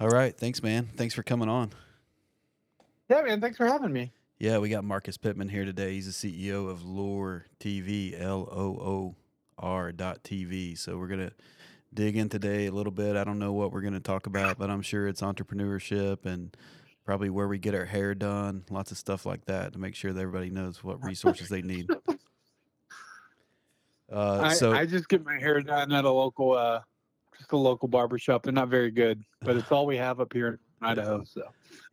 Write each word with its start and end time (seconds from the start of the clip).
All 0.00 0.08
right. 0.08 0.34
Thanks, 0.34 0.62
man. 0.62 0.88
Thanks 0.96 1.14
for 1.14 1.22
coming 1.22 1.50
on. 1.50 1.72
Yeah, 3.10 3.20
man. 3.20 3.40
Thanks 3.40 3.58
for 3.58 3.66
having 3.66 3.92
me. 3.92 4.12
Yeah, 4.38 4.56
we 4.56 4.70
got 4.70 4.82
Marcus 4.82 5.18
Pittman 5.18 5.50
here 5.50 5.66
today. 5.66 5.92
He's 5.92 6.20
the 6.22 6.48
CEO 6.48 6.70
of 6.70 6.82
Loor 6.82 7.44
TV, 7.60 8.18
L 8.18 8.48
O 8.50 8.64
O 8.80 9.14
R 9.58 9.92
dot 9.92 10.24
TV. 10.24 10.78
So 10.78 10.96
we're 10.96 11.08
gonna 11.08 11.32
dig 11.92 12.16
in 12.16 12.30
today 12.30 12.66
a 12.66 12.72
little 12.72 12.92
bit. 12.92 13.14
I 13.16 13.24
don't 13.24 13.38
know 13.38 13.52
what 13.52 13.72
we're 13.72 13.82
gonna 13.82 14.00
talk 14.00 14.26
about, 14.26 14.58
but 14.58 14.70
I'm 14.70 14.80
sure 14.80 15.06
it's 15.06 15.20
entrepreneurship 15.20 16.24
and 16.24 16.56
probably 17.04 17.28
where 17.28 17.48
we 17.48 17.58
get 17.58 17.74
our 17.74 17.84
hair 17.84 18.14
done, 18.14 18.64
lots 18.70 18.90
of 18.92 18.96
stuff 18.96 19.26
like 19.26 19.44
that 19.46 19.74
to 19.74 19.78
make 19.78 19.94
sure 19.94 20.14
that 20.14 20.20
everybody 20.20 20.48
knows 20.48 20.82
what 20.82 21.04
resources 21.04 21.48
they 21.48 21.62
need. 21.62 21.90
Uh, 24.12 24.52
I, 24.60 24.80
I 24.80 24.86
just 24.86 25.08
get 25.08 25.24
my 25.24 25.38
hair 25.38 25.60
done 25.60 25.92
at 25.92 26.04
a 26.04 26.10
local, 26.10 26.54
uh, 26.54 26.80
a 27.52 27.56
local 27.56 27.88
barber 27.88 28.18
shop. 28.18 28.42
They're 28.42 28.52
not 28.52 28.68
very 28.68 28.90
good, 28.90 29.24
but 29.42 29.56
it's 29.56 29.70
all 29.70 29.86
we 29.86 29.96
have 29.96 30.20
up 30.20 30.32
here 30.32 30.48
in 30.48 30.58
Idaho. 30.82 31.24
So 31.24 31.42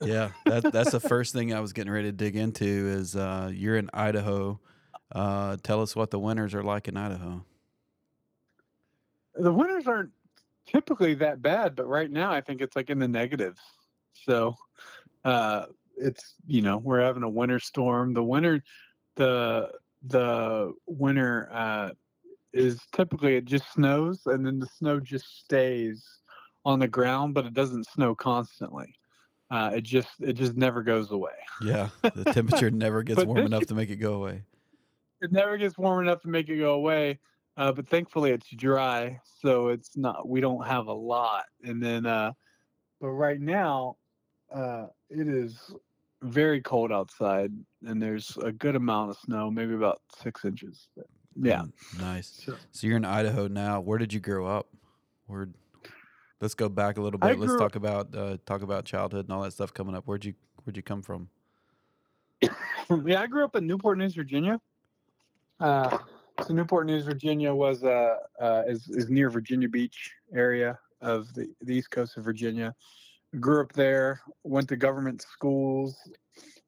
yeah, 0.02 0.30
that, 0.46 0.72
that's 0.72 0.92
the 0.92 1.00
first 1.00 1.34
thing 1.34 1.54
I 1.54 1.60
was 1.60 1.74
getting 1.74 1.92
ready 1.92 2.08
to 2.08 2.12
dig 2.12 2.36
into 2.36 2.66
is 2.66 3.16
uh, 3.16 3.52
you're 3.54 3.78
in 3.78 3.90
Idaho. 3.94 4.60
Uh, 5.12 5.58
tell 5.64 5.82
us 5.82 5.96
what 5.96 6.12
the 6.12 6.20
winters 6.20 6.54
are 6.54 6.64
like 6.64 6.88
in 6.88 6.98
Idaho. 6.98 7.44
the 9.36 9.54
winters 9.54 9.88
aren't 9.88 10.12
typically 10.68 11.14
that 11.16 11.42
bad, 11.42 11.76
but 11.76 11.88
right 11.88 12.12
now 12.12 12.32
I 12.32 12.42
think 12.42 12.62
it's 12.62 12.76
like 12.76 12.90
in 12.90 13.00
the 13.00 13.08
negatives. 13.08 13.62
So 14.14 14.56
uh, 15.24 15.66
it's 15.96 16.36
you 16.46 16.62
know 16.62 16.78
we're 16.78 17.02
having 17.02 17.24
a 17.24 17.30
winter 17.30 17.60
storm. 17.60 18.14
The 18.14 18.24
winter, 18.24 18.64
the 19.16 19.72
the 20.06 20.74
winter 20.86 21.50
uh, 21.52 21.90
is 22.58 22.80
typically 22.94 23.36
it 23.36 23.46
just 23.46 23.72
snows 23.74 24.22
and 24.26 24.46
then 24.46 24.60
the 24.60 24.68
snow 24.68 25.00
just 25.00 25.40
stays 25.40 26.04
on 26.66 26.80
the 26.80 26.88
ground, 26.88 27.34
but 27.34 27.46
it 27.46 27.54
doesn't 27.54 27.88
snow 27.88 28.16
constantly. 28.16 28.94
Uh, 29.50 29.72
it 29.76 29.82
just 29.82 30.10
it 30.20 30.34
just 30.34 30.58
never 30.58 30.84
goes 30.84 31.12
away. 31.12 31.32
Yeah, 31.62 31.90
the 32.02 32.26
temperature 32.34 32.70
never 32.70 33.04
gets 33.04 33.24
warm 33.24 33.46
enough 33.46 33.66
to 33.68 33.74
make 33.74 33.90
it 33.90 33.96
go 33.96 34.16
away. 34.16 34.44
It 35.22 35.32
never 35.32 35.58
gets 35.58 35.78
warm 35.78 36.06
enough 36.06 36.22
to 36.22 36.28
make 36.28 36.50
it 36.50 36.58
go 36.58 36.74
away. 36.74 37.20
Uh, 37.56 37.72
but 37.72 37.88
thankfully 37.88 38.32
it's 38.32 38.50
dry, 38.52 39.20
so 39.42 39.70
it's 39.70 39.98
not. 39.98 40.28
We 40.28 40.42
don't 40.42 40.66
have 40.68 40.88
a 40.88 40.94
lot. 40.94 41.46
And 41.64 41.82
then, 41.82 42.06
uh, 42.06 42.34
but 43.02 43.10
right 43.10 43.40
now, 43.40 43.96
uh, 44.54 44.88
it 45.10 45.28
is 45.28 45.74
very 46.22 46.62
cold 46.62 46.92
outside, 46.92 47.52
and 47.84 48.02
there's 48.02 48.38
a 48.44 48.52
good 48.52 48.76
amount 48.76 49.12
of 49.12 49.18
snow, 49.18 49.50
maybe 49.50 49.74
about 49.74 50.02
six 50.22 50.46
inches. 50.46 50.90
Yeah. 51.40 51.62
Mm, 51.62 52.02
nice. 52.02 52.44
So, 52.46 52.56
So 52.72 52.88
you're 52.88 52.98
in 52.98 53.06
Idaho 53.06 53.48
now. 53.48 53.80
Where 53.80 53.98
did 53.98 54.14
you 54.14 54.20
grow 54.20 54.48
up? 54.48 54.68
Where? 55.28 55.50
Let's 56.40 56.54
go 56.54 56.70
back 56.70 56.98
a 56.98 57.02
little 57.02 57.20
I 57.24 57.30
bit. 57.30 57.40
Let's 57.40 57.56
talk 57.56 57.76
about 57.76 58.16
uh, 58.16 58.38
talk 58.46 58.62
about 58.62 58.86
childhood 58.86 59.26
and 59.26 59.34
all 59.34 59.42
that 59.42 59.54
stuff 59.54 59.74
coming 59.74 59.96
up. 59.96 60.06
Where'd 60.06 60.26
you 60.26 60.34
Where'd 60.64 60.78
you 60.78 60.84
come 60.84 61.02
from? 61.02 61.30
yeah, 62.42 63.22
I 63.22 63.28
grew 63.28 63.44
up 63.44 63.56
in 63.56 63.66
Newport 63.66 63.98
News, 63.98 64.14
Virginia. 64.14 64.60
Uh, 65.60 65.98
so 66.46 66.54
Newport 66.54 66.86
News, 66.86 67.06
Virginia 67.06 67.54
was 67.54 67.84
uh, 67.84 68.16
uh, 68.40 68.64
is 68.68 68.88
is 68.90 69.10
near 69.10 69.30
Virginia 69.30 69.68
Beach 69.68 70.12
area 70.34 70.78
of 71.02 71.34
the, 71.34 71.48
the 71.62 71.76
east 71.76 71.90
coast 71.90 72.18
of 72.18 72.24
Virginia. 72.24 72.76
Grew 73.40 73.62
up 73.62 73.74
there, 73.74 74.22
went 74.44 74.68
to 74.70 74.76
government 74.76 75.22
schools 75.22 75.98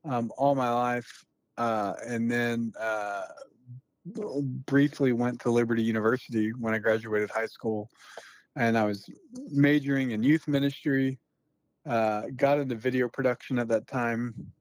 um, 0.06 0.32
all 0.38 0.56
my 0.56 0.72
life, 0.72 1.26
uh, 1.58 1.94
and 2.06 2.32
then 2.32 2.74
uh, 2.80 3.26
briefly 4.06 5.12
went 5.14 5.40
to 5.42 5.52
Liberty 5.52 5.84
University 5.84 6.52
when 6.52 6.74
I 6.74 6.78
graduated 6.78 7.30
high 7.30 7.46
school. 7.46 7.90
And 8.56 8.78
I 8.78 8.86
was 8.86 9.10
majoring 9.52 10.12
in 10.12 10.24
youth 10.24 10.48
ministry. 10.48 11.20
Uh, 11.88 12.24
got 12.36 12.60
into 12.60 12.76
video 12.76 13.08
production 13.08 13.58
at 13.58 13.68
that 13.70 13.88
time, 13.88 14.52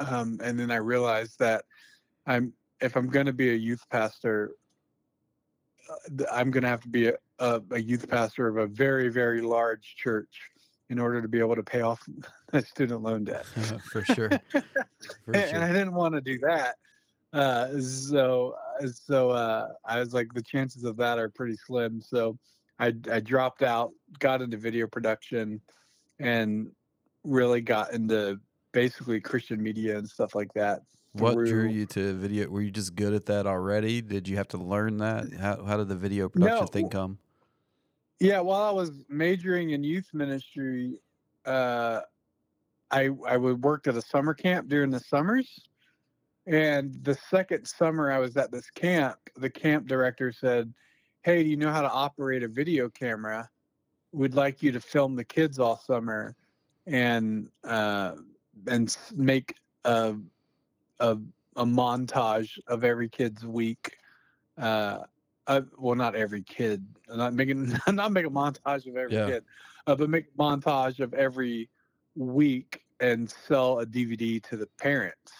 um, 0.00 0.38
and 0.44 0.60
then 0.60 0.70
I 0.70 0.76
realized 0.76 1.38
that 1.38 1.64
I'm 2.26 2.52
if 2.80 2.94
I'm 2.94 3.08
going 3.08 3.26
to 3.26 3.32
be 3.32 3.50
a 3.50 3.54
youth 3.54 3.82
pastor, 3.90 4.52
uh, 5.88 6.24
I'm 6.30 6.50
going 6.50 6.62
to 6.62 6.68
have 6.68 6.82
to 6.82 6.88
be 6.88 7.08
a, 7.08 7.14
a, 7.38 7.62
a 7.70 7.80
youth 7.80 8.08
pastor 8.08 8.48
of 8.48 8.58
a 8.58 8.66
very 8.66 9.08
very 9.08 9.40
large 9.40 9.96
church 9.96 10.28
in 10.90 10.98
order 10.98 11.22
to 11.22 11.28
be 11.28 11.38
able 11.38 11.56
to 11.56 11.62
pay 11.62 11.80
off 11.80 12.06
my 12.52 12.60
student 12.60 13.02
loan 13.02 13.24
debt. 13.24 13.46
For 13.90 14.04
sure. 14.04 14.28
For 14.50 14.62
and, 15.28 15.36
and 15.36 15.50
sure. 15.50 15.62
I 15.62 15.68
didn't 15.68 15.94
want 15.94 16.14
to 16.14 16.20
do 16.20 16.38
that. 16.40 16.76
Uh, 17.32 17.80
so 17.80 18.56
uh, 18.82 18.88
so 18.88 19.30
uh, 19.30 19.68
I 19.84 20.00
was 20.00 20.12
like, 20.12 20.32
the 20.34 20.42
chances 20.42 20.84
of 20.84 20.96
that 20.96 21.18
are 21.18 21.28
pretty 21.28 21.56
slim. 21.56 22.00
So 22.00 22.38
I 22.78 22.94
I 23.10 23.20
dropped 23.20 23.62
out, 23.62 23.92
got 24.18 24.42
into 24.42 24.56
video 24.56 24.86
production, 24.86 25.60
and 26.18 26.70
really 27.24 27.60
got 27.60 27.92
into 27.92 28.40
basically 28.72 29.20
Christian 29.20 29.62
media 29.62 29.98
and 29.98 30.08
stuff 30.08 30.34
like 30.34 30.52
that. 30.54 30.80
What 31.12 31.34
drew 31.34 31.68
you 31.68 31.86
to 31.86 32.14
video? 32.14 32.48
Were 32.48 32.62
you 32.62 32.70
just 32.70 32.94
good 32.94 33.12
at 33.14 33.26
that 33.26 33.46
already? 33.46 34.00
Did 34.00 34.28
you 34.28 34.36
have 34.36 34.48
to 34.48 34.58
learn 34.58 34.98
that? 34.98 35.32
How 35.38 35.62
How 35.64 35.76
did 35.76 35.88
the 35.88 35.96
video 35.96 36.28
production 36.28 36.64
No. 36.64 36.66
thing 36.66 36.88
come? 36.88 37.18
Yeah, 38.20 38.40
while 38.40 38.62
I 38.62 38.70
was 38.70 38.90
majoring 39.08 39.70
in 39.70 39.82
youth 39.82 40.08
ministry, 40.12 40.98
uh, 41.46 42.00
I 42.90 43.10
I 43.26 43.36
would 43.36 43.62
worked 43.62 43.86
at 43.86 43.96
a 43.96 44.02
summer 44.02 44.34
camp 44.34 44.68
during 44.68 44.90
the 44.90 45.00
summers, 45.00 45.68
and 46.50 46.98
the 47.04 47.14
second 47.30 47.64
summer 47.64 48.10
I 48.10 48.18
was 48.18 48.36
at 48.36 48.50
this 48.50 48.68
camp, 48.70 49.18
the 49.36 49.48
camp 49.48 49.86
director 49.86 50.32
said, 50.32 50.74
"Hey, 51.22 51.44
do 51.44 51.48
you 51.48 51.56
know 51.56 51.70
how 51.70 51.80
to 51.80 51.90
operate 51.90 52.42
a 52.42 52.48
video 52.48 52.88
camera? 52.88 53.48
We'd 54.12 54.34
like 54.34 54.60
you 54.60 54.72
to 54.72 54.80
film 54.80 55.14
the 55.14 55.24
kids 55.24 55.60
all 55.60 55.76
summer, 55.78 56.34
and 56.86 57.48
uh, 57.62 58.16
and 58.66 58.96
make 59.14 59.54
a 59.84 60.16
a 60.98 61.18
a 61.54 61.64
montage 61.64 62.58
of 62.66 62.82
every 62.82 63.08
kid's 63.08 63.46
week." 63.46 63.96
Uh, 64.58 65.04
uh, 65.46 65.62
well, 65.78 65.94
not 65.94 66.16
every 66.16 66.42
kid. 66.42 66.84
I'm 67.08 67.18
not 67.18 67.32
making 67.32 67.78
not 67.92 68.10
make 68.10 68.26
a 68.26 68.30
montage 68.30 68.88
of 68.88 68.96
every 68.96 69.14
Yeah. 69.14 69.26
kid, 69.26 69.44
uh, 69.86 69.94
but 69.94 70.10
make 70.10 70.26
a 70.26 70.42
montage 70.42 70.98
of 70.98 71.14
every 71.14 71.70
week 72.16 72.82
and 72.98 73.30
sell 73.30 73.78
a 73.78 73.86
DVD 73.86 74.42
to 74.48 74.56
the 74.56 74.66
parents. 74.78 75.32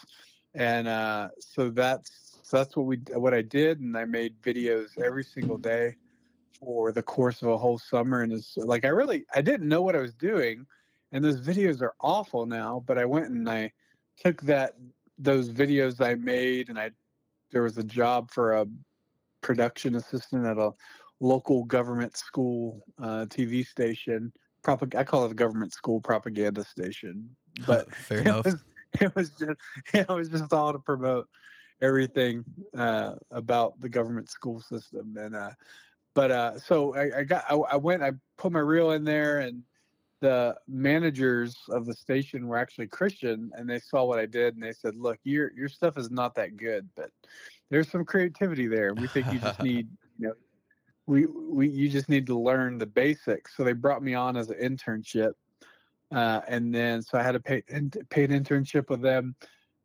And 0.55 0.89
uh, 0.89 1.29
so 1.39 1.71
that's 1.71 2.39
so 2.43 2.57
that's 2.57 2.77
what 2.77 2.87
we 2.87 2.97
what 3.15 3.35
I 3.35 3.43
did, 3.43 3.81
and 3.81 3.97
I 3.97 4.05
made 4.05 4.41
videos 4.43 4.99
every 5.01 5.23
single 5.23 5.59
day 5.59 5.97
for 6.59 6.93
the 6.93 7.03
course 7.03 7.43
of 7.43 7.49
a 7.49 7.59
whole 7.59 7.79
summer. 7.79 8.23
And 8.23 8.33
it's 8.33 8.57
like 8.57 8.85
I 8.85 8.89
really 8.89 9.25
I 9.35 9.43
didn't 9.43 9.69
know 9.69 9.83
what 9.83 9.95
I 9.95 10.01
was 10.01 10.15
doing, 10.15 10.67
and 11.13 11.25
those 11.25 11.41
videos 11.41 11.81
are 11.81 11.95
awful 12.01 12.47
now. 12.47 12.83
But 12.87 12.99
I 12.99 13.05
went 13.05 13.29
and 13.29 13.49
I 13.49 13.73
took 14.19 14.43
that 14.43 14.75
those 15.19 15.51
videos 15.51 16.05
I 16.05 16.15
made, 16.17 16.69
and 16.69 16.79
I 16.79 16.91
there 17.53 17.63
was 17.63 17.79
a 17.79 17.85
job 17.85 18.31
for 18.31 18.57
a 18.57 18.67
production 19.43 19.95
assistant 19.95 20.47
at 20.47 20.59
a 20.59 20.73
local 21.21 21.65
government 21.65 22.17
school 22.17 22.83
uh, 23.01 23.27
TV 23.27 23.67
station. 23.67 24.33
Propag- 24.65 24.95
I 24.95 25.05
call 25.05 25.25
it 25.25 25.33
a 25.33 25.35
government 25.35 25.73
school 25.73 26.01
propaganda 26.01 26.65
station, 26.65 27.31
but 27.67 27.95
Fair 27.95 28.19
enough. 28.19 28.47
it 29.01 29.15
was 29.15 29.31
just 29.31 29.61
it 29.95 30.09
was 30.09 30.29
just 30.29 30.53
all 30.53 30.73
to 30.73 30.79
promote 30.79 31.29
everything 31.83 32.45
uh, 32.77 33.15
about 33.31 33.81
the 33.81 33.89
government 33.89 34.29
school 34.29 34.61
system 34.61 35.17
and 35.19 35.35
uh, 35.35 35.51
but 36.15 36.31
uh, 36.31 36.59
so 36.59 36.95
I, 36.95 37.21
I 37.21 37.25
got 37.25 37.45
I, 37.49 37.55
I 37.55 37.77
went 37.77 38.03
I 38.03 38.13
put 38.37 38.53
my 38.53 38.61
reel 38.61 38.93
in 38.93 39.05
there 39.05 39.41
and 39.41 39.63
the 40.21 40.55
managers 40.69 41.57
of 41.71 41.87
the 41.87 41.95
station 41.95 42.47
were 42.47 42.59
actually 42.59 42.89
Christian 42.89 43.51
and 43.55 43.69
they 43.69 43.79
saw 43.79 44.05
what 44.05 44.19
I 44.19 44.27
did 44.27 44.55
and 44.55 44.63
they 44.63 44.73
said 44.73 44.97
look 44.97 45.19
your 45.25 45.53
your 45.53 45.69
stuff 45.69 45.97
is 45.97 46.11
not 46.11 46.35
that 46.35 46.57
good 46.57 46.89
but 46.97 47.11
there's 47.71 47.89
some 47.89 48.05
creativity 48.05 48.67
there. 48.67 48.93
We 48.95 49.07
think 49.07 49.33
you 49.33 49.39
just 49.39 49.63
need 49.63 49.89
you 50.19 50.29
know 50.29 50.35
we 51.07 51.27
we 51.27 51.69
you 51.69 51.89
just 51.89 52.09
need 52.09 52.27
to 52.27 52.39
learn 52.39 52.79
the 52.79 52.87
basics. 52.87 53.57
So 53.57 53.65
they 53.65 53.73
brought 53.73 54.03
me 54.03 54.15
on 54.15 54.37
as 54.37 54.51
an 54.51 54.59
internship 54.59 55.33
uh, 56.13 56.41
and 56.49 56.75
then 56.75 57.03
so 57.03 57.19
I 57.19 57.23
had 57.23 57.35
a 57.35 57.41
paid 57.41 57.65
in- 57.69 57.91
paid 58.11 58.31
internship 58.31 58.89
with 58.89 59.01
them. 59.03 59.35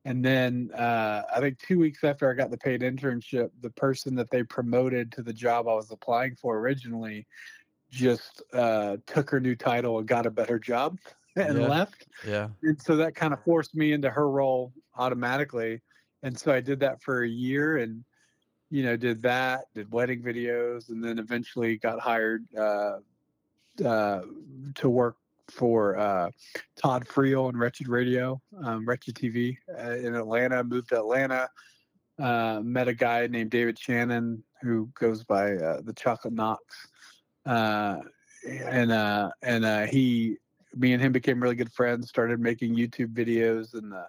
And 0.06 0.24
then 0.24 0.70
uh, 0.76 1.24
I 1.36 1.40
think 1.40 1.58
two 1.60 1.80
weeks 1.80 2.04
after 2.04 2.30
I 2.30 2.36
got 2.36 2.52
the 2.52 2.58
paid 2.58 2.82
internship, 2.82 3.50
the 3.62 3.72
person 3.72 4.14
that 4.16 4.30
they 4.30 4.44
promoted 4.44 5.12
to 5.14 5.24
the 5.24 5.34
job 5.34 5.68
I 5.68 5.74
was 5.74 5.90
applying 5.92 6.36
for 6.36 6.60
originally 6.60 7.26
just 7.90 8.44
uh, 8.54 8.98
took 9.08 9.30
her 9.32 9.40
new 9.40 9.56
title 9.56 9.98
and 9.98 10.08
got 10.08 10.26
a 10.26 10.32
better 10.32 10.60
job 10.60 11.00
and 11.36 11.60
Yeah. 11.60 11.68
left. 11.68 12.08
Yeah. 12.26 12.50
And 12.62 12.80
so 12.80 12.96
that 12.98 13.16
kind 13.16 13.34
of 13.34 13.44
forced 13.44 13.76
me 13.76 13.94
into 13.94 14.10
her 14.10 14.30
role 14.30 14.74
automatically. 14.96 15.82
And 16.24 16.38
so 16.38 16.52
I 16.52 16.62
did 16.62 16.80
that 16.82 17.02
for 17.02 17.24
a 17.24 17.28
year 17.28 17.78
and, 17.78 18.04
you 18.70 18.84
know, 18.84 18.98
did 18.98 19.22
that, 19.24 19.66
did 19.74 19.92
wedding 19.92 20.22
videos, 20.22 20.90
and 20.90 21.04
then 21.04 21.20
eventually 21.20 21.78
got 21.78 22.00
hired 22.00 22.46
uh, 22.58 22.98
uh, 23.84 24.22
to 24.76 24.90
work 24.90 25.18
for 25.52 25.98
uh, 25.98 26.30
Todd 26.76 27.06
Friel 27.06 27.50
and 27.50 27.60
Wretched 27.60 27.88
Radio, 27.88 28.42
um, 28.64 28.86
Wretched 28.88 29.16
TV 29.16 29.58
uh, 29.78 29.92
in 29.92 30.16
Atlanta. 30.16 30.64
Moved 30.64 30.90
to 30.90 30.98
Atlanta. 30.98 31.50
Uh, 32.18 32.62
met 32.64 32.88
a 32.88 32.94
guy 32.94 33.28
named 33.28 33.52
David 33.52 33.78
Shannon 33.78 34.42
who 34.62 34.90
goes 34.98 35.24
by 35.24 35.54
uh, 35.56 35.82
the 35.82 35.94
Chocolate 35.94 36.34
Knox, 36.34 36.64
uh, 37.46 37.98
and 38.48 38.92
uh, 38.92 39.32
and 39.42 39.90
he 39.90 40.38
me 40.76 40.94
and 40.94 41.02
him 41.02 41.12
became 41.12 41.42
really 41.42 41.56
good 41.56 41.74
friends. 41.74 42.10
Started 42.10 42.40
making 42.40 42.76
YouTube 42.76 43.14
videos 43.14 43.74
in 43.74 43.90
the 43.90 44.08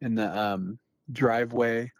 in 0.00 0.14
the 0.14 0.38
um, 0.38 0.78
driveway, 1.12 1.90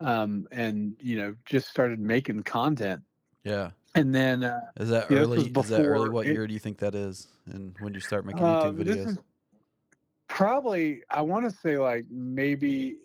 um, 0.00 0.46
and 0.52 0.94
you 1.00 1.16
know 1.18 1.34
just 1.44 1.68
started 1.68 1.98
making 1.98 2.42
content. 2.42 3.02
Yeah. 3.44 3.70
And 3.96 4.14
then 4.14 4.44
uh, 4.44 4.60
Is 4.78 4.90
that 4.90 5.10
yeah, 5.10 5.18
early? 5.18 5.46
Is 5.46 5.68
that 5.70 5.84
early? 5.84 6.10
What 6.10 6.26
it- 6.26 6.34
year 6.34 6.46
do 6.46 6.52
you 6.52 6.60
think 6.60 6.78
that 6.78 6.94
is? 6.94 7.28
And 7.46 7.74
when 7.80 7.94
you 7.94 8.00
start 8.00 8.26
making 8.26 8.42
Uh, 8.42 8.64
YouTube 8.66 8.84
this 8.84 9.06
videos? 9.06 9.18
probably 10.28 11.02
I 11.10 11.22
want 11.22 11.48
to 11.50 11.56
say 11.56 11.78
like 11.78 12.04
maybe 12.10 12.96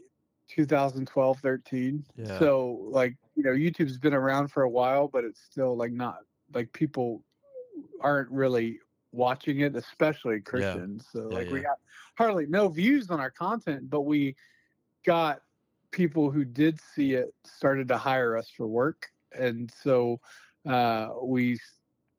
2012, 0.50 1.40
13. 1.40 2.04
Yeah. 2.18 2.40
So 2.40 2.88
like 2.90 3.16
you 3.36 3.44
know 3.44 3.52
YouTube's 3.52 3.98
been 3.98 4.14
around 4.14 4.50
for 4.50 4.64
a 4.64 4.70
while, 4.70 5.08
but 5.08 5.24
it's 5.24 5.42
still 5.42 5.76
like 5.78 5.92
not 5.94 6.20
like 6.54 6.72
people 6.74 7.24
aren't 8.02 8.30
really 8.30 8.80
watching 9.14 9.62
it, 9.62 9.76
especially 9.76 10.42
Christians. 10.42 11.06
So 11.12 11.30
Yeah, 11.32 11.38
like 11.38 11.50
we 11.50 11.60
yeah. 11.60 11.68
got 11.68 11.80
hardly 12.18 12.48
no 12.48 12.68
views 12.68 13.10
on 13.10 13.20
our 13.22 13.32
content, 13.32 13.90
but 13.90 14.02
we 14.02 14.36
got 15.06 15.42
people 15.92 16.32
who 16.32 16.44
did 16.44 16.80
see 16.82 17.14
it 17.14 17.34
started 17.46 17.88
to 17.90 17.98
hire 17.98 18.36
us 18.36 18.50
for 18.50 18.68
work, 18.68 19.10
and 19.32 19.72
so 19.72 20.20
uh, 20.68 21.10
we 21.24 21.60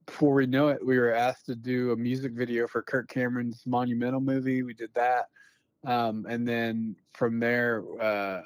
before 0.06 0.34
we 0.34 0.46
know 0.46 0.68
it, 0.68 0.84
we 0.84 0.98
were 0.98 1.14
asked 1.14 1.46
to 1.46 1.54
do 1.54 1.92
a 1.92 1.96
music 1.96 2.32
video 2.32 2.66
for 2.66 2.82
Kirk 2.82 3.08
Cameron's 3.08 3.62
monumental 3.66 4.20
movie. 4.20 4.62
We 4.62 4.74
did 4.74 4.90
that. 4.94 5.26
Um, 5.84 6.26
and 6.28 6.46
then 6.46 6.96
from 7.14 7.38
there, 7.38 7.82
uh, 8.00 8.42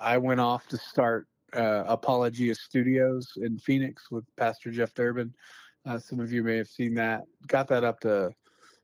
I 0.00 0.18
went 0.18 0.40
off 0.40 0.66
to 0.68 0.76
start 0.76 1.26
uh, 1.54 1.84
Apologia 1.86 2.54
Studios 2.54 3.32
in 3.36 3.58
Phoenix 3.58 4.10
with 4.10 4.24
Pastor 4.36 4.70
Jeff 4.70 4.94
Durbin. 4.94 5.32
Uh, 5.84 5.98
some 5.98 6.20
of 6.20 6.32
you 6.32 6.42
may 6.42 6.56
have 6.56 6.68
seen 6.68 6.94
that. 6.94 7.22
Got 7.46 7.68
that 7.68 7.84
up 7.84 8.00
to 8.00 8.32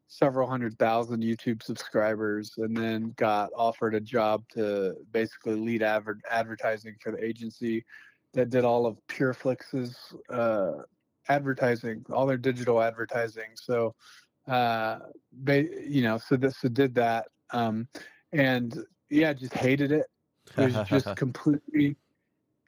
several 0.06 0.49
hundred 0.49 0.79
thousand 0.79 1.23
YouTube 1.23 1.62
subscribers, 1.62 2.55
and 2.58 2.76
then 2.76 3.15
got 3.17 3.50
offered 3.56 3.94
a 3.94 4.00
job 4.00 4.44
to 4.55 4.94
basically 5.11 5.55
lead 5.55 5.82
adver- 5.82 6.20
advertising 6.31 6.94
for 7.00 7.12
the 7.12 7.25
agency 7.25 7.85
that 8.34 8.50
did 8.50 8.64
all 8.64 8.87
of 8.87 8.99
PureFlix's 9.08 9.96
uh, 10.31 10.82
advertising, 11.29 12.05
all 12.12 12.26
their 12.26 12.38
digital 12.38 12.81
advertising. 12.81 13.50
So, 13.55 13.94
uh, 14.49 14.99
ba- 15.32 15.69
you 15.87 16.02
know, 16.02 16.19
so 16.19 16.37
this 16.37 16.56
so 16.58 16.69
did 16.69 16.94
that, 16.96 17.26
um, 17.50 17.88
and 18.32 18.76
yeah, 19.11 19.32
just 19.32 19.55
hated 19.55 19.93
it. 19.93 20.06
Was 20.56 20.75
just 20.88 21.14
completely, 21.17 21.96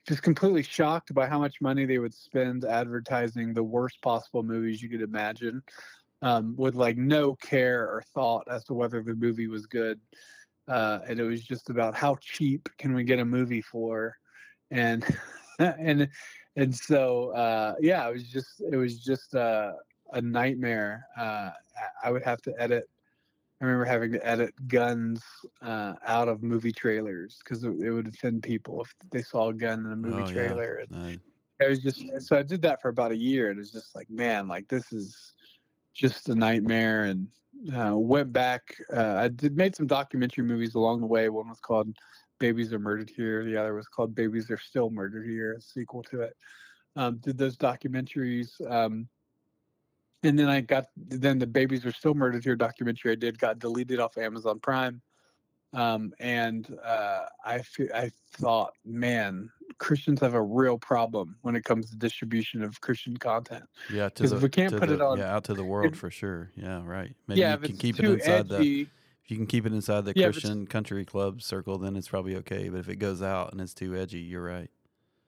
just 0.06 0.22
completely 0.22 0.62
shocked 0.62 1.12
by 1.14 1.26
how 1.26 1.38
much 1.38 1.60
money 1.60 1.84
they 1.84 1.98
would 1.98 2.14
spend 2.14 2.64
advertising 2.64 3.52
the 3.52 3.64
worst 3.64 4.00
possible 4.02 4.42
movies 4.42 4.82
you 4.82 4.88
could 4.88 5.02
imagine, 5.02 5.62
um, 6.22 6.54
with 6.56 6.74
like 6.74 6.96
no 6.96 7.34
care 7.34 7.82
or 7.82 8.02
thought 8.14 8.46
as 8.50 8.64
to 8.64 8.74
whether 8.74 9.02
the 9.02 9.14
movie 9.14 9.48
was 9.48 9.66
good. 9.66 10.00
Uh, 10.66 11.00
and 11.06 11.20
it 11.20 11.24
was 11.24 11.42
just 11.42 11.68
about 11.68 11.94
how 11.94 12.16
cheap 12.22 12.68
can 12.78 12.94
we 12.94 13.04
get 13.04 13.18
a 13.18 13.24
movie 13.24 13.60
for, 13.60 14.16
and 14.70 15.04
and 15.78 16.08
and 16.56 16.74
so 16.74 17.30
uh, 17.30 17.74
yeah, 17.80 18.08
it 18.08 18.12
was 18.12 18.28
just 18.28 18.60
it 18.70 18.76
was 18.76 18.98
just 18.98 19.34
uh, 19.34 19.72
a 20.12 20.20
nightmare. 20.20 21.06
Uh, 21.16 21.50
I- 22.02 22.10
would 22.10 22.22
have 22.22 22.40
to 22.42 22.54
edit. 22.58 22.88
I 23.60 23.64
remember 23.66 23.84
having 23.84 24.12
to 24.12 24.26
edit 24.26 24.52
guns 24.68 25.22
uh, 25.62 25.94
out 26.04 26.28
of 26.28 26.42
movie 26.42 26.72
trailers 26.72 27.38
because 27.42 27.64
it, 27.64 27.70
it 27.80 27.90
would 27.90 28.08
offend 28.08 28.42
people 28.42 28.82
if 28.82 28.92
they 29.10 29.22
saw 29.22 29.48
a 29.48 29.54
gun 29.54 29.86
in 29.86 29.92
a 29.92 29.96
movie 29.96 30.22
Oh, 30.22 30.26
yeah. 30.26 30.32
trailer. 30.32 30.74
And 30.88 30.92
Uh, 30.92 31.64
it 31.64 31.68
was 31.68 31.78
just 31.80 32.04
so 32.18 32.36
I 32.36 32.42
did 32.42 32.62
that 32.62 32.82
for 32.82 32.88
about 32.88 33.12
a 33.12 33.16
year, 33.16 33.50
and 33.50 33.58
it 33.58 33.62
was 33.62 33.72
just 33.72 33.94
like, 33.94 34.10
man, 34.10 34.48
like 34.48 34.68
this 34.68 34.92
is 34.92 35.34
just 35.94 36.28
a 36.28 36.34
nightmare. 36.34 37.04
And 37.04 37.28
uh, 37.74 37.96
went 37.96 38.32
back. 38.32 38.76
Uh, 38.92 39.14
I 39.14 39.28
did 39.28 39.56
made 39.56 39.76
some 39.76 39.86
documentary 39.86 40.44
movies 40.44 40.74
along 40.74 41.00
the 41.00 41.06
way. 41.06 41.28
One 41.28 41.48
was 41.48 41.60
called 41.60 41.96
"Babies 42.38 42.72
Are 42.72 42.78
Murdered 42.78 43.10
Here." 43.10 43.44
The 43.44 43.56
other 43.56 43.74
was 43.74 43.88
called 43.88 44.14
"Babies 44.14 44.50
Are 44.50 44.58
Still 44.58 44.90
Murdered 44.90 45.26
Here," 45.26 45.54
a 45.54 45.60
sequel 45.60 46.02
to 46.04 46.22
it. 46.22 46.36
Um, 46.96 47.18
did 47.18 47.36
those 47.38 47.56
documentaries. 47.56 48.60
Um, 48.70 49.08
and 50.22 50.38
then 50.38 50.48
I 50.48 50.60
got 50.62 50.86
then 50.96 51.38
the 51.38 51.46
babies 51.46 51.84
are 51.84 51.92
still 51.92 52.14
murdered 52.14 52.44
here 52.44 52.56
documentary 52.56 53.12
I 53.12 53.16
did 53.16 53.38
got 53.38 53.58
deleted 53.58 54.00
off 54.00 54.16
Amazon 54.16 54.58
Prime, 54.58 55.02
um, 55.74 56.14
and 56.18 56.78
uh, 56.82 57.26
I 57.44 57.62
I 57.94 58.10
thought 58.32 58.72
man 58.86 59.50
Christians 59.78 60.20
have 60.20 60.34
a 60.34 60.40
real 60.42 60.78
problem 60.78 61.36
when 61.42 61.56
it 61.56 61.64
comes 61.64 61.90
to 61.90 61.96
distribution 61.96 62.62
of 62.62 62.80
Christian 62.80 63.16
content. 63.16 63.64
yeah. 63.90 64.08
To 64.08 64.22
'Cause 64.22 64.30
the 64.30 64.36
if 64.36 64.42
we 64.42 64.48
can't 64.48 64.72
put 64.74 64.88
the, 64.88 64.94
it 64.94 65.00
on- 65.02 65.18
yeah 65.18 65.34
out 65.34 65.44
to 65.44 65.54
the 65.54 65.64
world 65.72 65.92
if- 65.92 65.98
for 65.98 66.10
sure. 66.10 66.50
Yeah. 66.54 66.82
Right. 66.84 67.14
Maybe 67.28 67.40
yeah, 67.40 67.50
you 67.50 67.54
if 67.56 67.62
can 67.62 67.72
it's 67.72 67.80
keep 67.82 67.98
it 67.98 68.04
inside 68.06 68.48
the. 68.48 68.86
If 69.24 69.30
you 69.30 69.36
can 69.38 69.46
keep 69.46 69.64
it 69.64 69.72
inside 69.72 70.04
the 70.04 70.12
Yeah, 70.14 70.26
Christian 70.26 70.66
country 70.66 71.04
club 71.04 71.40
circle, 71.40 71.78
then 71.78 71.96
it's 71.96 72.08
probably 72.08 72.36
okay. 72.36 72.68
But 72.68 72.80
if 72.80 72.88
it 72.88 72.96
goes 72.96 73.22
out 73.22 73.52
and 73.52 73.60
it's 73.60 73.72
too 73.72 73.96
edgy, 73.96 74.18
you're 74.20 74.42
right. 74.44 74.70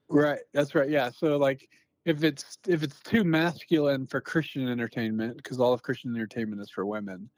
Right, 0.09 0.41
that's 0.53 0.75
right. 0.75 0.89
Yeah, 0.89 1.11
so 1.11 1.37
like 1.39 1.69
if 2.05 2.23
it's 2.23 2.59
if 2.69 2.83
it's 2.83 3.01
too 3.01 3.25
masculine 3.25 4.07
for 4.07 4.21
Christian 4.21 4.69
entertainment, 4.69 5.37
because 5.39 5.59
all 5.59 5.73
of 5.73 5.83
Christian 5.83 6.15
entertainment 6.15 6.61
is 6.61 6.71
for 6.71 6.85
women, 6.85 7.29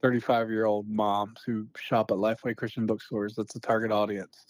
thirty-five-year-old 0.00 0.88
moms 0.88 1.42
who 1.44 1.66
shop 1.76 2.10
at 2.12 2.16
Lifeway 2.16 2.56
Christian 2.56 2.86
bookstores. 2.86 3.34
That's 3.34 3.52
the 3.52 3.60
target 3.60 3.90
audience. 3.90 4.46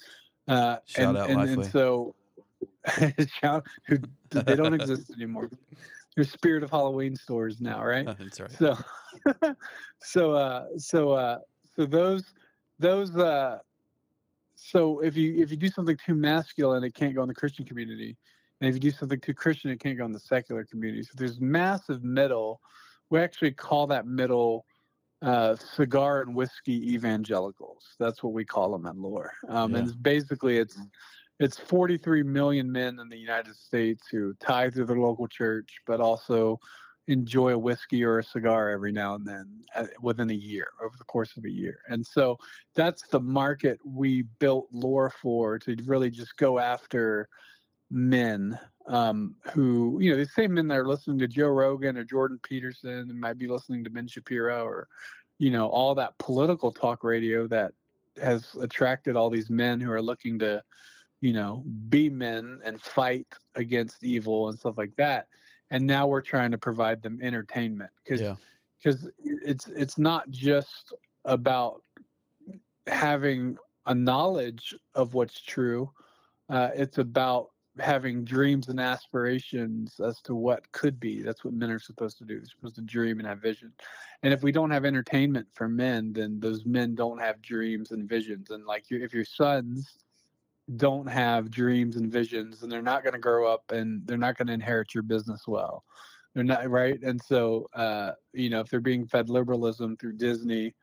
Uh, 0.46 0.76
Shout 0.86 1.16
and, 1.16 1.18
out 1.18 1.30
and, 1.30 1.40
Lifeway. 1.40 1.62
and 1.64 1.72
so 1.72 2.14
shout 3.40 3.66
who 3.88 3.98
they 4.30 4.54
don't 4.54 4.74
exist 4.74 5.10
anymore. 5.16 5.50
They're 6.14 6.24
Spirit 6.24 6.62
of 6.62 6.70
Halloween 6.70 7.16
stores 7.16 7.60
now, 7.60 7.82
right? 7.82 8.06
That's 8.18 8.40
right. 8.40 8.52
so 8.52 8.76
so 10.02 10.32
uh 10.32 10.66
so 10.78 11.12
uh 11.12 11.38
so 11.76 11.86
those 11.86 12.24
those 12.78 13.16
uh 13.16 13.58
so 14.54 15.00
if 15.00 15.16
you 15.16 15.42
if 15.42 15.50
you 15.50 15.56
do 15.56 15.68
something 15.68 15.96
too 16.04 16.14
masculine 16.14 16.84
it 16.84 16.94
can't 16.94 17.14
go 17.14 17.22
in 17.22 17.28
the 17.28 17.34
christian 17.34 17.64
community. 17.64 18.16
And 18.60 18.68
if 18.68 18.74
you 18.76 18.90
do 18.90 18.96
something 18.96 19.20
too 19.20 19.34
christian 19.34 19.70
it 19.70 19.80
can't 19.80 19.98
go 19.98 20.04
in 20.04 20.12
the 20.12 20.20
secular 20.20 20.64
community. 20.64 21.02
So 21.02 21.10
there's 21.16 21.40
massive 21.40 22.02
middle. 22.02 22.60
We 23.10 23.20
actually 23.20 23.52
call 23.52 23.86
that 23.88 24.06
middle 24.06 24.64
uh, 25.22 25.56
cigar 25.56 26.22
and 26.22 26.34
whiskey 26.34 26.92
evangelicals. 26.94 27.84
That's 27.98 28.22
what 28.22 28.32
we 28.32 28.44
call 28.44 28.72
them 28.72 28.86
in 28.86 29.00
Loor 29.02 29.32
um, 29.48 29.72
Yeah. 29.72 29.80
and 29.80 30.02
basically 30.02 30.58
it's 30.58 30.78
it's 31.40 31.58
43 31.58 32.22
million 32.22 32.70
men 32.70 33.00
in 33.00 33.08
the 33.08 33.18
united 33.18 33.56
states 33.56 34.04
who 34.10 34.34
tithe 34.34 34.74
to 34.74 34.84
their 34.84 34.98
local 34.98 35.26
church 35.26 35.68
but 35.86 36.00
also 36.00 36.60
enjoy 37.08 37.52
a 37.52 37.58
whiskey 37.58 38.02
or 38.02 38.18
a 38.18 38.24
cigar 38.24 38.70
every 38.70 38.92
now 38.92 39.14
and 39.14 39.26
then 39.26 39.46
uh, 39.74 39.86
within 40.00 40.30
a 40.30 40.34
year 40.34 40.68
over 40.82 40.94
the 40.96 41.04
course 41.04 41.36
of 41.36 41.44
a 41.44 41.50
year. 41.50 41.78
And 41.88 42.06
so 42.06 42.38
that's 42.74 43.02
the 43.08 43.20
market 43.20 43.78
we 43.84 44.22
built 44.38 44.68
Loor 44.72 45.10
for 45.10 45.58
to 45.60 45.76
really 45.84 46.10
just 46.10 46.36
go 46.36 46.58
after 46.58 47.28
men 47.90 48.58
um, 48.86 49.34
who 49.52 49.98
you 50.00 50.10
know 50.10 50.16
the 50.16 50.26
same 50.26 50.54
men 50.54 50.68
that 50.68 50.78
are 50.78 50.86
listening 50.86 51.18
to 51.18 51.28
joe 51.28 51.48
rogan 51.48 51.96
or 51.96 52.04
jordan 52.04 52.38
peterson 52.42 52.90
and 52.90 53.20
might 53.20 53.38
be 53.38 53.46
listening 53.46 53.82
to 53.84 53.90
ben 53.90 54.06
shapiro 54.06 54.64
or 54.64 54.88
you 55.38 55.50
know 55.50 55.68
all 55.68 55.94
that 55.94 56.16
political 56.18 56.70
talk 56.70 57.02
radio 57.02 57.46
that 57.46 57.72
has 58.20 58.54
attracted 58.60 59.16
all 59.16 59.30
these 59.30 59.48
men 59.48 59.80
who 59.80 59.90
are 59.90 60.02
looking 60.02 60.38
to 60.38 60.62
you 61.20 61.32
know 61.32 61.64
be 61.88 62.10
men 62.10 62.60
and 62.64 62.80
fight 62.80 63.26
against 63.54 64.04
evil 64.04 64.48
and 64.48 64.58
stuff 64.58 64.76
like 64.76 64.94
that 64.96 65.26
and 65.70 65.86
now 65.86 66.06
we're 66.06 66.20
trying 66.20 66.50
to 66.50 66.58
provide 66.58 67.02
them 67.02 67.18
entertainment 67.22 67.90
because 68.02 68.20
Yeah. 68.20 68.36
because 68.82 69.08
it's 69.18 69.66
it's 69.68 69.98
not 69.98 70.30
just 70.30 70.92
about 71.24 71.82
having 72.86 73.56
a 73.86 73.94
knowledge 73.94 74.74
of 74.94 75.14
what's 75.14 75.40
true 75.40 75.90
uh, 76.50 76.70
it's 76.74 76.98
about 76.98 77.50
having 77.78 78.24
dreams 78.24 78.68
and 78.68 78.78
aspirations 78.78 79.98
as 80.00 80.20
to 80.20 80.34
what 80.34 80.70
could 80.72 81.00
be. 81.00 81.22
That's 81.22 81.44
what 81.44 81.54
men 81.54 81.70
are 81.70 81.78
supposed 81.80 82.18
to 82.18 82.24
do. 82.24 82.36
They're 82.38 82.46
supposed 82.46 82.76
to 82.76 82.82
dream 82.82 83.18
and 83.18 83.26
have 83.26 83.40
vision. 83.40 83.72
And 84.22 84.32
if 84.32 84.42
we 84.42 84.52
don't 84.52 84.70
have 84.70 84.84
entertainment 84.84 85.48
for 85.52 85.68
men 85.68 86.12
then 86.12 86.38
those 86.38 86.64
men 86.64 86.94
don't 86.94 87.18
have 87.18 87.42
dreams 87.42 87.90
and 87.90 88.08
visions. 88.08 88.50
And 88.50 88.64
like 88.64 88.90
your, 88.90 89.02
if 89.02 89.12
your 89.12 89.24
sons 89.24 89.98
don't 90.76 91.06
have 91.06 91.50
dreams 91.50 91.96
and 91.96 92.10
visions 92.10 92.62
and 92.62 92.72
they're 92.72 92.82
not 92.82 93.02
going 93.02 93.12
to 93.12 93.18
grow 93.18 93.46
up 93.46 93.70
and 93.70 94.06
they're 94.06 94.16
not 94.16 94.36
going 94.36 94.46
to 94.46 94.54
inherit 94.54 94.94
your 94.94 95.02
business 95.02 95.42
well. 95.46 95.84
They're 96.34 96.42
not 96.42 96.68
right? 96.70 97.00
And 97.02 97.20
so 97.22 97.68
uh, 97.74 98.12
you 98.32 98.50
know 98.50 98.60
if 98.60 98.68
they're 98.68 98.80
being 98.80 99.06
fed 99.06 99.28
liberalism 99.28 99.96
through 99.96 100.14
disney 100.14 100.74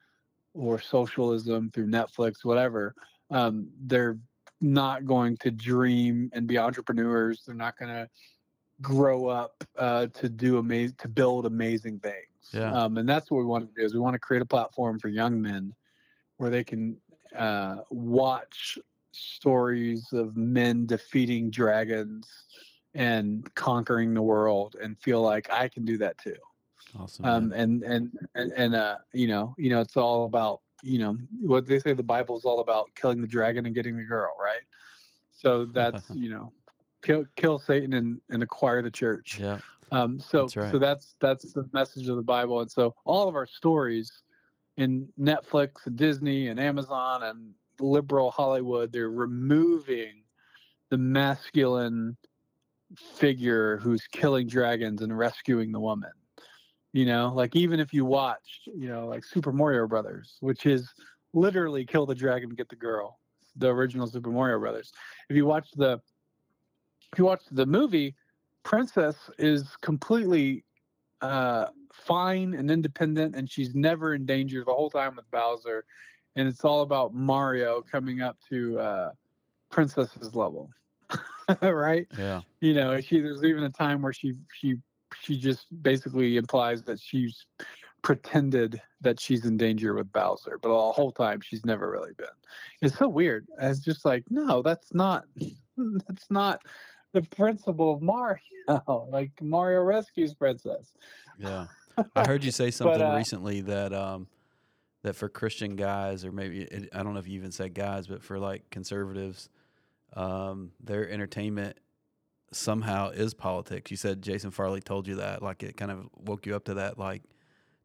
or 0.53 0.81
socialism 0.81 1.71
through 1.73 1.87
netflix 1.87 2.43
whatever 2.43 2.93
um, 3.31 3.69
they're 3.85 4.17
not 4.61 5.05
going 5.05 5.35
to 5.37 5.49
dream 5.49 6.29
and 6.33 6.47
be 6.47 6.57
entrepreneurs. 6.57 7.43
They're 7.45 7.55
not 7.55 7.77
going 7.77 7.89
to 7.89 8.09
grow 8.81 9.27
up 9.27 9.63
uh, 9.77 10.07
to 10.07 10.29
do 10.29 10.57
amazing 10.59 10.95
to 10.99 11.07
build 11.07 11.45
amazing 11.45 11.99
things. 11.99 12.15
Yeah. 12.53 12.71
um, 12.73 12.97
and 12.97 13.07
that's 13.07 13.29
what 13.31 13.39
we 13.39 13.45
want 13.45 13.67
to 13.67 13.79
do 13.79 13.85
is 13.85 13.93
we 13.93 13.99
want 13.99 14.13
to 14.13 14.19
create 14.19 14.41
a 14.41 14.45
platform 14.45 14.99
for 14.99 15.07
young 15.07 15.41
men 15.41 15.73
where 16.37 16.49
they 16.49 16.63
can 16.63 16.97
uh, 17.35 17.77
watch 17.89 18.77
stories 19.11 20.11
of 20.13 20.35
men 20.35 20.85
defeating 20.85 21.49
dragons 21.49 22.27
and 22.93 23.53
conquering 23.55 24.13
the 24.13 24.21
world 24.21 24.75
and 24.81 24.97
feel 24.99 25.21
like 25.21 25.49
I 25.51 25.67
can 25.67 25.85
do 25.85 25.97
that 25.99 26.17
too. 26.17 26.35
Awesome. 26.99 27.25
um, 27.25 27.53
and 27.53 27.83
and 27.83 28.11
and 28.35 28.51
and 28.53 28.75
uh, 28.75 28.97
you 29.13 29.27
know, 29.27 29.55
you 29.57 29.69
know, 29.69 29.79
it's 29.79 29.95
all 29.95 30.25
about 30.25 30.61
you 30.83 30.99
know 30.99 31.17
what 31.39 31.65
they 31.65 31.79
say. 31.79 31.93
The 31.93 32.03
Bible 32.03 32.37
is 32.37 32.43
all 32.43 32.59
about 32.59 32.89
killing 32.95 33.21
the 33.21 33.27
dragon 33.27 33.65
and 33.65 33.73
getting 33.75 33.95
the 33.95 34.03
girl, 34.03 34.33
right? 34.41 34.61
So 35.31 35.65
that's 35.65 36.09
you 36.13 36.29
know, 36.29 36.51
kill 37.01 37.25
kill 37.35 37.59
Satan 37.59 37.93
and 37.93 38.19
and 38.29 38.43
acquire 38.43 38.81
the 38.81 38.91
church. 38.91 39.39
yeah. 39.39 39.59
Um, 39.93 40.19
so 40.21 40.43
That's 40.43 40.55
right. 40.55 40.71
so 40.71 40.79
that's 40.79 41.15
that's 41.19 41.51
the 41.51 41.69
message 41.73 42.07
of 42.07 42.15
the 42.15 42.21
Bible, 42.21 42.61
and 42.61 42.71
so 42.71 42.95
all 43.05 43.27
of 43.27 43.35
our 43.35 43.45
stories 43.47 44.23
in 44.77 45.07
Netflix 45.19 45.85
and 45.85 45.97
Disney 45.97 46.47
and 46.47 46.59
Amazon 46.59 47.23
and 47.23 47.51
liberal 47.81 48.31
Hollywood, 48.31 48.91
they're 48.91 49.09
removing 49.09 50.23
the 50.89 50.97
masculine 50.97 52.17
figure 53.15 53.77
who's 53.77 54.05
killing 54.07 54.47
dragons 54.47 55.01
and 55.01 55.17
rescuing 55.17 55.71
the 55.71 55.79
woman. 55.79 56.11
You 56.93 57.05
know, 57.05 57.31
like 57.33 57.55
even 57.55 57.79
if 57.79 57.93
you 57.93 58.03
watched, 58.03 58.67
you 58.67 58.89
know, 58.89 59.07
like 59.07 59.23
Super 59.23 59.53
Mario 59.53 59.87
Brothers, 59.87 60.35
which 60.41 60.65
is 60.65 60.89
literally 61.33 61.85
kill 61.85 62.05
the 62.05 62.15
dragon, 62.15 62.49
get 62.49 62.67
the 62.67 62.75
girl, 62.75 63.19
the 63.55 63.69
original 63.69 64.07
Super 64.07 64.29
Mario 64.31 64.59
Brothers. 64.59 64.91
If 65.29 65.37
you 65.37 65.45
watch 65.45 65.69
the, 65.75 66.01
if 67.13 67.19
you 67.19 67.25
watch 67.25 67.43
the 67.51 67.65
movie, 67.65 68.15
Princess 68.63 69.15
is 69.37 69.75
completely 69.81 70.65
uh, 71.21 71.67
fine 71.93 72.53
and 72.53 72.69
independent, 72.69 73.35
and 73.35 73.49
she's 73.49 73.73
never 73.73 74.13
in 74.13 74.25
danger 74.25 74.63
the 74.65 74.73
whole 74.73 74.89
time 74.89 75.15
with 75.15 75.29
Bowser, 75.31 75.85
and 76.35 76.47
it's 76.47 76.63
all 76.63 76.81
about 76.81 77.13
Mario 77.13 77.81
coming 77.81 78.21
up 78.21 78.37
to 78.49 78.79
uh, 78.79 79.11
Princess's 79.69 80.35
level, 80.35 80.69
right? 81.61 82.07
Yeah. 82.17 82.41
you 82.59 82.73
know 82.73 82.99
she 83.01 83.19
there's 83.21 83.43
even 83.43 83.63
a 83.63 83.69
time 83.69 84.01
where 84.01 84.13
she 84.13 84.33
she 84.53 84.77
she 85.19 85.37
just 85.37 85.65
basically 85.83 86.37
implies 86.37 86.83
that 86.83 86.99
she's 86.99 87.45
pretended 88.01 88.81
that 89.01 89.19
she's 89.19 89.45
in 89.45 89.57
danger 89.57 89.93
with 89.93 90.11
Bowser, 90.11 90.57
but 90.61 90.69
the 90.69 90.91
whole 90.91 91.11
time 91.11 91.41
she's 91.41 91.65
never 91.65 91.91
really 91.91 92.13
been. 92.17 92.27
It's 92.81 92.97
so 92.97 93.07
weird. 93.07 93.47
It's 93.59 93.79
just 93.79 94.05
like, 94.05 94.23
no, 94.29 94.61
that's 94.61 94.93
not 94.93 95.25
that's 95.77 96.29
not 96.29 96.61
the 97.13 97.21
principle 97.23 97.93
of 97.93 98.01
Mario. 98.01 98.39
Like 98.87 99.31
Mario 99.41 99.81
rescues 99.81 100.33
princess. 100.33 100.93
Yeah. 101.37 101.65
I 102.15 102.25
heard 102.25 102.43
you 102.43 102.51
say 102.51 102.71
something 102.71 103.01
uh, 103.01 103.15
recently 103.15 103.59
that 103.61 103.91
um 103.91 104.27
that 105.03 105.15
for 105.15 105.29
Christian 105.29 105.75
guys 105.75 106.25
or 106.25 106.31
maybe 106.31 106.61
it, 106.61 106.89
I 106.93 107.03
don't 107.03 107.13
know 107.13 107.19
if 107.19 107.27
you 107.27 107.35
even 107.35 107.51
said 107.51 107.73
guys, 107.73 108.07
but 108.07 108.23
for 108.23 108.39
like 108.39 108.69
conservatives, 108.69 109.49
um, 110.15 110.71
their 110.83 111.09
entertainment 111.09 111.77
somehow 112.51 113.09
is 113.09 113.33
politics. 113.33 113.89
You 113.91 113.97
said 113.97 114.21
Jason 114.21 114.51
Farley 114.51 114.81
told 114.81 115.07
you 115.07 115.15
that, 115.15 115.41
like 115.41 115.63
it 115.63 115.77
kind 115.77 115.91
of 115.91 116.07
woke 116.17 116.45
you 116.45 116.55
up 116.55 116.65
to 116.65 116.75
that. 116.75 116.99
Like 116.99 117.23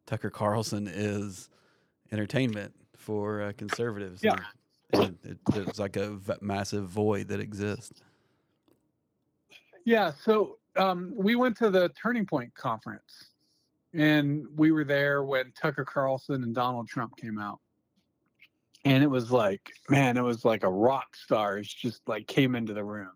Tucker 0.06 0.30
Carlson 0.30 0.88
is 0.88 1.48
entertainment 2.12 2.74
for 2.96 3.42
uh, 3.42 3.52
conservatives. 3.56 4.22
Yeah. 4.22 4.36
and, 4.92 5.02
and 5.02 5.18
it, 5.24 5.38
there's 5.52 5.78
like 5.78 5.96
a 5.96 6.10
v- 6.10 6.34
massive 6.40 6.88
void 6.88 7.28
that 7.28 7.40
exists. 7.40 8.02
Yeah, 9.84 10.10
so 10.20 10.58
um, 10.76 11.12
we 11.16 11.36
went 11.36 11.56
to 11.58 11.70
the 11.70 11.88
Turning 11.90 12.26
Point 12.26 12.52
conference, 12.54 13.30
and 13.96 14.46
we 14.56 14.70
were 14.70 14.84
there 14.84 15.22
when 15.22 15.52
Tucker 15.52 15.84
Carlson 15.84 16.42
and 16.42 16.54
Donald 16.54 16.88
Trump 16.88 17.16
came 17.16 17.38
out, 17.38 17.60
and 18.84 19.02
it 19.02 19.10
was 19.10 19.32
like, 19.32 19.72
man, 19.88 20.16
it 20.16 20.22
was 20.22 20.44
like 20.44 20.62
a 20.62 20.70
rock 20.70 21.16
stars 21.16 21.72
just 21.72 22.02
like 22.06 22.26
came 22.26 22.54
into 22.54 22.74
the 22.74 22.84
room. 22.84 23.12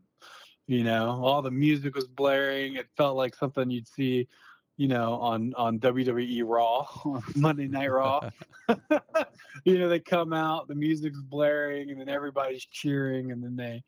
You 0.66 0.84
know, 0.84 1.20
all 1.22 1.42
the 1.42 1.50
music 1.50 1.94
was 1.94 2.06
blaring. 2.06 2.76
It 2.76 2.86
felt 2.96 3.16
like 3.16 3.34
something 3.34 3.70
you'd 3.70 3.88
see, 3.88 4.28
you 4.76 4.88
know, 4.88 5.14
on 5.14 5.52
on 5.56 5.78
WWE 5.78 6.42
Raw, 6.46 6.86
on 7.04 7.22
Monday 7.36 7.68
Night 7.68 7.90
Raw. 7.90 8.30
you 9.64 9.78
know, 9.78 9.88
they 9.88 10.00
come 10.00 10.32
out, 10.32 10.68
the 10.68 10.74
music's 10.74 11.20
blaring, 11.20 11.90
and 11.90 12.00
then 12.00 12.08
everybody's 12.08 12.64
cheering, 12.64 13.32
and 13.32 13.42
then 13.42 13.56
they, 13.56 13.82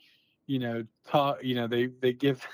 you 0.47 0.59
know, 0.59 0.85
talk. 1.09 1.39
You 1.43 1.55
know, 1.55 1.67
they 1.67 1.87
they 1.87 2.13
give 2.13 2.47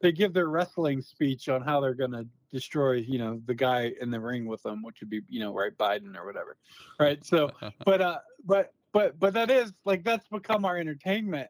they 0.00 0.12
give 0.12 0.32
their 0.32 0.48
wrestling 0.48 1.02
speech 1.02 1.48
on 1.48 1.62
how 1.62 1.80
they're 1.80 1.94
going 1.94 2.12
to 2.12 2.26
destroy, 2.52 2.92
you 2.92 3.18
know, 3.18 3.40
the 3.46 3.54
guy 3.54 3.92
in 4.00 4.10
the 4.10 4.20
ring 4.20 4.46
with 4.46 4.62
them, 4.62 4.82
which 4.82 5.00
would 5.00 5.10
be, 5.10 5.20
you 5.28 5.40
know, 5.40 5.54
right 5.54 5.76
Biden 5.76 6.16
or 6.16 6.26
whatever, 6.26 6.56
right? 6.98 7.24
So, 7.24 7.50
but 7.84 8.00
uh, 8.00 8.18
but 8.44 8.72
but 8.92 9.18
but 9.18 9.34
that 9.34 9.50
is 9.50 9.72
like 9.84 10.04
that's 10.04 10.26
become 10.28 10.64
our 10.64 10.76
entertainment. 10.76 11.48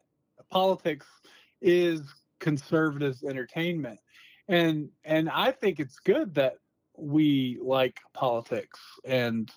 Politics 0.49 1.07
is 1.61 2.01
conservatives' 2.39 3.23
entertainment, 3.23 3.99
and 4.47 4.89
and 5.03 5.29
I 5.29 5.51
think 5.51 5.79
it's 5.79 5.99
good 5.99 6.35
that 6.35 6.55
we 6.97 7.57
like 7.61 7.99
politics 8.13 8.79
and 9.05 9.51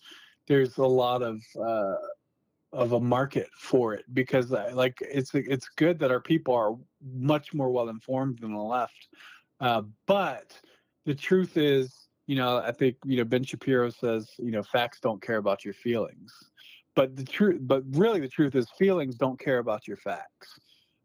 there's 0.46 0.76
a 0.78 0.86
lot 0.86 1.22
of 1.22 1.40
uh, 1.60 1.94
of 2.74 2.92
a 2.92 3.00
market 3.00 3.48
for 3.58 3.94
it 3.94 4.04
because 4.12 4.52
uh, 4.52 4.70
like 4.74 4.98
it's 5.00 5.34
it's 5.34 5.68
good 5.76 5.98
that 5.98 6.10
our 6.10 6.20
people 6.20 6.54
are 6.54 6.74
much 7.14 7.54
more 7.54 7.70
well 7.70 7.88
informed 7.88 8.38
than 8.40 8.52
the 8.52 8.58
left 8.58 9.08
uh, 9.60 9.82
but 10.06 10.58
the 11.06 11.14
truth 11.14 11.56
is 11.56 12.08
you 12.26 12.36
know 12.36 12.58
i 12.58 12.72
think 12.72 12.96
you 13.04 13.16
know 13.16 13.24
ben 13.24 13.44
shapiro 13.44 13.90
says 13.90 14.30
you 14.38 14.50
know 14.50 14.62
facts 14.62 14.98
don't 15.00 15.22
care 15.22 15.36
about 15.36 15.64
your 15.64 15.74
feelings 15.74 16.32
but 16.94 17.16
the 17.16 17.24
truth 17.24 17.58
but 17.62 17.82
really 17.90 18.20
the 18.20 18.28
truth 18.28 18.54
is 18.54 18.66
feelings 18.78 19.16
don't 19.16 19.38
care 19.38 19.58
about 19.58 19.86
your 19.86 19.96
facts. 19.96 20.58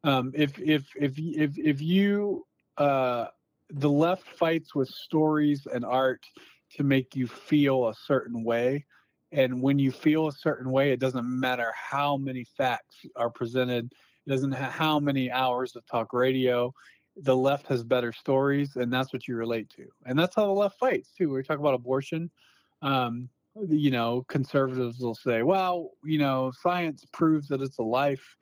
Um, 0.04 0.32
if 0.34 0.58
if 0.60 0.86
if 0.96 1.18
if 1.18 1.58
if 1.58 1.82
you 1.82 2.46
uh, 2.78 3.26
the 3.70 3.90
left 3.90 4.24
fights 4.24 4.74
with 4.74 4.88
stories 4.88 5.68
and 5.72 5.84
art 5.84 6.24
to 6.78 6.84
make 6.84 7.16
you 7.16 7.28
feel 7.28 7.88
a 7.88 7.96
certain 8.06 8.44
way 8.44 8.86
and 9.32 9.62
when 9.62 9.78
you 9.78 9.92
feel 9.92 10.28
a 10.28 10.32
certain 10.32 10.72
way 10.72 10.92
it 10.92 11.00
doesn't 11.00 11.28
matter 11.28 11.72
how 11.76 12.18
many 12.18 12.44
facts 12.58 12.98
are 13.16 13.30
presented 13.30 13.92
it 14.26 14.30
doesn't 14.30 14.52
have 14.52 14.72
how 14.72 15.00
many 15.00 15.32
hours 15.32 15.76
of 15.76 15.86
talk 15.86 16.14
radio 16.14 16.74
the 17.24 17.36
left 17.36 17.68
has 17.68 17.84
better 17.84 18.14
stories 18.14 18.76
and 18.76 18.92
that's 18.92 19.12
what 19.12 19.28
you 19.28 19.36
relate 19.36 19.70
to. 19.70 19.88
And 20.06 20.18
that's 20.18 20.36
how 20.36 20.46
the 20.46 20.52
left 20.52 20.80
fights 20.80 21.12
too. 21.18 21.30
We 21.30 21.44
talk 21.44 21.60
about 21.60 21.74
abortion 21.74 22.30
um, 22.82 23.30
you 23.68 23.92
know 23.92 24.24
conservatives 24.30 25.00
will 25.00 25.16
say 25.16 25.44
well 25.44 25.92
you 26.06 26.18
know 26.18 26.50
science 26.62 27.04
proves 27.12 27.50
that 27.50 27.62
it's 27.62 27.80
a 27.80 27.84
life 27.84 28.38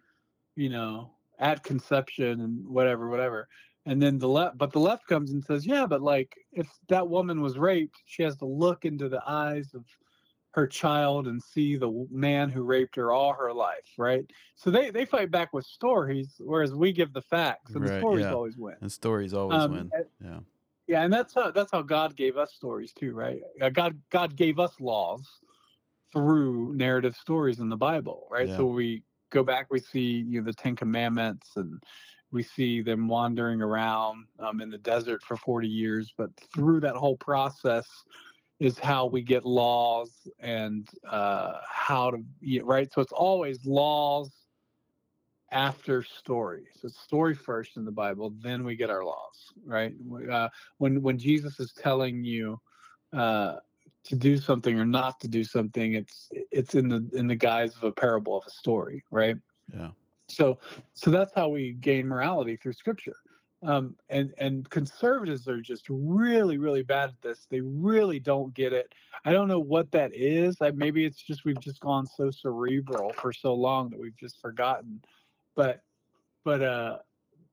you 0.56 0.70
know 0.70 1.12
at 1.40 1.64
conception 1.64 2.42
and 2.42 2.68
whatever 2.68 3.10
whatever. 3.10 3.48
And 3.86 4.02
then 4.02 4.20
the 4.20 4.28
left 4.28 4.58
but 4.58 4.74
the 4.74 4.80
left 4.80 5.08
comes 5.08 5.32
and 5.32 5.44
says 5.44 5.66
yeah 5.66 5.86
but 5.86 6.02
like 6.02 6.36
if 6.52 6.68
that 6.90 7.08
woman 7.08 7.42
was 7.42 7.58
raped 7.58 7.96
she 8.06 8.22
has 8.24 8.38
to 8.38 8.46
look 8.46 8.86
into 8.86 9.10
the 9.10 9.22
eyes 9.26 9.74
of 9.74 9.86
her 10.58 10.66
child 10.66 11.28
and 11.28 11.40
see 11.42 11.76
the 11.78 12.08
man 12.10 12.50
who 12.50 12.64
raped 12.64 12.96
her 12.96 13.12
all 13.12 13.32
her 13.32 13.54
life 13.54 13.94
right 14.00 14.26
so 14.56 14.72
they 14.72 14.90
they 14.90 15.06
fight 15.06 15.30
back 15.30 15.54
with 15.54 15.64
stories 15.64 16.34
whereas 16.40 16.74
we 16.74 16.92
give 16.92 17.14
the 17.14 17.22
facts 17.22 17.76
and 17.76 17.86
the 17.88 18.00
stories 18.00 18.24
yeah. 18.26 18.34
always 18.34 18.58
win 18.58 18.76
And 18.82 18.92
stories 18.92 19.36
always 19.36 19.62
Um, 19.62 19.72
win. 19.74 19.92
and- 19.94 20.06
Yeah. 20.20 20.40
yeah 20.88 21.04
and 21.04 21.14
that's 21.14 21.36
how 21.36 21.52
that's 21.52 21.72
how 21.72 21.84
god 21.84 22.16
gave 22.16 22.38
us 22.38 22.54
stories 22.56 22.92
too 22.92 23.14
right 23.14 23.40
Uh, 23.62 23.70
god 23.70 24.02
god 24.10 24.36
gave 24.36 24.58
us 24.58 24.74
laws 24.80 25.28
through 26.12 26.74
narrative 26.74 27.16
stories 27.16 27.60
in 27.60 27.70
the 27.70 27.78
bible 27.78 28.28
right 28.32 28.48
Yeah. 28.48 28.58
so 28.58 28.66
we 28.66 29.04
go 29.30 29.44
back 29.44 29.68
we 29.70 29.80
see 29.80 30.26
you 30.28 30.42
know 30.42 30.46
the 30.46 30.54
ten 30.54 30.76
commandments 30.76 31.52
and 31.56 31.84
we 32.32 32.42
see 32.42 32.82
them 32.82 33.08
wandering 33.08 33.62
around 33.62 34.26
um, 34.40 34.60
in 34.60 34.72
the 34.72 34.80
desert 34.80 35.22
for 35.22 35.38
40 35.38 35.68
years 35.68 36.12
but 36.18 36.32
through 36.52 36.80
that 36.80 36.96
whole 36.96 37.16
process 37.18 37.88
is 38.60 38.80
how 38.80 39.06
we 39.06 39.22
get 39.22 39.46
laws 39.46 40.28
and 40.40 40.90
uh, 41.08 41.54
how 41.70 42.12
to 42.12 42.24
right? 42.64 42.92
So 42.92 43.02
it's 43.02 43.12
always 43.12 43.66
laws 43.66 44.32
after 45.52 46.04
story 46.04 46.66
so 46.74 46.88
it's 46.88 47.00
story 47.00 47.34
first 47.34 47.78
in 47.78 47.86
the 47.86 47.92
bible 47.92 48.34
then 48.42 48.66
we 48.66 48.76
get 48.76 48.90
our 48.90 49.04
laws 49.04 49.54
right? 49.66 49.94
Uh, 50.30 50.50
when 50.78 51.02
when 51.02 51.18
jesus 51.18 51.60
is 51.60 51.72
telling 51.72 52.24
you 52.24 52.60
uh, 53.14 53.56
to 54.04 54.16
do 54.16 54.38
something 54.38 54.78
or 54.78 54.86
not 54.86 55.20
to 55.20 55.28
do 55.28 55.44
something 55.44 55.94
it's 55.94 56.30
it's 56.52 56.76
in 56.76 56.90
the 56.90 57.10
in 57.14 57.28
the 57.28 57.36
guise 57.36 57.76
of 57.78 57.84
a 57.84 57.92
parable 57.92 58.38
of 58.38 58.44
a 58.46 58.50
story 58.50 59.04
right? 59.10 59.38
Yeah. 59.74 59.92
so 60.28 60.60
so 60.94 61.12
that's 61.12 61.34
how 61.34 61.48
we 61.48 61.74
gain 61.74 62.08
morality 62.08 62.58
through 62.58 62.74
scripture 62.74 63.16
um, 63.64 63.96
and 64.10 64.34
and 64.38 64.70
conservatives 64.70 65.48
are 65.48 65.62
just 65.62 65.86
really 65.90 66.58
really 66.58 66.84
bad 66.84 67.10
at 67.10 67.22
this. 67.22 67.48
They 67.50 67.62
really 67.62 68.20
don't 68.20 68.54
get 68.54 68.74
it. 68.74 68.94
I 69.26 69.32
don't 69.32 69.48
know 69.48 69.60
what 69.60 69.92
that 69.92 70.12
is. 70.14 70.58
I, 70.62 70.72
maybe 70.72 71.06
it's 71.06 71.22
just 71.22 71.46
we've 71.46 71.60
just 71.60 71.80
gone 71.80 72.06
so 72.06 72.30
cerebral 72.32 73.14
for 73.14 73.34
so 73.34 73.54
long 73.54 73.90
that 73.90 74.00
we've 74.00 74.18
just 74.18 74.40
forgotten. 74.42 75.02
But 75.56 75.82
but 76.48 76.62
uh 76.62 76.98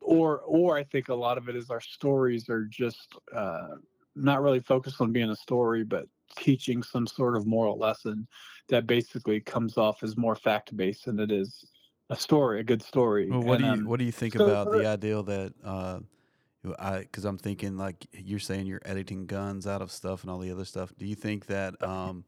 or 0.00 0.38
or 0.40 0.76
i 0.76 0.84
think 0.84 1.08
a 1.08 1.14
lot 1.14 1.36
of 1.36 1.48
it 1.48 1.56
is 1.56 1.68
our 1.68 1.80
stories 1.80 2.48
are 2.48 2.64
just 2.66 3.16
uh 3.34 3.70
not 4.14 4.40
really 4.40 4.60
focused 4.60 5.00
on 5.00 5.10
being 5.10 5.30
a 5.30 5.36
story 5.36 5.82
but 5.82 6.06
teaching 6.36 6.80
some 6.80 7.06
sort 7.06 7.36
of 7.36 7.44
moral 7.44 7.76
lesson 7.76 8.26
that 8.68 8.86
basically 8.86 9.40
comes 9.40 9.76
off 9.76 10.02
as 10.04 10.16
more 10.16 10.36
fact 10.36 10.76
based 10.76 11.06
than 11.06 11.18
it 11.18 11.32
is 11.32 11.64
a 12.10 12.16
story 12.16 12.60
a 12.60 12.64
good 12.64 12.82
story 12.82 13.30
Well, 13.30 13.40
what 13.42 13.54
And, 13.56 13.60
do 13.60 13.66
you 13.66 13.72
um, 13.72 13.84
what 13.86 13.98
do 13.98 14.04
you 14.04 14.12
think 14.12 14.34
so- 14.34 14.44
about 14.46 14.66
so- 14.72 14.78
the 14.78 14.86
idea 14.86 15.22
that 15.22 15.52
uh, 15.64 16.00
I 16.78 17.00
because 17.00 17.24
I'm 17.24 17.38
thinking 17.38 17.76
like 17.76 18.06
you're 18.12 18.38
saying 18.38 18.66
you're 18.66 18.80
editing 18.84 19.26
guns 19.26 19.66
out 19.66 19.82
of 19.82 19.90
stuff 19.92 20.22
and 20.22 20.30
all 20.30 20.38
the 20.38 20.50
other 20.50 20.64
stuff. 20.64 20.92
Do 20.98 21.06
you 21.06 21.14
think 21.14 21.46
that 21.46 21.82
um, 21.82 22.24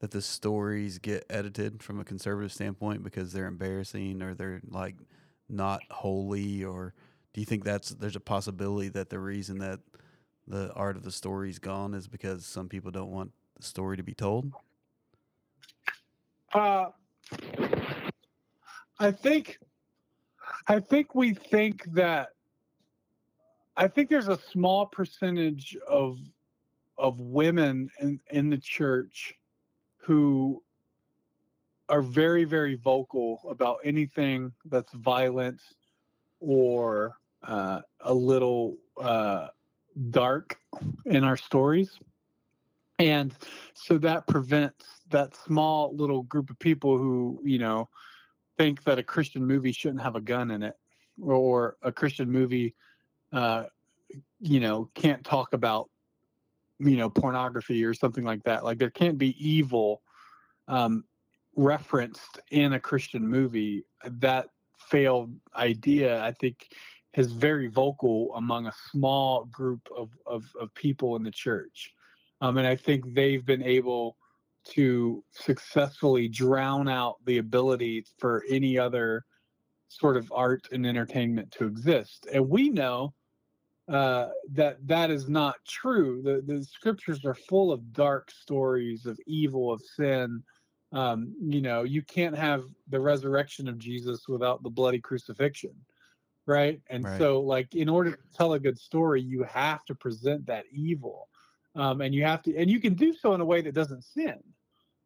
that 0.00 0.10
the 0.10 0.20
stories 0.22 0.98
get 0.98 1.24
edited 1.30 1.82
from 1.82 1.98
a 2.00 2.04
conservative 2.04 2.52
standpoint 2.52 3.02
because 3.02 3.32
they're 3.32 3.46
embarrassing 3.46 4.20
or 4.22 4.34
they're 4.34 4.60
like 4.68 4.96
not 5.48 5.80
holy 5.90 6.64
or 6.64 6.92
do 7.32 7.40
you 7.40 7.46
think 7.46 7.64
that's 7.64 7.90
there's 7.90 8.16
a 8.16 8.20
possibility 8.20 8.88
that 8.90 9.08
the 9.08 9.18
reason 9.18 9.58
that 9.58 9.80
the 10.46 10.70
art 10.74 10.96
of 10.96 11.02
the 11.02 11.10
story 11.12 11.48
is 11.48 11.58
gone 11.58 11.94
is 11.94 12.08
because 12.08 12.44
some 12.44 12.68
people 12.68 12.90
don't 12.90 13.10
want 13.10 13.30
the 13.56 13.62
story 13.62 13.96
to 13.96 14.02
be 14.02 14.12
told? 14.12 14.52
Uh, 16.52 16.86
I 19.02 19.10
think, 19.10 19.58
I 20.68 20.78
think 20.78 21.14
we 21.14 21.34
think 21.34 21.84
that. 21.94 22.28
I 23.76 23.88
think 23.88 24.10
there's 24.10 24.28
a 24.28 24.38
small 24.38 24.86
percentage 24.86 25.76
of 25.88 26.18
of 26.98 27.18
women 27.20 27.90
in 28.00 28.20
in 28.30 28.50
the 28.50 28.58
church 28.58 29.34
who 29.96 30.62
are 31.88 32.02
very 32.02 32.44
very 32.44 32.76
vocal 32.76 33.40
about 33.48 33.78
anything 33.82 34.52
that's 34.66 34.92
violent 34.92 35.60
or 36.38 37.16
uh, 37.42 37.80
a 38.02 38.14
little 38.14 38.76
uh, 39.00 39.48
dark 40.10 40.58
in 41.06 41.24
our 41.24 41.36
stories 41.36 41.98
and 42.98 43.34
so 43.74 43.98
that 43.98 44.26
prevents 44.26 44.84
that 45.10 45.34
small 45.34 45.96
little 45.96 46.22
group 46.22 46.50
of 46.50 46.58
people 46.58 46.98
who 46.98 47.40
you 47.42 47.58
know 47.58 47.88
think 48.62 48.84
that 48.84 48.98
a 48.98 49.02
christian 49.02 49.44
movie 49.44 49.72
shouldn't 49.72 50.02
have 50.02 50.16
a 50.16 50.20
gun 50.20 50.50
in 50.50 50.62
it 50.62 50.76
or 51.20 51.76
a 51.82 51.92
christian 51.92 52.30
movie 52.30 52.74
uh, 53.32 53.64
you 54.40 54.60
know 54.60 54.88
can't 54.94 55.24
talk 55.24 55.52
about 55.52 55.88
you 56.78 56.96
know 56.96 57.08
pornography 57.08 57.84
or 57.84 57.94
something 57.94 58.24
like 58.24 58.42
that. 58.44 58.64
Like 58.64 58.78
there 58.78 58.90
can't 58.90 59.18
be 59.18 59.36
evil 59.38 60.02
um, 60.68 61.04
referenced 61.56 62.40
in 62.50 62.72
a 62.74 62.80
christian 62.80 63.26
movie. 63.26 63.84
That 64.04 64.48
failed 64.78 65.32
idea 65.56 66.22
i 66.24 66.32
think 66.32 66.68
is 67.16 67.32
very 67.32 67.68
vocal 67.68 68.34
among 68.34 68.66
a 68.66 68.72
small 68.90 69.44
group 69.44 69.88
of, 69.96 70.10
of, 70.26 70.44
of 70.58 70.74
people 70.74 71.14
in 71.14 71.22
the 71.22 71.30
church. 71.30 71.94
Um, 72.40 72.58
and 72.58 72.66
I 72.66 72.74
think 72.74 73.14
they've 73.14 73.44
been 73.44 73.62
able 73.62 74.16
to 74.64 75.24
successfully 75.32 76.28
drown 76.28 76.88
out 76.88 77.16
the 77.24 77.38
ability 77.38 78.04
for 78.18 78.44
any 78.48 78.78
other 78.78 79.24
sort 79.88 80.16
of 80.16 80.32
art 80.34 80.68
and 80.72 80.86
entertainment 80.86 81.50
to 81.52 81.66
exist. 81.66 82.26
And 82.32 82.48
we 82.48 82.70
know 82.70 83.14
uh, 83.88 84.30
that 84.52 84.86
that 84.86 85.10
is 85.10 85.28
not 85.28 85.56
true. 85.66 86.22
The, 86.22 86.42
the 86.46 86.64
scriptures 86.64 87.24
are 87.24 87.34
full 87.34 87.72
of 87.72 87.92
dark 87.92 88.30
stories 88.30 89.06
of 89.06 89.18
evil, 89.26 89.72
of 89.72 89.82
sin. 89.82 90.42
Um, 90.92 91.34
you 91.40 91.60
know, 91.60 91.82
you 91.82 92.02
can't 92.02 92.36
have 92.36 92.64
the 92.88 93.00
resurrection 93.00 93.68
of 93.68 93.78
Jesus 93.78 94.28
without 94.28 94.62
the 94.62 94.70
bloody 94.70 95.00
crucifixion, 95.00 95.74
right? 96.46 96.80
And 96.90 97.06
Right. 97.06 97.10
so, 97.10 97.40
like, 97.40 97.74
in 97.74 97.88
order 97.88 98.12
to 98.12 98.18
tell 98.34 98.54
a 98.54 98.60
good 98.60 98.78
story, 98.78 99.22
you 99.22 99.42
have 99.44 99.84
to 99.86 99.94
present 99.94 100.46
that 100.46 100.66
evil 100.72 101.28
um, 101.74 102.00
and 102.00 102.14
you 102.14 102.24
have 102.24 102.42
to 102.42 102.56
and 102.56 102.70
you 102.70 102.80
can 102.80 102.94
do 102.94 103.12
so 103.12 103.34
in 103.34 103.40
a 103.40 103.44
way 103.44 103.60
that 103.60 103.74
doesn't 103.74 104.04
sin. 104.04 104.38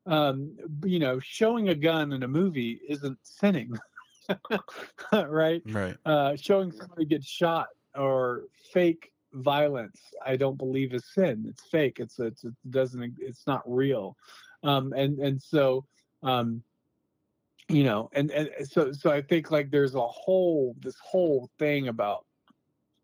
Um, 0.07 0.57
you 0.85 0.99
know 0.99 1.19
showing 1.21 1.69
a 1.71 1.75
gun 1.75 2.13
in 2.13 2.23
a 2.23 2.29
movie 2.29 2.81
isn't 2.89 3.19
sinning 3.23 3.77
right? 5.13 5.63
Right. 5.67 5.97
uh, 6.05 6.37
showing 6.37 6.71
somebody 6.73 7.05
get 7.05 7.25
shot 7.25 7.69
or 7.95 8.45
fake 8.73 9.13
violence 9.33 10.01
i 10.25 10.37
don't 10.37 10.57
believe 10.57 10.95
is 10.95 11.05
sin. 11.13 11.45
It's 11.49 11.65
fake. 11.69 11.99
It's 11.99 12.19
it's 12.19 12.45
it 12.45 12.55
doesn't 12.71 13.17
it's 13.19 13.47
not 13.47 13.63
real. 13.67 14.17
Um, 14.63 14.93
and 14.93 15.19
and 15.19 15.43
so 15.43 15.85
um, 16.23 16.63
you 17.69 17.85
know 17.85 18.09
and 18.13 18.31
and 18.31 18.51
so 18.69 18.93
so 18.93 19.11
i 19.11 19.21
think 19.21 19.51
like 19.51 19.71
there's 19.71 19.95
a 19.95 20.07
whole 20.07 20.77
this 20.81 20.97
whole 21.03 21.51
thing 21.59 21.89
about 21.89 22.25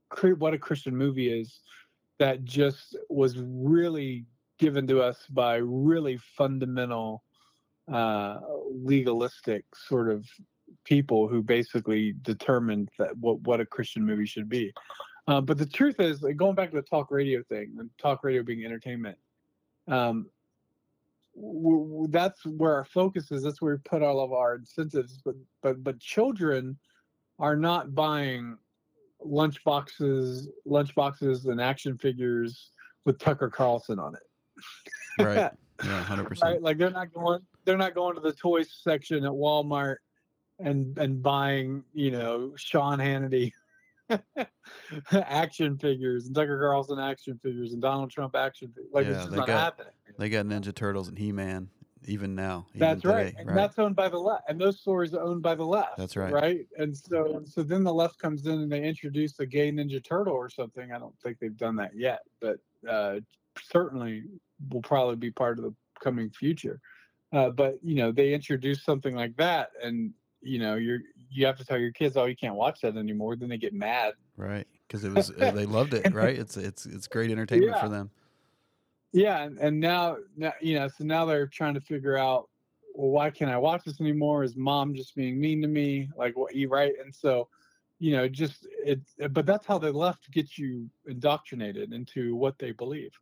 cre- 0.09 0.35
what 0.35 0.55
a 0.55 0.59
christian 0.59 0.97
movie 0.97 1.33
is 1.33 1.61
that 2.23 2.45
just 2.45 2.97
was 3.09 3.37
really 3.37 4.25
given 4.61 4.87
to 4.87 5.03
us 5.03 5.27
by 5.31 5.57
really 5.57 6.17
fundamental 6.37 7.25
uh, 7.93 8.39
legalistic 8.71 9.65
sort 9.75 10.09
of 10.09 10.25
people 10.85 11.27
who 11.27 11.43
basically 11.43 12.15
determined 12.23 12.89
that 12.97 13.17
what, 13.19 13.41
what 13.41 13.61
a 13.61 13.67
Christian 13.67 14.07
movie 14.07 14.25
should 14.25 14.49
be. 14.49 14.73
Uh, 15.27 15.41
but 15.41 15.59
the 15.59 15.67
truth 15.67 15.99
is, 15.99 16.23
like, 16.23 16.37
going 16.37 16.55
back 16.55 16.71
to 16.71 16.77
the 16.77 16.83
talk 16.83 17.11
radio 17.11 17.43
thing, 17.43 17.75
and 17.81 17.91
talk 17.99 18.23
radio 18.23 18.45
being 18.45 18.65
entertainment, 18.65 19.19
um, 19.89 20.31
w- 21.35 21.89
w- 21.89 22.09
that's 22.09 22.47
where 22.47 22.75
our 22.77 22.85
focus 22.85 23.33
is. 23.33 23.43
That's 23.43 23.61
where 23.61 23.75
we 23.75 23.81
put 23.81 24.01
all 24.01 24.21
of 24.21 24.33
our 24.33 24.55
incentives. 24.55 25.21
But 25.25 25.35
but 25.61 25.83
but 25.83 25.99
children 25.99 26.79
are 27.41 27.57
not 27.57 27.97
buying 27.97 28.59
lunch 29.25 29.63
boxes, 29.65 30.49
lunch 30.65 30.95
boxes, 30.95 31.47
and 31.47 31.61
action 31.61 31.97
figures 31.99 32.71
with 33.05 33.19
Tucker 33.19 33.49
Carlson 33.51 33.99
on 33.99 34.15
it. 34.15 35.23
Right. 35.23 35.51
Yeah. 35.83 36.01
Hundred 36.05 36.29
percent. 36.29 36.53
right? 36.53 36.63
Like 36.63 36.79
they're 36.79 36.91
not 36.91 37.13
going 37.13 37.41
they're 37.65 37.77
not 37.77 37.93
going 37.93 38.15
to 38.15 38.21
the 38.21 38.33
toys 38.33 38.73
section 38.85 39.25
at 39.25 39.33
Walmart 39.33 39.97
and 40.61 40.97
and 40.97 41.21
buying, 41.21 41.83
you 41.93 42.13
know, 42.13 42.53
Sean 42.57 42.99
Hannity 43.01 43.51
action 45.13 45.79
figures 45.79 46.27
and 46.27 46.35
Tucker 46.37 46.59
Carlson 46.61 46.99
action 47.01 47.39
figures 47.43 47.73
and 47.73 47.83
Donald 47.83 48.11
Trump 48.11 48.37
action 48.37 48.69
figures. 48.69 48.91
Like 48.93 49.07
Yeah, 49.07 49.13
it's 49.15 49.25
just 49.25 49.37
not 49.37 49.47
got- 49.47 49.59
happening. 49.61 49.93
They 50.19 50.29
got 50.29 50.47
Ninja 50.47 50.75
Turtles 50.75 51.09
and 51.09 51.19
He 51.19 51.33
Man 51.33 51.69
even 52.07 52.35
now. 52.35 52.67
Even 52.75 52.81
That's 52.81 53.05
right. 53.05 53.27
today, 53.29 53.37
And 53.39 53.57
that's 53.57 53.79
owned 53.79 53.97
by 53.97 54.09
the 54.09 54.19
left. 54.19 54.45
And 54.49 54.61
those 54.61 54.81
stories 54.81 55.15
are 55.15 55.23
owned 55.23 55.43
by 55.43 55.55
the 55.55 55.65
left. 55.65 55.97
That's 55.97 56.17
right. 56.17 56.33
Right. 56.33 56.67
And 56.79 56.97
so 56.97 57.43
so 57.45 57.63
then 57.63 57.85
the 57.85 57.93
left 57.95 58.19
comes 58.19 58.47
in 58.47 58.53
and 58.61 58.71
they 58.73 58.83
introduce 58.83 59.39
a 59.41 59.47
gay 59.47 59.71
ninja 59.73 60.03
turtle 60.03 60.35
or 60.35 60.49
something. 60.51 60.93
I 60.93 60.99
don't 60.99 61.19
think 61.23 61.39
they've 61.39 61.57
done 61.57 61.77
that 61.77 61.95
yet, 61.95 62.21
but 62.41 62.59
uh, 62.89 63.21
certainly 63.63 64.25
will 64.71 64.83
probably 64.83 65.17
be 65.17 65.31
part 65.31 65.59
of 65.59 65.65
the 65.65 65.75
coming 66.01 66.31
future. 66.31 66.81
Uh, 67.33 67.51
but 67.51 67.79
you 67.83 67.95
know, 67.95 68.13
they 68.13 68.35
introduce 68.35 68.85
something 68.85 69.15
like 69.15 69.37
that 69.37 69.71
and 69.83 70.13
you 70.45 70.59
know, 70.59 70.75
you're 70.75 70.99
you 71.31 71.47
have 71.47 71.57
to 71.57 71.65
tell 71.65 71.79
your 71.79 71.93
kids, 71.93 72.17
oh, 72.17 72.25
you 72.27 72.37
can't 72.37 72.57
watch 72.57 72.81
that 72.83 72.97
anymore. 72.97 73.37
Then 73.37 73.49
they 73.49 73.59
get 73.59 73.73
mad. 73.73 74.15
right. 74.37 74.67
Because 74.89 75.05
it 75.05 75.13
was 75.15 75.31
uh, 75.31 75.51
they 75.53 75.65
loved 75.65 75.95
it. 75.95 76.13
Right. 76.15 76.39
It's 76.39 76.57
it's 76.57 76.85
it's 76.85 77.07
great 77.07 77.31
entertainment 77.31 77.73
Yeah. 77.77 77.81
for 77.83 77.89
them. 77.89 78.11
Yeah, 79.13 79.43
and, 79.43 79.59
and 79.59 79.79
now, 79.79 80.17
now, 80.37 80.53
you 80.61 80.79
know, 80.79 80.89
so 80.89 81.05
now 81.05 81.27
they're 81.27 81.47
trying 81.47 81.75
to 81.75 81.81
figure 81.81 82.17
out, 82.17 82.49
well, 82.95 83.11
why 83.11 83.31
can't 83.31 83.51
I 83.51 83.59
watch 83.59 83.85
this 83.85 84.01
anymore? 84.01 84.43
Is 84.45 84.57
mom 84.57 84.95
just 84.95 85.15
being 85.15 85.41
mean 85.41 85.63
to 85.63 85.69
me? 85.69 86.09
Like 86.17 86.37
what 86.37 86.55
you 86.55 86.69
right? 86.69 86.93
And 87.03 87.15
so, 87.15 87.49
you 87.99 88.13
know, 88.13 88.29
just 88.29 88.67
it. 88.85 89.01
But 89.31 89.47
that's 89.47 89.67
how 89.67 89.79
the 89.79 89.93
left 89.93 90.31
gets 90.31 90.59
you 90.59 90.89
indoctrinated 91.07 91.93
into 91.93 92.35
what 92.37 92.59
they 92.59 92.73
believe. 92.73 93.13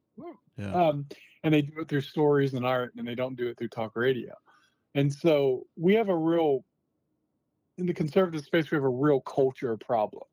Yeah. 0.57 0.73
Um, 0.73 1.07
and 1.43 1.55
they 1.55 1.63
do 1.63 1.81
it 1.81 1.89
through 1.89 2.03
stories 2.03 2.55
and 2.55 2.67
art, 2.67 2.93
and 2.97 3.07
they 3.07 3.15
don't 3.15 3.37
do 3.37 3.49
it 3.49 3.59
through 3.59 3.69
talk 3.69 3.97
radio. 3.97 4.35
And 4.95 5.13
so 5.13 5.67
we 5.77 5.95
have 5.95 6.09
a 6.09 6.17
real, 6.17 6.65
in 7.79 7.87
the 7.87 7.95
conservative 7.95 8.45
space, 8.45 8.71
we 8.71 8.77
have 8.77 8.85
a 8.85 8.89
real 8.89 9.21
culture 9.21 9.77
problem. 9.77 10.25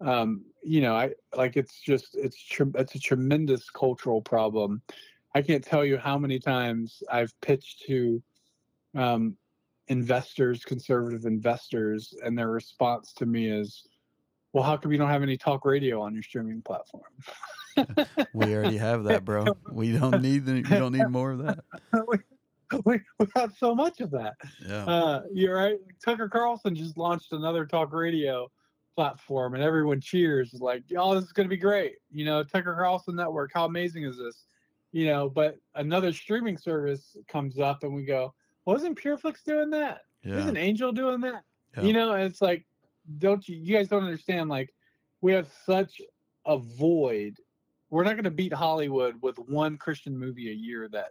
Um, 0.00 0.44
you 0.66 0.80
know, 0.80 0.96
I 0.96 1.12
like 1.36 1.56
it's 1.56 1.80
just 1.80 2.16
it's 2.16 2.36
it's 2.74 2.94
a 2.96 2.98
tremendous 2.98 3.70
cultural 3.70 4.20
problem. 4.20 4.82
I 5.34 5.42
can't 5.42 5.62
tell 5.62 5.84
you 5.84 5.96
how 5.96 6.18
many 6.18 6.40
times 6.40 7.02
I've 7.10 7.32
pitched 7.40 7.84
to 7.86 8.22
um, 8.96 9.36
investors, 9.86 10.64
conservative 10.64 11.24
investors, 11.24 12.14
and 12.24 12.36
their 12.36 12.50
response 12.50 13.12
to 13.14 13.26
me 13.26 13.48
is, 13.48 13.86
"Well, 14.52 14.64
how 14.64 14.76
come 14.76 14.90
you 14.90 14.98
don't 14.98 15.08
have 15.08 15.22
any 15.22 15.36
talk 15.36 15.64
radio 15.64 16.02
on 16.02 16.14
your 16.14 16.24
streaming 16.24 16.62
platform?" 16.62 17.04
we 18.34 18.52
already 18.52 18.78
have 18.78 19.04
that, 19.04 19.24
bro. 19.24 19.46
We 19.70 19.92
don't 19.92 20.20
need 20.20 20.46
the, 20.46 20.54
we 20.54 20.62
don't 20.62 20.92
need 20.92 21.08
more 21.08 21.30
of 21.30 21.38
that. 21.44 21.58
we, 22.08 22.18
we, 22.84 23.00
we 23.20 23.26
have 23.36 23.52
so 23.56 23.74
much 23.74 24.00
of 24.00 24.10
that. 24.12 24.34
Yeah. 24.66 24.84
Uh, 24.84 25.22
you're 25.32 25.54
right. 25.54 25.78
Tucker 26.04 26.28
Carlson 26.28 26.74
just 26.74 26.96
launched 26.96 27.32
another 27.32 27.66
talk 27.66 27.92
radio 27.92 28.50
platform, 28.96 29.54
and 29.54 29.62
everyone 29.62 30.00
cheers 30.00 30.54
like, 30.54 30.82
"Oh, 30.96 31.14
this 31.14 31.24
is 31.24 31.32
going 31.32 31.46
to 31.46 31.54
be 31.54 31.56
great!" 31.60 31.96
You 32.10 32.24
know, 32.24 32.42
Tucker 32.42 32.74
Carlson 32.74 33.14
Network. 33.14 33.52
How 33.54 33.66
amazing 33.66 34.04
is 34.04 34.16
this? 34.16 34.46
You 34.92 35.06
know, 35.06 35.28
but 35.28 35.58
another 35.74 36.12
streaming 36.12 36.56
service 36.56 37.16
comes 37.28 37.58
up, 37.60 37.84
and 37.84 37.94
we 37.94 38.04
go, 38.04 38.34
"Well, 38.64 38.76
isn't 38.76 38.98
PureFlix 38.98 39.44
doing 39.44 39.70
that? 39.70 40.00
Yeah. 40.24 40.38
Isn't 40.38 40.56
Angel 40.56 40.90
doing 40.90 41.20
that?" 41.20 41.44
Yeah. 41.76 41.82
You 41.82 41.92
know, 41.92 42.12
and 42.12 42.24
it's 42.24 42.42
like, 42.42 42.66
don't 43.18 43.46
you? 43.46 43.56
You 43.56 43.76
guys 43.76 43.88
don't 43.88 44.04
understand. 44.04 44.48
Like, 44.48 44.74
we 45.20 45.32
have 45.32 45.48
such 45.64 46.00
a 46.46 46.58
void. 46.58 47.36
We're 47.90 48.04
not 48.04 48.14
going 48.14 48.24
to 48.24 48.30
beat 48.30 48.52
Hollywood 48.52 49.16
with 49.22 49.38
one 49.38 49.76
Christian 49.76 50.18
movie 50.18 50.50
a 50.50 50.54
year 50.54 50.88
that 50.88 51.10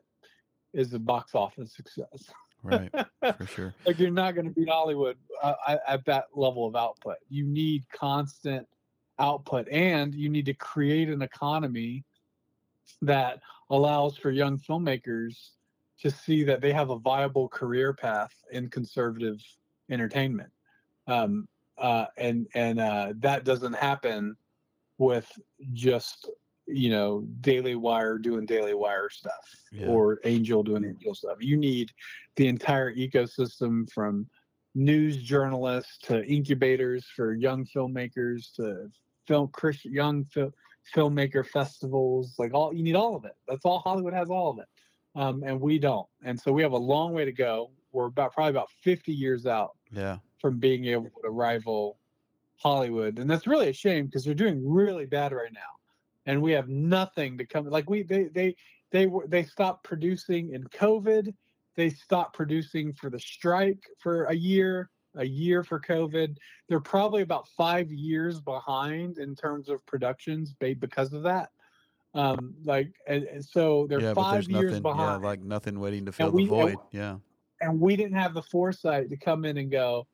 is 0.73 0.93
a 0.93 0.99
box 0.99 1.35
office 1.35 1.73
success. 1.73 2.29
Right. 2.65 2.91
For 3.37 3.45
sure. 3.45 3.75
like 3.85 3.99
you're 3.99 4.09
not 4.09 4.35
going 4.35 4.45
to 4.45 4.51
beat 4.51 4.69
Hollywood 4.69 5.17
uh, 5.41 5.53
at- 5.67 5.83
at 5.87 6.05
that 6.05 6.25
level 6.33 6.67
of 6.67 6.75
output. 6.75 7.17
You 7.29 7.45
need 7.45 7.83
constant 7.91 8.67
output, 9.19 9.67
and 9.69 10.13
you 10.13 10.29
need 10.29 10.45
to 10.47 10.53
create 10.53 11.09
an 11.09 11.21
economy 11.21 12.03
that 13.01 13.39
allows 13.69 14.17
for 14.17 14.31
young 14.31 14.57
filmmakers 14.57 15.51
to 15.99 16.11
see 16.11 16.43
that 16.43 16.61
they 16.61 16.73
have 16.73 16.89
a 16.89 16.97
viable 16.99 17.47
career 17.47 17.93
path 17.93 18.33
in 18.51 18.69
conservative 18.69 19.39
entertainment. 19.89 20.51
Um, 21.07 21.47
uh, 21.77 22.05
and 22.17 22.47
and 22.55 22.79
uh, 22.79 23.13
that 23.19 23.43
doesn't 23.43 23.73
happen 23.73 24.35
with 24.97 25.29
just 25.73 26.29
you 26.67 26.89
know 26.89 27.21
Daily 27.41 27.75
Wire 27.75 28.17
doing 28.17 28.45
Daily 28.45 28.73
Wire 28.73 29.09
stuff 29.09 29.49
Yeah. 29.71 29.87
or 29.87 30.19
Angel 30.23 30.63
doing 30.63 30.83
Angel 30.85 31.13
stuff. 31.15 31.37
You 31.39 31.57
need 31.57 31.91
the 32.35 32.47
entire 32.47 32.93
ecosystem 32.93 33.89
from 33.91 34.27
news 34.73 35.17
journalists 35.17 35.97
to 35.99 36.25
incubators 36.25 37.05
for 37.15 37.33
young 37.33 37.65
filmmakers 37.65 38.53
to 38.55 38.89
film 39.27 39.47
Christian 39.49 39.93
young 39.93 40.25
fil- 40.25 40.53
filmmaker 40.93 41.45
festivals. 41.45 42.35
Like 42.37 42.53
all 42.53 42.73
you 42.73 42.83
need 42.83 42.95
all 42.95 43.15
of 43.15 43.25
it. 43.25 43.35
That's 43.47 43.63
all 43.65 43.79
Hollywood 43.79 44.13
has 44.13 44.29
all 44.29 44.49
of 44.51 44.59
it, 44.59 44.67
um, 45.15 45.43
and 45.43 45.59
we 45.61 45.79
don't. 45.79 46.07
And 46.23 46.39
so 46.39 46.51
we 46.51 46.61
have 46.63 46.73
a 46.73 46.77
long 46.77 47.13
way 47.13 47.25
to 47.25 47.31
go. 47.31 47.71
We're 47.91 48.05
about 48.07 48.33
probably 48.33 48.49
about 48.51 48.69
50 48.81 49.13
years 49.13 49.45
out 49.45 49.77
Yeah. 49.91 50.17
from 50.41 50.57
being 50.59 50.85
able 50.85 51.09
to 51.23 51.29
rival 51.29 51.97
Hollywood, 52.57 53.19
and 53.19 53.29
that's 53.29 53.47
really 53.47 53.69
a 53.69 53.73
shame 53.73 54.05
because 54.07 54.25
they're 54.25 54.33
doing 54.33 54.61
really 54.67 55.05
bad 55.05 55.31
right 55.31 55.53
now, 55.53 55.61
and 56.25 56.41
we 56.41 56.51
have 56.51 56.67
nothing 56.69 57.37
to 57.37 57.45
come. 57.45 57.65
Like 57.65 57.89
we 57.89 58.03
they 58.03 58.25
they 58.25 58.55
they 58.91 59.05
were 59.07 59.27
they 59.27 59.43
stopped 59.43 59.83
producing 59.83 60.53
in 60.53 60.63
COVID. 60.65 61.33
They 61.75 61.89
stopped 61.89 62.35
producing 62.35 62.93
for 62.93 63.09
the 63.09 63.19
strike 63.19 63.83
for 63.99 64.25
a 64.25 64.33
year, 64.33 64.89
a 65.15 65.25
year 65.25 65.63
for 65.63 65.79
COVID. 65.79 66.37
They're 66.69 66.79
probably 66.79 67.21
about 67.21 67.47
five 67.57 67.91
years 67.91 68.39
behind 68.39 69.17
in 69.17 69.35
terms 69.35 69.67
of 69.69 69.85
productions 69.85 70.53
because 70.59 71.11
of 71.13 71.23
that. 71.23 71.49
Um, 72.13 72.55
like 72.63 72.93
and, 73.07 73.23
and 73.25 73.43
so 73.43 73.87
they're 73.89 73.99
yeah, 73.99 74.13
but 74.13 74.21
five 74.23 74.33
there's 74.33 74.47
years 74.47 74.63
nothing. 74.71 74.81
behind 74.83 75.21
Yeah, 75.21 75.27
like 75.27 75.41
nothing 75.41 75.79
waiting 75.81 76.05
to 76.05 76.11
fill 76.13 76.31
we- 76.31 76.45
the 76.47 76.53
and- 76.55 76.61
void. 76.75 76.77
Yeah. 76.91 77.17
and 77.61 77.79
we 77.79 77.97
didn't 77.97 78.15
have 78.17 78.33
the 78.33 78.41
foresight 78.43 79.09
to 79.09 79.17
come 79.17 79.43
in 79.43 79.57
and 79.57 79.69
go, 79.69 80.07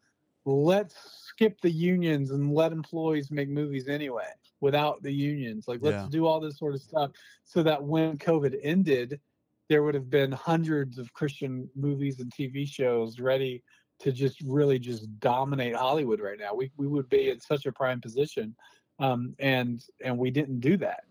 let's 0.46 0.96
skip 1.28 1.62
the 1.62 1.70
unions 1.70 2.32
and 2.32 2.52
let 2.56 2.72
employees 2.72 3.30
make 3.30 3.50
movies 3.50 3.88
anyway 3.88 4.26
without 4.62 5.04
the 5.04 5.12
unions. 5.12 5.68
Like, 5.68 5.82
let's 5.82 6.04
Yeah. 6.04 6.10
do 6.10 6.26
all 6.26 6.40
this 6.40 6.58
sort 6.58 6.76
of 6.76 6.82
stuff 6.82 7.12
so 7.44 7.62
that 7.64 7.84
when 7.84 8.18
COVID 8.18 8.58
ended, 8.64 9.20
there 9.68 9.84
would 9.84 9.96
have 9.96 10.10
been 10.10 10.32
hundreds 10.32 10.98
of 10.98 11.12
Christian 11.14 11.70
movies 11.76 12.20
and 12.20 12.32
TV 12.32 12.66
shows 12.68 13.20
ready 13.20 13.64
to 14.00 14.12
just 14.12 14.42
really 14.42 14.80
just 14.80 15.20
dominate 15.20 15.76
Hollywood 15.76 16.20
right 16.20 16.40
now. 16.40 16.54
We 16.54 16.72
we 16.78 16.88
would 16.88 17.10
be 17.10 17.30
in 17.30 17.40
such 17.40 17.66
a 17.66 17.72
prime 17.72 18.02
position, 18.02 18.56
um, 19.00 19.36
and 19.40 19.84
and 20.04 20.18
we 20.18 20.32
didn't 20.32 20.60
do 20.60 20.78
that, 20.78 21.04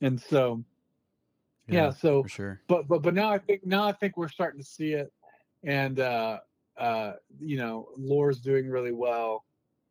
and 0.00 0.20
so 0.20 0.64
yeah, 1.68 1.90
so 1.90 2.22
for 2.22 2.28
sure. 2.28 2.60
but 2.68 2.86
but 2.86 3.02
but 3.02 3.14
now 3.14 3.30
I 3.30 3.38
think 3.38 3.66
now 3.66 3.84
I 3.84 3.92
think 3.92 4.16
we're 4.16 4.28
starting 4.28 4.60
to 4.60 4.66
see 4.66 4.92
it, 4.92 5.12
and 5.64 5.98
uh, 5.98 6.40
uh, 6.76 7.14
you 7.40 7.56
know, 7.56 7.88
Loor's 7.96 8.40
doing 8.40 8.68
really 8.68 8.92
well, 8.92 9.44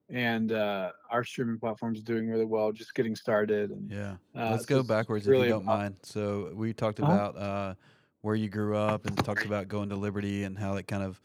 and 0.10 0.52
uh, 0.52 0.92
our 1.10 1.24
streaming 1.24 1.58
platform 1.60 1.96
is 1.96 2.02
doing 2.02 2.30
really 2.30 2.46
well, 2.46 2.72
just 2.72 2.94
getting 2.94 3.16
started. 3.16 3.72
And 3.72 3.90
Yeah. 3.92 4.16
uh, 4.36 4.52
Let's 4.52 4.68
so 4.68 4.78
go 4.78 4.84
backwards 4.84 5.28
really 5.28 5.44
if 5.44 5.48
you 5.48 5.54
don't 5.54 5.64
about- 5.64 5.78
mind. 5.80 5.96
So 6.04 6.52
we 6.54 6.74
talked 6.74 7.00
Uh-huh. 7.00 7.12
about 7.12 7.38
uh, 7.38 7.76
where 8.22 8.36
you 8.36 8.50
grew 8.50 8.76
up 8.78 9.06
and 9.06 9.18
talked 9.26 9.46
about 9.46 9.68
going 9.68 9.90
to 9.90 9.96
Liberty 9.96 10.44
and 10.44 10.58
how 10.58 10.76
it 10.76 10.88
kind 10.88 11.04
of 11.04 11.22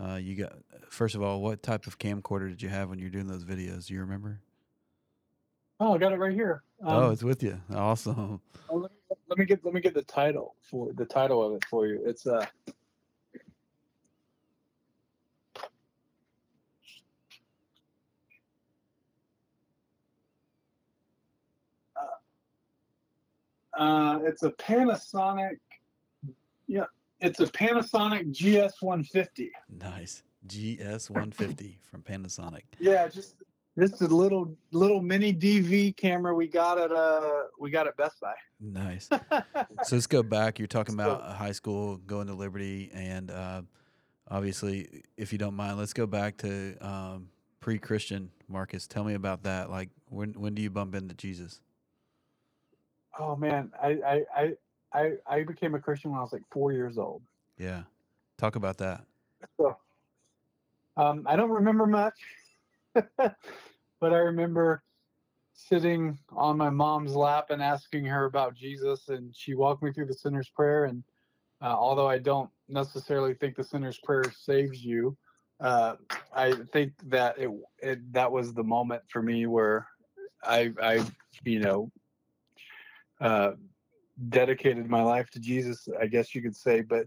uh, 0.00 0.14
you 0.16 0.34
got. 0.36 0.52
First 0.88 1.14
of 1.14 1.22
all, 1.22 1.40
what 1.42 1.62
type 1.62 1.86
of 1.86 1.98
camcorder 1.98 2.48
did 2.48 2.62
you 2.62 2.68
have 2.68 2.88
when 2.88 2.98
you 2.98 3.06
were 3.06 3.10
doing 3.10 3.26
those 3.26 3.44
videos? 3.44 3.86
Do 3.86 3.94
you 3.94 4.00
remember? 4.00 4.40
Oh, 5.78 5.94
I 5.94 5.98
got 5.98 6.12
it 6.12 6.16
right 6.18 6.32
here. 6.32 6.62
oh, 6.84 7.06
Um, 7.06 7.12
it's 7.12 7.22
with 7.22 7.42
you. 7.42 7.60
Awesome. 7.74 8.40
oh, 8.68 8.76
let, 8.76 8.90
me, 8.90 8.96
let 9.28 9.38
me 9.38 9.44
get 9.46 9.64
let 9.64 9.72
me 9.74 9.80
get 9.80 9.94
the 9.94 10.02
title 10.02 10.54
for 10.62 10.92
the 10.94 11.04
title 11.06 11.42
of 11.46 11.54
it 11.54 11.64
for 11.66 11.86
you. 11.86 12.02
It's 12.04 12.26
uh. 12.26 12.44
Uh, 23.80 24.18
it's 24.24 24.42
a 24.42 24.50
Panasonic. 24.50 25.56
Yeah, 26.66 26.84
it's 27.20 27.40
a 27.40 27.46
Panasonic 27.46 28.32
GS150. 28.32 29.48
Nice. 29.80 30.22
GS 30.46 31.08
150 31.10 31.78
from 31.90 32.02
Panasonic. 32.02 32.62
Yeah, 32.78 33.08
just 33.08 33.36
this 33.76 33.92
is 33.92 34.02
a 34.02 34.14
little 34.14 34.54
little 34.72 35.00
mini 35.00 35.32
DV 35.32 35.96
camera 35.96 36.34
we 36.34 36.46
got 36.46 36.78
at 36.78 36.92
uh 36.92 37.44
we 37.58 37.70
got 37.70 37.86
at 37.86 37.96
Best 37.96 38.20
Buy. 38.20 38.34
Nice. 38.60 39.08
So 39.84 39.96
let's 39.96 40.06
go 40.06 40.22
back. 40.22 40.58
You're 40.58 40.68
talking 40.68 40.94
about 40.94 41.22
high 41.36 41.52
school, 41.52 41.96
going 41.96 42.26
to 42.26 42.34
Liberty, 42.34 42.90
and 42.92 43.30
uh, 43.30 43.62
obviously, 44.28 45.04
if 45.16 45.32
you 45.32 45.38
don't 45.38 45.54
mind, 45.54 45.78
let's 45.78 45.94
go 45.94 46.06
back 46.06 46.36
to 46.38 46.76
um, 46.86 47.28
pre-Christian. 47.60 48.30
Marcus, 48.46 48.86
tell 48.86 49.04
me 49.04 49.14
about 49.14 49.44
that. 49.44 49.70
Like, 49.70 49.88
when 50.10 50.34
when 50.34 50.54
do 50.54 50.60
you 50.60 50.68
bump 50.68 50.94
into 50.94 51.14
Jesus? 51.14 51.62
Oh 53.18 53.36
man, 53.36 53.70
I, 53.82 54.22
I 54.36 54.56
I 54.92 55.12
I 55.26 55.42
became 55.44 55.74
a 55.74 55.80
Christian 55.80 56.10
when 56.10 56.18
I 56.18 56.22
was 56.22 56.32
like 56.32 56.42
four 56.50 56.72
years 56.72 56.98
old. 56.98 57.22
Yeah, 57.58 57.82
talk 58.38 58.56
about 58.56 58.78
that. 58.78 59.04
So 59.56 59.76
um, 60.96 61.24
I 61.26 61.36
don't 61.36 61.50
remember 61.50 61.86
much, 61.86 62.18
but 62.94 63.34
I 64.02 64.18
remember 64.18 64.82
sitting 65.52 66.18
on 66.30 66.56
my 66.56 66.70
mom's 66.70 67.14
lap 67.14 67.46
and 67.50 67.62
asking 67.62 68.04
her 68.06 68.24
about 68.24 68.54
Jesus, 68.54 69.08
and 69.08 69.34
she 69.36 69.54
walked 69.54 69.82
me 69.82 69.92
through 69.92 70.06
the 70.06 70.14
sinner's 70.14 70.48
prayer. 70.48 70.86
And 70.86 71.04
uh, 71.62 71.76
although 71.76 72.08
I 72.08 72.18
don't 72.18 72.50
necessarily 72.68 73.34
think 73.34 73.56
the 73.56 73.64
sinner's 73.64 73.98
prayer 73.98 74.24
saves 74.36 74.84
you, 74.84 75.16
uh, 75.60 75.96
I 76.34 76.54
think 76.72 76.92
that 77.06 77.38
it, 77.38 77.50
it 77.82 78.12
that 78.12 78.32
was 78.32 78.54
the 78.54 78.64
moment 78.64 79.02
for 79.08 79.22
me 79.22 79.46
where 79.46 79.86
I 80.42 80.72
I 80.82 81.04
you 81.44 81.60
know 81.60 81.90
uh, 83.20 83.52
dedicated 84.28 84.88
my 84.88 85.02
life 85.02 85.30
to 85.30 85.40
Jesus. 85.40 85.88
I 86.00 86.06
guess 86.06 86.34
you 86.34 86.42
could 86.42 86.56
say, 86.56 86.80
but 86.80 87.06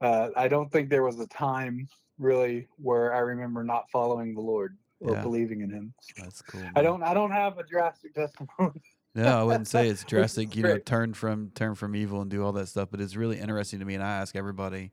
uh, 0.00 0.28
I 0.36 0.48
don't 0.48 0.70
think 0.70 0.88
there 0.88 1.02
was 1.02 1.18
a 1.20 1.26
time 1.26 1.88
really 2.18 2.68
where 2.76 3.14
I 3.14 3.18
remember 3.18 3.64
not 3.64 3.90
following 3.90 4.34
the 4.34 4.40
Lord 4.40 4.76
or 5.00 5.14
Yeah. 5.14 5.22
believing 5.22 5.62
in 5.62 5.70
Him. 5.70 5.94
That's 6.16 6.42
cool. 6.42 6.70
I 6.76 6.82
don't. 6.82 7.02
I 7.02 7.14
don't 7.14 7.32
have 7.32 7.58
a 7.58 7.62
drastic 7.62 8.14
testimony. 8.14 8.80
No, 9.14 9.40
I 9.40 9.42
wouldn't 9.42 9.68
say 9.68 9.88
it's 9.88 10.04
drastic. 10.08 10.54
You 10.54 10.62
know, 10.62 10.78
turn 10.78 11.14
from 11.14 11.50
turn 11.54 11.74
from 11.74 11.96
evil 11.96 12.20
and 12.20 12.30
do 12.30 12.44
all 12.44 12.52
that 12.52 12.68
stuff. 12.68 12.88
But 12.90 13.00
it's 13.00 13.16
really 13.16 13.38
interesting 13.38 13.78
to 13.80 13.84
me, 13.84 13.94
and 13.94 14.04
I 14.04 14.18
ask 14.18 14.36
everybody, 14.36 14.92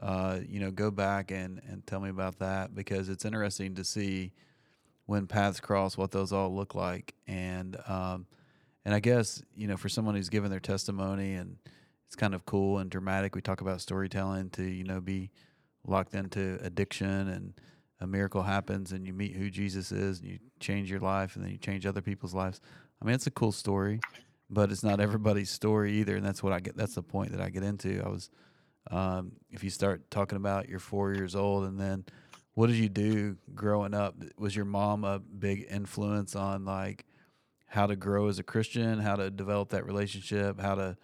uh, 0.00 0.40
you 0.46 0.60
know, 0.60 0.70
go 0.70 0.90
back 0.90 1.30
and 1.30 1.60
and 1.68 1.86
tell 1.86 2.00
me 2.00 2.10
about 2.10 2.38
that 2.40 2.74
because 2.74 3.08
it's 3.08 3.24
interesting 3.24 3.74
to 3.76 3.84
see 3.84 4.32
when 5.06 5.26
paths 5.26 5.60
cross 5.60 5.96
what 5.96 6.10
those 6.10 6.32
all 6.32 6.54
look 6.54 6.74
like, 6.74 7.14
and 7.26 7.76
um, 7.86 8.26
and 8.84 8.94
I 8.94 9.00
guess 9.00 9.42
you 9.54 9.66
know 9.66 9.76
for 9.76 9.88
someone 9.88 10.14
who's 10.14 10.28
given 10.28 10.50
their 10.50 10.60
testimony 10.60 11.34
and 11.34 11.56
it's 12.06 12.16
kind 12.16 12.34
of 12.34 12.44
cool 12.46 12.78
and 12.78 12.90
dramatic. 12.90 13.34
We 13.34 13.42
talk 13.42 13.60
about 13.60 13.80
storytelling 13.80 14.50
to 14.50 14.62
you 14.62 14.84
know 14.84 15.00
be 15.00 15.30
locked 15.86 16.14
into 16.14 16.58
addiction 16.62 17.28
and 17.28 17.54
a 18.00 18.06
miracle 18.06 18.42
happens 18.42 18.92
and 18.92 19.06
you 19.06 19.12
meet 19.12 19.34
who 19.34 19.50
Jesus 19.50 19.92
is 19.92 20.20
and 20.20 20.28
you 20.28 20.38
change 20.60 20.90
your 20.90 21.00
life 21.00 21.36
and 21.36 21.44
then 21.44 21.52
you 21.52 21.58
change 21.58 21.86
other 21.86 22.02
people's 22.02 22.34
lives. 22.34 22.60
I 23.00 23.04
mean, 23.04 23.14
it's 23.14 23.26
a 23.26 23.30
cool 23.30 23.52
story, 23.52 24.00
but 24.50 24.70
it's 24.70 24.82
not 24.82 25.00
everybody's 25.00 25.50
story 25.50 25.94
either, 25.94 26.16
and 26.16 26.24
that's 26.24 26.42
what 26.42 26.52
I 26.52 26.60
get. 26.60 26.76
That's 26.76 26.94
the 26.94 27.02
point 27.02 27.32
that 27.32 27.40
I 27.40 27.50
get 27.50 27.62
into. 27.62 28.02
I 28.04 28.08
was, 28.08 28.30
um, 28.90 29.32
if 29.50 29.64
you 29.64 29.70
start 29.70 30.10
talking 30.10 30.36
about 30.36 30.68
you're 30.68 30.78
four 30.78 31.12
years 31.12 31.34
old, 31.34 31.64
and 31.64 31.78
then 31.78 32.04
what 32.54 32.68
did 32.68 32.76
you 32.76 32.88
do 32.88 33.36
growing 33.54 33.94
up? 33.94 34.14
Was 34.38 34.54
your 34.54 34.64
mom 34.64 35.04
a 35.04 35.18
big 35.18 35.66
influence 35.70 36.36
on 36.36 36.64
like 36.64 37.04
how 37.74 37.88
to 37.88 37.96
grow 37.96 38.28
as 38.28 38.38
a 38.38 38.42
Christian, 38.44 39.00
how 39.00 39.16
to 39.16 39.30
develop 39.30 39.70
that 39.70 39.84
relationship, 39.84 40.60
how 40.60 40.76
to 40.76 40.96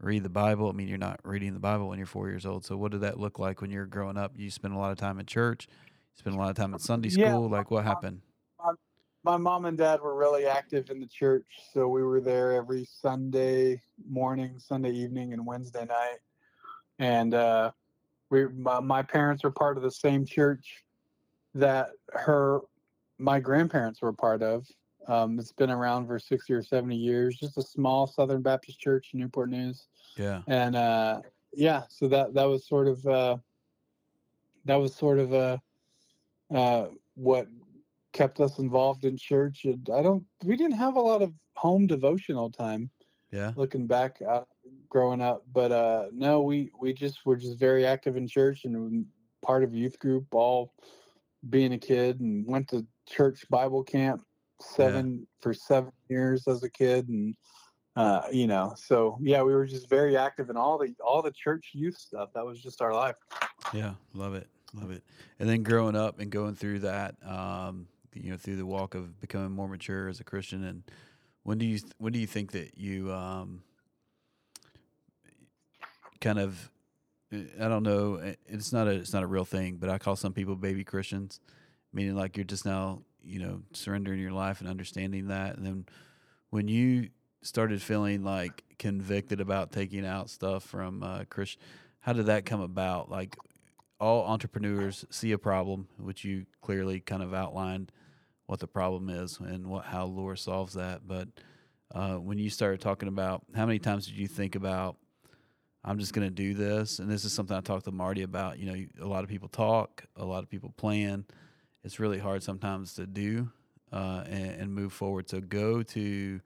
read 0.00 0.22
the 0.22 0.30
Bible? 0.30 0.70
I 0.70 0.72
mean, 0.72 0.88
you're 0.88 0.96
not 0.96 1.20
reading 1.22 1.52
the 1.52 1.60
Bible 1.60 1.86
when 1.88 1.98
you're 1.98 2.06
four 2.06 2.30
years 2.30 2.46
old. 2.46 2.64
So, 2.64 2.78
what 2.78 2.92
did 2.92 3.02
that 3.02 3.20
look 3.20 3.38
like 3.38 3.60
when 3.60 3.70
you're 3.70 3.84
growing 3.84 4.16
up? 4.16 4.32
You 4.34 4.50
spend 4.50 4.72
a 4.74 4.78
lot 4.78 4.90
of 4.90 4.96
time 4.96 5.20
in 5.20 5.26
church. 5.26 5.68
You 5.68 6.18
spend 6.18 6.34
a 6.34 6.38
lot 6.38 6.48
of 6.48 6.56
time 6.56 6.72
at 6.72 6.80
Sunday 6.80 7.10
Yeah. 7.10 7.28
school. 7.28 7.48
Like, 7.48 7.70
what 7.70 7.84
happened? 7.84 8.22
my 9.22 9.38
mom 9.38 9.64
and 9.64 9.78
dad 9.78 10.02
were 10.02 10.14
really 10.14 10.44
active 10.44 10.90
in 10.90 11.00
the 11.00 11.06
church, 11.06 11.46
so 11.72 11.88
we 11.88 12.02
were 12.02 12.20
there 12.20 12.52
every 12.52 12.84
Sunday 12.84 13.80
morning, 14.06 14.58
Sunday 14.58 14.90
evening, 14.90 15.32
and 15.32 15.46
Wednesday 15.46 15.86
night. 15.86 16.18
And 16.98 17.32
uh, 17.32 17.70
we, 18.28 18.46
my, 18.48 18.80
my 18.80 19.02
parents 19.02 19.42
were 19.42 19.50
part 19.50 19.78
of 19.78 19.82
the 19.82 19.90
same 19.90 20.26
church 20.26 20.84
that 21.54 21.92
her, 22.12 22.60
my 23.16 23.40
grandparents 23.40 24.02
were 24.02 24.12
part 24.12 24.42
of. 24.42 24.66
Um, 25.06 25.38
it's 25.38 25.52
been 25.52 25.70
around 25.70 26.06
for 26.06 26.18
sixty 26.18 26.52
or 26.52 26.62
seventy 26.62 26.96
years. 26.96 27.36
Just 27.36 27.58
a 27.58 27.62
small 27.62 28.06
Southern 28.06 28.42
Baptist 28.42 28.80
church 28.80 29.10
in 29.12 29.20
Newport 29.20 29.50
News. 29.50 29.86
Yeah. 30.16 30.42
and 30.46 30.76
uh, 30.76 31.20
yeah, 31.52 31.82
so 31.88 32.08
that 32.08 32.34
that 32.34 32.44
was 32.44 32.66
sort 32.66 32.88
of 32.88 33.06
uh, 33.06 33.36
that 34.64 34.76
was 34.76 34.94
sort 34.94 35.18
of 35.18 35.34
uh, 35.34 35.58
uh, 36.54 36.86
what 37.14 37.48
kept 38.12 38.40
us 38.40 38.58
involved 38.58 39.04
in 39.04 39.16
church. 39.16 39.64
And 39.64 39.88
I 39.92 40.02
don't, 40.02 40.24
we 40.44 40.56
didn't 40.56 40.76
have 40.76 40.96
a 40.96 41.00
lot 41.00 41.22
of 41.22 41.32
home 41.56 41.86
devotional 41.86 42.50
time. 42.50 42.90
Yeah. 43.32 43.52
Looking 43.56 43.88
back, 43.88 44.22
uh, 44.26 44.42
growing 44.88 45.20
up, 45.20 45.44
but 45.52 45.72
uh, 45.72 46.06
no, 46.12 46.42
we 46.42 46.70
we 46.80 46.92
just 46.92 47.26
were 47.26 47.34
just 47.34 47.58
very 47.58 47.84
active 47.84 48.16
in 48.16 48.28
church 48.28 48.64
and 48.64 49.06
part 49.42 49.64
of 49.64 49.74
youth 49.74 49.98
group. 49.98 50.32
All 50.32 50.72
being 51.50 51.72
a 51.72 51.78
kid 51.78 52.20
and 52.20 52.46
went 52.46 52.68
to 52.68 52.86
church 53.08 53.44
Bible 53.50 53.82
camp 53.82 54.22
seven 54.60 55.18
yeah. 55.18 55.24
for 55.40 55.54
seven 55.54 55.92
years 56.08 56.46
as 56.48 56.62
a 56.62 56.70
kid 56.70 57.08
and 57.08 57.34
uh, 57.96 58.22
you 58.32 58.46
know 58.46 58.74
so 58.76 59.18
yeah 59.20 59.42
we 59.42 59.54
were 59.54 59.66
just 59.66 59.88
very 59.88 60.16
active 60.16 60.50
in 60.50 60.56
all 60.56 60.78
the 60.78 60.94
all 61.04 61.22
the 61.22 61.32
church 61.32 61.70
youth 61.74 61.96
stuff. 61.96 62.30
That 62.34 62.44
was 62.44 62.60
just 62.60 62.82
our 62.82 62.92
life. 62.92 63.16
Yeah 63.72 63.94
love 64.14 64.34
it 64.34 64.48
love 64.74 64.90
it. 64.90 65.02
And 65.38 65.48
then 65.48 65.62
growing 65.62 65.96
up 65.96 66.18
and 66.18 66.30
going 66.30 66.54
through 66.54 66.80
that 66.80 67.14
um, 67.26 67.86
you 68.14 68.30
know 68.30 68.36
through 68.36 68.56
the 68.56 68.66
walk 68.66 68.94
of 68.94 69.20
becoming 69.20 69.50
more 69.50 69.68
mature 69.68 70.08
as 70.08 70.20
a 70.20 70.24
christian 70.24 70.64
and 70.64 70.84
when 71.42 71.58
do 71.58 71.66
you 71.66 71.78
when 71.98 72.12
do 72.12 72.18
you 72.18 72.26
think 72.26 72.52
that 72.52 72.76
you 72.76 73.12
um, 73.12 73.62
kind 76.20 76.38
of 76.38 76.70
I 77.32 77.68
don't 77.68 77.82
know 77.82 78.34
it's 78.46 78.72
not 78.72 78.88
a 78.88 78.92
it's 78.92 79.12
not 79.12 79.22
a 79.22 79.26
real 79.26 79.44
thing 79.44 79.76
but 79.76 79.90
I 79.90 79.98
call 79.98 80.16
some 80.16 80.32
people 80.32 80.56
baby 80.56 80.84
Christians 80.84 81.40
meaning 81.92 82.16
like 82.16 82.36
you're 82.36 82.44
just 82.44 82.64
now 82.64 83.02
you 83.24 83.40
know 83.40 83.62
surrendering 83.72 84.20
your 84.20 84.32
life 84.32 84.60
and 84.60 84.68
understanding 84.68 85.28
that. 85.28 85.56
And 85.56 85.66
then 85.66 85.86
when 86.50 86.68
you 86.68 87.08
started 87.42 87.82
feeling 87.82 88.24
like 88.24 88.64
convicted 88.78 89.40
about 89.40 89.72
taking 89.72 90.06
out 90.06 90.30
stuff 90.30 90.64
from 90.64 91.02
uh, 91.02 91.24
Chris 91.28 91.56
how 92.04 92.12
did 92.12 92.26
that 92.26 92.44
come 92.44 92.60
about? 92.60 93.10
Like 93.10 93.34
all 93.98 94.26
entrepreneurs 94.26 95.06
see 95.08 95.32
a 95.32 95.38
problem 95.38 95.88
which 95.96 96.22
you 96.22 96.44
clearly 96.60 97.00
kind 97.00 97.22
of 97.22 97.32
outlined 97.32 97.90
what 98.44 98.60
the 98.60 98.66
problem 98.66 99.08
is 99.08 99.38
and 99.40 99.66
what 99.66 99.86
how 99.86 100.04
Loor 100.04 100.36
solves 100.36 100.74
that. 100.74 101.08
But 101.08 101.28
uh, 101.94 102.16
when 102.16 102.36
you 102.36 102.50
started 102.50 102.82
talking 102.82 103.08
about 103.08 103.42
how 103.54 103.64
many 103.64 103.78
times 103.78 104.06
did 104.06 104.16
you 104.16 104.28
think 104.28 104.54
about 104.54 104.96
I'm 105.82 105.98
just 105.98 106.12
going 106.12 106.26
to 106.26 106.34
do 106.34 106.52
this? 106.52 106.98
And 106.98 107.10
this 107.10 107.24
is 107.24 107.32
something 107.32 107.56
I 107.56 107.60
talked 107.60 107.86
to 107.86 107.92
Marty 107.92 108.22
about. 108.22 108.58
You 108.58 108.66
know 108.66 108.84
a 109.00 109.08
lot 109.08 109.24
of 109.24 109.30
people 109.30 109.48
talk 109.48 110.04
a 110.14 110.26
lot 110.26 110.42
of 110.42 110.50
people 110.50 110.74
plan 110.76 111.24
it's 111.84 112.00
really 112.00 112.18
hard 112.18 112.42
sometimes 112.42 112.94
to 112.94 113.06
do 113.06 113.50
uh, 113.92 114.24
and, 114.26 114.62
and, 114.62 114.74
move 114.74 114.92
forward. 114.92 115.28
So 115.28 115.40
go 115.40 115.82
to 115.82 116.40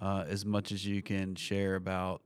uh, 0.00 0.24
as 0.28 0.46
much 0.46 0.72
as 0.72 0.86
you 0.86 1.02
can 1.02 1.34
share 1.34 1.74
about 1.74 2.22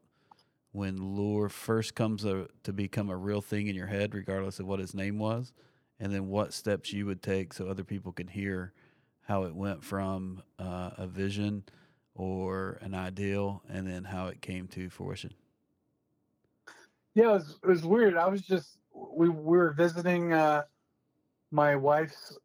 when 0.72 1.16
Loor 1.16 1.48
first 1.48 1.94
comes 1.94 2.24
a, 2.24 2.46
to 2.62 2.72
become 2.72 3.08
a 3.08 3.16
real 3.16 3.40
thing 3.40 3.68
in 3.68 3.74
your 3.74 3.86
head, 3.86 4.14
regardless 4.14 4.60
of 4.60 4.66
what 4.66 4.78
his 4.78 4.94
name 4.94 5.18
was, 5.18 5.52
and 5.98 6.12
then 6.12 6.28
what 6.28 6.52
steps 6.52 6.92
you 6.92 7.06
would 7.06 7.22
take 7.22 7.52
so 7.52 7.66
other 7.66 7.84
people 7.84 8.12
can 8.12 8.28
hear 8.28 8.72
how 9.22 9.44
it 9.44 9.54
went 9.54 9.82
from 9.82 10.42
uh, 10.58 10.90
a 10.98 11.06
vision 11.06 11.64
or 12.14 12.78
an 12.80 12.94
ideal, 12.94 13.62
and 13.68 13.88
then 13.88 14.04
how 14.04 14.26
it 14.28 14.40
came 14.40 14.68
to 14.68 14.88
fruition. 14.88 15.32
Yeah, 17.14 17.30
it 17.30 17.32
was, 17.32 17.58
it 17.62 17.68
was 17.68 17.84
weird. 17.84 18.16
I 18.16 18.28
was 18.28 18.42
just 18.42 18.76
we, 18.92 19.28
we 19.28 19.58
were 19.58 19.72
visiting 19.72 20.32
uh, 20.32 20.62
my 21.54 21.76
wife's 21.76 22.36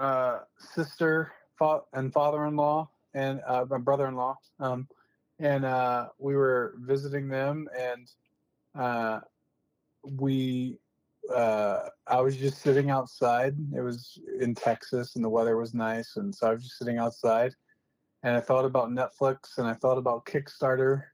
uh, 0.00 0.40
sister 0.74 1.32
fa- 1.56 1.82
and 1.92 2.12
father-in-law 2.12 2.90
and 3.14 3.40
uh, 3.46 3.64
my 3.70 3.78
brother-in-law, 3.78 4.36
um, 4.58 4.88
and 5.38 5.64
uh, 5.64 6.08
we 6.18 6.34
were 6.34 6.74
visiting 6.80 7.28
them, 7.28 7.68
and 7.78 8.10
uh, 8.78 9.20
we. 10.02 10.78
Uh, 11.34 11.88
I 12.06 12.20
was 12.20 12.36
just 12.36 12.62
sitting 12.62 12.90
outside. 12.90 13.56
It 13.74 13.80
was 13.80 14.18
in 14.40 14.54
Texas, 14.54 15.16
and 15.16 15.24
the 15.24 15.28
weather 15.28 15.56
was 15.56 15.74
nice, 15.74 16.16
and 16.16 16.34
so 16.34 16.48
I 16.48 16.52
was 16.52 16.62
just 16.62 16.78
sitting 16.78 16.98
outside, 16.98 17.52
and 18.22 18.36
I 18.36 18.40
thought 18.40 18.64
about 18.64 18.90
Netflix, 18.90 19.58
and 19.58 19.66
I 19.66 19.74
thought 19.74 19.98
about 19.98 20.26
Kickstarter, 20.26 21.04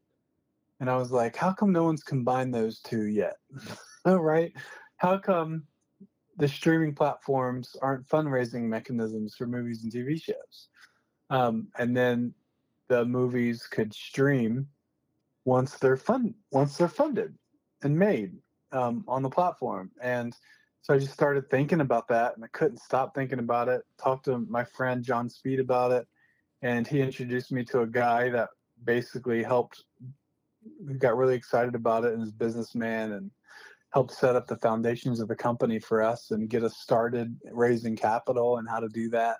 and 0.80 0.90
I 0.90 0.96
was 0.96 1.12
like, 1.12 1.36
"How 1.36 1.52
come 1.52 1.72
no 1.72 1.84
one's 1.84 2.02
combined 2.02 2.52
those 2.52 2.80
two 2.80 3.04
yet?" 3.04 3.36
right? 4.04 4.52
How 4.96 5.18
come 5.18 5.64
the 6.36 6.48
streaming 6.48 6.94
platforms 6.94 7.76
aren't 7.82 8.08
fundraising 8.08 8.62
mechanisms 8.62 9.34
for 9.36 9.46
movies 9.46 9.82
and 9.82 9.92
TV 9.92 10.20
shows. 10.20 10.68
Um, 11.30 11.68
and 11.78 11.96
then 11.96 12.34
the 12.88 13.04
movies 13.04 13.66
could 13.70 13.94
stream 13.94 14.68
once 15.44 15.76
they're 15.78 15.96
fun 15.96 16.34
once 16.52 16.76
they're 16.76 16.88
funded 16.88 17.34
and 17.82 17.98
made 17.98 18.32
um, 18.70 19.04
on 19.08 19.22
the 19.22 19.30
platform. 19.30 19.90
And 20.00 20.36
so 20.82 20.94
I 20.94 20.98
just 20.98 21.12
started 21.12 21.48
thinking 21.48 21.80
about 21.80 22.08
that, 22.08 22.34
and 22.34 22.44
I 22.44 22.48
couldn't 22.48 22.78
stop 22.78 23.14
thinking 23.14 23.38
about 23.38 23.68
it. 23.68 23.82
Talked 24.02 24.24
to 24.24 24.38
my 24.38 24.64
friend 24.64 25.04
John 25.04 25.28
Speed 25.28 25.60
about 25.60 25.92
it, 25.92 26.06
and 26.62 26.86
he 26.86 27.00
introduced 27.00 27.52
me 27.52 27.64
to 27.66 27.80
a 27.80 27.86
guy 27.86 28.30
that 28.30 28.48
basically 28.84 29.42
helped. 29.42 29.84
Got 30.98 31.16
really 31.16 31.34
excited 31.34 31.74
about 31.74 32.04
it, 32.04 32.12
and 32.12 32.20
his 32.20 32.32
businessman, 32.32 33.12
and 33.12 33.30
helped 33.92 34.12
set 34.12 34.36
up 34.36 34.46
the 34.46 34.56
foundations 34.56 35.20
of 35.20 35.28
the 35.28 35.36
company 35.36 35.78
for 35.78 36.02
us 36.02 36.30
and 36.30 36.48
get 36.48 36.64
us 36.64 36.76
started 36.78 37.36
raising 37.50 37.94
capital 37.94 38.58
and 38.58 38.68
how 38.68 38.80
to 38.80 38.88
do 38.88 39.10
that. 39.10 39.36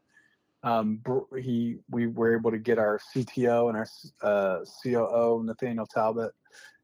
Um, 0.62 1.00
he, 1.40 1.78
we 1.90 2.06
were 2.06 2.36
able 2.36 2.50
to 2.50 2.58
get 2.58 2.78
our 2.78 3.00
CTO 3.14 3.68
and 3.68 3.76
our 3.76 3.86
uh, 4.22 4.64
COO 4.82 5.42
Nathaniel 5.42 5.86
Talbot 5.86 6.32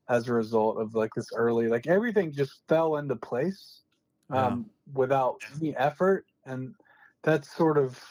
as 0.09 0.29
a 0.29 0.33
result 0.33 0.79
of 0.79 0.95
like 0.95 1.13
this 1.15 1.29
early, 1.37 1.69
like 1.69 1.87
everything 1.87 2.33
just 2.33 2.63
fell 2.69 2.97
into 2.97 3.15
place 3.15 3.83
um, 4.31 4.67
yeah. 4.87 4.99
without 4.99 5.37
any 5.57 5.77
effort, 5.77 6.25
and 6.47 6.75
that's 7.23 7.55
sort 7.55 7.77
of 7.77 8.03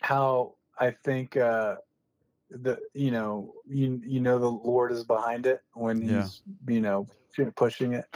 how 0.00 0.54
I 0.78 0.90
think 1.04 1.36
uh, 1.36 1.76
the 2.60 2.78
you 2.94 3.10
know 3.10 3.54
you 3.66 4.00
you 4.04 4.20
know 4.20 4.38
the 4.38 4.50
Lord 4.50 4.92
is 4.92 5.04
behind 5.04 5.46
it 5.46 5.60
when 5.74 6.00
he's 6.00 6.10
yeah. 6.10 6.74
you 6.74 6.80
know 6.80 7.08
pushing 7.56 7.94
it. 7.94 8.06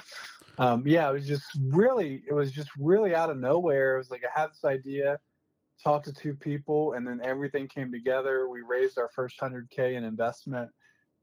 Um, 0.59 0.85
yeah, 0.87 1.09
it 1.11 1.13
was 1.13 1.27
just 1.27 1.45
really, 1.69 2.23
it 2.27 2.33
was 2.33 2.51
just 2.51 2.71
really 2.79 3.15
out 3.15 3.31
of 3.31 3.39
nowhere. 3.39 3.95
It 3.95 3.99
was 3.99 4.11
like 4.11 4.23
I 4.25 4.41
had 4.41 4.51
this 4.51 4.65
idea, 4.65 5.19
talked 5.85 6.07
to 6.07 6.15
two 6.15 6.35
people, 6.35 6.95
and 6.95 7.07
then 7.07 7.21
everything 7.23 7.69
came 7.69 7.93
together. 7.93 8.49
We 8.49 8.63
raised 8.63 8.99
our 8.99 9.11
first 9.15 9.39
hundred 9.39 9.69
k 9.71 9.97
in 9.97 10.05
investment, 10.05 10.71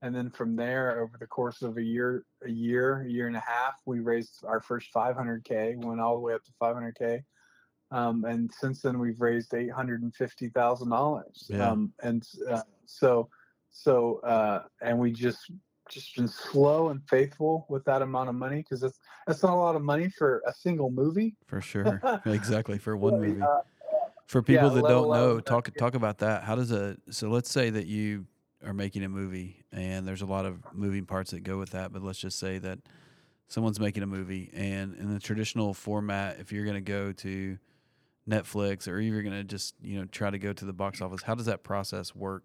and 0.01 0.13
then 0.13 0.29
from 0.29 0.55
there, 0.55 1.01
over 1.01 1.17
the 1.19 1.27
course 1.27 1.61
of 1.61 1.77
a 1.77 1.81
year, 1.81 2.25
a 2.45 2.49
year, 2.49 3.01
a 3.01 3.09
year 3.09 3.27
and 3.27 3.35
a 3.35 3.43
half, 3.45 3.73
we 3.85 4.01
raised 4.01 4.43
our 4.45 4.61
first 4.61 4.89
500k. 4.93 5.83
Went 5.83 6.01
all 6.01 6.15
the 6.15 6.21
way 6.21 6.33
up 6.33 6.43
to 6.43 6.51
500k. 6.61 7.23
Um, 7.93 8.25
and 8.25 8.51
since 8.51 8.81
then 8.81 8.97
we've 8.97 9.21
raised 9.21 9.53
eight 9.53 9.71
hundred 9.71 10.01
and 10.01 10.13
fifty 10.15 10.49
thousand 10.49 10.89
yeah. 10.89 10.97
dollars. 10.97 11.51
Um, 11.59 11.93
and 12.01 12.27
uh, 12.49 12.61
so, 12.85 13.29
so, 13.71 14.19
uh, 14.19 14.63
and 14.81 14.97
we 14.97 15.11
just 15.11 15.51
just 15.89 16.15
been 16.15 16.27
slow 16.27 16.89
and 16.89 17.01
faithful 17.09 17.65
with 17.69 17.83
that 17.85 18.01
amount 18.01 18.29
of 18.29 18.35
money 18.35 18.57
because 18.57 18.79
that's 18.79 18.99
that's 19.27 19.43
not 19.43 19.53
a 19.53 19.55
lot 19.55 19.75
of 19.75 19.81
money 19.81 20.09
for 20.09 20.41
a 20.47 20.53
single 20.53 20.89
movie. 20.91 21.35
For 21.45 21.61
sure, 21.61 22.01
exactly 22.25 22.77
for 22.77 22.95
one 22.95 23.19
movie. 23.19 23.41
Uh, 23.41 23.59
for 24.27 24.41
people 24.41 24.69
yeah, 24.69 24.81
that 24.81 24.87
don't 24.87 25.11
know, 25.11 25.39
talk 25.39 25.65
that, 25.65 25.77
talk 25.77 25.95
about 25.95 26.19
that. 26.19 26.43
How 26.43 26.55
does 26.55 26.71
a 26.71 26.97
so 27.09 27.29
let's 27.29 27.51
say 27.51 27.69
that 27.69 27.85
you 27.85 28.25
are 28.65 28.73
making 28.73 29.03
a 29.03 29.09
movie 29.09 29.63
and 29.71 30.07
there's 30.07 30.21
a 30.21 30.25
lot 30.25 30.45
of 30.45 30.59
moving 30.73 31.05
parts 31.05 31.31
that 31.31 31.41
go 31.41 31.57
with 31.57 31.71
that, 31.71 31.91
but 31.91 32.01
let's 32.01 32.19
just 32.19 32.39
say 32.39 32.57
that 32.59 32.79
someone's 33.47 33.79
making 33.79 34.03
a 34.03 34.07
movie 34.07 34.49
and 34.53 34.95
in 34.95 35.13
the 35.13 35.19
traditional 35.19 35.73
format, 35.73 36.39
if 36.39 36.51
you're 36.51 36.63
going 36.63 36.75
to 36.75 36.81
go 36.81 37.11
to 37.11 37.57
Netflix 38.27 38.87
or 38.87 38.99
you're 39.01 39.21
going 39.21 39.35
to 39.35 39.43
just 39.43 39.75
you 39.81 39.99
know 39.99 40.05
try 40.05 40.29
to 40.29 40.39
go 40.39 40.53
to 40.53 40.65
the 40.65 40.73
box 40.73 41.01
office, 41.01 41.21
how 41.23 41.35
does 41.35 41.45
that 41.45 41.63
process 41.63 42.15
work 42.15 42.43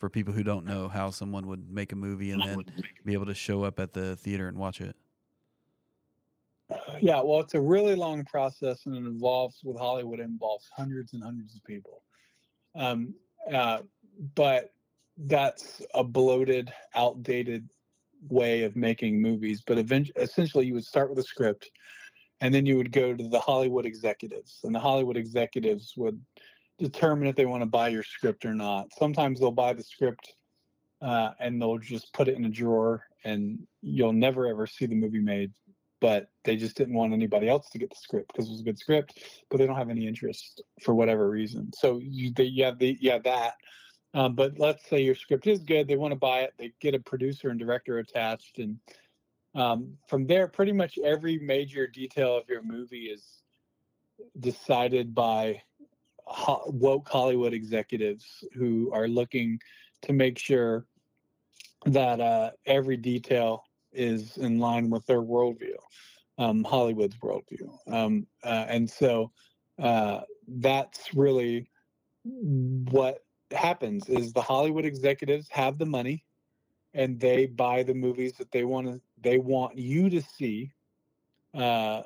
for 0.00 0.08
people 0.08 0.32
who 0.32 0.42
don't 0.42 0.64
know 0.64 0.88
how 0.88 1.10
someone 1.10 1.46
would 1.46 1.70
make 1.70 1.92
a 1.92 1.96
movie 1.96 2.32
and 2.32 2.42
then 2.42 2.64
be 3.04 3.12
able 3.12 3.26
to 3.26 3.34
show 3.34 3.62
up 3.62 3.78
at 3.78 3.92
the 3.92 4.16
theater 4.16 4.48
and 4.48 4.56
watch 4.56 4.80
it? 4.80 4.96
Yeah, 7.00 7.20
well, 7.20 7.40
it's 7.40 7.54
a 7.54 7.60
really 7.60 7.94
long 7.94 8.24
process 8.24 8.86
and 8.86 8.96
it 8.96 9.06
involves, 9.06 9.58
with 9.62 9.76
Hollywood, 9.76 10.20
it 10.20 10.24
involves 10.24 10.68
hundreds 10.74 11.12
and 11.12 11.22
hundreds 11.22 11.54
of 11.54 11.62
people. 11.64 12.02
Um, 12.74 13.14
uh, 13.52 13.80
but 14.34 14.72
that's 15.18 15.82
a 15.94 16.02
bloated, 16.02 16.72
outdated 16.94 17.68
way 18.28 18.62
of 18.62 18.76
making 18.76 19.20
movies. 19.20 19.62
But 19.66 19.76
eventually, 19.78 20.22
essentially, 20.22 20.66
you 20.66 20.74
would 20.74 20.84
start 20.84 21.10
with 21.10 21.18
a 21.18 21.22
script 21.22 21.70
and 22.40 22.54
then 22.54 22.64
you 22.64 22.76
would 22.76 22.92
go 22.92 23.14
to 23.14 23.28
the 23.28 23.40
Hollywood 23.40 23.84
executives, 23.84 24.60
and 24.64 24.74
the 24.74 24.80
Hollywood 24.80 25.18
executives 25.18 25.92
would 25.96 26.18
determine 26.80 27.28
if 27.28 27.36
they 27.36 27.46
want 27.46 27.62
to 27.62 27.66
buy 27.66 27.88
your 27.88 28.02
script 28.02 28.44
or 28.44 28.54
not. 28.54 28.88
Sometimes 28.98 29.38
they'll 29.38 29.50
buy 29.50 29.72
the 29.72 29.82
script 29.82 30.34
uh, 31.02 31.30
and 31.38 31.60
they'll 31.60 31.78
just 31.78 32.12
put 32.12 32.28
it 32.28 32.36
in 32.36 32.44
a 32.44 32.48
drawer 32.48 33.06
and 33.24 33.60
you'll 33.82 34.12
never 34.12 34.46
ever 34.46 34.66
see 34.66 34.86
the 34.86 34.94
movie 34.94 35.20
made. 35.20 35.52
But 36.00 36.30
they 36.44 36.56
just 36.56 36.76
didn't 36.76 36.94
want 36.94 37.12
anybody 37.12 37.48
else 37.48 37.68
to 37.70 37.78
get 37.78 37.90
the 37.90 37.96
script 37.96 38.32
because 38.32 38.48
it 38.48 38.52
was 38.52 38.60
a 38.60 38.64
good 38.64 38.78
script, 38.78 39.22
but 39.50 39.58
they 39.58 39.66
don't 39.66 39.76
have 39.76 39.90
any 39.90 40.06
interest 40.06 40.62
for 40.82 40.94
whatever 40.94 41.28
reason. 41.28 41.70
So 41.74 42.00
you, 42.02 42.32
they, 42.32 42.44
you 42.44 42.64
have 42.64 42.78
the, 42.78 42.96
you 42.98 43.10
have 43.10 43.24
that. 43.24 43.54
Um, 44.14 44.34
but 44.34 44.58
let's 44.58 44.88
say 44.88 45.02
your 45.02 45.14
script 45.14 45.46
is 45.46 45.62
good, 45.62 45.86
they 45.86 45.96
want 45.96 46.12
to 46.12 46.18
buy 46.18 46.40
it, 46.40 46.54
they 46.58 46.72
get 46.80 46.94
a 46.94 46.98
producer 46.98 47.50
and 47.50 47.60
director 47.60 47.98
attached, 47.98 48.58
and 48.58 48.78
um, 49.54 49.96
from 50.08 50.26
there, 50.26 50.46
pretty 50.46 50.72
much 50.72 50.98
every 51.04 51.38
major 51.38 51.86
detail 51.86 52.36
of 52.36 52.48
your 52.48 52.62
movie 52.62 53.06
is 53.06 53.24
decided 54.38 55.14
by 55.14 55.62
ho- 56.30 56.64
woke 56.66 57.08
Hollywood 57.08 57.52
executives 57.52 58.44
who 58.54 58.90
are 58.92 59.08
looking 59.08 59.58
to 60.02 60.12
make 60.12 60.38
sure 60.38 60.86
that 61.86 62.20
uh, 62.20 62.50
every 62.66 62.96
detail 62.96 63.64
is 63.92 64.36
in 64.36 64.58
line 64.58 64.90
with 64.90 65.04
their 65.06 65.22
worldview, 65.22 65.76
um, 66.38 66.64
Hollywood's 66.64 67.16
worldview. 67.16 67.68
Um, 67.92 68.26
uh, 68.44 68.66
and 68.68 68.88
so 68.88 69.32
uh, 69.82 70.20
that's 70.46 71.14
really 71.14 71.68
what 72.24 73.24
happens 73.50 74.08
is 74.08 74.32
the 74.32 74.42
Hollywood 74.42 74.84
executives 74.84 75.48
have 75.50 75.78
the 75.78 75.86
money 75.86 76.24
and 76.94 77.18
they 77.18 77.46
buy 77.46 77.82
the 77.82 77.94
movies 77.94 78.34
that 78.34 78.50
they 78.52 78.64
want 78.64 78.86
to 78.86 79.00
they 79.20 79.38
want 79.38 79.76
you 79.76 80.10
to 80.10 80.20
see 80.22 80.70
uh, 81.54 82.02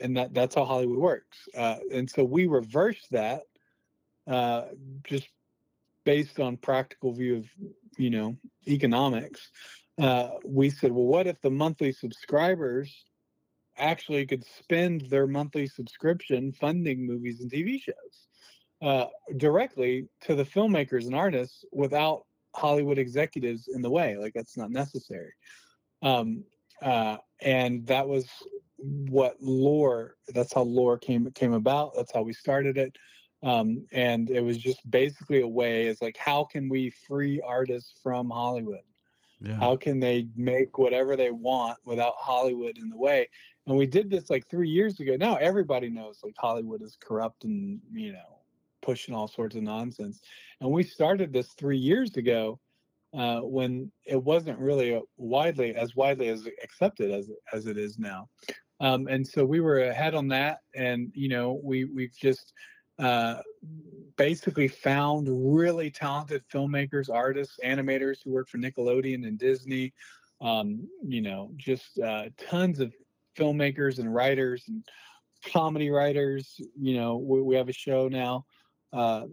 and 0.00 0.16
that 0.16 0.34
that's 0.34 0.54
how 0.54 0.64
Hollywood 0.64 0.98
works. 0.98 1.38
Uh, 1.56 1.76
and 1.92 2.08
so 2.08 2.24
we 2.24 2.46
reversed 2.46 3.06
that 3.10 3.42
uh, 4.26 4.66
just 5.04 5.28
based 6.04 6.40
on 6.40 6.56
practical 6.56 7.12
view 7.12 7.36
of 7.36 7.46
you 7.98 8.10
know 8.10 8.36
economics. 8.66 9.50
Uh, 9.98 10.30
we 10.44 10.68
said, 10.68 10.92
well, 10.92 11.06
what 11.06 11.26
if 11.26 11.40
the 11.40 11.50
monthly 11.50 11.90
subscribers 11.90 13.04
actually 13.78 14.26
could 14.26 14.44
spend 14.44 15.02
their 15.02 15.26
monthly 15.26 15.66
subscription 15.66 16.52
funding 16.52 17.06
movies 17.06 17.40
and 17.40 17.50
TV 17.50 17.80
shows 17.80 17.94
uh, 18.82 19.06
directly 19.36 20.08
to 20.20 20.34
the 20.34 20.44
filmmakers 20.44 21.06
and 21.06 21.14
artists 21.14 21.64
without 21.72 22.24
Hollywood 22.54 22.98
executives 22.98 23.68
in 23.74 23.82
the 23.82 23.90
way? 23.90 24.16
Like 24.16 24.34
that's 24.34 24.56
not 24.56 24.70
necessary. 24.70 25.32
Um, 26.02 26.44
uh, 26.82 27.16
and 27.40 27.86
that 27.86 28.06
was 28.06 28.26
what 28.78 29.36
Loor 29.40 30.16
that's 30.28 30.52
how 30.52 30.62
Loor 30.62 30.98
came 30.98 31.30
came 31.32 31.52
about 31.52 31.92
that's 31.96 32.12
how 32.12 32.22
we 32.22 32.32
started 32.32 32.76
it 32.76 32.96
um, 33.42 33.86
and 33.92 34.30
it 34.30 34.40
was 34.40 34.58
just 34.58 34.88
basically 34.90 35.40
a 35.42 35.48
way 35.48 35.86
is 35.86 36.02
like 36.02 36.16
how 36.16 36.44
can 36.44 36.68
we 36.68 36.90
free 36.90 37.40
artists 37.46 37.94
from 38.02 38.30
hollywood? 38.30 38.80
Yeah. 39.40 39.58
how 39.58 39.76
can 39.76 40.00
they 40.00 40.28
make 40.34 40.78
whatever 40.78 41.14
they 41.16 41.30
want 41.30 41.78
without 41.84 42.14
hollywood 42.18 42.78
in 42.78 42.88
the 42.88 42.96
way? 42.96 43.28
And 43.66 43.76
we 43.76 43.86
did 43.86 44.10
this 44.10 44.30
like 44.30 44.48
three 44.48 44.68
years 44.68 45.00
ago. 45.00 45.16
Now 45.16 45.36
everybody 45.36 45.90
knows 45.90 46.20
like 46.22 46.34
hollywood 46.38 46.82
is 46.82 46.96
corrupt 47.00 47.44
and 47.44 47.80
you 47.92 48.12
know 48.12 48.40
pushing 48.82 49.14
all 49.14 49.28
sorts 49.28 49.56
of 49.56 49.62
nonsense. 49.62 50.20
And 50.60 50.70
we 50.70 50.82
started 50.82 51.32
this 51.32 51.48
three 51.58 51.78
years 51.78 52.16
ago 52.16 52.60
uh, 53.16 53.40
when 53.40 53.90
it 54.04 54.22
wasn't 54.22 54.58
really 54.58 55.00
widely 55.16 55.74
as 55.74 55.96
widely 55.96 56.28
as 56.28 56.46
accepted 56.62 57.10
as 57.10 57.30
as 57.52 57.66
it 57.66 57.78
is 57.78 57.98
now 57.98 58.28
um, 58.80 59.06
and 59.08 59.26
so 59.26 59.44
we 59.44 59.60
were 59.60 59.80
ahead 59.80 60.14
on 60.14 60.28
that 60.28 60.60
and 60.74 61.10
you 61.14 61.28
know 61.28 61.60
we 61.62 61.84
we've 61.84 62.16
just 62.16 62.52
uh, 62.98 63.36
basically 64.16 64.68
found 64.68 65.28
really 65.30 65.90
talented 65.90 66.42
filmmakers 66.52 67.12
artists 67.12 67.58
animators 67.64 68.18
who 68.24 68.30
work 68.30 68.48
for 68.48 68.58
nickelodeon 68.58 69.26
and 69.26 69.38
disney 69.38 69.92
um, 70.40 70.88
you 71.06 71.20
know 71.20 71.50
just 71.56 71.98
uh, 71.98 72.24
tons 72.38 72.80
of 72.80 72.92
filmmakers 73.36 73.98
and 73.98 74.12
writers 74.12 74.64
and 74.68 74.84
comedy 75.52 75.90
writers. 75.90 76.60
You 76.80 76.96
know 76.96 77.16
we, 77.16 77.42
we 77.42 77.56
have 77.56 77.68
a 77.68 77.72
show 77.72 78.08
now 78.08 78.44
uh, 78.92 79.24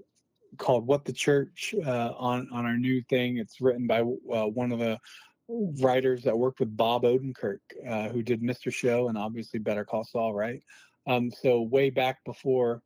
called 0.57 0.85
what 0.85 1.05
the 1.05 1.13
church 1.13 1.73
uh, 1.85 2.11
on 2.17 2.47
on 2.51 2.65
our 2.65 2.77
new 2.77 3.01
thing. 3.09 3.37
It's 3.37 3.61
written 3.61 3.87
by 3.87 4.01
uh, 4.01 4.47
one 4.47 4.71
of 4.71 4.79
the 4.79 4.99
writers 5.47 6.23
that 6.23 6.37
worked 6.37 6.59
with 6.59 6.75
Bob 6.75 7.03
Odenkirk, 7.03 7.59
uh, 7.87 8.09
who 8.09 8.21
did 8.23 8.41
Mr. 8.41 8.73
Show 8.73 9.09
and 9.09 9.17
obviously 9.17 9.59
Better 9.59 9.85
Call 9.85 10.03
Saul, 10.03 10.33
right? 10.33 10.61
Um, 11.07 11.31
so 11.31 11.61
way 11.61 11.89
back 11.89 12.23
before 12.25 12.81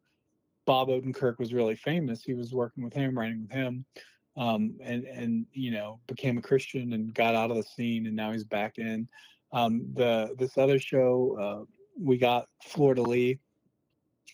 Bob 0.65 0.89
Odenkirk 0.89 1.39
was 1.39 1.53
really 1.53 1.75
famous, 1.75 2.23
he 2.23 2.33
was 2.33 2.53
working 2.53 2.83
with 2.83 2.93
him, 2.93 3.17
writing 3.17 3.43
with 3.43 3.51
him, 3.51 3.85
um, 4.35 4.75
and 4.83 5.05
and 5.05 5.45
you 5.53 5.71
know 5.71 5.99
became 6.07 6.37
a 6.37 6.41
Christian 6.41 6.93
and 6.93 7.13
got 7.13 7.35
out 7.35 7.51
of 7.51 7.57
the 7.57 7.63
scene, 7.63 8.05
and 8.05 8.15
now 8.15 8.31
he's 8.31 8.43
back 8.43 8.77
in. 8.77 9.07
Um, 9.53 9.87
the 9.93 10.35
this 10.37 10.57
other 10.57 10.79
show 10.79 11.37
uh, 11.39 11.65
we 11.99 12.17
got 12.17 12.47
Florida 12.63 13.01
Lee 13.01 13.39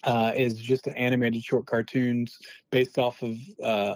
uh, 0.03 0.33
is 0.35 0.55
just 0.55 0.87
an 0.87 0.95
animated 0.95 1.43
short 1.43 1.65
cartoons 1.65 2.37
based 2.71 2.97
off 2.97 3.21
of 3.21 3.37
uh, 3.63 3.95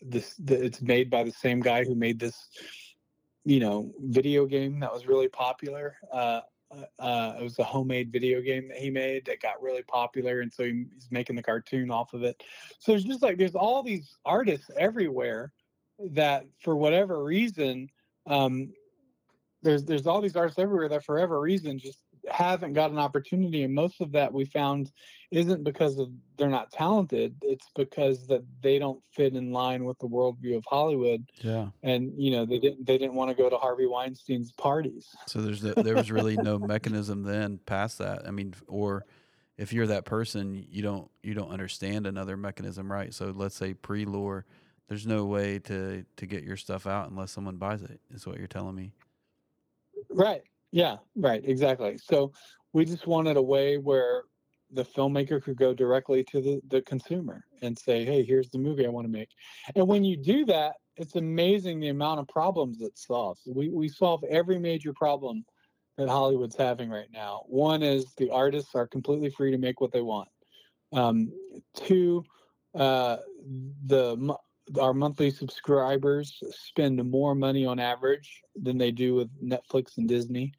this. 0.00 0.34
The, 0.36 0.62
it's 0.64 0.80
made 0.80 1.10
by 1.10 1.24
the 1.24 1.32
same 1.32 1.60
guy 1.60 1.84
who 1.84 1.94
made 1.94 2.20
this 2.20 2.36
you 3.44 3.60
know 3.60 3.92
video 4.00 4.46
game 4.46 4.80
that 4.80 4.92
was 4.92 5.06
really 5.06 5.28
popular. 5.28 5.96
Uh, 6.12 6.40
uh, 6.98 7.34
it 7.38 7.42
was 7.42 7.58
a 7.58 7.64
homemade 7.64 8.10
video 8.10 8.40
game 8.40 8.68
that 8.68 8.78
he 8.78 8.90
made 8.90 9.26
that 9.26 9.42
got 9.42 9.62
really 9.62 9.82
popular 9.82 10.40
and 10.40 10.52
so 10.52 10.64
he, 10.64 10.86
he's 10.94 11.08
making 11.10 11.36
the 11.36 11.42
cartoon 11.42 11.90
off 11.90 12.14
of 12.14 12.22
it. 12.22 12.42
So 12.78 12.94
it's 12.94 13.04
just 13.04 13.22
like 13.22 13.36
there's 13.36 13.54
all 13.54 13.82
these 13.82 14.16
artists 14.24 14.70
everywhere 14.78 15.52
that 16.12 16.46
for 16.60 16.74
whatever 16.74 17.22
reason 17.22 17.90
um, 18.26 18.72
there's 19.62 19.84
there's 19.84 20.06
all 20.06 20.20
these 20.20 20.36
artists 20.36 20.58
everywhere 20.58 20.88
that 20.88 21.04
for 21.04 21.14
whatever 21.14 21.40
reason 21.40 21.78
just 21.78 21.98
haven't 22.30 22.72
got 22.72 22.90
an 22.90 22.98
opportunity 22.98 23.62
and 23.64 23.74
most 23.74 24.00
of 24.00 24.12
that 24.12 24.32
we 24.32 24.44
found 24.44 24.92
isn't 25.30 25.64
because 25.64 25.98
of 25.98 26.08
they're 26.38 26.48
not 26.48 26.70
talented 26.70 27.34
it's 27.42 27.66
because 27.74 28.26
that 28.28 28.44
they 28.62 28.78
don't 28.78 29.02
fit 29.10 29.34
in 29.34 29.50
line 29.50 29.84
with 29.84 29.98
the 29.98 30.06
worldview 30.06 30.56
of 30.56 30.64
hollywood 30.68 31.24
Yeah. 31.40 31.68
and 31.82 32.12
you 32.16 32.30
know 32.30 32.46
they 32.46 32.58
didn't 32.58 32.86
they 32.86 32.96
didn't 32.96 33.14
want 33.14 33.30
to 33.30 33.34
go 33.34 33.50
to 33.50 33.56
harvey 33.56 33.86
weinstein's 33.86 34.52
parties 34.52 35.08
So 35.26 35.40
there's 35.42 35.62
the, 35.62 35.74
there 35.82 35.96
was 35.96 36.10
really 36.12 36.36
no 36.36 36.58
mechanism 36.58 37.22
then 37.24 37.58
past 37.66 37.98
that. 37.98 38.26
I 38.26 38.30
mean, 38.30 38.54
or 38.68 39.04
if 39.58 39.72
you're 39.72 39.86
that 39.88 40.04
person, 40.04 40.64
you 40.70 40.82
don't 40.82 41.10
you 41.22 41.34
don't 41.34 41.50
understand 41.50 42.06
another 42.06 42.36
mechanism, 42.36 42.90
right? 42.90 43.12
So 43.12 43.32
let's 43.34 43.54
say 43.54 43.74
pre-Loor, 43.74 44.44
there's 44.88 45.06
no 45.06 45.26
way 45.26 45.58
to 45.60 46.04
to 46.16 46.26
get 46.26 46.42
your 46.42 46.56
stuff 46.56 46.86
out 46.86 47.10
unless 47.10 47.30
someone 47.32 47.56
buys 47.56 47.82
it. 47.82 48.00
Is 48.10 48.26
what 48.26 48.38
you're 48.38 48.46
telling 48.46 48.74
me. 48.74 48.92
right 50.10 50.42
yeah 50.72 50.96
right 51.14 51.42
exactly. 51.44 51.98
So 51.98 52.32
we 52.72 52.84
just 52.84 53.06
wanted 53.06 53.36
a 53.36 53.42
way 53.42 53.78
where 53.78 54.24
the 54.72 54.84
filmmaker 54.84 55.42
could 55.42 55.56
go 55.56 55.74
directly 55.74 56.24
to 56.24 56.40
the, 56.40 56.60
the 56.68 56.80
consumer 56.82 57.44
and 57.60 57.78
say 57.78 58.04
hey 58.04 58.24
here's 58.24 58.48
the 58.50 58.58
movie 58.58 58.86
i 58.86 58.88
want 58.88 59.06
to 59.06 59.12
make. 59.12 59.28
And 59.76 59.86
when 59.86 60.04
you 60.04 60.16
do 60.16 60.44
that 60.46 60.74
it's 60.96 61.16
amazing 61.16 61.80
the 61.80 61.88
amount 61.88 62.20
of 62.20 62.28
problems 62.28 62.80
it 62.80 62.98
solves. 62.98 63.40
We, 63.46 63.68
we 63.68 63.88
solve 63.88 64.24
every 64.28 64.58
major 64.58 64.92
problem 64.92 65.44
that 65.98 66.08
hollywood's 66.08 66.56
having 66.56 66.90
right 66.90 67.08
now. 67.12 67.42
One 67.46 67.82
is 67.82 68.06
the 68.16 68.30
artists 68.30 68.74
are 68.74 68.86
completely 68.86 69.30
free 69.30 69.50
to 69.50 69.58
make 69.58 69.80
what 69.80 69.92
they 69.92 70.02
want. 70.02 70.28
Um, 70.92 71.32
two 71.74 72.24
uh, 72.74 73.18
the 73.86 74.36
our 74.80 74.94
monthly 74.94 75.30
subscribers 75.30 76.42
spend 76.50 77.02
more 77.10 77.34
money 77.34 77.66
on 77.66 77.78
average 77.78 78.42
than 78.54 78.78
they 78.78 78.90
do 78.90 79.14
with 79.14 79.28
netflix 79.42 79.98
and 79.98 80.08
disney 80.08 80.52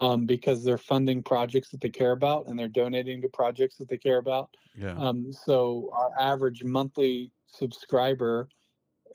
um, 0.00 0.26
because 0.26 0.62
they're 0.62 0.78
funding 0.78 1.22
projects 1.22 1.70
that 1.70 1.80
they 1.80 1.88
care 1.88 2.12
about 2.12 2.46
and 2.46 2.58
they're 2.58 2.68
donating 2.68 3.20
to 3.22 3.28
projects 3.28 3.76
that 3.76 3.88
they 3.88 3.98
care 3.98 4.18
about 4.18 4.50
Yeah. 4.76 4.96
um, 4.96 5.32
so 5.32 5.90
our 5.92 6.10
average 6.20 6.62
monthly 6.62 7.32
subscriber 7.46 8.48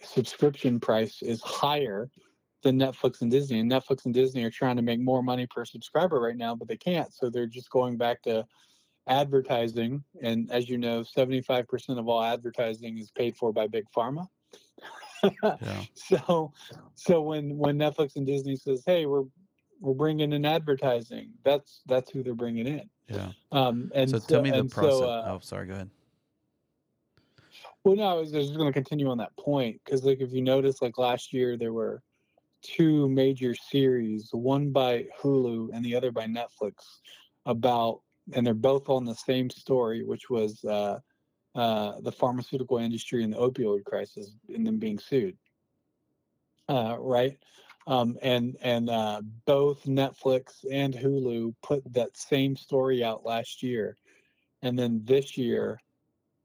subscription 0.01 0.79
price 0.79 1.21
is 1.21 1.41
higher 1.41 2.09
than 2.63 2.79
Netflix 2.79 3.21
and 3.21 3.29
Disney. 3.29 3.59
And 3.59 3.71
Netflix 3.71 4.05
and 4.05 4.13
Disney 4.13 4.43
are 4.43 4.49
trying 4.49 4.77
to 4.77 4.81
make 4.81 4.99
more 4.99 5.21
money 5.21 5.45
per 5.47 5.65
subscriber 5.65 6.19
right 6.19 6.37
now, 6.37 6.55
but 6.55 6.67
they 6.67 6.77
can't. 6.77 7.13
So 7.13 7.29
they're 7.29 7.45
just 7.45 7.69
going 7.69 7.97
back 7.97 8.21
to 8.23 8.45
advertising. 9.07 10.03
And 10.21 10.51
as 10.51 10.69
you 10.69 10.77
know, 10.77 11.01
75% 11.01 11.99
of 11.99 12.07
all 12.07 12.23
advertising 12.23 12.97
is 12.97 13.11
paid 13.11 13.35
for 13.35 13.51
by 13.51 13.67
big 13.67 13.85
pharma. 13.95 14.27
yeah. 15.43 15.81
So, 15.93 16.51
so 16.95 17.21
when 17.21 17.57
when 17.57 17.77
Netflix 17.77 18.17
and 18.17 18.25
Disney 18.25 18.57
says, 18.57 18.83
"Hey, 18.85 19.05
we're 19.05 19.23
we're 19.79 19.93
bringing 19.93 20.33
in 20.33 20.43
advertising," 20.43 21.29
that's 21.45 21.81
that's 21.85 22.11
who 22.11 22.23
they're 22.23 22.33
bringing 22.33 22.67
in. 22.67 22.89
Yeah. 23.07 23.29
Um, 23.53 23.89
and 23.95 24.09
so 24.09 24.19
tell 24.19 24.41
me 24.41 24.51
the 24.51 24.65
process. 24.65 24.91
So, 24.91 25.09
uh, 25.09 25.23
oh, 25.29 25.39
sorry. 25.41 25.67
Go 25.67 25.75
ahead. 25.75 25.89
Well, 27.83 27.95
no, 27.95 28.03
I 28.03 28.13
was, 28.13 28.33
I 28.33 28.37
was 28.37 28.47
just 28.47 28.57
going 28.57 28.71
to 28.71 28.73
continue 28.73 29.09
on 29.09 29.17
that 29.17 29.35
point 29.37 29.81
because, 29.83 30.03
like, 30.03 30.21
if 30.21 30.31
you 30.31 30.41
notice, 30.41 30.81
like 30.81 30.97
last 30.97 31.33
year 31.33 31.57
there 31.57 31.73
were 31.73 32.01
two 32.61 33.09
major 33.09 33.53
series, 33.53 34.29
one 34.31 34.71
by 34.71 35.05
Hulu 35.21 35.69
and 35.73 35.83
the 35.83 35.95
other 35.95 36.11
by 36.11 36.25
Netflix, 36.25 36.75
about, 37.45 37.99
and 38.31 38.45
they're 38.45 38.53
both 38.53 38.89
on 38.89 39.05
the 39.05 39.15
same 39.15 39.49
story, 39.49 40.03
which 40.03 40.29
was 40.29 40.63
uh, 40.63 40.99
uh, 41.55 41.93
the 42.01 42.11
pharmaceutical 42.11 42.77
industry 42.77 43.23
and 43.23 43.33
the 43.33 43.37
opioid 43.37 43.83
crisis, 43.83 44.35
and 44.53 44.65
them 44.65 44.79
being 44.79 44.99
sued. 44.99 45.37
Uh, 46.69 46.95
right, 46.99 47.37
um, 47.87 48.17
and 48.21 48.55
and 48.61 48.89
uh, 48.89 49.21
both 49.45 49.83
Netflix 49.83 50.65
and 50.71 50.93
Hulu 50.93 51.53
put 51.61 51.83
that 51.93 52.15
same 52.15 52.55
story 52.55 53.03
out 53.03 53.25
last 53.25 53.61
year, 53.61 53.97
and 54.61 54.79
then 54.79 55.01
this 55.03 55.37
year 55.37 55.79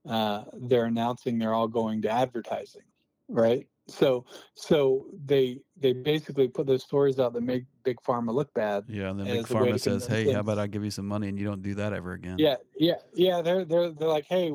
uh, 0.08 0.44
they're 0.54 0.86
announcing 0.86 1.38
they're 1.38 1.54
all 1.54 1.68
going 1.68 2.02
to 2.02 2.10
advertising, 2.10 2.82
right? 3.28 3.66
So 3.86 4.26
so 4.54 5.06
they 5.24 5.60
they 5.76 5.92
basically 5.92 6.48
put 6.48 6.66
those 6.66 6.82
stories 6.82 7.18
out 7.18 7.32
that 7.32 7.42
make 7.42 7.64
big 7.88 8.00
pharma 8.02 8.32
look 8.32 8.52
bad. 8.54 8.84
Yeah. 8.88 9.10
And 9.10 9.20
then 9.20 9.26
Big 9.26 9.46
Pharma 9.46 9.80
says, 9.80 10.06
"Hey, 10.06 10.30
how 10.32 10.40
about 10.40 10.58
I 10.58 10.66
give 10.66 10.84
you 10.84 10.90
some 10.90 11.06
money 11.06 11.28
and 11.28 11.38
you 11.38 11.46
don't 11.46 11.62
do 11.62 11.74
that 11.74 11.92
ever 11.92 12.12
again?" 12.12 12.36
Yeah, 12.38 12.56
yeah, 12.76 12.94
yeah. 13.14 13.40
They're 13.40 13.64
they're 13.64 13.90
they're 13.90 14.08
like, 14.08 14.26
hey, 14.28 14.52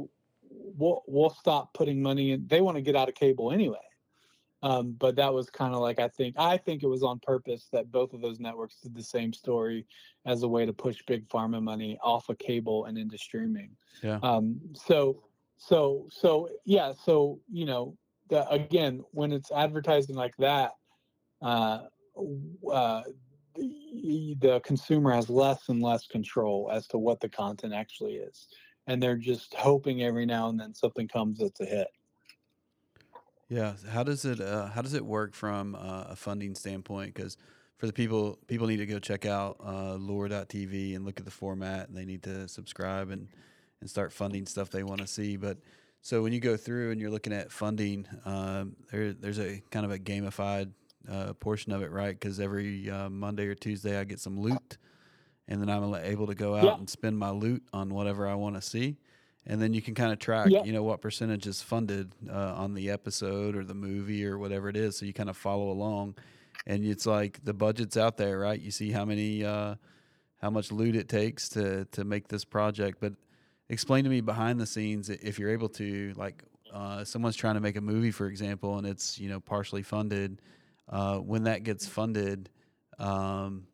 we'll 0.78 1.04
we'll 1.08 1.32
stop 1.32 1.74
putting 1.74 2.02
money 2.02 2.32
in. 2.32 2.48
They 2.48 2.62
want 2.62 2.78
to 2.78 2.82
get 2.82 2.96
out 2.96 3.10
of 3.10 3.16
cable 3.16 3.52
anyway. 3.52 3.78
Um, 4.62 4.96
but 4.98 5.18
that 5.18 5.34
was 5.34 5.50
kind 5.50 5.74
of 5.74 5.82
like 5.82 6.00
I 6.00 6.08
think 6.08 6.36
I 6.38 6.58
think 6.58 6.84
it 6.84 6.88
was 6.88 7.04
on 7.04 7.20
purpose 7.20 7.68
that 7.74 7.92
both 7.92 8.14
of 8.14 8.22
those 8.22 8.40
networks 8.40 8.78
did 8.82 8.96
the 8.96 9.04
same 9.04 9.34
story 9.34 9.86
as 10.26 10.44
a 10.44 10.48
way 10.48 10.66
to 10.66 10.72
push 10.72 10.98
big 11.06 11.28
pharma 11.28 11.62
money 11.62 11.98
off 12.02 12.30
of 12.30 12.38
cable 12.38 12.86
and 12.86 12.98
into 12.98 13.18
streaming. 13.18 13.72
Yeah. 14.02 14.20
Um, 14.24 14.60
so 14.74 15.24
so 15.58 16.08
so 16.10 16.50
yeah. 16.66 16.94
So 17.06 17.40
you 17.52 17.66
know, 17.66 17.98
the, 18.30 18.48
again, 18.50 19.04
when 19.12 19.34
it's 19.34 19.52
advertising 19.52 20.16
like 20.16 20.38
that, 20.38 20.72
uh, 21.42 21.80
uh, 22.72 23.04
the, 23.56 24.36
the 24.40 24.62
consumer 24.64 25.12
has 25.12 25.30
less 25.30 25.70
and 25.70 25.82
less 25.82 26.08
control 26.08 26.70
as 26.72 26.88
to 26.88 26.98
what 26.98 27.20
the 27.20 27.30
content 27.30 27.74
actually 27.74 28.16
is, 28.16 28.48
and 28.88 29.02
they're 29.02 29.18
just 29.18 29.54
hoping 29.54 30.04
every 30.04 30.26
now 30.26 30.50
and 30.50 30.60
then 30.60 30.74
something 30.74 31.08
comes 31.08 31.40
that's 31.40 31.62
a 31.62 31.66
hit. 31.66 31.88
Yeah. 33.50 33.74
How 33.90 34.04
does 34.04 34.26
it 34.26 34.42
uh, 34.42 34.68
How 34.68 34.82
does 34.82 34.94
it 34.94 35.06
work 35.06 35.36
from 35.36 35.76
uh, 35.76 36.06
a 36.10 36.16
funding 36.16 36.56
standpoint? 36.56 37.14
Because 37.14 37.38
for 37.78 37.86
the 37.86 37.94
people, 37.94 38.40
people 38.48 38.66
need 38.68 38.78
to 38.78 38.86
go 38.86 38.98
check 38.98 39.26
out 39.26 39.58
uh, 39.64 39.96
Loor.tv 39.96 40.96
and 40.96 41.06
look 41.06 41.20
at 41.20 41.26
the 41.26 41.32
format, 41.32 41.88
and 41.88 41.98
they 41.98 42.06
need 42.06 42.24
to 42.24 42.48
subscribe 42.48 43.10
and 43.10 43.28
and 43.82 43.90
start 43.90 44.14
funding 44.14 44.46
stuff 44.46 44.70
they 44.70 44.84
want 44.84 45.02
to 45.02 45.08
see. 45.08 45.36
But 45.36 45.58
so 46.02 46.24
when 46.24 46.32
you 46.32 46.40
go 46.40 46.56
through 46.56 46.92
and 46.92 47.02
you're 47.02 47.12
looking 47.12 47.34
at 47.34 47.52
funding, 47.52 48.08
um, 48.26 48.76
there 48.92 49.14
there's 49.14 49.40
a 49.40 49.62
kind 49.72 49.86
of 49.86 49.92
a 49.92 50.00
gamified 50.00 50.72
uh, 51.10 51.34
portion 51.34 51.72
of 51.72 51.82
it, 51.82 51.92
right? 51.92 52.18
Because 52.20 52.40
every 52.40 52.90
uh, 52.90 53.10
Monday 53.10 53.48
or 53.48 53.56
Tuesday 53.56 54.00
I 54.00 54.04
get 54.04 54.20
some 54.20 54.40
loot, 54.40 54.78
and 55.48 55.62
then 55.62 55.70
I'm 55.70 55.94
able 55.96 56.28
to 56.28 56.36
go 56.36 56.56
out 56.56 56.64
Yeah. 56.64 56.76
and 56.78 56.90
spend 56.90 57.18
my 57.18 57.30
loot 57.32 57.64
on 57.74 57.94
whatever 57.94 58.28
I 58.28 58.36
want 58.36 58.56
to 58.56 58.62
see. 58.62 58.98
And 59.46 59.62
then 59.62 59.74
you 59.74 59.82
can 59.82 59.94
kind 59.94 60.14
of 60.14 60.20
track, 60.20 60.50
Yeah. 60.50 60.64
you 60.64 60.72
know, 60.72 60.84
what 60.84 61.02
percentage 61.02 61.48
is 61.48 61.62
funded 61.62 62.14
uh, 62.30 62.54
on 62.56 62.74
the 62.74 62.90
episode 62.90 63.58
or 63.58 63.66
the 63.66 63.74
movie 63.74 64.26
or 64.26 64.38
whatever 64.38 64.70
it 64.70 64.78
is. 64.78 64.98
So 64.98 65.06
you 65.06 65.12
kind 65.14 65.30
of 65.30 65.36
follow 65.36 65.70
along, 65.70 66.16
and 66.66 66.86
it's 66.86 67.06
like 67.06 67.44
the 67.44 67.54
budget's 67.54 67.98
out 67.98 68.16
there, 68.16 68.40
right? 68.40 68.60
You 68.60 68.72
see 68.72 68.92
how 68.92 69.04
many, 69.04 69.44
uh, 69.44 69.76
how 70.42 70.50
much 70.50 70.72
loot 70.72 70.96
it 70.96 71.10
takes 71.10 71.50
to 71.50 71.86
to 71.92 72.06
make 72.06 72.30
this 72.30 72.46
project. 72.46 73.00
But 73.02 73.14
explain 73.68 74.06
to 74.06 74.10
me 74.10 74.22
behind 74.22 74.62
the 74.62 74.66
scenes 74.66 75.10
if 75.10 75.38
you're 75.40 75.50
able 75.52 75.70
to, 75.70 76.14
like, 76.16 76.44
uh, 76.72 77.04
someone's 77.04 77.36
trying 77.36 77.56
to 77.56 77.62
make 77.62 77.76
a 77.76 77.82
movie, 77.82 78.12
for 78.12 78.28
example, 78.28 78.78
and 78.78 78.88
it's 78.88 79.20
you 79.20 79.28
know 79.28 79.42
partially 79.42 79.84
funded. 79.84 80.42
Uh, 80.90 81.18
when 81.18 81.44
that 81.44 81.64
gets 81.64 81.88
funded, 81.88 82.50
um, 83.00 83.68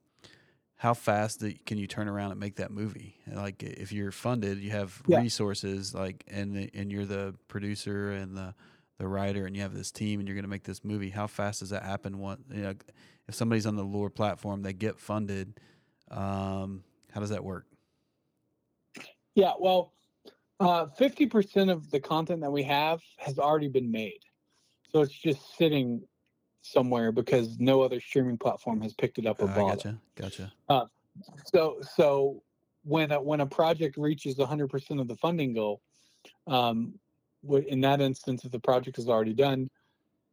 how 0.76 0.94
fast 0.94 1.44
can 1.66 1.78
you 1.78 1.88
turn 1.88 2.08
around 2.08 2.32
and 2.32 2.40
make 2.40 2.56
that 2.56 2.72
movie? 2.72 3.18
Like 3.28 3.64
if 3.64 3.92
you're 3.92 4.12
funded, 4.12 4.60
you 4.60 4.72
have 4.72 5.02
Yeah. 5.08 5.20
resources, 5.20 5.94
like 5.94 6.24
and 6.28 6.56
the, 6.56 6.70
and 6.74 6.92
you're 6.92 7.06
the 7.06 7.36
producer 7.48 8.12
and 8.12 8.38
the 8.38 8.56
the 8.98 9.08
writer, 9.08 9.46
and 9.46 9.56
you 9.56 9.62
have 9.62 9.74
this 9.74 9.92
team, 9.92 10.20
and 10.20 10.28
you're 10.28 10.36
going 10.36 10.44
to 10.44 10.50
make 10.50 10.64
this 10.64 10.84
movie. 10.84 11.10
How 11.10 11.26
fast 11.26 11.62
does 11.62 11.70
that 11.70 11.84
happen? 11.84 12.20
What 12.20 12.40
you 12.52 12.62
know, 12.62 12.74
if 13.28 13.36
somebody's 13.36 13.66
on 13.66 13.76
the 13.78 13.84
Loor 13.84 14.10
platform, 14.10 14.62
they 14.62 14.74
get 14.74 15.00
funded. 15.00 15.60
Um, 16.12 16.84
how 17.12 17.22
does 17.22 17.30
that 17.30 17.44
work? 17.44 17.66
Yeah, 19.36 19.54
well, 19.58 19.94
uh, 20.60 20.88
fifty 20.88 21.26
percent 21.28 21.70
of 21.70 21.90
the 21.92 22.00
content 22.00 22.42
that 22.42 22.52
we 22.52 22.64
have 22.64 23.02
has 23.18 23.40
already 23.40 23.70
been 23.70 23.90
made, 23.92 24.20
so 24.92 25.02
it's 25.02 25.14
just 25.14 25.56
sitting 25.58 26.04
somewhere 26.62 27.12
because 27.12 27.60
no 27.60 27.82
other 27.82 28.00
streaming 28.00 28.38
platform 28.38 28.82
has 28.82 28.94
picked 28.94 29.18
it 29.18 29.26
up 29.26 29.42
Uh, 29.42 29.46
or 29.46 29.50
I 29.50 29.56
bought 29.56 29.86
it. 29.86 29.98
gotcha, 30.16 30.52
gotcha. 30.70 30.90
So, 31.46 31.80
so 31.96 32.44
when 32.84 33.12
a, 33.12 33.22
when 33.22 33.42
a 33.42 33.46
project 33.46 33.98
reaches 33.98 34.38
hundred 34.40 34.70
percent 34.70 35.00
of 35.00 35.08
the 35.08 35.16
funding 35.18 35.54
goal, 35.54 35.82
um, 36.48 36.94
in 37.68 37.82
that 37.82 38.02
instance, 38.02 38.46
if 38.46 38.52
the 38.52 38.60
project 38.60 38.98
is 38.98 39.08
already 39.08 39.34
done, 39.34 39.70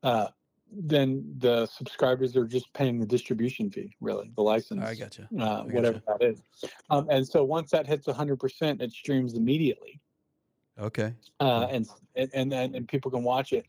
uh, 0.02 0.28
then 0.72 1.24
the 1.38 1.66
subscribers 1.66 2.36
are 2.36 2.44
just 2.44 2.72
paying 2.72 2.98
the 2.98 3.06
distribution 3.06 3.70
fee, 3.70 3.94
really, 4.00 4.30
the 4.34 4.42
license. 4.42 4.82
I 4.84 4.94
gotcha. 4.96 5.28
uh, 5.38 5.62
gotcha. 5.62 5.68
whatever 5.74 6.02
that 6.08 6.22
is. 6.22 6.42
Um, 6.90 7.06
and 7.10 7.26
so 7.26 7.44
once 7.44 7.70
that 7.70 7.86
hits 7.86 8.06
100%, 8.06 8.80
it 8.82 8.90
streams 8.92 9.34
immediately, 9.34 10.00
Okay. 10.78 11.14
uh, 11.40 11.68
and, 11.70 11.86
and 12.16 12.30
and 12.34 12.52
and 12.52 12.74
and 12.74 12.88
people 12.88 13.10
can 13.10 13.22
watch 13.22 13.52
it. 13.52 13.66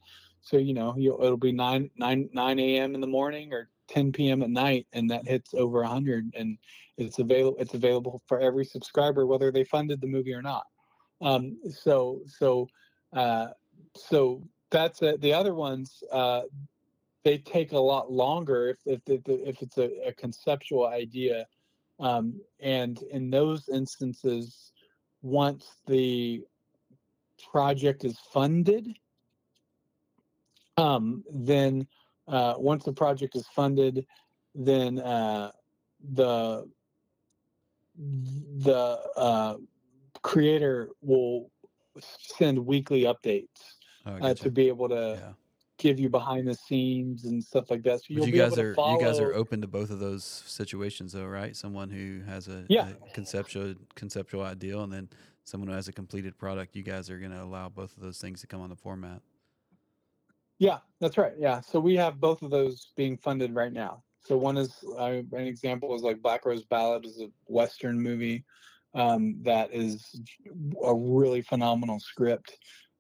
So 0.48 0.58
you 0.58 0.74
know, 0.74 0.96
it'll 0.98 1.38
be 1.38 1.52
nine 1.52 1.90
nine 1.98 2.30
nine 2.34 2.60
a.m. 2.60 2.96
in 2.96 3.02
the 3.02 3.08
morning 3.08 3.54
or 3.54 3.70
10 3.90 4.12
p.m. 4.12 4.42
at 4.42 4.50
night, 4.50 4.88
and 4.94 5.10
that 5.10 5.28
hits 5.28 5.54
over 5.54 5.82
100, 5.82 6.34
and 6.36 6.58
it's 6.98 7.20
available. 7.20 7.58
It's 7.60 7.74
available 7.74 8.22
for 8.28 8.40
every 8.40 8.66
subscriber, 8.66 9.26
whether 9.26 9.52
they 9.52 9.64
funded 9.64 10.02
the 10.02 10.08
movie 10.08 10.34
or 10.34 10.42
not. 10.42 10.66
Um, 11.22 11.58
so 11.70 12.22
so 12.26 12.68
uh, 13.14 13.48
so 13.96 14.42
that's 14.72 15.02
it. 15.02 15.22
The 15.22 15.34
other 15.34 15.54
ones. 15.54 16.04
Uh, 16.12 16.42
they 17.24 17.40
take 17.40 17.74
a 17.74 17.80
lot 17.80 18.10
longer 18.10 18.70
if 18.70 18.78
if, 18.86 19.02
if, 19.06 19.22
if 19.28 19.62
it's 19.62 19.78
a, 19.78 19.90
a 20.08 20.14
conceptual 20.14 20.88
idea 20.88 21.46
um, 22.00 22.40
and 22.60 23.02
in 23.12 23.30
those 23.30 23.70
instances, 23.70 24.72
once 25.22 25.66
the 25.88 26.44
project 27.52 28.04
is 28.04 28.20
funded, 28.32 28.88
um, 30.78 31.24
then 31.32 31.88
uh, 32.28 32.56
once 32.58 32.84
the 32.84 32.94
project 32.94 33.36
is 33.36 33.48
funded, 33.56 34.06
then 34.56 35.00
uh, 35.00 35.52
the 36.14 36.68
the 38.60 39.00
uh, 39.16 39.56
creator 40.22 40.90
will 41.02 41.50
send 42.38 42.64
weekly 42.64 43.04
updates 43.04 43.48
Oh, 44.06 44.12
uh, 44.12 44.20
gotcha. 44.20 44.44
to 44.44 44.52
be 44.52 44.68
able 44.70 44.88
to 44.88 45.20
yeah. 45.20 45.34
give 45.78 46.00
you 46.00 46.08
behind 46.10 46.48
the 46.48 46.54
scenes 46.54 47.26
and 47.26 47.44
stuff 47.44 47.70
like 47.70 47.84
that. 47.84 48.00
So 48.00 48.06
you 48.10 48.32
guys 48.32 48.58
are 48.58 48.70
to 48.70 48.76
follow. 48.76 48.98
you 48.98 49.06
guys 49.06 49.20
are 49.20 49.34
open 49.34 49.60
to 49.62 49.68
both 49.68 49.90
of 49.90 50.00
those 50.00 50.24
situations 50.24 51.12
though, 51.12 51.26
right? 51.26 51.54
Someone 51.56 51.90
who 51.90 52.22
has 52.26 52.48
a, 52.48 52.64
Yeah. 52.70 52.90
a 52.90 53.14
conceptual 53.14 53.76
conceptual 53.96 54.44
ideal 54.44 54.84
and 54.84 54.94
then 54.94 55.10
someone 55.44 55.68
who 55.68 55.74
has 55.76 55.88
a 55.90 55.92
completed 55.92 56.38
product, 56.38 56.76
you 56.76 56.84
guys 56.84 57.10
are 57.10 57.20
gonna 57.20 57.44
allow 57.44 57.68
both 57.68 57.98
of 57.98 58.04
those 58.04 58.20
things 58.20 58.40
to 58.42 58.48
come 58.48 58.62
on 58.62 58.70
the 58.70 58.76
format. 58.78 59.22
Yeah, 60.60 60.80
that's 61.00 61.18
right. 61.18 61.34
Yeah, 61.38 61.62
so 61.62 61.80
we 61.80 61.96
have 61.96 62.20
both 62.20 62.42
of 62.42 62.50
those 62.50 62.92
being 62.96 63.18
funded 63.18 63.54
right 63.54 63.72
now. 63.72 64.04
So 64.26 64.36
one 64.38 64.58
is 64.58 64.84
uh, 64.98 65.22
an 65.32 65.48
example 65.48 65.96
is 65.96 66.02
like 66.02 66.22
Black 66.22 66.46
Rose 66.46 66.66
Ballad 66.66 67.06
is 67.06 67.22
a 67.22 67.30
Western 67.46 68.02
movie 68.02 68.44
um, 68.94 69.38
that 69.44 69.74
is 69.74 70.20
a 70.84 70.94
really 70.94 71.42
phenomenal 71.42 72.00
script, 72.00 72.58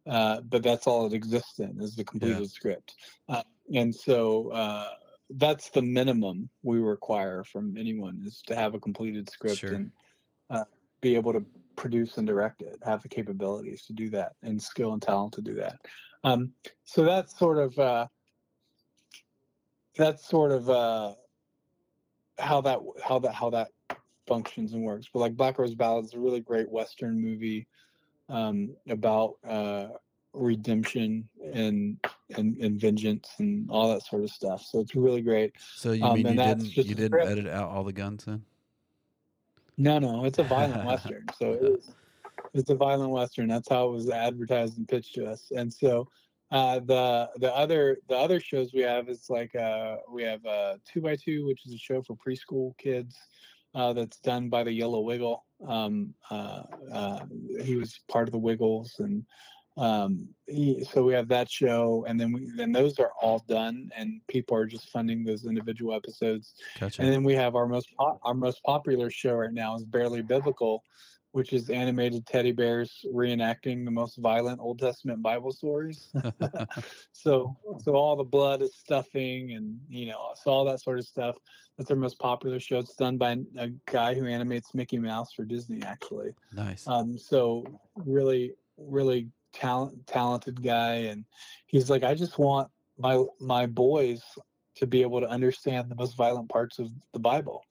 uh, 0.08 0.41
but 0.41 0.64
that's 0.64 0.88
all 0.88 1.08
it 1.08 1.14
exists 1.14 1.60
in 1.60 1.82
is 1.82 1.95
the 1.95 2.03
completed 2.03 2.49
script, 2.49 2.95
uh, 3.28 3.41
and 3.74 3.93
so 3.93 4.49
uh, 4.51 4.89
that's 5.32 5.70
the 5.72 5.82
minimum 5.82 6.49
we 6.64 6.80
require 6.80 7.43
from 7.43 7.76
anyone 7.78 8.22
is 8.26 8.41
to 8.47 8.55
have 8.55 8.74
a 8.76 8.80
completed 8.80 9.30
script 9.30 9.60
Sure. 9.60 9.74
and 9.74 9.91
uh, 10.49 10.64
be 11.01 11.16
able 11.16 11.34
to 11.34 11.43
produce 11.78 12.17
and 12.17 12.28
direct 12.28 12.61
it, 12.61 12.78
have 12.84 13.01
the 13.01 13.07
capabilities 13.07 13.84
to 13.86 13.93
do 13.93 14.09
that, 14.09 14.34
and 14.43 14.61
skill 14.61 14.91
and 14.91 15.01
talent 15.01 15.34
to 15.34 15.41
do 15.41 15.53
that. 15.55 15.78
Um, 16.25 16.51
so 16.84 17.05
that's 17.05 17.38
sort 17.39 17.57
of 17.59 17.80
uh, 17.80 18.07
that's 19.95 20.28
sort 20.28 20.51
of 20.51 20.69
uh, 20.69 21.13
how 22.38 22.59
that 22.61 22.80
how 23.01 23.19
that 23.19 23.34
how 23.34 23.49
that 23.51 23.69
functions 24.28 24.73
and 24.73 24.84
works. 24.84 25.07
But 25.13 25.19
like 25.19 25.38
Black 25.38 25.57
Rose 25.57 25.75
Ballad 25.75 26.05
is 26.05 26.13
a 26.13 26.19
really 26.19 26.41
great 26.41 26.69
Western 26.69 27.21
movie 27.21 27.67
um, 28.28 28.75
about 28.89 29.36
uh, 29.47 29.88
redemption 30.34 31.30
and, 31.53 31.97
and 32.36 32.57
and 32.57 32.80
vengeance 32.80 33.30
and 33.39 33.69
all 33.69 33.93
that 33.93 34.03
sort 34.03 34.23
of 34.23 34.32
stuff. 34.32 34.63
So 34.63 34.80
it's 34.80 34.95
really 34.95 35.21
great. 35.21 35.53
So 35.75 35.93
you 35.93 36.03
Um, 36.03 36.15
mean 36.15 36.28
you 36.28 36.34
didn't 36.36 36.78
you 36.78 36.95
didn't 36.95 37.21
edit 37.21 37.47
out 37.47 37.69
all 37.69 37.84
the 37.84 37.93
guns 37.93 38.25
then? 38.25 38.43
No, 39.78 39.99
no, 39.99 40.25
it's 40.25 40.39
a 40.39 40.43
violent 40.43 40.86
western. 40.86 41.25
So 41.38 41.53
it 41.53 41.63
is, 41.63 41.91
it's 42.53 42.69
a 42.69 42.75
violent 42.75 43.11
western. 43.11 43.47
That's 43.47 43.69
how 43.69 43.89
it 43.89 43.91
was 43.91 44.09
advertised 44.09 44.78
and 44.78 44.88
pitched 44.88 45.15
to 45.15 45.25
us. 45.25 45.51
And 45.55 45.71
so 45.71 46.07
uh, 46.51 46.80
the 46.80 47.30
the 47.38 47.53
other 47.53 47.97
the 48.07 48.15
other 48.15 48.39
shows 48.39 48.73
we 48.73 48.82
have 48.82 49.09
is 49.09 49.30
like 49.30 49.55
uh, 49.55 49.97
we 50.11 50.23
have 50.23 50.45
uh, 50.45 50.75
two 50.91 51.01
by 51.01 51.15
two, 51.15 51.45
which 51.45 51.65
is 51.65 51.73
a 51.73 51.78
show 51.78 52.01
for 52.01 52.15
preschool 52.15 52.78
kids 52.78 53.15
uh, 53.75 53.93
that's 53.93 54.19
done 54.19 54.49
by 54.49 54.63
the 54.63 54.71
Yellow 54.71 55.01
Wiggle. 55.01 55.43
Um, 55.67 56.13
uh, 56.32 56.63
uh, 56.91 57.25
he 57.63 57.75
was 57.75 57.99
part 58.07 58.28
of 58.28 58.32
the 58.32 58.38
Wiggles, 58.38 58.95
and 58.99 59.25
um, 59.78 60.30
so 60.91 61.03
we 61.03 61.13
have 61.13 61.28
that 61.28 61.49
show, 61.49 62.03
and 62.07 62.19
then 62.19 62.32
we 62.32 62.49
then 62.55 62.71
those 62.71 62.97
are 62.99 63.11
all 63.21 63.43
done, 63.47 63.91
and 63.95 64.21
people 64.28 64.57
are 64.57 64.65
just 64.65 64.89
funding 64.89 65.23
those 65.23 65.45
individual 65.45 65.93
episodes. 65.93 66.53
Gotcha. 66.80 67.01
And 67.01 67.11
then 67.11 67.23
we 67.23 67.36
have 67.36 67.55
our 67.55 67.67
most 67.67 67.89
po- 67.97 68.19
our 68.23 68.34
most 68.34 68.63
popular 68.63 69.09
show 69.11 69.34
right 69.34 69.53
now 69.53 69.75
is 69.75 69.86
Barely 69.86 70.23
Biblical, 70.23 70.84
which 71.32 71.53
is 71.53 71.69
animated 71.69 72.25
teddy 72.25 72.51
bears 72.51 73.05
reenacting 73.13 73.86
the 73.86 73.91
most 73.91 74.17
violent 74.17 74.59
Old 74.59 74.80
Testament 74.80 75.21
Bible 75.21 75.51
stories. 75.51 76.11
so 77.11 77.55
so 77.84 77.93
all 77.93 78.15
the 78.15 78.23
blood 78.23 78.63
is 78.63 78.75
stuffing 78.75 79.51
and 79.51 79.80
you 79.89 80.07
know 80.07 80.32
so 80.41 80.49
all 80.49 80.65
that 80.65 80.82
sort 80.82 80.97
of 80.97 81.05
stuff. 81.05 81.36
That's 81.78 81.91
our 81.91 81.97
most 81.97 82.17
popular 82.17 82.59
show. 82.59 82.80
It's 82.80 82.95
done 82.95 83.17
by 83.17 83.38
a 83.59 83.67
guy 83.86 84.15
who 84.15 84.25
animates 84.25 84.73
Mickey 84.73 84.97
Mouse 84.97 85.34
for 85.34 85.45
Disney 85.45 85.84
actually. 85.84 86.32
nice. 86.51 86.88
Um, 86.88 87.15
so 87.15 87.63
really 87.95 88.53
really 88.78 89.28
talent 89.53 90.07
talented 90.07 90.61
guy, 90.63 90.93
and 91.09 91.25
he's 91.65 91.89
like, 91.89 92.03
I 92.03 92.13
just 92.13 92.37
want 92.37 92.69
my 92.97 93.23
my 93.39 93.65
boys 93.65 94.23
to 94.75 94.87
be 94.87 95.01
able 95.01 95.21
to 95.21 95.27
understand 95.27 95.89
the 95.89 95.95
most 95.95 96.15
violent 96.15 96.49
parts 96.49 96.79
of 96.79 96.91
the 97.13 97.19
Bible, 97.19 97.63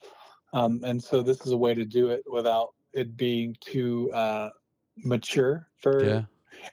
um, 0.53 0.81
and 0.85 1.03
so 1.03 1.23
this 1.23 1.45
is 1.47 1.53
a 1.53 1.57
way 1.57 1.75
to 1.75 1.85
do 1.85 2.11
it 2.11 2.23
without 2.31 2.75
it 2.93 3.17
being 3.17 3.57
too 3.61 4.11
uh, 4.13 4.51
mature 4.97 5.69
for 5.83 6.05
Yeah, 6.05 6.23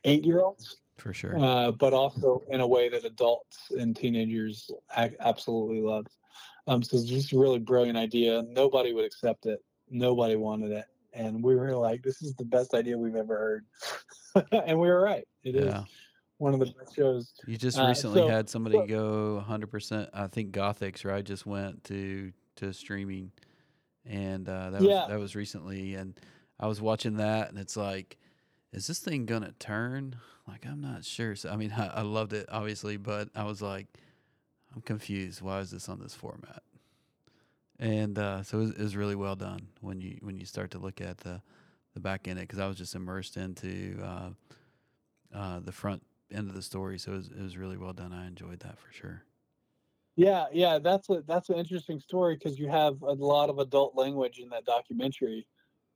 eight 0.05 0.23
year 0.23 0.41
olds, 0.41 0.77
for 0.97 1.13
sure. 1.13 1.37
uh, 1.37 1.71
but 1.71 1.93
also 1.93 2.41
in 2.49 2.61
a 2.61 2.67
way 2.67 2.89
that 2.89 3.05
adults 3.05 3.71
and 3.71 3.95
teenagers 3.95 4.71
absolutely 5.19 5.81
love. 5.81 6.07
Um, 6.67 6.81
so 6.81 6.97
it's 6.97 7.05
just 7.05 7.33
a 7.33 7.37
really 7.37 7.59
brilliant 7.59 7.97
idea. 7.97 8.41
Nobody 8.47 8.93
would 8.93 9.03
accept 9.05 9.45
it. 9.45 9.59
Nobody 9.89 10.37
wanted 10.37 10.71
it, 10.71 10.85
and 11.14 11.43
we 11.43 11.55
were 11.55 11.76
like, 11.76 12.01
"This 12.03 12.22
is 12.22 12.34
the 12.36 12.45
best 12.45 12.74
idea 12.74 12.97
we've 12.97 13.16
ever 13.16 13.61
heard," 14.36 14.45
and 14.68 14.80
we 14.80 14.88
were 14.88 15.01
right. 15.01 15.28
It 15.43 15.55
is 15.55 15.66
Yeah. 15.66 15.84
one 16.38 16.53
of 16.53 16.59
the 16.59 16.68
best 16.68 16.95
shows. 16.95 17.34
You 17.47 17.57
just 17.57 17.78
Uh, 17.80 17.88
recently 17.88 18.22
so- 18.22 18.28
had 18.28 18.49
somebody 18.49 18.78
so- 18.78 18.88
go 18.88 19.43
100%. 19.47 20.09
I 20.14 20.28
think 20.28 20.53
Gothics, 20.53 21.05
right? 21.05 21.24
Just 21.24 21.45
went 21.45 21.84
to 21.86 22.32
to 22.57 22.72
streaming, 22.74 23.32
and 24.05 24.47
uh, 24.47 24.70
that 24.72 24.82
Yeah. 24.82 25.01
was 25.01 25.07
that 25.09 25.20
was 25.20 25.36
recently. 25.36 25.95
And 25.95 26.20
I 26.59 26.68
was 26.68 26.80
watching 26.82 27.18
that, 27.18 27.49
and 27.49 27.57
it's 27.57 27.76
like, 27.78 28.18
is 28.72 28.88
this 28.88 28.99
thing 28.99 29.26
gonna 29.26 29.53
turn? 29.59 30.18
Like, 30.47 30.66
I'm 30.66 30.82
not 30.82 31.03
sure. 31.05 31.36
So, 31.36 31.49
I 31.49 31.55
mean, 31.55 31.72
I, 31.78 31.88
I 31.88 32.01
loved 32.01 32.34
it, 32.34 32.47
obviously, 32.51 32.97
but 32.97 33.30
I 33.36 33.43
was 33.45 33.61
like, 33.61 33.88
I'm 34.76 34.82
confused. 34.82 35.41
Why 35.41 35.59
is 35.59 35.72
this 35.72 35.88
on 35.89 35.99
this 35.99 36.14
format? 36.16 36.64
And 37.80 38.17
uh, 38.17 38.43
so 38.43 38.59
it 38.59 38.61
was, 38.61 38.69
it 38.71 38.82
was 38.82 38.95
really 38.95 39.15
well 39.15 39.36
done 39.36 39.67
when 39.82 39.99
you 39.99 40.17
when 40.21 40.38
you 40.38 40.45
start 40.45 40.71
to 40.71 40.80
look 40.80 41.01
at 41.01 41.17
the 41.19 41.41
the 41.93 41.99
back 41.99 42.28
end 42.28 42.39
of 42.39 42.43
it 42.43 42.47
because 42.47 42.59
I 42.59 42.67
was 42.67 42.78
just 42.78 42.95
immersed 42.95 43.38
into 43.38 43.99
uh, 44.03 44.30
uh, 45.34 45.59
the 45.59 45.71
front 45.71 46.03
end 46.32 46.49
of 46.49 46.55
the 46.55 46.61
story. 46.61 46.97
So 46.97 47.13
it 47.13 47.15
was, 47.15 47.28
it 47.28 47.41
was 47.41 47.57
really 47.57 47.78
well 47.78 47.93
done. 47.93 48.13
I 48.13 48.28
enjoyed 48.28 48.59
that 48.61 48.80
for 48.80 48.91
sure. 48.91 49.24
Yeah, 50.15 50.45
yeah, 50.53 50.78
that's 50.78 51.09
a 51.09 51.24
that's 51.28 51.49
an 51.49 51.57
interesting 51.57 51.99
story 51.99 52.36
because 52.36 52.59
you 52.59 52.67
have 52.69 53.01
a 53.01 53.13
lot 53.13 53.49
of 53.49 53.57
adult 53.57 53.95
language 53.95 54.38
in 54.38 54.47
that 54.49 54.63
documentary, 54.63 55.47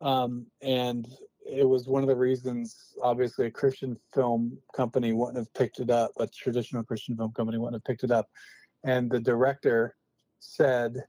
um, 0.02 0.48
and 0.64 1.08
it 1.46 1.64
was 1.64 1.88
one 1.88 2.02
of 2.02 2.10
the 2.10 2.16
reasons. 2.16 2.96
Obviously, 3.04 3.46
a 3.46 3.52
Christian 3.52 3.96
film 4.16 4.58
company 4.76 5.14
wouldn't 5.14 5.38
have 5.38 5.54
picked 5.54 5.80
it 5.80 5.92
up. 5.92 6.14
A 6.20 6.26
traditional 6.26 6.84
Christian 6.84 7.16
film 7.16 7.32
company 7.32 7.60
wouldn't 7.60 7.76
have 7.76 7.84
picked 7.84 8.04
it 8.04 8.10
up, 8.10 8.28
and 8.84 9.08
the 9.08 9.20
director 9.20 9.96
said, 10.40 11.04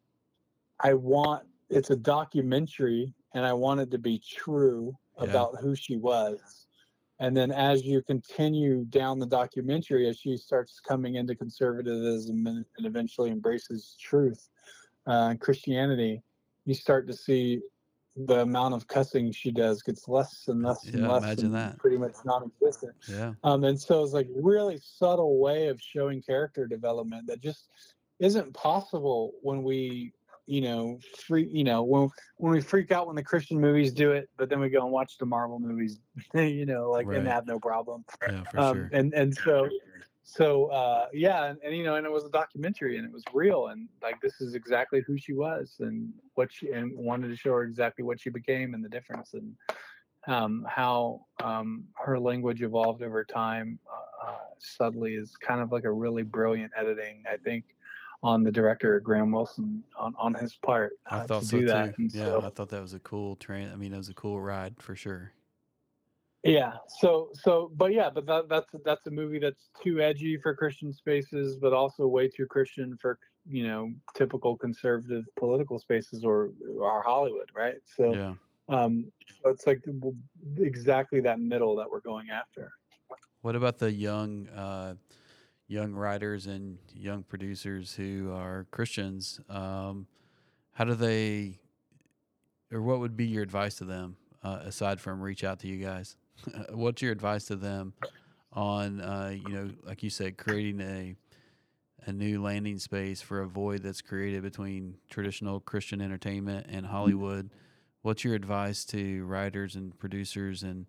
"I 0.80 0.94
want 0.94 1.44
it's 1.70 1.90
a 1.90 1.96
documentary, 1.96 3.14
and 3.34 3.44
I 3.44 3.52
want 3.52 3.80
it 3.80 3.90
to 3.90 3.98
be 3.98 4.18
true 4.18 4.96
Yeah. 5.18 5.24
about 5.24 5.56
who 5.60 5.74
she 5.74 5.96
was." 5.96 6.66
And 7.20 7.36
then 7.36 7.50
as 7.50 7.84
you 7.84 8.00
continue 8.02 8.84
down 8.84 9.18
the 9.18 9.26
documentary, 9.26 10.08
as 10.08 10.18
she 10.18 10.36
starts 10.36 10.78
coming 10.80 11.16
into 11.16 11.34
conservatism 11.34 12.46
and, 12.46 12.64
and 12.76 12.86
eventually 12.86 13.30
embraces 13.30 13.96
truth 14.00 14.48
uh, 15.08 15.30
and 15.30 15.40
Christianity, 15.40 16.22
you 16.64 16.74
start 16.74 17.08
to 17.08 17.12
see 17.14 17.60
the 18.26 18.40
amount 18.40 18.74
of 18.74 18.86
cussing 18.86 19.32
she 19.32 19.50
does 19.50 19.82
gets 19.82 20.06
less 20.08 20.46
and 20.48 20.62
less 20.62 20.84
and 20.84 21.08
less. 21.08 21.22
imagine 21.22 21.46
and 21.46 21.54
that. 21.54 21.78
Pretty 21.78 21.96
much 21.96 22.14
non-existent. 22.24 22.94
Yeah. 23.08 23.34
Um, 23.42 23.64
and 23.64 23.80
so 23.80 24.02
it's 24.02 24.12
like 24.12 24.28
really 24.34 24.78
subtle 24.80 25.38
way 25.38 25.68
of 25.68 25.80
showing 25.80 26.22
character 26.22 26.66
development 26.66 27.26
that 27.26 27.40
just 27.40 27.68
isn't 28.20 28.52
possible 28.54 29.32
when 29.42 29.62
we, 29.62 30.12
you 30.48 30.62
know, 30.62 30.98
free, 31.26 31.46
you 31.52 31.62
know, 31.62 31.82
when 31.82 32.08
when 32.38 32.52
we 32.52 32.60
freak 32.60 32.90
out 32.90 33.06
when 33.06 33.16
the 33.16 33.22
Christian 33.22 33.60
movies 33.60 33.92
do 33.92 34.12
it, 34.12 34.30
but 34.38 34.48
then 34.48 34.60
we 34.60 34.70
go 34.70 34.82
and 34.82 34.90
watch 34.90 35.18
the 35.18 35.26
Marvel 35.26 35.58
movies, 35.58 36.00
you 36.34 36.64
know, 36.64 36.90
like 36.90 37.06
Right. 37.06 37.18
and 37.18 37.28
have 37.28 37.46
no 37.46 37.58
problem. 37.58 38.04
Yeah, 38.26 38.44
for 38.44 38.58
Um, 38.58 38.76
sure. 38.76 38.90
and 38.92 39.12
and 39.14 39.34
so 39.34 39.68
so 40.22 40.66
uh, 40.66 41.06
yeah, 41.12 41.44
and, 41.44 41.58
and 41.62 41.76
you 41.76 41.84
know, 41.84 41.96
and 41.96 42.06
it 42.06 42.12
was 42.12 42.24
a 42.24 42.30
documentary 42.30 42.96
and 42.96 43.06
it 43.06 43.12
was 43.12 43.24
real 43.34 43.68
and 43.68 43.88
like 44.02 44.20
this 44.22 44.40
is 44.40 44.54
exactly 44.54 45.02
who 45.06 45.18
she 45.18 45.34
was 45.34 45.76
and 45.80 46.12
what 46.34 46.50
she 46.50 46.70
and 46.70 46.96
wanted 46.96 47.28
to 47.28 47.36
show 47.36 47.52
her 47.52 47.62
exactly 47.62 48.02
what 48.02 48.18
she 48.20 48.30
became 48.30 48.72
and 48.74 48.82
the 48.84 48.88
difference 48.88 49.34
and 49.34 49.54
um, 50.26 50.66
how 50.68 51.26
um, 51.42 51.84
her 51.94 52.18
language 52.18 52.62
evolved 52.62 53.02
over 53.02 53.24
time 53.24 53.78
uh, 53.90 54.30
uh, 54.30 54.36
subtly 54.58 55.14
is 55.14 55.36
kind 55.36 55.60
of 55.60 55.72
like 55.72 55.84
a 55.84 55.92
really 55.92 56.22
brilliant 56.22 56.72
editing, 56.76 57.22
I 57.30 57.36
think, 57.36 57.64
on 58.22 58.42
the 58.42 58.50
director 58.50 58.98
Graham 59.00 59.30
Wilson 59.30 59.82
on, 59.96 60.14
on 60.18 60.34
his 60.34 60.56
part 60.56 60.92
I 61.06 61.18
uh, 61.18 61.26
thought 61.26 61.42
to 61.42 61.46
so 61.46 61.56
do 61.58 61.66
too. 61.66 61.72
that. 61.72 61.98
And 61.98 62.12
Yeah, 62.12 62.24
so- 62.24 62.42
I 62.44 62.50
thought 62.50 62.68
that 62.70 62.82
was 62.82 62.94
a 62.94 62.98
cool 63.00 63.36
train. 63.36 63.70
I 63.72 63.76
mean, 63.76 63.92
it 63.92 63.96
was 63.96 64.08
a 64.08 64.14
cool 64.14 64.40
ride 64.40 64.74
for 64.80 64.96
sure. 64.96 65.32
Yeah. 66.44 66.74
So 67.00 67.30
so 67.34 67.70
but 67.74 67.92
yeah, 67.92 68.10
but 68.10 68.24
that 68.26 68.48
that's 68.48 68.68
that's 68.84 69.06
a 69.06 69.10
movie 69.10 69.38
that's 69.40 69.70
too 69.82 70.00
edgy 70.00 70.38
for 70.38 70.54
Christian 70.54 70.92
spaces, 70.92 71.56
but 71.56 71.72
also 71.72 72.06
way 72.06 72.28
too 72.28 72.46
Christian 72.46 72.96
for 72.96 73.18
you 73.44 73.66
know 73.66 73.92
typical 74.14 74.56
conservative 74.56 75.24
political 75.36 75.78
spaces 75.80 76.24
or 76.24 76.52
or 76.78 77.02
Hollywood, 77.02 77.50
right? 77.56 77.76
So 77.96 78.14
Yeah. 78.14 78.34
um, 78.68 79.10
so 79.42 79.50
it's 79.50 79.66
like 79.66 79.82
exactly 80.58 81.20
that 81.22 81.40
middle 81.40 81.74
that 81.76 81.90
we're 81.90 82.00
going 82.00 82.30
after. 82.30 82.70
What 83.42 83.56
about 83.56 83.78
the 83.78 83.90
young, 83.90 84.46
uh, 84.48 84.94
young 85.68 85.92
writers 85.92 86.46
and 86.46 86.78
young 86.94 87.22
producers 87.22 87.94
who 87.94 88.32
are 88.32 88.66
Christians? 88.70 89.40
Um, 89.48 90.06
how 90.72 90.84
do 90.84 90.94
they, 90.94 91.60
or 92.72 92.82
what 92.82 93.00
would 93.00 93.16
be 93.16 93.26
your 93.26 93.42
advice 93.42 93.76
to 93.76 93.84
them 93.84 94.16
uh, 94.42 94.60
aside 94.62 95.00
from 95.00 95.20
reach 95.20 95.44
out 95.44 95.60
to 95.60 95.68
you 95.68 95.84
guys? 95.84 96.16
What's 96.70 97.02
your 97.02 97.12
advice 97.12 97.44
to 97.46 97.56
them 97.56 97.92
on, 98.52 99.00
uh, 99.00 99.34
you 99.34 99.48
know, 99.48 99.70
like 99.84 100.02
you 100.02 100.10
said, 100.10 100.38
creating 100.38 100.80
a 100.80 101.16
a 102.06 102.12
new 102.12 102.40
landing 102.40 102.78
space 102.78 103.20
for 103.20 103.40
a 103.42 103.46
void 103.46 103.82
that's 103.82 104.00
created 104.00 104.42
between 104.42 104.96
traditional 105.10 105.60
Christian 105.60 106.00
entertainment 106.00 106.66
and 106.70 106.86
Hollywood? 106.86 107.50
What's 108.02 108.24
your 108.24 108.34
advice 108.34 108.84
to 108.86 109.24
writers 109.26 109.74
and 109.74 109.98
producers 109.98 110.62
and 110.62 110.86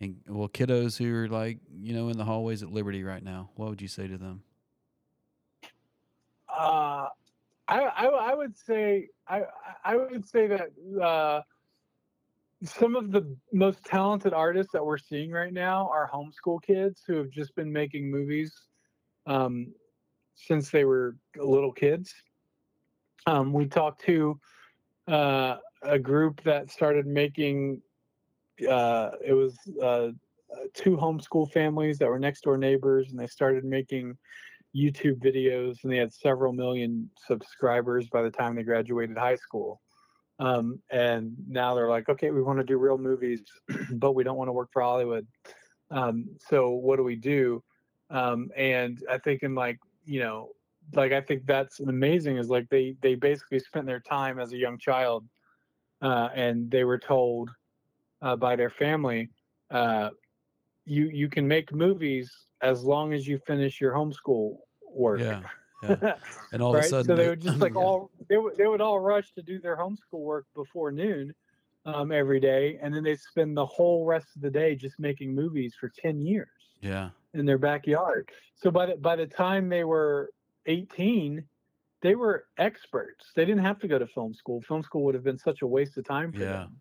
and 0.00 0.16
well, 0.28 0.48
kiddos 0.48 0.98
who 0.98 1.14
are 1.14 1.28
like 1.28 1.58
you 1.80 1.94
know 1.94 2.08
in 2.08 2.18
the 2.18 2.24
hallways 2.24 2.62
at 2.62 2.70
Liberty 2.70 3.02
right 3.02 3.22
now, 3.22 3.50
what 3.54 3.70
would 3.70 3.82
you 3.82 3.88
say 3.88 4.06
to 4.06 4.18
them? 4.18 4.42
Uh, 6.48 7.08
I, 7.68 7.80
I 7.80 8.06
I 8.06 8.34
would 8.34 8.56
say 8.56 9.08
I 9.28 9.42
I 9.84 9.96
would 9.96 10.28
say 10.28 10.46
that 10.48 10.70
uh, 11.02 11.40
some 12.62 12.96
of 12.96 13.10
the 13.10 13.36
most 13.52 13.84
talented 13.84 14.32
artists 14.32 14.72
that 14.72 14.84
we're 14.84 14.98
seeing 14.98 15.30
right 15.30 15.52
now 15.52 15.88
are 15.88 16.10
homeschool 16.12 16.62
kids 16.62 17.02
who 17.06 17.16
have 17.16 17.30
just 17.30 17.54
been 17.54 17.72
making 17.72 18.10
movies 18.10 18.54
um, 19.26 19.72
since 20.34 20.70
they 20.70 20.84
were 20.84 21.16
little 21.36 21.72
kids. 21.72 22.14
Um, 23.26 23.52
we 23.52 23.66
talked 23.66 24.04
to 24.04 24.38
uh, 25.08 25.56
a 25.82 25.98
group 25.98 26.42
that 26.44 26.70
started 26.70 27.06
making. 27.06 27.80
Uh, 28.68 29.10
it 29.24 29.32
was 29.32 29.56
uh, 29.82 30.08
two 30.74 30.96
homeschool 30.96 31.50
families 31.52 31.98
that 31.98 32.08
were 32.08 32.18
next 32.18 32.42
door 32.42 32.56
neighbors, 32.56 33.10
and 33.10 33.18
they 33.18 33.26
started 33.26 33.64
making 33.64 34.16
YouTube 34.74 35.18
videos, 35.18 35.82
and 35.82 35.92
they 35.92 35.96
had 35.96 36.12
several 36.12 36.52
million 36.52 37.10
subscribers 37.26 38.08
by 38.08 38.22
the 38.22 38.30
time 38.30 38.54
they 38.54 38.62
graduated 38.62 39.16
high 39.16 39.36
school. 39.36 39.80
Um, 40.38 40.80
and 40.90 41.34
now 41.48 41.74
they're 41.74 41.88
like, 41.88 42.08
okay, 42.08 42.30
we 42.30 42.42
want 42.42 42.58
to 42.58 42.64
do 42.64 42.76
real 42.76 42.98
movies, 42.98 43.42
but 43.92 44.12
we 44.12 44.22
don't 44.22 44.36
want 44.36 44.48
to 44.48 44.52
work 44.52 44.68
for 44.72 44.82
Hollywood. 44.82 45.26
Um, 45.90 46.26
so 46.48 46.70
what 46.70 46.96
do 46.96 47.04
we 47.04 47.16
do? 47.16 47.62
Um, 48.10 48.50
and 48.56 49.02
I 49.10 49.18
think 49.18 49.42
in 49.42 49.54
like, 49.54 49.78
you 50.04 50.20
know, 50.20 50.50
like 50.94 51.12
I 51.12 51.20
think 51.20 51.46
that's 51.46 51.80
amazing 51.80 52.36
is 52.36 52.48
like 52.48 52.68
they 52.68 52.94
they 53.00 53.16
basically 53.16 53.58
spent 53.58 53.86
their 53.86 53.98
time 53.98 54.38
as 54.38 54.52
a 54.52 54.56
young 54.56 54.78
child, 54.78 55.24
uh, 56.00 56.28
and 56.34 56.70
they 56.70 56.84
were 56.84 56.98
told 56.98 57.50
uh, 58.22 58.36
by 58.36 58.56
their 58.56 58.70
family, 58.70 59.30
uh, 59.70 60.10
you 60.84 61.08
you 61.08 61.28
can 61.28 61.46
make 61.48 61.72
movies 61.72 62.32
as 62.62 62.84
long 62.84 63.12
as 63.12 63.26
you 63.26 63.38
finish 63.46 63.80
your 63.80 63.92
homeschool 63.92 64.58
work. 64.88 65.20
Yeah, 65.20 65.42
yeah. 65.82 65.96
And 66.52 66.62
all 66.62 66.72
of 66.72 66.78
a 66.78 66.82
sudden, 66.82 67.04
so 67.06 67.16
they 67.16 67.24
the- 67.24 67.30
would 67.30 67.40
just 67.40 67.60
like 67.60 67.76
yeah, 67.76 67.82
all 67.82 68.10
they 68.28 68.36
would 68.38 68.56
they 68.56 68.66
would 68.66 68.80
all 68.80 69.00
rush 69.00 69.32
to 69.34 69.42
do 69.42 69.60
their 69.60 69.76
homeschool 69.76 70.20
work 70.20 70.46
before 70.54 70.92
noon 70.92 71.34
um, 71.84 72.12
every 72.12 72.40
day, 72.40 72.78
and 72.82 72.94
then 72.94 73.02
they 73.04 73.16
spend 73.16 73.56
the 73.56 73.66
whole 73.66 74.04
rest 74.06 74.28
of 74.36 74.42
the 74.42 74.50
day 74.50 74.74
just 74.74 74.98
making 74.98 75.34
movies 75.34 75.74
for 75.78 75.90
ten 75.90 76.20
years 76.20 76.48
yeah, 76.80 77.10
in 77.34 77.46
their 77.46 77.58
backyard. 77.58 78.30
So 78.56 78.70
by 78.70 78.86
the 78.86 78.96
by 78.96 79.16
the 79.16 79.26
time 79.26 79.68
they 79.68 79.84
were 79.84 80.30
eighteen, 80.66 81.48
they 82.02 82.14
were 82.14 82.46
experts. 82.58 83.32
They 83.34 83.44
didn't 83.44 83.64
have 83.64 83.78
to 83.80 83.88
go 83.88 83.98
to 83.98 84.06
film 84.06 84.34
school. 84.34 84.62
Film 84.62 84.82
school 84.82 85.04
would 85.04 85.14
have 85.14 85.24
been 85.24 85.38
such 85.38 85.62
a 85.62 85.66
waste 85.66 85.96
of 85.98 86.04
time 86.06 86.32
for 86.32 86.44
Yeah. 86.44 86.52
them. 86.58 86.80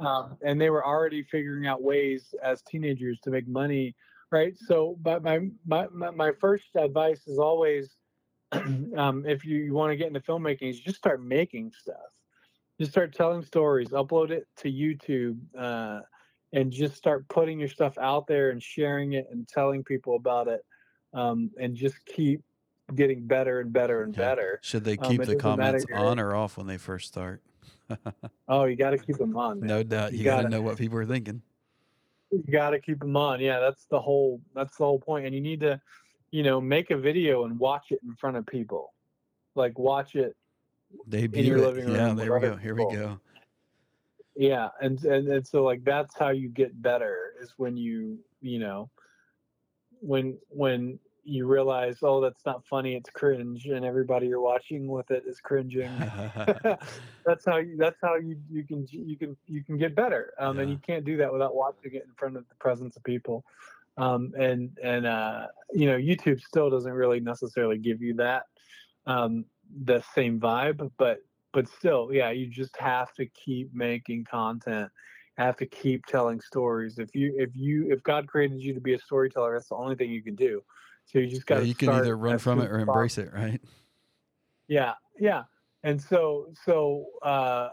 Um, 0.00 0.36
and 0.42 0.60
they 0.60 0.70
were 0.70 0.84
already 0.84 1.22
figuring 1.24 1.66
out 1.66 1.82
ways 1.82 2.34
as 2.42 2.62
teenagers 2.62 3.18
to 3.24 3.30
make 3.30 3.48
money, 3.48 3.96
right? 4.30 4.56
So, 4.56 4.96
but 5.02 5.22
my 5.22 5.48
my 5.66 5.88
my, 5.90 6.32
first 6.40 6.66
advice 6.76 7.26
is 7.26 7.38
always, 7.38 7.96
um, 8.52 9.24
if 9.26 9.44
you, 9.44 9.58
you 9.58 9.74
want 9.74 9.90
to 9.90 9.96
get 9.96 10.06
into 10.06 10.20
filmmaking, 10.20 10.70
is 10.70 10.78
just 10.78 10.98
start 10.98 11.22
making 11.22 11.72
stuff. 11.72 11.96
Just 12.78 12.92
start 12.92 13.12
telling 13.12 13.42
stories, 13.42 13.88
upload 13.88 14.30
it 14.30 14.46
to 14.58 14.70
YouTube. 14.70 15.38
Uh, 15.56 16.02
and 16.52 16.72
just 16.72 16.96
start 16.96 17.28
putting 17.28 17.58
your 17.58 17.68
stuff 17.68 17.98
out 17.98 18.26
there 18.26 18.50
and 18.50 18.62
sharing 18.62 19.12
it 19.12 19.28
and 19.30 19.46
telling 19.48 19.84
people 19.84 20.16
about 20.16 20.48
it 20.48 20.64
um, 21.14 21.50
and 21.60 21.76
just 21.76 21.96
keep 22.06 22.42
getting 22.94 23.26
better 23.26 23.60
and 23.60 23.72
better 23.72 24.02
and 24.02 24.14
better 24.14 24.58
Should 24.62 24.84
they 24.84 24.96
Um, 24.96 25.10
keep 25.10 25.24
the 25.24 25.36
comments 25.36 25.84
on 25.92 26.18
or 26.18 26.34
off 26.34 26.56
when 26.56 26.66
they 26.66 26.78
first 26.78 27.08
start? 27.08 27.42
Oh 28.48 28.64
you 28.64 28.76
got 28.76 28.90
to 28.90 28.98
keep 28.98 29.18
them 29.18 29.36
on 29.36 29.60
man. 29.60 29.68
no 29.68 29.82
doubt. 29.82 30.12
You 30.12 30.18
You, 30.18 30.24
got 30.24 30.42
to 30.42 30.48
know 30.48 30.62
what 30.62 30.76
people 30.76 30.98
are 30.98 31.06
thinking. 31.06 31.42
you 32.30 32.42
got 32.52 32.70
to 32.70 32.80
keep 32.80 32.98
them 33.00 33.16
on 33.16 33.40
yeah 33.40 33.58
that's 33.60 33.86
the 33.90 34.00
whole 34.00 34.40
that's 34.54 34.76
the 34.76 34.84
whole 34.84 34.98
point. 34.98 35.26
and 35.26 35.34
you 35.34 35.40
need 35.40 35.60
to 35.60 35.80
you 36.30 36.42
know 36.42 36.60
make 36.60 36.90
a 36.90 36.96
video 36.96 37.44
and 37.44 37.58
watch 37.58 37.86
it 37.90 38.00
in 38.04 38.14
front 38.16 38.36
of 38.36 38.46
people 38.46 38.92
like 39.54 39.78
watch 39.78 40.14
it 40.14 40.36
Debut 41.08 41.42
your 41.42 41.58
it. 41.58 41.66
living 41.66 41.86
Yeah, 41.86 42.08
room 42.08 42.16
there 42.16 42.32
we 42.32 42.40
go. 42.40 42.56
Here 42.56 42.74
we 42.74 42.84
go. 42.84 43.20
yeah 44.36 44.68
and, 44.80 45.02
and 45.04 45.28
and 45.28 45.46
so 45.46 45.64
like 45.64 45.82
that's 45.84 46.16
how 46.16 46.28
you 46.30 46.48
get 46.48 46.80
better 46.80 47.32
is 47.40 47.54
when 47.56 47.76
you 47.76 48.18
you 48.40 48.58
know 48.58 48.90
when 50.00 50.38
when 50.48 50.98
you 51.28 51.46
realize 51.46 51.98
oh 52.02 52.20
that's 52.20 52.44
not 52.46 52.64
funny 52.66 52.94
it's 52.94 53.10
cringe 53.10 53.66
and 53.66 53.84
everybody 53.84 54.26
you're 54.26 54.40
watching 54.40 54.88
with 54.88 55.10
it 55.10 55.24
is 55.26 55.40
cringing. 55.40 55.90
That's 57.26 57.44
how 57.44 57.58
you 57.58 57.76
that's 57.76 57.98
how 58.00 58.16
you 58.16 58.36
you 58.50 58.64
can 58.64 58.86
you 58.90 59.16
can 59.16 59.36
you 59.46 59.62
can 59.62 59.76
get 59.76 59.94
better 59.94 60.32
um, 60.38 60.58
and 60.58 60.70
you 60.70 60.78
can't 60.78 61.04
do 61.04 61.18
that 61.18 61.30
without 61.30 61.54
watching 61.54 61.92
it 61.92 62.04
in 62.06 62.12
front 62.16 62.36
of 62.36 62.48
the 62.48 62.54
presence 62.54 62.96
of 62.96 63.04
people. 63.04 63.44
Um, 63.98 64.32
and 64.38 64.70
and 64.82 65.06
uh, 65.06 65.48
you 65.72 65.86
know 65.86 65.98
youtube 65.98 66.40
still 66.40 66.70
doesn't 66.70 66.92
really 66.92 67.20
necessarily 67.20 67.76
give 67.78 68.00
you 68.00 68.14
that 68.14 68.44
um, 69.06 69.44
the 69.84 70.02
same 70.14 70.40
vibe 70.40 70.90
but 70.96 71.18
but 71.52 71.68
still 71.68 72.10
yeah 72.12 72.30
you 72.30 72.46
just 72.46 72.76
have 72.78 73.12
to 73.14 73.26
keep 73.26 73.74
making 73.74 74.24
content. 74.24 74.90
Have 75.36 75.56
to 75.58 75.66
keep 75.66 76.04
telling 76.06 76.40
stories. 76.40 76.98
If 76.98 77.14
you 77.14 77.34
if 77.36 77.50
you 77.54 77.92
if 77.92 78.02
god 78.02 78.26
created 78.26 78.60
you 78.60 78.72
to 78.72 78.80
be 78.80 78.94
a 78.94 78.98
storyteller 78.98 79.52
that's 79.52 79.68
the 79.68 79.76
only 79.76 79.96
thing 79.96 80.10
you 80.10 80.22
can 80.22 80.34
do 80.34 80.62
so 81.10 81.18
you 81.18 81.26
just 81.26 81.46
got 81.46 81.58
yeah, 81.58 81.64
you 81.64 81.74
can 81.74 81.88
either 81.90 82.16
run 82.16 82.38
from 82.38 82.60
it 82.60 82.70
or 82.70 82.78
embrace 82.78 83.18
it, 83.18 83.32
right? 83.32 83.60
yeah 84.68 84.94
yeah. 85.18 85.44
And 85.82 86.00
so 86.00 86.52
so 86.64 87.06
uh 87.22 87.70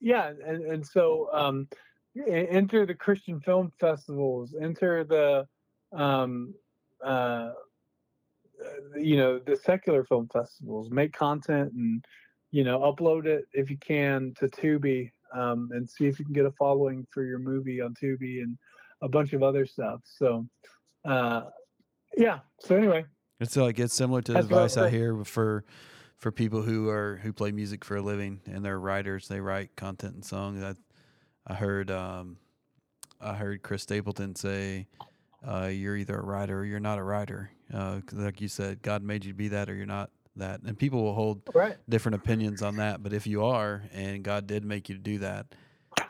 yeah 0.00 0.32
and 0.46 0.64
and 0.64 0.86
so 0.86 1.28
um 1.32 1.68
enter 2.28 2.86
the 2.86 2.94
christian 2.94 3.40
film 3.40 3.72
festivals 3.80 4.54
enter 4.60 5.02
the 5.04 5.46
um 5.96 6.54
uh 7.02 7.50
you 8.96 9.16
know 9.16 9.38
the 9.38 9.56
secular 9.56 10.04
film 10.04 10.28
festivals 10.32 10.90
make 10.90 11.12
content 11.12 11.72
and 11.72 12.04
you 12.50 12.64
know 12.64 12.80
upload 12.80 13.26
it 13.26 13.46
if 13.52 13.70
you 13.70 13.78
can 13.78 14.32
to 14.38 14.48
tubi 14.48 15.10
um 15.32 15.70
and 15.72 15.88
see 15.88 16.06
if 16.06 16.18
you 16.18 16.24
can 16.24 16.34
get 16.34 16.44
a 16.44 16.52
following 16.52 17.06
for 17.10 17.24
your 17.24 17.38
movie 17.38 17.80
on 17.80 17.94
tubi 17.94 18.42
and 18.42 18.56
a 19.02 19.08
bunch 19.08 19.32
of 19.32 19.42
other 19.42 19.66
stuff. 19.66 20.00
So 20.04 20.46
uh 21.04 21.42
yeah 22.16 22.40
so 22.58 22.76
anyway 22.76 23.04
It's 23.40 23.56
like 23.56 23.78
it's 23.78 23.94
similar 23.94 24.22
to 24.22 24.32
the 24.32 24.38
That's 24.38 24.50
what 24.50 24.58
I 24.60 24.64
advice 24.64 24.76
I 24.76 24.90
hear 24.90 25.24
for 25.24 25.64
for 26.16 26.32
people 26.32 26.62
who 26.62 26.88
are 26.88 27.20
who 27.22 27.32
play 27.32 27.52
music 27.52 27.84
for 27.84 27.96
a 27.96 28.02
living 28.02 28.40
and 28.46 28.64
they're 28.64 28.78
writers. 28.78 29.28
They 29.28 29.40
write 29.40 29.76
content 29.76 30.14
and 30.14 30.24
songs. 30.24 30.62
I 30.62 30.74
I 31.46 31.54
heard 31.54 31.90
um, 31.90 32.38
I 33.20 33.34
heard 33.34 33.62
Chris 33.62 33.82
Stapleton 33.82 34.34
say, 34.34 34.86
uh, 35.46 35.66
"You're 35.66 35.96
either 35.96 36.18
a 36.18 36.24
writer 36.24 36.60
or 36.60 36.64
you're 36.64 36.80
not 36.80 36.98
a 36.98 37.02
writer." 37.02 37.50
Uh, 37.72 38.00
like 38.12 38.40
you 38.40 38.48
said, 38.48 38.80
God 38.82 39.02
made 39.02 39.24
you 39.24 39.32
to 39.32 39.36
be 39.36 39.48
that 39.48 39.68
or 39.68 39.74
you're 39.74 39.86
not 39.86 40.10
that. 40.36 40.62
And 40.62 40.78
people 40.78 41.02
will 41.02 41.14
hold 41.14 41.42
right 41.54 41.76
different 41.88 42.16
opinions 42.16 42.62
on 42.62 42.76
that. 42.76 43.02
But 43.02 43.12
if 43.12 43.26
you 43.26 43.44
are, 43.44 43.82
and 43.92 44.22
God 44.22 44.46
did 44.46 44.64
make 44.64 44.88
you 44.88 44.94
to 44.94 45.00
do 45.00 45.18
that, 45.18 45.54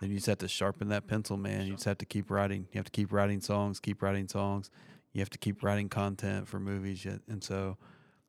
then 0.00 0.10
you 0.10 0.16
just 0.16 0.26
have 0.26 0.38
to 0.38 0.48
sharpen 0.48 0.88
that 0.88 1.06
pencil, 1.06 1.36
man. 1.36 1.66
You 1.66 1.72
just 1.72 1.84
have 1.86 1.98
to 1.98 2.06
keep 2.06 2.30
writing. 2.30 2.68
You 2.72 2.78
have 2.78 2.86
to 2.86 2.92
keep 2.92 3.12
writing 3.12 3.40
songs, 3.40 3.80
keep 3.80 4.02
writing 4.02 4.28
songs. 4.28 4.70
You 5.14 5.20
have 5.20 5.30
to 5.30 5.38
keep 5.38 5.62
writing 5.62 5.88
content 5.88 6.46
for 6.46 6.60
movies. 6.60 7.04
Yet, 7.04 7.20
and 7.28 7.42
so 7.42 7.78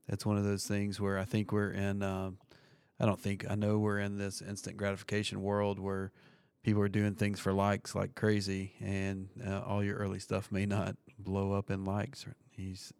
that's 0.08 0.26
one 0.26 0.38
of 0.38 0.46
those 0.46 0.66
things 0.66 1.02
where 1.02 1.18
I 1.18 1.26
think 1.26 1.52
we're 1.52 1.72
in. 1.72 2.02
Um, 2.02 2.38
I 3.00 3.06
don't 3.06 3.20
think 3.20 3.46
I 3.50 3.56
know 3.56 3.80
we're 3.80 4.00
in 4.00 4.18
this 4.18 4.42
instant 4.42 4.78
gratification 4.78 5.42
world 5.42 5.80
where 5.80 6.14
people 6.64 6.82
are 6.82 6.88
doing 6.88 7.16
things 7.16 7.40
for 7.40 7.52
likes 7.52 7.94
like 7.94 8.16
crazy, 8.16 8.74
and 8.80 9.28
uh, 9.46 9.62
all 9.62 9.84
your 9.84 9.98
early 9.98 10.20
stuff 10.20 10.52
may 10.52 10.66
not 10.66 10.96
blow 11.20 11.52
up 11.52 11.70
in 11.70 11.84
likes. 11.84 12.26
He's 12.52 12.94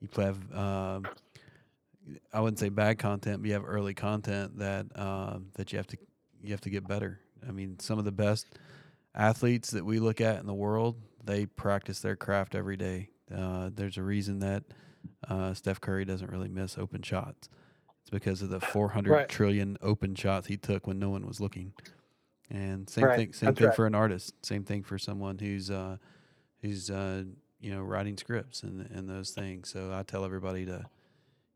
you 0.00 0.08
have 0.22 0.38
um, 0.54 1.06
I 2.32 2.40
wouldn't 2.40 2.58
say 2.58 2.68
bad 2.68 2.98
content, 2.98 3.40
but 3.40 3.48
you 3.48 3.54
have 3.54 3.64
early 3.66 3.94
content 3.94 4.58
that 4.58 4.86
um, 4.96 5.46
that 5.54 5.72
you 5.72 5.78
have 5.78 5.86
to 5.88 5.96
you 6.42 6.50
have 6.50 6.60
to 6.62 6.70
get 6.70 6.86
better. 6.86 7.20
I 7.48 7.52
mean, 7.52 7.78
some 7.78 7.98
of 7.98 8.04
the 8.04 8.12
best 8.12 8.46
athletes 9.14 9.70
that 9.70 9.84
we 9.84 9.98
look 9.98 10.20
at 10.20 10.40
in 10.40 10.46
the 10.46 10.54
world, 10.54 10.96
they 11.24 11.46
practice 11.46 12.00
their 12.00 12.16
craft 12.16 12.54
every 12.54 12.76
day. 12.76 13.10
Uh, 13.34 13.70
there's 13.74 13.96
a 13.98 14.02
reason 14.02 14.38
that 14.40 14.64
uh, 15.28 15.52
Steph 15.54 15.80
Curry 15.80 16.04
doesn't 16.04 16.30
really 16.30 16.48
miss 16.48 16.78
open 16.78 17.02
shots. 17.02 17.48
It's 18.02 18.10
because 18.10 18.42
of 18.42 18.50
the 18.50 18.60
400 18.60 19.10
Right. 19.10 19.28
trillion 19.28 19.76
open 19.82 20.14
shots 20.14 20.46
he 20.46 20.56
took 20.56 20.86
when 20.86 20.98
no 20.98 21.10
one 21.10 21.26
was 21.26 21.40
looking. 21.40 21.72
And 22.50 22.88
same 22.88 23.04
Right. 23.06 23.16
thing, 23.16 23.32
same 23.32 23.48
That's 23.48 23.58
thing 23.58 23.66
right. 23.68 23.76
for 23.76 23.86
an 23.86 23.94
artist. 23.94 24.34
Same 24.44 24.64
thing 24.64 24.82
for 24.82 24.98
someone 24.98 25.38
who's 25.38 25.70
uh, 25.70 25.96
who's 26.60 26.90
uh, 26.90 27.24
you 27.60 27.70
know 27.70 27.80
writing 27.82 28.16
scripts 28.18 28.62
and 28.62 28.82
and 28.90 29.08
those 29.08 29.30
things. 29.30 29.70
So 29.70 29.92
I 29.92 30.02
tell 30.02 30.24
everybody 30.24 30.66
to 30.66 30.84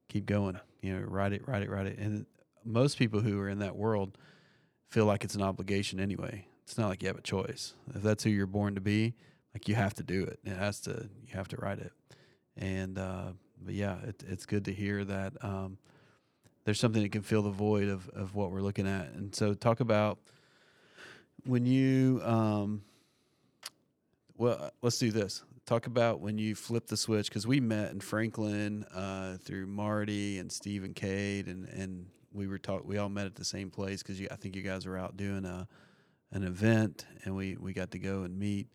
keep 0.08 0.24
going. 0.26 0.58
You 0.80 0.94
know, 0.98 1.06
write 1.06 1.32
it, 1.34 1.46
write 1.46 1.62
it, 1.62 1.68
write 1.70 1.86
it. 1.86 1.98
And 1.98 2.24
most 2.64 2.98
people 2.98 3.20
who 3.20 3.38
are 3.40 3.48
in 3.50 3.58
that 3.58 3.76
world 3.76 4.16
feel 4.90 5.04
like 5.04 5.24
it's 5.24 5.34
an 5.34 5.42
obligation 5.42 6.00
anyway. 6.00 6.46
It's 6.62 6.78
not 6.78 6.88
like 6.88 7.02
you 7.02 7.08
have 7.08 7.18
a 7.18 7.22
choice. 7.22 7.74
If 7.94 8.02
that's 8.02 8.24
who 8.24 8.30
you're 8.30 8.46
born 8.46 8.74
to 8.74 8.80
be, 8.80 9.14
like 9.58 9.68
you 9.68 9.74
have 9.74 9.94
to 9.94 10.04
do 10.04 10.22
it. 10.22 10.38
It 10.44 10.56
has 10.56 10.78
to. 10.82 11.08
You 11.26 11.34
have 11.34 11.48
to 11.48 11.56
write 11.56 11.80
it. 11.80 11.90
And 12.56 12.96
uh, 12.96 13.32
but 13.60 13.74
yeah, 13.74 13.96
it, 14.06 14.22
it's 14.28 14.46
good 14.46 14.66
to 14.66 14.72
hear 14.72 15.04
that 15.04 15.32
um, 15.42 15.78
there's 16.64 16.78
something 16.78 17.02
that 17.02 17.10
can 17.10 17.22
fill 17.22 17.42
the 17.42 17.50
void 17.50 17.88
of 17.88 18.08
of 18.10 18.36
what 18.36 18.52
we're 18.52 18.60
looking 18.60 18.86
at. 18.86 19.08
And 19.14 19.34
so 19.34 19.54
talk 19.54 19.80
about 19.80 20.20
when 21.44 21.66
you 21.66 22.20
um, 22.22 22.82
well, 24.36 24.70
let's 24.80 24.98
do 24.98 25.10
this. 25.10 25.42
Talk 25.66 25.86
about 25.86 26.20
when 26.20 26.38
you 26.38 26.54
flipped 26.54 26.88
the 26.88 26.96
switch 26.96 27.28
because 27.28 27.44
we 27.44 27.58
met 27.58 27.90
in 27.90 27.98
Franklin 27.98 28.84
uh, 28.94 29.38
through 29.38 29.66
Marty 29.66 30.38
and 30.38 30.52
Steve 30.52 30.84
and 30.84 30.94
Cade, 30.94 31.48
and 31.48 31.68
and 31.68 32.06
we 32.32 32.46
were 32.46 32.58
talk. 32.58 32.84
We 32.84 32.98
all 32.98 33.08
met 33.08 33.26
at 33.26 33.34
the 33.34 33.44
same 33.44 33.70
place 33.70 34.04
because 34.04 34.20
I 34.30 34.36
think 34.36 34.54
you 34.54 34.62
guys 34.62 34.86
were 34.86 34.96
out 34.96 35.16
doing 35.16 35.44
a 35.44 35.66
an 36.30 36.44
event, 36.44 37.06
and 37.24 37.34
we 37.34 37.56
we 37.56 37.72
got 37.72 37.90
to 37.90 37.98
go 37.98 38.22
and 38.22 38.38
meet. 38.38 38.68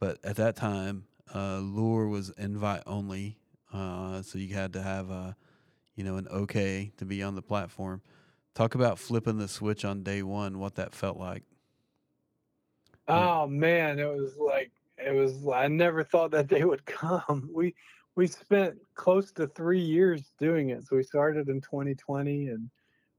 But 0.00 0.18
at 0.24 0.36
that 0.36 0.56
time, 0.56 1.04
uh, 1.34 1.58
Loor 1.58 2.08
was 2.08 2.30
invite 2.30 2.82
only, 2.86 3.38
uh, 3.72 4.22
so 4.22 4.38
you 4.38 4.54
had 4.54 4.72
to 4.74 4.82
have 4.82 5.10
a 5.10 5.36
you 5.94 6.04
know 6.04 6.16
an 6.16 6.28
okay 6.28 6.92
to 6.96 7.04
be 7.04 7.22
on 7.22 7.34
the 7.34 7.42
platform. 7.42 8.02
Talk 8.54 8.74
about 8.74 8.98
flipping 8.98 9.38
the 9.38 9.48
switch 9.48 9.84
on 9.84 10.02
day 10.02 10.22
one. 10.22 10.58
What 10.58 10.76
that 10.76 10.94
felt 10.94 11.16
like. 11.16 11.42
Oh 13.08 13.46
man, 13.46 13.98
it 13.98 14.08
was 14.08 14.36
like 14.38 14.70
it 14.96 15.14
was. 15.14 15.46
I 15.52 15.68
never 15.68 16.04
thought 16.04 16.30
that 16.30 16.46
day 16.48 16.64
would 16.64 16.84
come. 16.86 17.50
We 17.52 17.74
we 18.14 18.26
spent 18.26 18.76
close 18.94 19.32
to 19.32 19.46
three 19.46 19.80
years 19.80 20.32
doing 20.38 20.70
it. 20.70 20.86
So 20.86 20.96
we 20.96 21.02
started 21.02 21.48
in 21.48 21.60
2020 21.60 22.48
and 22.48 22.68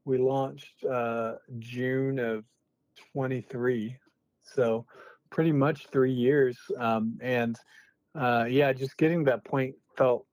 we 0.04 0.18
launched 0.18 0.84
uh, 0.84 1.36
June 1.60 2.20
of 2.20 2.44
23. 3.14 3.96
So 4.44 4.86
pretty 5.30 5.52
much 5.52 5.88
three 5.92 6.12
years. 6.12 6.58
Um, 6.78 7.18
and 7.22 7.58
uh, 8.16 8.46
yeah, 8.50 8.74
just 8.74 8.98
getting 8.98 9.24
that 9.26 9.44
point 9.44 9.76
felt 9.98 10.26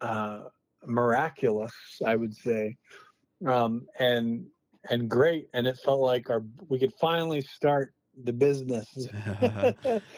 uh, 0.00 0.44
miraculous, 0.84 1.74
I 2.04 2.16
would 2.16 2.34
say, 2.34 2.76
um, 3.46 3.86
and 3.98 4.46
and 4.88 5.08
great. 5.08 5.48
And 5.52 5.66
it 5.66 5.78
felt 5.84 6.00
like 6.00 6.30
our 6.30 6.42
we 6.68 6.78
could 6.78 6.92
finally 7.00 7.40
start 7.42 7.92
the 8.24 8.32
business. 8.32 8.88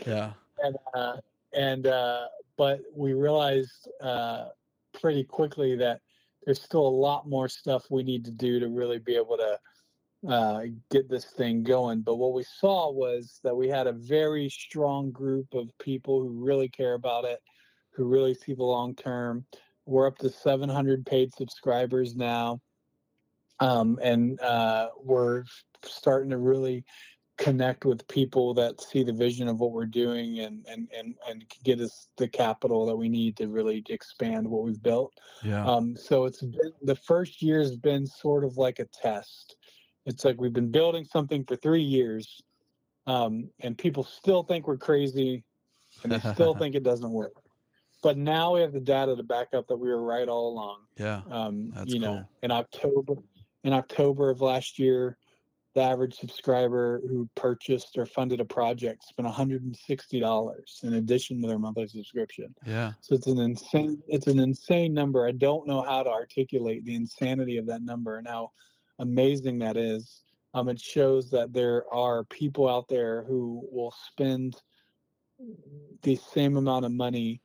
yeah. 0.07 0.32
and 0.62 0.76
uh, 0.94 1.16
and 1.55 1.86
uh, 1.86 2.26
but 2.57 2.80
we 2.94 3.12
realized 3.14 3.88
uh, 4.01 4.49
pretty 5.01 5.24
quickly 5.24 5.76
that 5.76 6.01
there's 6.44 6.62
still 6.62 6.86
a 6.86 6.88
lot 6.88 7.28
more 7.28 7.49
stuff 7.49 7.84
we 7.90 8.03
need 8.03 8.24
to 8.24 8.30
do 8.30 8.61
to 8.61 8.68
really 8.68 8.99
be 8.99 9.16
able 9.16 9.36
to 9.36 9.59
uh, 10.26 10.62
get 10.90 11.08
this 11.08 11.26
thing 11.26 11.62
going. 11.62 12.00
But 12.00 12.16
what 12.16 12.32
we 12.32 12.44
saw 12.44 12.90
was 12.90 13.40
that 13.44 13.56
we 13.56 13.68
had 13.68 13.86
a 13.86 13.92
very 13.92 14.48
strong 14.48 15.10
group 15.10 15.46
of 15.54 15.70
people 15.78 16.20
who 16.20 16.44
really 16.44 16.68
care 16.68 16.94
about 16.94 17.24
it, 17.24 17.40
who 17.92 18.04
really 18.04 18.34
see 18.34 18.54
the 18.54 18.64
long 18.64 18.94
term. 18.94 19.44
We're 19.86 20.06
up 20.06 20.18
to 20.18 20.30
700 20.30 21.06
paid 21.06 21.32
subscribers 21.34 22.14
now, 22.14 22.60
um, 23.60 23.98
and 24.02 24.40
uh, 24.40 24.88
we're 25.02 25.44
starting 25.84 26.30
to 26.30 26.38
really 26.38 26.84
connect 27.38 27.84
with 27.84 28.06
people 28.08 28.52
that 28.52 28.80
see 28.80 29.04
the 29.04 29.12
vision 29.12 29.46
of 29.46 29.60
what 29.60 29.70
we're 29.70 29.86
doing 29.86 30.40
and 30.40 30.66
and 30.68 30.88
and 30.96 31.14
and 31.28 31.44
get 31.62 31.80
us 31.80 32.08
the 32.16 32.26
capital 32.28 32.84
that 32.84 32.96
we 32.96 33.08
need 33.08 33.36
to 33.36 33.48
really 33.48 33.82
expand 33.88 34.46
what 34.46 34.64
we've 34.64 34.82
built. 34.82 35.12
Yeah. 35.42 35.64
Um, 35.64 35.96
so 35.96 36.24
it's 36.24 36.42
been 36.42 36.72
the 36.82 36.96
first 36.96 37.40
year 37.40 37.60
has 37.60 37.76
been 37.76 38.06
sort 38.06 38.44
of 38.44 38.56
like 38.58 38.80
a 38.80 38.86
test. 38.86 39.56
It's 40.09 40.24
like 40.24 40.40
we've 40.40 40.52
been 40.52 40.70
building 40.70 41.04
something 41.04 41.44
for 41.44 41.54
three 41.56 41.82
years, 41.82 42.40
um, 43.06 43.50
and 43.61 43.76
people 43.76 44.04
still 44.04 44.42
think 44.42 44.66
we're 44.66 44.78
crazy, 44.78 45.44
and 46.02 46.11
they 46.11 46.18
still 46.32 46.54
think 46.59 46.74
it 46.74 46.82
doesn't 46.82 47.11
work. 47.11 47.34
But 48.02 48.16
now 48.16 48.54
we 48.54 48.61
have 48.61 48.72
the 48.72 48.80
data 48.80 49.14
to 49.14 49.22
back 49.22 49.48
up 49.54 49.66
that 49.68 49.76
we 49.76 49.88
were 49.88 50.02
right 50.02 50.28
all 50.28 50.52
along. 50.52 50.78
Yeah. 50.96 51.20
Um, 51.30 51.72
That's 51.74 51.92
you 51.92 52.00
know, 52.00 52.14
cool. 52.14 52.28
in 52.42 52.50
October, 52.50 53.14
in 53.64 53.72
October 53.74 54.30
of 54.30 54.40
last 54.40 54.78
year, 54.78 55.18
the 55.74 55.82
average 55.82 56.14
subscriber 56.14 57.02
who 57.06 57.28
purchased 57.34 57.98
or 57.98 58.06
funded 58.06 58.40
a 58.40 58.44
project 58.44 59.04
spent 59.04 59.28
$160 59.28 60.84
in 60.84 60.94
addition 60.94 61.42
to 61.42 61.48
their 61.48 61.59
monthly 61.59 61.86
subscription. 61.86 62.54
Yeah. 62.66 62.92
So 63.00 63.14
it's 63.14 63.26
an 63.26 63.38
insane 63.38 64.02
it's 64.09 64.26
an 64.26 64.38
insane 64.38 64.94
number. 64.94 65.26
I 65.26 65.32
don't 65.32 65.66
know 65.66 65.82
how 65.82 66.02
to 66.02 66.11
articulate 66.11 66.84
the 66.84 66.94
insanity 66.94 67.59
of 67.59 67.66
that 67.66 67.82
number 67.82 68.16
and 68.16 68.26
how 68.26 68.52
amazing 68.99 69.59
that 69.61 69.76
is. 69.76 70.22
Um, 70.55 70.68
it 70.68 70.80
shows 70.80 71.30
that 71.30 71.53
there 71.53 71.84
are 71.92 72.24
people 72.24 72.68
out 72.68 72.88
there 72.88 73.24
who 73.24 73.66
will 73.70 73.94
spend 74.11 74.57
the 76.03 76.16
same 76.16 76.57
amount 76.57 76.84
of 76.84 76.92
money 76.92 77.40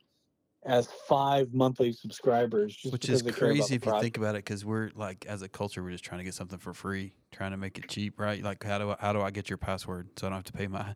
as 0.64 0.88
five 1.06 1.52
monthly 1.52 1.92
subscribers, 1.92 2.74
just 2.74 2.92
Which 2.92 3.08
is 3.08 3.22
they 3.22 3.32
care 3.32 3.50
about 3.50 3.68
crazy 3.68 3.74
if 3.74 3.84
you 3.84 3.92
think 4.00 4.16
about 4.16 4.34
it, 4.34 4.44
because 4.44 4.64
we're 4.64 4.90
like, 4.94 5.26
as 5.26 5.42
a 5.42 5.48
culture, 5.48 5.82
we're 5.82 5.90
just 5.90 6.04
trying 6.04 6.20
to 6.20 6.24
get 6.24 6.34
something 6.34 6.58
for 6.58 6.72
free, 6.72 7.12
trying 7.30 7.50
to 7.50 7.58
make 7.58 7.78
it 7.78 7.88
cheap, 7.88 8.18
right? 8.18 8.42
Like, 8.42 8.64
how 8.64 8.78
do 8.78 8.90
I, 8.90 8.96
how 8.98 9.12
do 9.12 9.20
I 9.20 9.30
get 9.30 9.50
your 9.50 9.58
password 9.58 10.08
so 10.18 10.26
I 10.26 10.30
don't 10.30 10.38
have 10.38 10.44
to 10.44 10.52
pay 10.52 10.66
my 10.66 10.94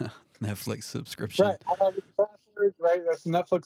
Netflix 0.42 0.84
subscription? 0.84 1.46
Right, 1.46 1.56
I 1.66 1.84
have 1.84 1.94
the 1.94 2.02
password, 2.16 2.74
right? 2.78 3.00
That's 3.06 3.24
Netflix. 3.24 3.64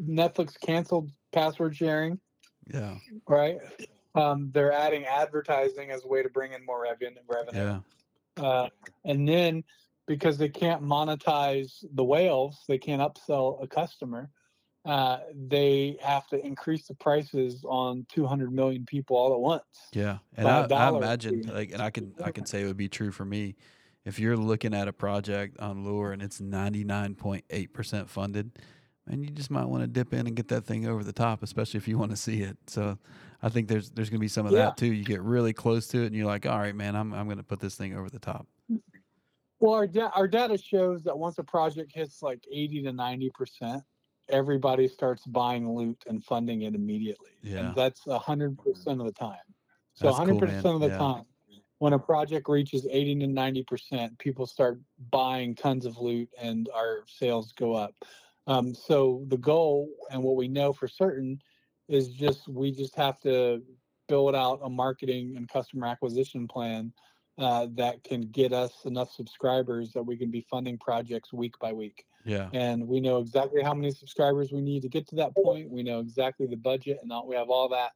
Netflix 0.00 0.54
canceled 0.60 1.10
password 1.32 1.74
sharing. 1.74 2.20
Yeah. 2.72 2.94
right? 3.28 3.58
Um, 4.14 4.50
they're 4.52 4.72
adding 4.72 5.04
advertising 5.04 5.90
as 5.90 6.04
a 6.04 6.08
way 6.08 6.22
to 6.22 6.28
bring 6.28 6.52
in 6.52 6.64
more 6.64 6.82
revenue. 6.82 7.20
revenue. 7.28 7.80
Yeah. 8.36 8.44
Uh, 8.44 8.68
and 9.04 9.28
then 9.28 9.64
because 10.06 10.38
they 10.38 10.48
can't 10.48 10.82
monetize 10.82 11.84
the 11.94 12.04
whales, 12.04 12.58
they 12.66 12.78
can't 12.78 13.00
upsell 13.00 13.62
a 13.62 13.66
customer. 13.66 14.28
Uh, 14.84 15.18
they 15.48 15.96
have 16.02 16.26
to 16.28 16.44
increase 16.44 16.88
the 16.88 16.94
prices 16.94 17.64
on 17.68 18.06
200 18.10 18.52
million 18.52 18.84
people 18.86 19.16
all 19.16 19.32
at 19.34 19.40
once. 19.40 19.62
Yeah, 19.92 20.18
and 20.36 20.48
I, 20.48 20.60
I, 20.60 20.64
I 20.64 20.66
dollar 20.66 20.98
or 20.98 21.02
imagine 21.02 21.42
like, 21.42 21.70
and 21.72 21.82
I 21.82 21.90
can 21.90 22.14
I 22.24 22.32
can 22.32 22.46
say 22.46 22.62
it 22.62 22.66
would 22.66 22.78
be 22.78 22.88
true 22.88 23.12
for 23.12 23.24
me. 23.24 23.56
If 24.06 24.18
you're 24.18 24.38
looking 24.38 24.72
at 24.72 24.88
a 24.88 24.92
project 24.92 25.60
on 25.60 25.84
Loor 25.84 26.12
and 26.12 26.22
it's 26.22 26.40
99.8 26.40 27.72
percent 27.72 28.08
funded, 28.08 28.52
man, 29.10 29.22
you 29.22 29.30
just 29.30 29.50
might 29.50 29.64
want 29.66 29.82
to 29.82 29.86
dip 29.86 30.12
in 30.14 30.26
and 30.26 30.36
get 30.36 30.48
that 30.48 30.64
thing 30.64 30.86
over 30.86 31.02
the 31.04 31.12
top, 31.12 31.42
especially 31.42 31.78
if 31.78 31.88
you 31.88 31.98
want 31.98 32.10
to 32.12 32.16
see 32.16 32.42
it. 32.42 32.56
So, 32.66 32.96
I 33.42 33.48
think 33.48 33.68
there's 33.68 33.90
there's 33.90 34.10
gonna 34.10 34.20
be 34.20 34.28
some 34.28 34.46
of 34.46 34.52
Yeah. 34.52 34.66
that 34.66 34.76
too. 34.76 34.92
You 34.92 35.04
get 35.04 35.22
really 35.22 35.52
close 35.52 35.88
to 35.88 36.02
it, 36.02 36.06
and 36.06 36.14
you're 36.14 36.26
like, 36.26 36.46
all 36.46 36.58
right, 36.58 36.74
man, 36.74 36.94
I'm 36.96 37.12
I'm 37.12 37.28
gonna 37.28 37.42
put 37.42 37.60
this 37.60 37.74
thing 37.74 37.96
over 37.96 38.08
the 38.10 38.18
top. 38.18 38.46
Well, 39.58 39.74
our, 39.74 39.86
da- 39.86 40.10
our 40.14 40.26
data 40.26 40.56
shows 40.56 41.02
that 41.04 41.18
once 41.18 41.36
a 41.38 41.42
project 41.44 41.92
hits 41.94 42.22
like 42.22 42.46
80 42.50 42.82
to 42.84 42.92
90 42.92 43.30
percent, 43.30 43.82
everybody 44.28 44.88
starts 44.88 45.26
buying 45.26 45.74
loot 45.74 46.02
and 46.06 46.24
funding 46.24 46.62
it 46.62 46.74
immediately. 46.74 47.30
Yeah. 47.42 47.58
And 47.68 47.74
that's 47.76 48.06
100 48.06 48.58
percent 48.58 49.00
of 49.00 49.06
the 49.06 49.12
time. 49.12 49.36
So 49.94 50.06
That's 50.06 50.16
cool, 50.18 50.26
100 50.36 50.46
percent 50.46 50.74
of 50.74 50.80
the 50.80 50.88
Yeah. 50.88 50.98
time, 50.98 51.24
when 51.78 51.92
a 51.94 51.98
project 51.98 52.48
reaches 52.48 52.86
80 52.90 53.16
to 53.20 53.26
90 53.26 53.64
percent, 53.64 54.18
people 54.18 54.46
start 54.46 54.80
buying 55.10 55.54
tons 55.54 55.84
of 55.86 55.96
loot 55.98 56.28
and 56.40 56.68
our 56.74 57.04
sales 57.06 57.52
go 57.52 57.72
up. 57.74 57.94
Um, 58.46 58.74
so 58.74 59.24
the 59.28 59.38
goal 59.38 59.88
and 60.10 60.22
what 60.22 60.36
we 60.36 60.48
know 60.48 60.72
for 60.72 60.88
certain 60.88 61.40
is 61.88 62.08
just 62.08 62.48
we 62.48 62.72
just 62.72 62.94
have 62.96 63.20
to 63.20 63.62
build 64.08 64.34
out 64.34 64.60
a 64.62 64.68
marketing 64.68 65.34
and 65.36 65.48
customer 65.48 65.86
acquisition 65.86 66.48
plan 66.48 66.92
uh, 67.38 67.66
that 67.74 68.02
can 68.04 68.22
get 68.22 68.52
us 68.52 68.72
enough 68.84 69.10
subscribers 69.12 69.92
that 69.92 70.02
we 70.02 70.16
can 70.16 70.30
be 70.30 70.46
funding 70.50 70.76
projects 70.76 71.32
week 71.32 71.58
by 71.58 71.72
week. 71.72 72.04
Yeah, 72.24 72.48
And 72.52 72.86
we 72.86 73.00
know 73.00 73.18
exactly 73.18 73.62
how 73.62 73.72
many 73.72 73.92
subscribers 73.92 74.52
we 74.52 74.60
need 74.60 74.82
to 74.82 74.90
get 74.90 75.08
to 75.08 75.14
that 75.16 75.34
point. 75.34 75.70
We 75.70 75.82
know 75.82 76.00
exactly 76.00 76.46
the 76.46 76.56
budget, 76.56 76.98
and 77.02 77.10
all, 77.10 77.26
we 77.26 77.34
have 77.34 77.48
all 77.48 77.68
that. 77.70 77.92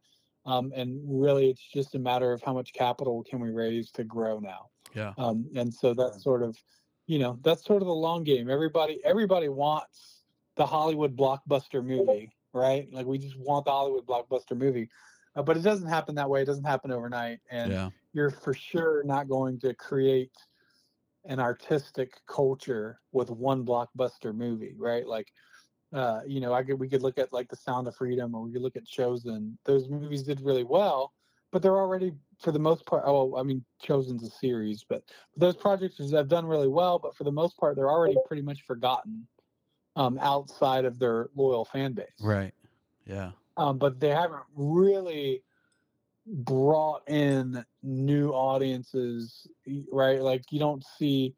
Um, 0.46 0.72
and 0.74 1.00
really, 1.04 1.50
it's 1.50 1.66
just 1.72 1.94
a 1.94 1.98
matter 1.98 2.32
of 2.32 2.42
how 2.42 2.54
much 2.54 2.72
capital 2.72 3.22
can 3.28 3.38
we 3.38 3.50
raise 3.50 3.90
to 3.92 4.04
grow 4.04 4.38
now. 4.38 4.70
yeah, 4.94 5.12
Um, 5.18 5.46
and 5.54 5.72
so 5.72 5.92
that's 5.92 6.22
sort 6.22 6.42
of, 6.42 6.56
you 7.06 7.18
know, 7.18 7.38
that's 7.42 7.64
sort 7.64 7.82
of 7.82 7.86
the 7.86 7.94
long 7.94 8.24
game. 8.24 8.48
Everybody, 8.48 9.00
everybody 9.04 9.48
wants 9.50 10.22
the 10.56 10.66
Hollywood 10.66 11.16
blockbuster 11.16 11.84
movie, 11.84 12.32
right? 12.52 12.88
Like 12.92 13.06
we 13.06 13.18
just 13.18 13.38
want 13.38 13.64
the 13.64 13.72
Hollywood 13.72 14.06
blockbuster 14.06 14.56
movie, 14.56 14.88
uh, 15.36 15.42
but 15.42 15.56
it 15.56 15.62
doesn't 15.62 15.88
happen 15.88 16.14
that 16.16 16.28
way. 16.28 16.42
It 16.42 16.46
doesn't 16.46 16.64
happen 16.64 16.92
overnight, 16.92 17.40
and 17.50 17.72
yeah, 17.72 17.90
you're 18.12 18.30
for 18.30 18.54
sure 18.54 19.02
not 19.04 19.28
going 19.28 19.58
to 19.60 19.74
create 19.74 20.32
an 21.26 21.40
artistic 21.40 22.20
culture 22.26 23.00
with 23.12 23.30
one 23.30 23.64
blockbuster 23.64 24.34
movie, 24.34 24.74
right? 24.78 25.06
Like, 25.06 25.32
uh, 25.92 26.20
you 26.26 26.40
know, 26.40 26.52
I 26.52 26.62
could 26.62 26.78
we 26.78 26.88
could 26.88 27.02
look 27.02 27.18
at 27.18 27.32
like 27.32 27.48
The 27.48 27.56
Sound 27.56 27.88
of 27.88 27.96
Freedom, 27.96 28.34
or 28.34 28.42
we 28.42 28.52
could 28.52 28.62
look 28.62 28.76
at 28.76 28.86
Chosen. 28.86 29.58
Those 29.64 29.88
movies 29.88 30.22
did 30.22 30.40
really 30.40 30.64
well, 30.64 31.12
but 31.50 31.62
they're 31.62 31.78
already 31.78 32.12
for 32.40 32.52
the 32.52 32.58
most 32.58 32.86
part. 32.86 33.04
Oh, 33.06 33.36
I 33.36 33.42
mean, 33.42 33.64
Chosen's 33.82 34.22
a 34.22 34.30
series, 34.30 34.84
but 34.88 35.02
those 35.36 35.56
projects 35.56 35.98
have 36.12 36.28
done 36.28 36.46
really 36.46 36.68
well. 36.68 36.98
But 36.98 37.16
for 37.16 37.24
the 37.24 37.32
most 37.32 37.56
part, 37.56 37.76
they're 37.76 37.90
already 37.90 38.16
pretty 38.26 38.42
much 38.42 38.62
forgotten 38.62 39.26
um, 39.96 40.18
outside 40.20 40.84
of 40.84 40.98
their 40.98 41.28
loyal 41.34 41.64
fan 41.64 41.92
base 41.92 42.06
right, 42.20 42.54
yeah, 43.06 43.30
um, 43.56 43.78
but 43.78 44.00
they 44.00 44.10
haven't 44.10 44.42
really 44.56 45.42
brought 46.26 47.06
in 47.08 47.64
new 47.82 48.30
audiences, 48.30 49.46
right? 49.92 50.20
Like 50.20 50.50
you 50.50 50.58
don't 50.58 50.84
see 50.98 51.34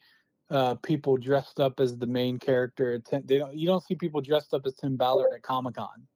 uh, 0.50 0.76
people 0.76 1.16
dressed 1.16 1.58
up 1.60 1.80
as 1.80 1.96
the 1.98 2.06
main 2.06 2.38
character. 2.38 3.02
They 3.10 3.38
don't. 3.38 3.54
You 3.54 3.66
don't 3.66 3.82
see 3.82 3.94
people 3.94 4.20
dressed 4.20 4.54
up 4.54 4.62
as 4.66 4.74
Tim 4.74 4.96
Ballard 4.96 5.32
at 5.34 5.42
Comic 5.42 5.74
Con, 5.74 6.06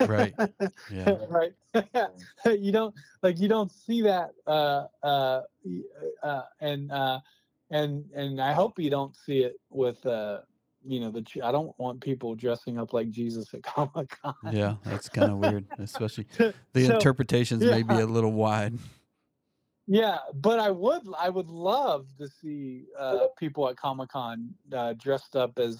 right, 0.00 0.34
yeah, 0.90 1.16
right? 1.28 1.52
you 2.58 2.72
don't 2.72 2.94
like 3.22 3.38
you 3.38 3.48
don't 3.48 3.70
see 3.70 4.02
that, 4.02 4.30
uh, 4.46 4.86
uh, 5.02 5.42
uh, 6.22 6.42
and 6.60 6.90
uh, 6.90 7.20
and 7.70 8.04
and 8.14 8.40
I 8.40 8.52
hope 8.52 8.78
you 8.78 8.90
don't 8.90 9.14
see 9.14 9.40
it 9.40 9.60
with. 9.70 10.04
Uh, 10.04 10.40
you 10.88 11.00
know 11.00 11.10
the 11.10 11.24
I 11.44 11.52
don't 11.52 11.78
want 11.78 12.00
people 12.00 12.34
dressing 12.34 12.78
up 12.78 12.92
like 12.92 13.10
Jesus 13.10 13.52
at 13.54 13.62
Comic 13.74 14.16
Con. 14.22 14.34
yeah. 14.52 14.76
That's 14.84 15.08
kind 15.08 15.30
of 15.32 15.38
weird, 15.38 15.66
especially 15.78 16.26
the 16.38 16.86
So- 16.86 16.94
interpretations 16.94 17.62
may 17.62 17.82
be 17.82 17.94
a 17.94 18.06
little 18.06 18.32
wide. 18.32 18.74
Yeah, 19.90 20.18
but 20.34 20.58
I 20.60 20.70
would 20.70 21.02
I 21.18 21.30
would 21.30 21.48
love 21.48 22.06
to 22.18 22.28
see 22.28 22.84
uh, 22.98 23.28
people 23.38 23.68
at 23.70 23.76
Comic 23.76 24.10
Con 24.10 24.50
uh, 24.72 24.92
dressed 24.98 25.34
up 25.34 25.58
as 25.58 25.78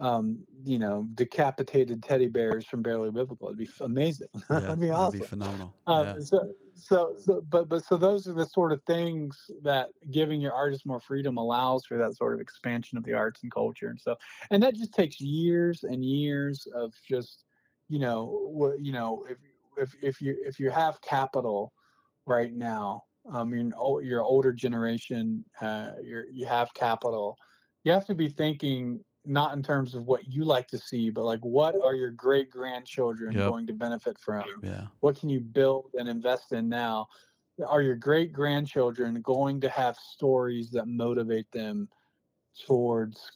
um, 0.00 0.38
you 0.64 0.78
know 0.78 1.06
decapitated 1.14 2.02
teddy 2.02 2.28
bears 2.28 2.64
from 2.66 2.82
Barely 2.82 3.10
Biblical. 3.10 3.48
It'd 3.48 3.58
be 3.58 3.68
amazing. 3.80 4.28
Yeah, 4.50 4.60
that'd 4.60 4.80
be 4.80 4.90
awesome. 4.90 5.20
phenomenal. 5.22 5.74
Um, 5.86 6.06
yeah, 6.06 6.18
so, 6.20 6.52
so, 6.74 7.14
so, 7.18 7.44
but, 7.48 7.68
but, 7.68 7.84
so 7.84 7.96
those 7.96 8.26
are 8.28 8.32
the 8.32 8.46
sort 8.46 8.72
of 8.72 8.82
things 8.84 9.50
that 9.62 9.88
giving 10.10 10.40
your 10.40 10.52
artist 10.52 10.86
more 10.86 11.00
freedom 11.00 11.36
allows 11.36 11.84
for 11.84 11.96
that 11.98 12.16
sort 12.16 12.34
of 12.34 12.40
expansion 12.40 12.98
of 12.98 13.04
the 13.04 13.12
arts 13.12 13.42
and 13.42 13.52
culture 13.52 13.88
and 13.88 13.98
stuff. 13.98 14.18
And 14.50 14.62
that 14.62 14.74
just 14.74 14.92
takes 14.92 15.20
years 15.20 15.84
and 15.84 16.04
years 16.04 16.66
of 16.74 16.92
just, 17.08 17.44
you 17.88 17.98
know, 17.98 18.48
what, 18.50 18.80
you 18.80 18.92
know, 18.92 19.24
if, 19.28 19.38
if, 19.76 19.94
if 20.02 20.20
you, 20.20 20.36
if 20.44 20.60
you 20.60 20.70
have 20.70 21.00
capital 21.00 21.72
right 22.26 22.52
now, 22.52 23.04
um, 23.32 23.50
you're 23.50 23.60
an, 23.60 23.72
you're 24.04 24.22
older 24.22 24.52
generation, 24.52 25.44
uh, 25.60 25.92
you're, 26.02 26.26
you 26.30 26.46
have 26.46 26.72
capital, 26.74 27.36
you 27.84 27.92
have 27.92 28.06
to 28.06 28.14
be 28.14 28.28
thinking 28.28 29.00
not 29.24 29.54
in 29.54 29.62
terms 29.62 29.94
of 29.94 30.06
what 30.06 30.26
you 30.28 30.44
like 30.44 30.68
to 30.68 30.78
see, 30.78 31.10
but 31.10 31.24
like 31.24 31.40
what 31.40 31.74
are 31.82 31.94
your 31.94 32.10
great 32.10 32.50
grandchildren 32.50 33.34
Yep. 33.34 33.48
going 33.48 33.66
to 33.66 33.72
benefit 33.72 34.18
from? 34.18 34.44
yeah, 34.62 34.86
what 35.00 35.18
can 35.18 35.28
you 35.28 35.40
build 35.40 35.90
and 35.98 36.08
invest 36.08 36.52
in 36.52 36.68
now 36.68 37.08
are 37.66 37.82
your 37.82 37.94
great 37.96 38.32
grandchildren 38.32 39.20
going 39.22 39.60
to 39.60 39.68
have 39.68 39.96
stories 39.96 40.70
that 40.70 40.86
motivate 40.88 41.50
them 41.52 41.88
towards 42.66 43.30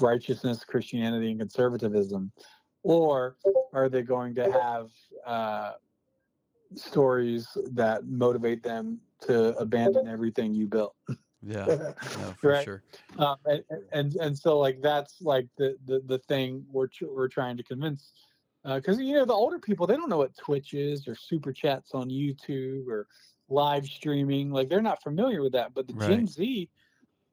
righteousness 0.00 0.64
christianity 0.64 1.30
and 1.30 1.40
conservatism 1.40 2.30
or 2.82 3.36
are 3.72 3.88
they 3.88 4.02
going 4.02 4.34
to 4.34 4.50
have 4.50 4.90
uh, 5.26 5.72
stories 6.74 7.48
that 7.72 8.06
motivate 8.06 8.62
them 8.62 9.00
to 9.20 9.56
abandon 9.58 10.08
everything 10.08 10.54
you 10.54 10.66
built 10.66 10.94
yeah. 11.42 11.64
No, 12.18 12.34
for 12.40 12.50
Right. 12.50 12.64
sure. 12.64 12.82
um, 13.18 13.36
and, 13.46 13.64
and 13.92 14.16
and 14.16 14.38
so 14.38 14.58
like 14.58 14.80
that's 14.82 15.20
like 15.22 15.46
the 15.56 15.76
the, 15.86 16.00
the 16.06 16.18
thing 16.18 16.64
we're 16.70 16.86
tr- 16.88 17.06
we're 17.14 17.28
trying 17.28 17.56
to 17.56 17.62
convince 17.62 18.12
because 18.64 19.00
you 19.00 19.14
know 19.14 19.24
the 19.24 19.32
older 19.32 19.58
people 19.58 19.86
they 19.86 19.96
don't 19.96 20.10
know 20.10 20.18
what 20.18 20.36
Twitch 20.36 20.74
is 20.74 21.08
or 21.08 21.14
super 21.14 21.52
chats 21.52 21.92
on 21.94 22.10
YouTube 22.10 22.86
or 22.88 23.06
live 23.48 23.86
streaming 23.86 24.50
like 24.50 24.68
they're 24.68 24.82
not 24.82 25.02
familiar 25.02 25.42
with 25.42 25.52
that 25.52 25.72
but 25.74 25.86
the 25.86 25.94
Gen 25.94 26.26
Z 26.26 26.68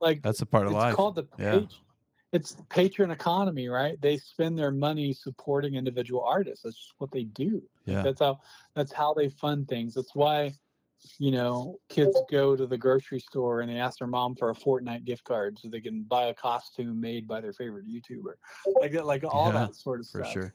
like 0.02 0.22
That's 0.22 0.42
a 0.42 0.46
part 0.46 0.66
of 0.68 0.72
it's 0.72 0.78
life. 0.78 0.96
called 0.96 1.16
the 1.16 1.26
Yeah. 1.38 1.60
pat- 1.60 1.74
it's 2.34 2.54
the 2.54 2.64
patron 2.64 3.12
economy 3.12 3.68
right 3.70 4.00
they 4.02 4.18
spend 4.18 4.58
their 4.60 4.72
money 4.72 5.14
supporting 5.14 5.76
individual 5.76 6.24
artists 6.24 6.64
that's 6.64 6.76
just 6.76 6.94
what 6.98 7.12
they 7.12 7.24
do 7.24 7.62
Yeah. 7.86 8.04
that's 8.04 8.20
how 8.20 8.40
that's 8.76 8.92
how 8.92 9.14
they 9.14 9.30
fund 9.30 9.68
things 9.68 9.94
that's 9.94 10.14
why 10.16 10.54
you 11.20 11.32
know, 11.32 11.80
kids 11.90 12.20
go 12.30 12.56
to 12.56 12.66
the 12.68 12.78
grocery 12.78 13.20
store 13.20 13.62
and 13.62 13.70
they 13.70 13.78
ask 13.78 14.00
their 14.00 14.08
mom 14.08 14.36
for 14.36 14.50
a 14.50 14.54
Fortnite 14.56 15.06
gift 15.06 15.24
card 15.24 15.58
so 15.60 15.68
they 15.70 15.82
can 15.82 16.04
buy 16.04 16.26
a 16.28 16.34
costume 16.34 17.00
made 17.00 17.28
by 17.28 17.42
their 17.42 17.54
favorite 17.54 17.86
YouTuber, 17.88 18.34
like 18.80 18.92
that, 18.92 19.06
like 19.06 19.24
all 19.24 19.52
Yeah, 19.52 19.66
that 19.68 19.76
sort 19.76 20.00
of 20.00 20.08
for 20.08 20.24
stuff. 20.24 20.34
sure. 20.34 20.54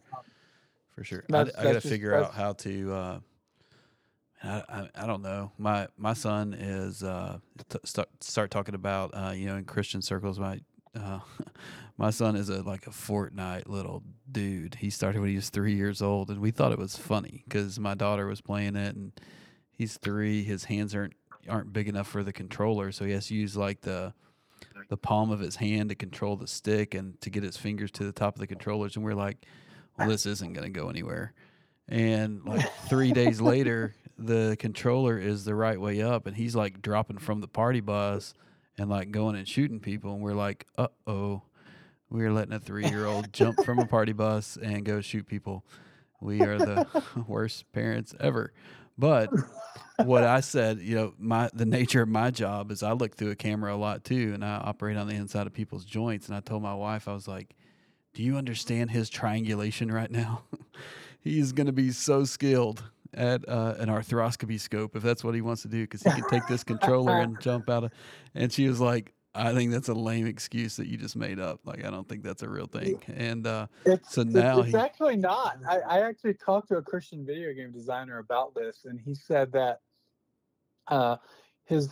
For 0.95 1.05
sure. 1.05 1.25
I, 1.33 1.33
That's- 1.45 1.55
I 1.59 1.63
got 1.65 1.73
to 1.75 1.81
figure 1.81 2.15
out 2.15 2.35
how 2.35 2.53
to. 2.55 2.93
Uh, 2.93 3.19
I, 4.45 4.63
I 4.69 4.89
I 4.97 5.07
don't 5.07 5.23
know. 5.23 5.53
My 5.57 5.87
my 5.97 6.15
son 6.15 6.53
is 6.53 7.03
uh, 7.05 7.39
t- 7.69 7.79
start 7.85 8.09
start 8.21 8.51
talking 8.51 8.75
about 8.75 9.11
uh, 9.15 9.31
you 9.31 9.47
know 9.47 9.57
in 9.57 9.65
Christian 9.65 10.03
circles. 10.03 10.39
My 10.41 10.61
uh, 10.97 11.21
my 11.97 12.11
son 12.11 12.35
is 12.35 12.49
a 12.49 12.63
like 12.63 12.89
a 12.89 12.91
Fortnite 12.91 13.69
little 13.69 14.03
dude. 14.31 14.75
He 14.75 14.91
started 14.91 15.21
when 15.21 15.31
he 15.31 15.37
was 15.37 15.49
three 15.49 15.75
years 15.75 16.03
old, 16.03 16.29
and 16.29 16.41
we 16.41 16.51
thought 16.51 16.73
it 16.73 16.79
was 16.79 16.97
funny 16.97 17.45
because 17.47 17.79
my 17.79 17.95
daughter 17.95 18.27
was 18.27 18.41
playing 18.41 18.75
it, 18.75 18.97
and 18.97 19.13
he's 19.83 19.99
three. 19.99 20.45
His 20.45 20.65
hands 20.65 20.95
aren't 20.95 21.15
aren't 21.49 21.73
big 21.73 21.89
enough 21.89 22.07
for 22.07 22.23
the 22.23 22.33
controller, 22.33 22.93
so 22.93 23.05
he 23.05 23.11
has 23.13 23.27
to 23.27 23.35
use 23.35 23.57
like 23.57 23.81
the 23.81 24.15
the 24.89 24.97
palm 24.97 25.31
of 25.31 25.41
his 25.41 25.57
hand 25.57 25.89
to 25.89 25.95
control 25.95 26.37
the 26.37 26.47
stick 26.47 26.95
and 26.95 27.21
to 27.21 27.31
get 27.31 27.43
his 27.43 27.57
fingers 27.57 27.91
to 27.91 28.05
the 28.05 28.13
top 28.13 28.37
of 28.37 28.41
the 28.41 28.47
controllers. 28.47 28.95
And 28.95 29.05
we're 29.05 29.15
like, 29.15 29.45
well, 29.99 30.09
this 30.09 30.25
isn't 30.25 30.53
going 30.53 30.73
to 30.73 30.81
go 30.81 30.89
anywhere. 30.89 31.33
And 31.89 32.45
like 32.45 32.71
three 32.89 33.13
days 33.13 33.41
later, 33.41 33.95
the 34.17 34.57
controller 34.59 35.19
is 35.19 35.45
the 35.45 35.55
right 35.55 35.81
way 35.81 36.01
up, 36.01 36.27
and 36.27 36.37
he's 36.37 36.55
like 36.55 36.81
dropping 36.81 37.19
from 37.19 37.41
the 37.41 37.49
party 37.49 37.81
bus 37.81 38.35
and 38.79 38.89
like 38.89 39.11
going 39.11 39.35
and 39.37 39.49
shooting 39.49 39.81
people. 39.81 40.15
And 40.15 40.23
we're 40.23 40.35
like, 40.35 40.67
uh 40.79 40.89
oh, 41.07 41.43
we're 42.09 42.33
letting 42.33 42.53
a 42.53 42.61
three 42.61 42.87
year 42.87 43.07
old 43.07 43.33
jump 43.33 43.65
from 43.65 43.81
a 43.81 43.87
party 43.87 44.13
bus 44.13 44.57
and 44.63 44.85
go 44.85 45.01
shoot 45.01 45.27
people. 45.27 45.65
We 46.21 46.41
are 46.43 46.57
the 46.57 47.03
worst 47.27 47.71
parents 47.73 48.15
ever. 48.21 48.53
But 48.99 49.31
what 50.05 50.25
I 50.25 50.41
said, 50.41 50.79
you 50.81 50.95
know, 50.95 51.15
my 51.19 51.51
the 51.55 51.67
nature 51.67 52.03
of 52.03 52.09
my 52.09 52.31
job 52.31 52.71
is 52.71 52.83
I 52.83 52.93
look 52.93 53.17
through 53.17 53.31
a 53.31 53.37
camera 53.37 53.75
a 53.75 53.77
lot 53.77 54.05
too, 54.05 54.33
and 54.35 54.45
I 54.45 54.57
operate 54.57 54.97
on 54.97 55.07
the 55.07 55.15
inside 55.15 55.47
of 55.47 55.53
people's 55.53 55.85
joints. 55.85 56.29
And 56.29 56.37
I 56.37 56.41
told 56.41 56.63
my 56.63 56.75
wife, 56.75 57.09
I 57.09 57.13
was 57.13 57.29
like, 57.29 57.55
"Do 58.15 58.23
you 58.23 58.37
understand 58.37 58.91
his 58.91 59.11
triangulation 59.11 59.91
right 59.91 60.11
now? 60.11 60.43
He's 61.21 61.53
going 61.53 61.69
to 61.69 61.73
be 61.73 61.93
so 61.93 62.25
skilled 62.25 62.83
at 63.15 63.49
uh, 63.49 63.75
an 63.79 63.89
arthroscopy 63.89 64.59
scope 64.59 64.97
if 64.97 65.03
that's 65.03 65.23
what 65.23 65.35
he 65.35 65.41
wants 65.41 65.63
to 65.63 65.69
do, 65.69 65.83
because 65.83 66.03
he 66.03 66.11
can 66.11 66.29
take 66.29 66.47
this 66.49 66.65
controller 66.65 67.21
and 67.21 67.41
jump 67.41 67.71
out 67.71 67.85
of." 67.85 67.93
And 68.35 68.53
she 68.53 68.69
was 68.69 68.81
like, 68.81 69.15
"I 69.35 69.53
think 69.55 69.73
that's 69.73 69.89
a 69.89 69.95
lame 69.95 70.27
excuse 70.27 70.77
that 70.77 70.87
you 70.89 70.97
just 70.97 71.17
made 71.17 71.39
up. 71.41 71.61
Like, 71.65 71.85
I 71.85 71.91
don't 71.91 72.09
think 72.09 72.23
that's 72.23 72.43
a 72.43 72.49
real 72.49 72.67
thing." 72.67 73.01
And 73.09 73.47
uh, 73.47 73.67
It's, 73.87 74.13
So 74.15 74.21
it's- 74.23 74.35
now 74.35 74.61
it's, 74.61 74.71
he- 74.71 74.77
actually 74.77 75.17
not. 75.17 75.59
I, 75.69 75.81
I 75.81 76.01
actually 76.01 76.35
talked 76.35 76.69
to 76.69 76.77
a 76.77 76.83
Christian 76.83 77.25
video 77.25 77.53
game 77.53 77.73
designer 77.73 78.19
about 78.19 78.55
this, 78.55 78.85
and 78.85 79.01
he 79.01 79.15
said 79.15 79.53
that 79.53 79.81
uh, 80.89 81.17
his 81.65 81.89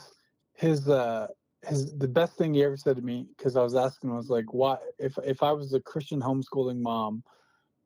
his 0.54 0.88
uh, 0.88 1.28
his 1.66 1.96
the 1.96 2.08
best 2.08 2.36
thing 2.36 2.54
he 2.54 2.62
ever 2.64 2.76
said 2.76 2.96
to 2.96 3.02
me 3.02 3.26
because 3.36 3.56
I 3.56 3.62
was 3.62 3.74
asking 3.74 4.10
him 4.10 4.16
was 4.16 4.30
like, 4.30 4.52
why 4.52 4.76
if 4.98 5.16
if 5.24 5.42
I 5.42 5.52
was 5.52 5.72
a 5.74 5.80
Christian 5.80 6.20
homeschooling 6.20 6.80
mom, 6.80 7.22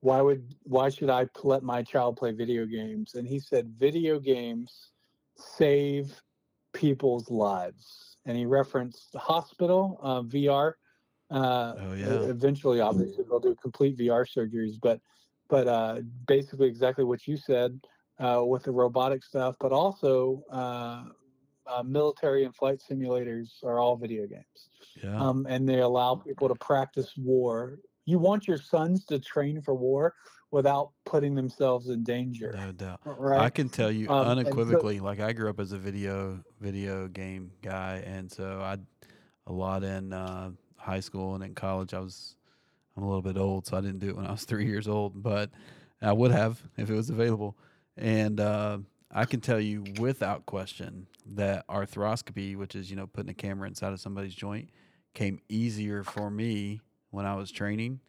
why 0.01 0.21
would 0.21 0.55
why 0.63 0.89
should 0.89 1.11
I 1.11 1.29
let 1.43 1.63
my 1.63 1.83
child 1.83 2.17
play 2.17 2.33
video 2.33 2.67
games? 2.67 3.15
And 3.15 3.27
he 3.29 3.39
said, 3.39 3.75
video 3.79 4.19
games 4.19 4.91
save 5.37 6.21
people's 6.73 7.31
lives, 7.31 8.04
and 8.27 8.37
he 8.37 8.47
referenced 8.47 9.13
the 9.13 9.19
hospital 9.19 9.99
uh, 10.03 10.23
VR. 10.23 10.75
Uh, 11.31 11.75
Oh, 11.79 11.93
yeah. 11.95 12.07
Eventually, 12.31 12.81
obviously, 12.81 13.25
they'll 13.29 13.41
do 13.41 13.55
complete 13.61 13.97
VR 13.99 14.25
surgeries, 14.25 14.75
but 14.81 15.01
but 15.49 15.67
uh, 15.69 16.01
basically 16.27 16.69
exactly 16.69 17.05
what 17.05 17.27
you 17.27 17.37
said 17.37 17.79
uh, 18.19 18.43
with 18.45 18.63
the 18.65 18.71
robotic 18.71 19.23
stuff, 19.23 19.57
but 19.61 19.73
also 19.73 20.43
uh, 20.51 21.05
uh, 21.67 21.83
military 21.83 22.45
and 22.45 22.55
flight 22.55 22.81
simulators 22.89 23.63
are 23.65 23.79
all 23.79 23.97
video 23.97 24.27
games, 24.27 24.69
yeah, 25.03 25.17
um, 25.19 25.47
and 25.49 25.69
they 25.69 25.81
allow 25.81 26.15
people 26.15 26.49
to 26.49 26.55
practice 26.55 27.13
war. 27.17 27.79
You 28.07 28.19
want 28.19 28.47
your 28.47 28.59
sons 28.59 29.05
to 29.07 29.19
train 29.19 29.61
for 29.63 29.75
war 29.75 30.15
without 30.55 30.93
putting 31.05 31.35
themselves 31.35 31.89
in 31.89 32.05
danger, 32.05 32.53
no 32.57 32.71
doubt. 32.71 33.01
right? 33.05 33.41
I 33.41 33.51
can 33.51 33.69
tell 33.69 33.91
you 33.91 34.09
Um, 34.09 34.19
and 34.19 34.27
so- 34.27 34.31
unequivocally, 34.31 35.01
like 35.01 35.19
I 35.21 35.33
grew 35.33 35.51
up 35.51 35.59
as 35.59 35.73
a 35.73 35.79
video 35.79 36.43
video 36.61 37.09
game 37.09 37.51
guy, 37.61 38.03
and 38.07 38.31
so 38.31 38.61
I 38.63 38.79
a 39.47 39.53
lot 39.53 39.83
in 39.83 40.13
uh, 40.13 40.53
high 40.77 41.01
school 41.01 41.35
and 41.35 41.43
in 41.45 41.55
college. 41.55 41.93
I 41.93 41.99
was 41.99 42.37
I'm 42.97 43.03
a 43.03 43.07
little 43.07 43.23
bit 43.23 43.37
old, 43.37 43.67
so 43.67 43.77
I 43.77 43.81
didn't 43.81 43.99
do 43.99 44.11
it 44.11 44.17
when 44.17 44.27
I 44.27 44.31
was 44.31 44.45
three 44.51 44.67
years 44.67 44.87
old, 44.89 45.21
but 45.23 45.51
I 46.01 46.13
would 46.13 46.31
have 46.31 46.63
if 46.79 46.89
it 46.89 46.95
was 46.95 47.11
available. 47.11 47.57
And 47.97 48.39
uh, 48.41 48.79
I 49.11 49.25
can 49.25 49.41
tell 49.41 49.61
you 49.61 49.85
without 49.99 50.47
question 50.47 51.09
that 51.35 51.67
arthroscopy, 51.69 52.57
which 52.57 52.77
is 52.77 52.91
you 52.91 52.97
know 52.97 53.09
putting 53.09 53.31
a 53.31 53.35
camera 53.35 53.67
inside 53.67 53.93
of 53.93 54.01
somebody's 54.01 54.35
joint, 54.37 54.71
came 55.15 55.41
easier 55.49 56.05
for 56.05 56.31
me 56.31 56.81
when 57.11 57.27
I 57.27 57.35
was 57.35 57.51
training 57.51 58.01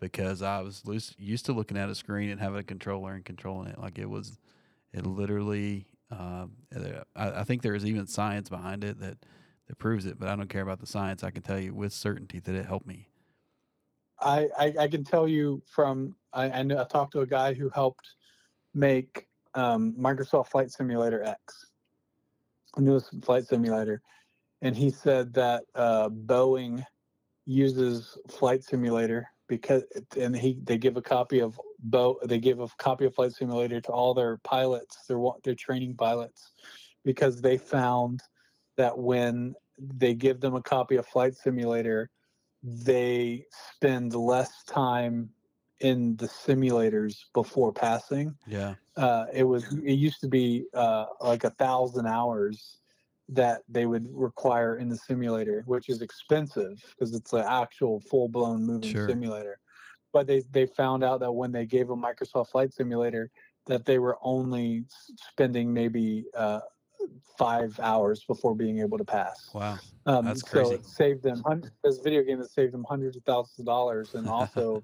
because 0.00 0.42
I 0.42 0.60
was 0.60 0.82
loose, 0.84 1.14
used 1.18 1.46
to 1.46 1.52
looking 1.52 1.76
at 1.76 1.88
a 1.88 1.94
screen 1.94 2.30
and 2.30 2.40
having 2.40 2.58
a 2.58 2.64
controller 2.64 3.14
and 3.14 3.24
controlling 3.24 3.68
it. 3.68 3.78
Like 3.78 3.98
it 3.98 4.08
was, 4.08 4.38
it 4.92 5.06
literally. 5.06 5.86
Uh, 6.10 6.46
I, 7.14 7.40
I 7.40 7.44
think 7.44 7.60
there 7.60 7.74
is 7.74 7.84
even 7.84 8.06
science 8.06 8.48
behind 8.48 8.82
it 8.82 8.98
that 9.00 9.18
that 9.68 9.78
proves 9.78 10.06
it, 10.06 10.18
but 10.18 10.28
I 10.28 10.36
don't 10.36 10.48
care 10.48 10.62
about 10.62 10.80
the 10.80 10.86
science. 10.86 11.22
I 11.22 11.30
can 11.30 11.42
tell 11.42 11.58
you 11.58 11.74
with 11.74 11.92
certainty 11.92 12.40
that 12.40 12.54
it 12.54 12.66
helped 12.66 12.86
me. 12.86 13.08
I, 14.20 14.48
I, 14.58 14.74
I 14.80 14.88
can 14.88 15.04
tell 15.04 15.28
you 15.28 15.62
from 15.66 16.16
I, 16.32 16.44
I, 16.48 16.60
I 16.60 16.84
talked 16.84 17.12
to 17.12 17.20
a 17.20 17.26
guy 17.26 17.54
who 17.54 17.68
helped 17.68 18.08
make 18.74 19.26
um, 19.54 19.94
Microsoft 19.98 20.48
Flight 20.48 20.70
Simulator 20.70 21.22
X, 21.22 21.66
the 22.74 22.82
newest 22.82 23.12
flight 23.22 23.46
simulator, 23.46 24.02
and 24.62 24.76
he 24.76 24.90
said 24.90 25.32
that 25.34 25.64
uh, 25.74 26.08
Boeing 26.08 26.84
uses 27.44 28.18
Flight 28.28 28.64
Simulator 28.64 29.28
because 29.48 29.82
and 30.16 30.36
he 30.36 30.58
they 30.64 30.78
give 30.78 30.96
a 30.96 31.02
copy 31.02 31.40
of 31.40 31.60
Bo 31.80 32.18
they 32.24 32.38
give 32.38 32.60
a 32.60 32.68
copy 32.78 33.06
of 33.06 33.14
Flight 33.14 33.32
Simulator 33.32 33.80
to 33.80 33.92
all 33.92 34.14
their 34.14 34.38
pilots, 34.38 35.06
their 35.06 35.18
their 35.44 35.54
training 35.54 35.96
pilots, 35.96 36.52
because 37.04 37.40
they 37.40 37.56
found 37.56 38.20
that 38.76 38.96
when 38.96 39.54
they 39.78 40.14
give 40.14 40.40
them 40.40 40.54
a 40.54 40.62
copy 40.62 40.96
of 40.96 41.06
Flight 41.06 41.34
Simulator 41.36 42.10
they 42.62 43.44
spend 43.74 44.14
less 44.14 44.64
time 44.64 45.30
in 45.80 46.16
the 46.16 46.26
simulators 46.26 47.24
before 47.34 47.72
passing. 47.72 48.34
Yeah, 48.46 48.74
Uh, 48.96 49.26
it 49.32 49.44
was 49.44 49.72
it 49.72 49.94
used 49.94 50.20
to 50.22 50.28
be 50.28 50.66
uh, 50.74 51.06
like 51.20 51.44
a 51.44 51.50
thousand 51.50 52.06
hours 52.06 52.80
that 53.30 53.62
they 53.68 53.84
would 53.86 54.06
require 54.10 54.76
in 54.76 54.88
the 54.88 54.96
simulator, 54.96 55.62
which 55.66 55.88
is 55.88 56.00
expensive 56.02 56.82
because 56.90 57.14
it's 57.14 57.32
an 57.34 57.44
actual 57.46 58.00
full 58.00 58.28
blown 58.28 58.64
moving 58.64 58.90
Sure. 58.90 59.08
simulator. 59.08 59.58
But 60.12 60.26
they 60.26 60.40
they 60.50 60.64
found 60.66 61.04
out 61.04 61.20
that 61.20 61.30
when 61.32 61.52
they 61.52 61.66
gave 61.66 61.90
a 61.90 61.96
Microsoft 61.96 62.48
Flight 62.50 62.72
Simulator, 62.72 63.30
that 63.66 63.84
they 63.84 63.98
were 63.98 64.16
only 64.22 64.84
spending 65.30 65.72
maybe 65.74 66.24
uh, 66.34 66.60
five 67.36 67.78
hours 67.80 68.24
before 68.24 68.54
being 68.54 68.78
able 68.78 68.96
to 68.96 69.04
pass. 69.04 69.50
wow. 69.52 69.76
Um, 70.06 70.24
That's 70.24 70.40
So 70.40 70.48
crazy. 70.48 70.74
it 70.76 70.86
saved 70.86 71.22
them. 71.22 71.42
This 71.84 71.98
video 71.98 72.22
game 72.22 72.38
that 72.38 72.50
saved 72.50 72.72
them 72.72 72.84
hundreds 72.88 73.16
of 73.18 73.24
thousands 73.24 73.58
of 73.58 73.66
dollars, 73.66 74.14
and 74.14 74.26
also 74.26 74.82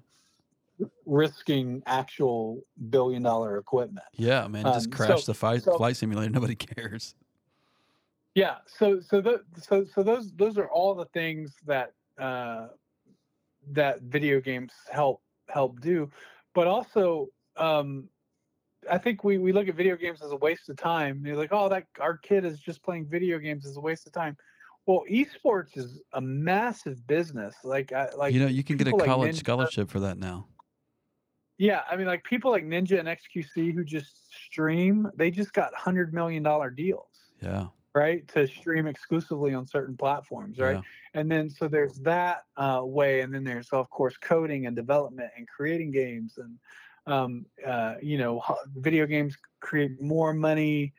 risking 1.07 1.81
actual 1.87 2.61
billion 2.91 3.23
dollar 3.23 3.57
equipment. 3.57 4.05
Yeah, 4.13 4.47
man, 4.47 4.65
just 4.65 4.87
Um, 4.87 4.91
crash 4.91 5.23
so- 5.23 5.31
the 5.31 5.33
flight 5.33 5.63
so- 5.63 5.77
flight 5.77 5.97
simulator. 5.97 6.29
Nobody 6.31 6.55
cares. 6.75 7.15
Yeah. 8.35 8.57
So 8.67 8.99
so 8.99 9.21
the, 9.21 9.41
so 9.59 9.85
so 9.85 10.03
those 10.03 10.31
those 10.33 10.57
are 10.57 10.69
all 10.69 10.93
the 10.93 11.05
things 11.05 11.53
that 11.65 11.93
uh, 12.19 12.67
that 13.71 14.01
video 14.01 14.39
games 14.39 14.73
help 14.91 15.21
help 15.49 15.81
do, 15.81 16.09
but 16.53 16.67
also. 16.67 17.27
Um, 17.57 18.09
I 18.91 18.99
think 18.99 19.23
we, 19.23 19.39
we 19.39 19.51
look 19.51 19.67
at 19.67 19.73
video 19.73 19.95
games 19.95 20.21
as 20.21 20.31
a 20.31 20.35
waste 20.35 20.69
of 20.69 20.77
time. 20.77 21.23
You're 21.25 21.37
like, 21.37 21.49
oh, 21.51 21.69
that 21.69 21.85
our 21.99 22.17
kid 22.17 22.45
is 22.45 22.59
just 22.59 22.83
playing 22.83 23.07
video 23.07 23.39
games 23.39 23.65
is 23.65 23.77
a 23.77 23.81
waste 23.81 24.05
of 24.05 24.13
time. 24.13 24.37
Well, 24.85 25.03
esports 25.09 25.75
is 25.75 26.01
a 26.13 26.21
massive 26.21 27.07
business. 27.07 27.55
Like, 27.63 27.91
I, 27.91 28.09
like 28.15 28.33
you 28.33 28.39
know, 28.39 28.47
you 28.47 28.63
can 28.63 28.77
get 28.77 28.87
a 28.87 28.91
people 28.91 28.99
like 28.99 29.07
college 29.07 29.35
Ninja- 29.35 29.39
scholarship 29.39 29.89
for 29.89 30.01
that 30.01 30.19
now. 30.19 30.47
Yeah, 31.57 31.81
I 31.89 31.95
mean, 31.95 32.05
like 32.05 32.23
people 32.23 32.51
like 32.51 32.65
Ninja 32.65 32.99
and 32.99 33.07
XQC 33.07 33.73
who 33.73 33.83
just 33.83 34.31
stream, 34.45 35.09
they 35.15 35.31
just 35.31 35.53
got 35.53 35.73
hundred 35.73 36.13
million 36.13 36.43
dollar 36.43 36.69
deals, 36.69 37.07
Yeah, 37.41 37.67
right, 37.95 38.27
to 38.27 38.45
stream 38.45 38.85
exclusively 38.85 39.53
on 39.53 39.65
certain 39.65 39.95
platforms, 39.95 40.59
right? 40.59 40.75
Yeah. 40.75 40.81
And 41.13 41.31
then 41.31 41.49
so 41.49 41.67
there's 41.67 41.95
that 41.99 42.43
uh, 42.57 42.81
way, 42.83 43.21
and 43.21 43.33
then 43.33 43.43
there's 43.43 43.69
of 43.69 43.89
course 43.89 44.17
coding 44.17 44.67
and 44.67 44.75
development 44.75 45.31
and 45.37 45.47
creating 45.47 45.91
games, 45.91 46.37
and 46.37 46.59
um, 47.07 47.45
uh, 47.65 47.95
you 48.01 48.17
know, 48.17 48.39
ho- 48.39 48.57
video 48.75 49.05
games 49.05 49.37
create 49.61 50.01
more 50.01 50.33
money 50.33 50.93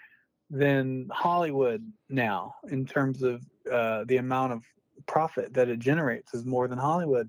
than 0.49 1.09
Hollywood 1.13 1.85
now 2.09 2.55
in 2.71 2.87
terms 2.87 3.23
of 3.23 3.43
uh, 3.71 4.05
the 4.05 4.17
amount 4.17 4.55
of 4.55 4.63
profit 5.07 5.53
that 5.55 5.69
it 5.69 5.79
generates 5.79 6.33
is 6.35 6.45
more 6.45 6.67
than 6.67 6.79
Hollywood. 6.79 7.29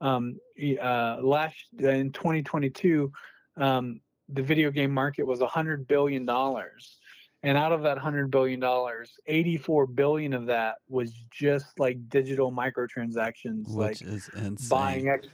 Um, 0.00 0.38
uh, 0.80 1.18
last 1.22 1.56
in 1.78 2.12
2022, 2.12 3.10
um, 3.56 4.00
the 4.28 4.42
video 4.42 4.70
game 4.70 4.92
market 4.92 5.26
was 5.26 5.40
100 5.40 5.86
billion 5.86 6.26
dollars, 6.26 6.98
And 7.46 7.56
out 7.56 7.70
of 7.70 7.82
that 7.82 7.96
hundred 7.96 8.32
billion 8.32 8.58
dollars, 8.58 9.20
eighty-four 9.28 9.86
billion 9.86 10.32
of 10.34 10.46
that 10.46 10.78
was 10.88 11.12
just 11.30 11.78
like 11.78 12.08
digital 12.08 12.50
microtransactions, 12.50 13.68
which 13.68 14.02
like 14.02 14.68
buying 14.68 15.08
ex- 15.10 15.28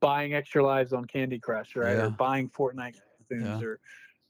buying 0.00 0.34
extra 0.34 0.62
lives 0.62 0.92
on 0.92 1.06
Candy 1.06 1.38
Crush, 1.38 1.74
right? 1.74 1.96
Yeah. 1.96 2.04
Or 2.04 2.10
buying 2.10 2.50
Fortnite 2.50 2.96
things, 3.30 3.44
Yeah. 3.44 3.62
or 3.62 3.80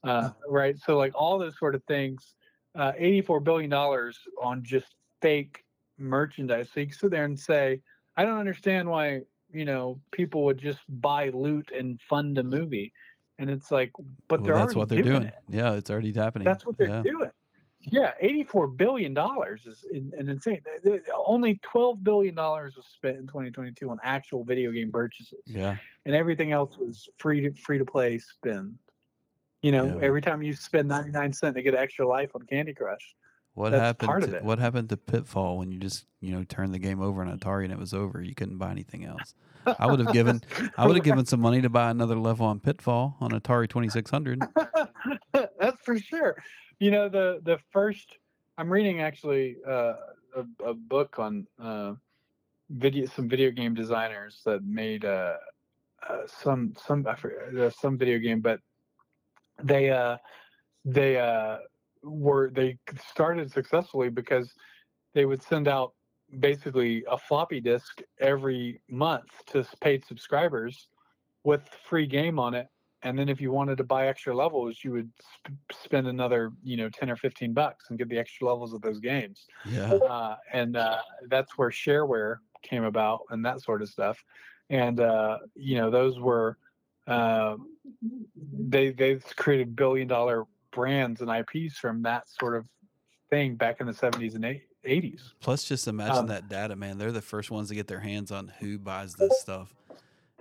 uh, 0.05 0.29
right. 0.47 0.77
So 0.79 0.97
like 0.97 1.11
all 1.13 1.37
those 1.37 1.59
sort 1.59 1.75
of 1.75 1.83
things, 1.89 2.35
uh, 2.73 2.93
eighty-four 2.97 3.41
billion 3.41 3.69
dollars 3.69 4.17
on 4.41 4.63
just 4.63 4.95
fake 5.21 5.65
merchandise. 5.97 6.69
So 6.73 6.79
you 6.79 6.85
can 6.85 6.95
sit 6.95 7.11
there 7.11 7.25
and 7.25 7.37
say, 7.37 7.81
I 8.15 8.23
don't 8.23 8.39
understand 8.39 8.87
why 8.87 9.23
you 9.51 9.65
know 9.65 9.99
people 10.11 10.45
would 10.45 10.57
just 10.57 10.79
buy 10.87 11.31
loot 11.33 11.69
and 11.77 11.99
fund 11.99 12.37
a 12.37 12.43
movie, 12.43 12.93
and 13.39 13.49
it's 13.49 13.71
like, 13.71 13.91
but 14.27 14.41
Well, 14.41 14.45
they're 14.47 14.55
that's 14.55 14.75
what 14.75 14.89
they're 14.89 15.01
doing 15.01 15.23
it. 15.23 15.33
Yeah, 15.49 15.73
it's 15.73 15.89
already 15.89 16.13
happening. 16.13 16.45
That's 16.45 16.65
what 16.65 16.77
they're 16.77 16.87
yeah. 16.89 17.01
doing. 17.03 17.31
Yeah, 17.85 18.13
eighty-four 18.21 18.67
billion 18.67 19.13
dollars 19.13 19.65
is 19.65 19.83
in- 19.91 20.13
an 20.17 20.29
insane. 20.29 20.61
Only 21.27 21.59
twelve 21.63 22.01
billion 22.03 22.33
dollars 22.33 22.77
was 22.77 22.85
spent 22.85 23.17
in 23.17 23.27
2022 23.27 23.89
on 23.89 23.99
actual 24.03 24.45
video 24.45 24.71
game 24.71 24.89
purchases, 24.91 25.41
Yeah. 25.45 25.75
and 26.05 26.15
everything 26.15 26.53
else 26.53 26.77
was 26.77 27.09
free 27.17 27.41
to 27.41 27.51
free 27.61 27.77
to 27.77 27.85
play 27.85 28.19
spend. 28.19 28.77
You 29.61 29.73
know, 29.73 29.85
Yeah. 29.85 30.05
every 30.05 30.21
time 30.21 30.41
you 30.41 30.53
spend 30.53 30.87
99 30.87 31.33
cents 31.33 31.55
to 31.55 31.61
get 31.61 31.73
an 31.73 31.79
extra 31.81 32.07
life 32.07 32.31
on 32.35 32.41
Candy 32.43 32.73
Crush. 32.73 33.15
What 33.55 33.71
That's 33.71 34.01
happened? 34.01 34.31
to. 34.31 34.39
What 34.39 34.59
happened 34.59 34.89
to 34.89 34.97
Pitfall 34.97 35.57
when 35.57 35.71
you 35.71 35.79
just 35.79 36.05
you 36.21 36.31
know 36.31 36.43
turned 36.43 36.73
the 36.73 36.79
game 36.79 37.01
over 37.01 37.21
on 37.21 37.37
Atari 37.37 37.65
and 37.65 37.73
it 37.73 37.79
was 37.79 37.93
over? 37.93 38.21
You 38.21 38.33
couldn't 38.33 38.57
buy 38.57 38.71
anything 38.71 39.05
else. 39.05 39.35
I 39.79 39.85
would 39.87 39.99
have 39.99 40.11
given 40.11 40.41
I 40.77 40.87
would 40.87 40.95
have 40.95 41.05
given 41.05 41.25
some 41.25 41.39
money 41.39 41.61
to 41.61 41.69
buy 41.69 41.91
another 41.91 42.17
level 42.17 42.45
on 42.45 42.59
Pitfall 42.59 43.15
on 43.19 43.31
Atari 43.31 43.69
Twenty 43.69 43.89
Six 43.89 44.09
Hundred. 44.09 44.41
That's 45.33 45.81
for 45.83 45.97
sure. 45.99 46.35
You 46.79 46.91
know, 46.91 47.09
the 47.09 47.41
the 47.43 47.59
first 47.71 48.17
I'm 48.57 48.71
reading 48.71 49.01
actually 49.01 49.57
uh, 49.67 49.93
a, 50.35 50.45
a 50.65 50.73
book 50.73 51.19
on 51.19 51.47
uh, 51.61 51.93
video 52.69 53.05
some 53.05 53.29
video 53.29 53.51
game 53.51 53.73
designers 53.73 54.41
that 54.45 54.63
made 54.63 55.05
uh, 55.05 55.35
uh, 56.09 56.21
some 56.41 56.73
some 56.85 57.05
I 57.07 57.15
forget, 57.15 57.55
uh, 57.55 57.69
some 57.69 57.97
video 57.97 58.19
game, 58.19 58.41
but 58.41 58.59
they 59.61 59.89
uh, 59.89 60.17
they 60.85 61.17
uh, 61.17 61.57
were 62.03 62.49
they 62.49 62.77
started 63.09 63.51
successfully 63.51 64.09
because 64.09 64.53
they 65.13 65.25
would 65.25 65.41
send 65.41 65.67
out 65.67 65.93
basically 66.39 67.03
a 67.09 67.17
floppy 67.17 67.59
disk 67.59 68.01
every 68.19 68.81
month 68.89 69.29
to 69.47 69.65
paid 69.81 70.03
subscribers 70.05 70.87
with 71.43 71.67
free 71.87 72.07
game 72.07 72.39
on 72.39 72.53
it. 72.53 72.67
And 73.03 73.19
then 73.19 73.27
if 73.27 73.41
you 73.41 73.51
wanted 73.51 73.77
to 73.77 73.83
buy 73.83 74.07
extra 74.07 74.35
levels 74.35 74.79
you 74.83 74.91
would 74.91 75.11
sp- 75.19 75.59
spend 75.71 76.07
another 76.07 76.51
you 76.63 76.77
know 76.77 76.89
10 76.89 77.09
or 77.09 77.15
15 77.15 77.53
bucks 77.53 77.85
and 77.89 77.99
get 77.99 78.09
the 78.09 78.17
extra 78.17 78.47
levels 78.47 78.73
of 78.73 78.81
those 78.81 78.99
games. 78.99 79.45
Yeah. 79.65 79.93
uh, 79.93 80.35
and 80.51 80.77
uh, 80.77 80.99
that's 81.27 81.57
where 81.57 81.69
shareware 81.69 82.37
came 82.61 82.85
about 82.85 83.21
and 83.29 83.45
that 83.45 83.61
sort 83.61 83.81
of 83.81 83.89
stuff. 83.89 84.23
And 84.69 84.99
uh, 84.99 85.39
you 85.55 85.77
know 85.77 85.91
those 85.91 86.19
were 86.19 86.57
uh, 87.05 87.57
they 88.57 88.91
they've 88.91 89.23
created 89.35 89.75
billion 89.75 90.07
dollar 90.07 90.45
brands 90.73 91.21
and 91.21 91.29
ips 91.29 91.77
from 91.77 92.01
that 92.03 92.27
sort 92.29 92.55
of 92.55 92.67
thing 93.29 93.55
back 93.55 93.81
in 93.81 93.87
the 93.87 93.93
70s 93.93 94.35
and 94.35 94.45
80s 94.85 95.21
Plus, 95.39 95.63
just 95.63 95.87
imagine 95.87 96.13
Um, 96.21 96.27
that 96.27 96.47
data, 96.49 96.75
man. 96.75 96.97
They're 96.97 97.11
the 97.11 97.21
first 97.21 97.51
ones 97.51 97.69
to 97.69 97.75
get 97.75 97.87
their 97.87 97.99
hands 97.99 98.31
on 98.31 98.47
who 98.47 98.79
buys 98.79 99.15
this 99.15 99.37
stuff, 99.39 99.75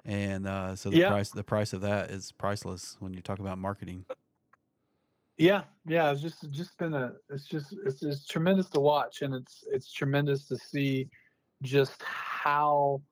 and 0.04 0.46
uh, 0.46 0.76
so 0.76 0.90
the 0.90 0.98
Yeah. 0.98 1.08
price 1.08 1.30
the 1.30 1.44
price 1.44 1.72
of 1.72 1.80
that 1.82 2.10
is 2.10 2.32
priceless 2.32 2.96
when 3.00 3.14
you 3.14 3.20
talk 3.22 3.38
about 3.38 3.58
marketing. 3.58 4.06
Yeah, 5.38 5.64
yeah, 5.86 6.12
it's 6.12 6.20
just 6.20 6.48
just 6.50 6.78
been 6.78 6.94
a 6.94 7.14
it's 7.30 7.46
just 7.46 7.74
it's, 7.84 8.02
it's 8.02 8.26
tremendous 8.26 8.68
to 8.70 8.80
watch 8.80 9.22
and 9.22 9.34
it's 9.34 9.64
it's 9.72 9.90
tremendous 9.92 10.46
to 10.48 10.56
see 10.56 11.08
just 11.62 12.02
how 12.02 13.02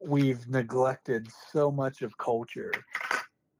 we've 0.00 0.48
neglected 0.48 1.28
so 1.52 1.70
much 1.70 2.02
of 2.02 2.16
culture 2.18 2.72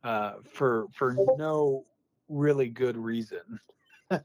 uh, 0.05 0.35
for 0.45 0.87
for 0.95 1.15
no 1.37 1.87
really 2.29 2.69
good 2.69 2.97
reason. 2.97 3.61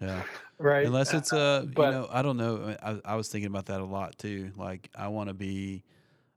Yeah. 0.00 0.22
Right. 0.58 0.86
Unless 0.86 1.12
it's 1.12 1.32
a, 1.32 1.68
but- 1.74 1.86
you 1.86 1.90
know, 1.90 2.08
I 2.10 2.22
don't 2.22 2.36
know. 2.38 2.74
I, 2.82 3.00
I 3.04 3.16
was 3.16 3.28
thinking 3.28 3.48
about 3.48 3.66
that 3.66 3.80
a 3.80 3.84
lot 3.84 4.16
too. 4.18 4.52
Like, 4.56 4.88
I 4.96 5.08
want 5.08 5.28
to 5.28 5.34
be 5.34 5.84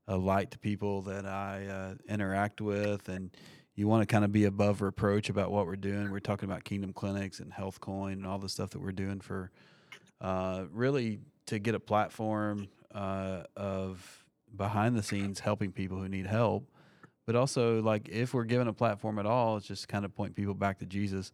a 0.06 0.16
light 0.16 0.50
to 0.50 0.58
people 0.58 1.02
that 1.02 1.24
I 1.24 1.66
uh, 1.66 1.94
interact 2.12 2.60
with, 2.60 3.08
and 3.08 3.30
you 3.74 3.88
want 3.88 4.02
to 4.02 4.06
kind 4.06 4.24
of 4.24 4.32
be 4.32 4.44
above 4.44 4.82
reproach 4.82 5.30
about 5.30 5.50
what 5.50 5.66
we're 5.66 5.76
doing. 5.76 6.10
We're 6.10 6.18
talking 6.20 6.48
about 6.48 6.64
Kingdom 6.64 6.92
Clinics 6.92 7.40
and 7.40 7.52
Health 7.52 7.80
Coin 7.80 8.12
and 8.14 8.26
all 8.26 8.38
the 8.38 8.48
stuff 8.50 8.70
that 8.70 8.80
we're 8.82 8.92
doing 8.92 9.20
for 9.20 9.50
uh, 10.20 10.64
really 10.72 11.20
to 11.46 11.58
get 11.58 11.74
a 11.74 11.80
platform 11.80 12.68
uh, 12.94 13.44
of 13.56 14.24
behind 14.56 14.96
the 14.96 15.02
scenes 15.02 15.40
helping 15.40 15.72
people 15.72 15.98
who 15.98 16.08
need 16.08 16.26
help. 16.26 16.68
But 17.28 17.36
also, 17.36 17.82
like, 17.82 18.08
if 18.08 18.32
we're 18.32 18.44
given 18.44 18.68
a 18.68 18.72
platform 18.72 19.18
at 19.18 19.26
all, 19.26 19.58
it's 19.58 19.66
just 19.66 19.86
kind 19.86 20.06
of 20.06 20.16
point 20.16 20.34
people 20.34 20.54
back 20.54 20.78
to 20.78 20.86
Jesus. 20.86 21.30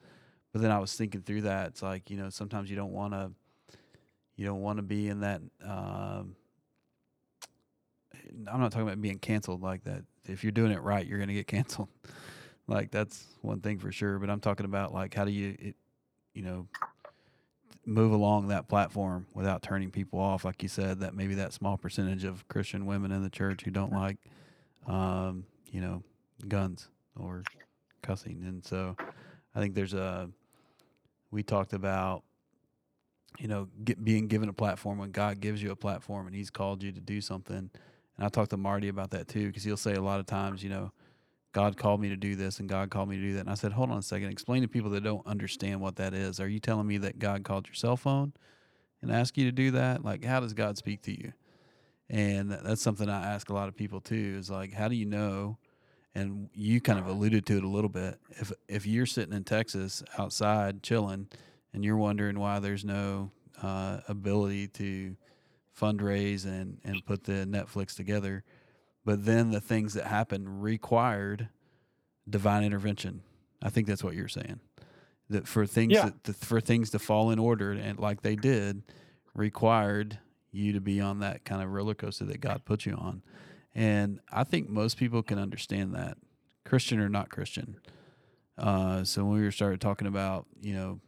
But 0.52 0.60
then 0.60 0.72
I 0.72 0.80
was 0.80 0.92
thinking 0.92 1.22
through 1.22 1.42
that. 1.42 1.68
It's 1.68 1.82
like 1.82 2.10
you 2.10 2.16
know 2.16 2.30
sometimes 2.30 2.68
you 2.68 2.74
don't 2.74 2.90
want 2.90 3.12
to, 3.12 3.30
you 4.34 4.44
don't 4.44 4.60
want 4.60 4.78
to 4.78 4.82
be 4.82 5.06
in 5.06 5.20
that. 5.20 5.40
Um, 5.64 6.34
I'm 8.50 8.58
not 8.58 8.72
talking 8.72 8.88
about 8.88 9.00
being 9.00 9.20
canceled 9.20 9.62
like 9.62 9.84
that. 9.84 10.02
If 10.24 10.42
you're 10.42 10.50
doing 10.50 10.72
it 10.72 10.82
right, 10.82 11.06
you're 11.06 11.18
going 11.18 11.28
to 11.28 11.34
get 11.34 11.46
canceled. 11.46 11.86
like 12.66 12.90
that's 12.90 13.24
one 13.42 13.60
thing 13.60 13.78
for 13.78 13.92
sure. 13.92 14.18
But 14.18 14.30
I'm 14.30 14.40
talking 14.40 14.66
about 14.66 14.92
like 14.92 15.14
how 15.14 15.24
do 15.24 15.30
you, 15.30 15.54
it, 15.60 15.76
you 16.34 16.42
know, 16.42 16.66
move 17.86 18.10
along 18.10 18.48
that 18.48 18.66
platform 18.66 19.28
without 19.32 19.62
turning 19.62 19.92
people 19.92 20.18
off. 20.18 20.44
Like 20.44 20.60
you 20.60 20.68
said, 20.68 20.98
that 21.00 21.14
maybe 21.14 21.36
that 21.36 21.52
small 21.52 21.76
percentage 21.76 22.24
of 22.24 22.48
Christian 22.48 22.84
women 22.84 23.12
in 23.12 23.22
the 23.22 23.30
church 23.30 23.62
who 23.62 23.70
don't 23.70 23.92
like, 23.92 24.16
um, 24.88 25.44
you 25.74 25.80
know, 25.80 26.04
guns 26.46 26.88
or 27.16 27.42
cussing. 28.00 28.44
And 28.46 28.64
so 28.64 28.96
I 29.56 29.60
think 29.60 29.74
there's 29.74 29.92
a, 29.92 30.30
we 31.32 31.42
talked 31.42 31.72
about, 31.72 32.22
you 33.40 33.48
know, 33.48 33.66
get, 33.82 34.02
being 34.04 34.28
given 34.28 34.48
a 34.48 34.52
platform 34.52 34.98
when 34.98 35.10
God 35.10 35.40
gives 35.40 35.60
you 35.60 35.72
a 35.72 35.76
platform 35.76 36.28
and 36.28 36.36
He's 36.36 36.48
called 36.48 36.84
you 36.84 36.92
to 36.92 37.00
do 37.00 37.20
something. 37.20 37.56
And 37.56 38.24
I 38.24 38.28
talked 38.28 38.50
to 38.50 38.56
Marty 38.56 38.86
about 38.86 39.10
that 39.10 39.26
too, 39.26 39.48
because 39.48 39.64
he'll 39.64 39.76
say 39.76 39.94
a 39.94 40.00
lot 40.00 40.20
of 40.20 40.26
times, 40.26 40.62
you 40.62 40.70
know, 40.70 40.92
God 41.52 41.76
called 41.76 42.00
me 42.00 42.08
to 42.08 42.16
do 42.16 42.36
this 42.36 42.60
and 42.60 42.68
God 42.68 42.90
called 42.90 43.08
me 43.08 43.16
to 43.16 43.22
do 43.22 43.32
that. 43.34 43.40
And 43.40 43.50
I 43.50 43.54
said, 43.54 43.72
hold 43.72 43.90
on 43.90 43.98
a 43.98 44.02
second, 44.02 44.28
explain 44.28 44.62
to 44.62 44.68
people 44.68 44.90
that 44.90 45.02
don't 45.02 45.26
understand 45.26 45.80
what 45.80 45.96
that 45.96 46.14
is. 46.14 46.38
Are 46.38 46.48
you 46.48 46.60
telling 46.60 46.86
me 46.86 46.98
that 46.98 47.18
God 47.18 47.42
called 47.42 47.66
your 47.66 47.74
cell 47.74 47.96
phone 47.96 48.32
and 49.02 49.10
asked 49.10 49.36
you 49.36 49.44
to 49.46 49.52
do 49.52 49.72
that? 49.72 50.04
Like, 50.04 50.24
how 50.24 50.38
does 50.38 50.52
God 50.52 50.78
speak 50.78 51.02
to 51.02 51.10
you? 51.10 51.32
And 52.08 52.52
that's 52.52 52.82
something 52.82 53.08
I 53.08 53.34
ask 53.34 53.48
a 53.50 53.54
lot 53.54 53.66
of 53.66 53.74
people 53.74 54.00
too 54.00 54.36
is 54.38 54.50
like, 54.50 54.72
how 54.72 54.86
do 54.86 54.94
you 54.94 55.06
know? 55.06 55.58
And 56.14 56.48
you 56.54 56.80
kind 56.80 56.98
of 56.98 57.06
alluded 57.08 57.44
to 57.46 57.56
it 57.56 57.64
a 57.64 57.68
little 57.68 57.90
bit. 57.90 58.18
If 58.30 58.52
if 58.68 58.86
you're 58.86 59.06
sitting 59.06 59.34
in 59.34 59.44
Texas 59.44 60.02
outside 60.16 60.82
chilling, 60.82 61.28
and 61.72 61.84
you're 61.84 61.96
wondering 61.96 62.38
why 62.38 62.60
there's 62.60 62.84
no 62.84 63.32
uh, 63.62 64.00
ability 64.08 64.68
to 64.68 65.16
fundraise 65.78 66.44
and 66.44 66.78
and 66.84 67.04
put 67.04 67.24
the 67.24 67.44
Netflix 67.46 67.96
together, 67.96 68.44
but 69.04 69.24
then 69.24 69.50
the 69.50 69.60
things 69.60 69.94
that 69.94 70.04
happened 70.06 70.62
required 70.62 71.48
divine 72.28 72.62
intervention. 72.62 73.22
I 73.60 73.70
think 73.70 73.86
that's 73.88 74.04
what 74.04 74.14
you're 74.14 74.28
saying. 74.28 74.60
That 75.30 75.48
for 75.48 75.66
things 75.66 75.94
Yeah. 75.94 76.10
that, 76.24 76.36
for 76.36 76.60
things 76.60 76.90
to 76.90 76.98
fall 77.00 77.30
in 77.32 77.38
order 77.40 77.72
and 77.72 77.98
like 77.98 78.22
they 78.22 78.36
did, 78.36 78.82
required 79.34 80.18
you 80.52 80.72
to 80.74 80.80
be 80.80 81.00
on 81.00 81.18
that 81.20 81.44
kind 81.44 81.60
of 81.60 81.70
roller 81.70 81.94
coaster 81.94 82.24
that 82.26 82.40
God 82.40 82.64
put 82.64 82.86
you 82.86 82.92
on. 82.94 83.22
And 83.74 84.20
I 84.30 84.44
think 84.44 84.68
most 84.68 84.96
people 84.96 85.22
can 85.22 85.38
understand 85.38 85.94
that, 85.94 86.16
Christian 86.64 87.00
or 87.00 87.08
not 87.08 87.28
Christian. 87.28 87.76
Uh, 88.56 89.04
so 89.04 89.24
when 89.24 89.42
we 89.42 89.50
started 89.50 89.80
talking 89.80 90.06
about, 90.06 90.46
you 90.60 90.74
know, 90.74 91.00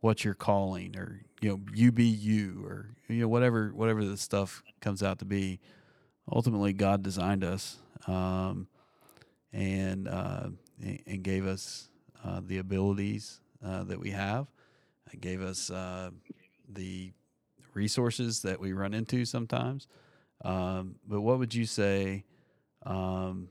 what's 0.00 0.24
your 0.24 0.34
calling 0.34 0.96
or, 0.96 1.20
you 1.40 1.48
know, 1.50 1.60
you 1.74 1.90
be 1.90 2.04
you 2.04 2.64
or, 2.64 2.90
you 3.08 3.22
know, 3.22 3.28
whatever, 3.28 3.70
whatever 3.74 4.04
the 4.04 4.16
stuff 4.16 4.62
comes 4.80 5.02
out 5.02 5.18
to 5.18 5.24
be, 5.24 5.58
ultimately 6.30 6.72
God 6.72 7.02
designed 7.02 7.42
us, 7.42 7.78
um, 8.06 8.68
and, 9.52 10.06
uh, 10.06 10.48
and 10.80 11.02
and 11.06 11.22
gave 11.22 11.46
us, 11.46 11.88
uh, 12.24 12.40
the 12.44 12.58
abilities, 12.58 13.40
uh, 13.64 13.82
that 13.84 13.98
we 13.98 14.10
have. 14.10 14.46
It 15.12 15.20
gave 15.20 15.42
us, 15.42 15.70
uh, 15.70 16.10
the 16.68 17.12
resources 17.74 18.42
that 18.42 18.60
we 18.60 18.72
run 18.72 18.94
into 18.94 19.24
sometimes. 19.24 19.88
Um, 20.44 20.96
but 21.06 21.20
what 21.20 21.38
would 21.38 21.54
you 21.54 21.64
say 21.64 22.24
um, 22.84 23.48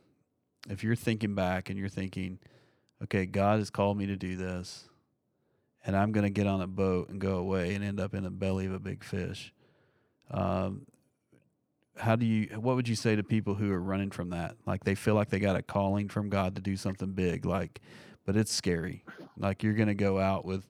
if 0.70 0.84
you're 0.84 0.96
thinking 0.96 1.36
back 1.36 1.70
and 1.70 1.78
you're 1.78 1.90
thinking, 1.90 2.40
okay, 3.04 3.26
God 3.26 3.60
has 3.60 3.70
called 3.70 3.98
me 3.98 4.06
to 4.08 4.16
do 4.16 4.36
this, 4.36 4.88
and 5.86 5.96
I'm 5.96 6.12
going 6.12 6.24
to 6.24 6.30
get 6.30 6.48
on 6.48 6.62
a 6.62 6.68
boat 6.68 7.10
and 7.10 7.20
go 7.20 7.38
away 7.38 7.76
and 7.76 7.84
end 7.84 8.00
up 8.00 8.14
in 8.14 8.24
the 8.24 8.30
belly 8.30 8.66
of 8.66 8.74
a 8.74 8.80
big 8.80 9.04
fish? 9.04 9.54
Um, 10.32 10.86
how 11.98 12.16
do 12.16 12.26
you? 12.26 12.48
What 12.60 12.76
would 12.76 12.88
you 12.88 12.96
say 12.96 13.16
to 13.16 13.24
people 13.24 13.56
who 13.56 13.72
are 13.72 13.80
running 13.80 14.12
from 14.12 14.32
that? 14.32 14.56
Like 14.66 14.84
they 14.84 14.96
feel 14.96 15.16
like 15.16 15.30
they 15.30 15.40
got 15.40 15.56
a 15.56 15.62
calling 15.62 16.10
from 16.10 16.30
God 16.30 16.56
to 16.56 16.62
do 16.62 16.76
something 16.76 17.12
big, 17.12 17.46
like, 17.46 17.80
but 18.26 18.36
it's 18.36 18.54
scary. 18.54 19.04
Like 19.38 19.64
you're 19.64 19.74
going 19.74 19.88
to 19.88 19.96
go 19.96 20.20
out 20.20 20.46
with 20.46 20.68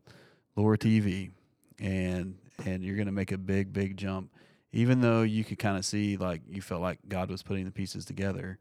Loor 0.55 0.77
TV, 0.77 1.31
and 1.79 2.37
and 2.65 2.83
you're 2.83 2.95
going 2.95 3.07
to 3.07 3.11
make 3.11 3.31
a 3.31 3.37
big 3.37 3.73
big 3.73 3.97
jump. 3.97 4.29
Even 4.75 4.99
though 4.99 5.21
you 5.21 5.45
could 5.45 5.57
kind 5.57 5.77
of 5.77 5.85
see 5.85 6.17
like 6.17 6.41
you 6.49 6.61
felt 6.61 6.81
like 6.81 6.99
God 7.07 7.31
was 7.31 7.41
putting 7.41 7.63
the 7.63 7.71
pieces 7.71 8.03
together, 8.03 8.59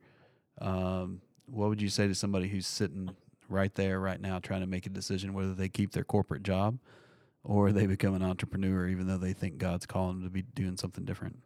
um, 0.61 1.21
what 1.47 1.69
would 1.69 1.83
you 1.83 1.89
say 1.89 2.07
to 2.07 2.15
somebody 2.15 2.47
who's 2.49 2.69
sitting 2.69 3.11
right 3.49 3.75
there 3.75 3.99
right 3.99 4.21
now 4.21 4.39
trying 4.39 4.61
to 4.61 4.67
make 4.67 4.87
a 4.87 4.91
decision 4.91 5.35
whether 5.35 5.55
they 5.55 5.69
keep 5.69 5.91
their 5.93 6.05
corporate 6.05 6.45
job 6.45 6.79
or 7.43 7.73
they 7.73 7.87
become 7.87 8.15
an 8.15 8.23
entrepreneur 8.23 8.89
even 8.89 9.07
though 9.09 9.19
they 9.19 9.33
think 9.33 9.59
God's 9.59 9.87
calling 9.87 10.21
them 10.21 10.25
to 10.25 10.31
be 10.31 10.43
doing 10.43 10.77
something 10.77 11.05
different? 11.05 11.37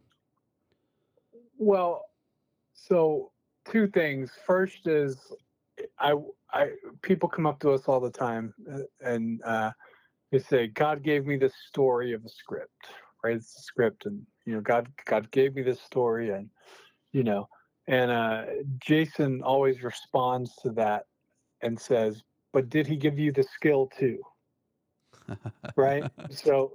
Well, 1.57 2.05
so 2.75 3.33
two 3.71 3.89
things. 3.89 4.31
First 4.47 4.87
is 4.87 5.17
I 5.99 6.13
I 6.53 6.73
people 7.01 7.29
come 7.29 7.47
up 7.47 7.59
to 7.61 7.71
us 7.73 7.85
all 7.87 8.01
the 8.01 8.11
time 8.11 8.53
uh, 8.71 8.81
and 9.01 9.43
uh, 9.45 9.73
they 10.31 10.39
say 10.39 10.67
God 10.67 11.03
gave 11.03 11.27
me 11.27 11.37
this 11.37 11.55
story 11.69 12.13
of 12.13 12.25
a 12.25 12.29
script, 12.29 12.87
right? 13.25 13.37
It's 13.37 13.59
a 13.59 13.63
script, 13.63 14.07
and 14.07 14.23
you 14.49 14.55
know 14.55 14.61
God 14.63 14.89
God 15.05 15.31
gave 15.31 15.55
me 15.55 15.63
this 15.63 15.81
story, 15.83 16.31
and 16.31 16.49
you 17.13 17.23
know, 17.23 17.49
and 17.87 18.11
uh, 18.11 18.45
Jason 18.79 19.43
always 19.43 19.83
responds 19.83 20.57
to 20.63 20.71
that 20.71 21.05
and 21.61 21.79
says, 21.79 22.23
"But 22.55 22.71
did 22.71 22.87
he 22.87 22.97
give 22.97 23.19
you 23.19 23.31
the 23.31 23.43
skill 23.43 23.91
too?" 23.99 24.19
right? 25.77 26.05
So, 26.31 26.73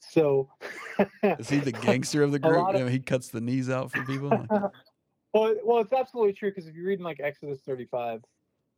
so 0.00 0.50
is 1.38 1.48
he 1.48 1.60
the 1.60 1.72
gangster 1.72 2.22
of 2.22 2.32
the 2.32 2.38
group? 2.38 2.68
Of, 2.68 2.74
you 2.74 2.84
know, 2.84 2.90
he 2.90 2.98
cuts 2.98 3.28
the 3.28 3.40
knees 3.40 3.70
out 3.70 3.90
for 3.90 4.02
people. 4.02 4.30
well, 5.34 5.54
well, 5.64 5.78
it's 5.80 5.92
absolutely 5.92 6.34
true 6.34 6.50
because 6.50 6.66
if 6.66 6.74
you 6.74 6.86
read 6.86 6.98
in 6.98 7.04
like 7.04 7.20
Exodus 7.20 7.60
35, 7.66 8.22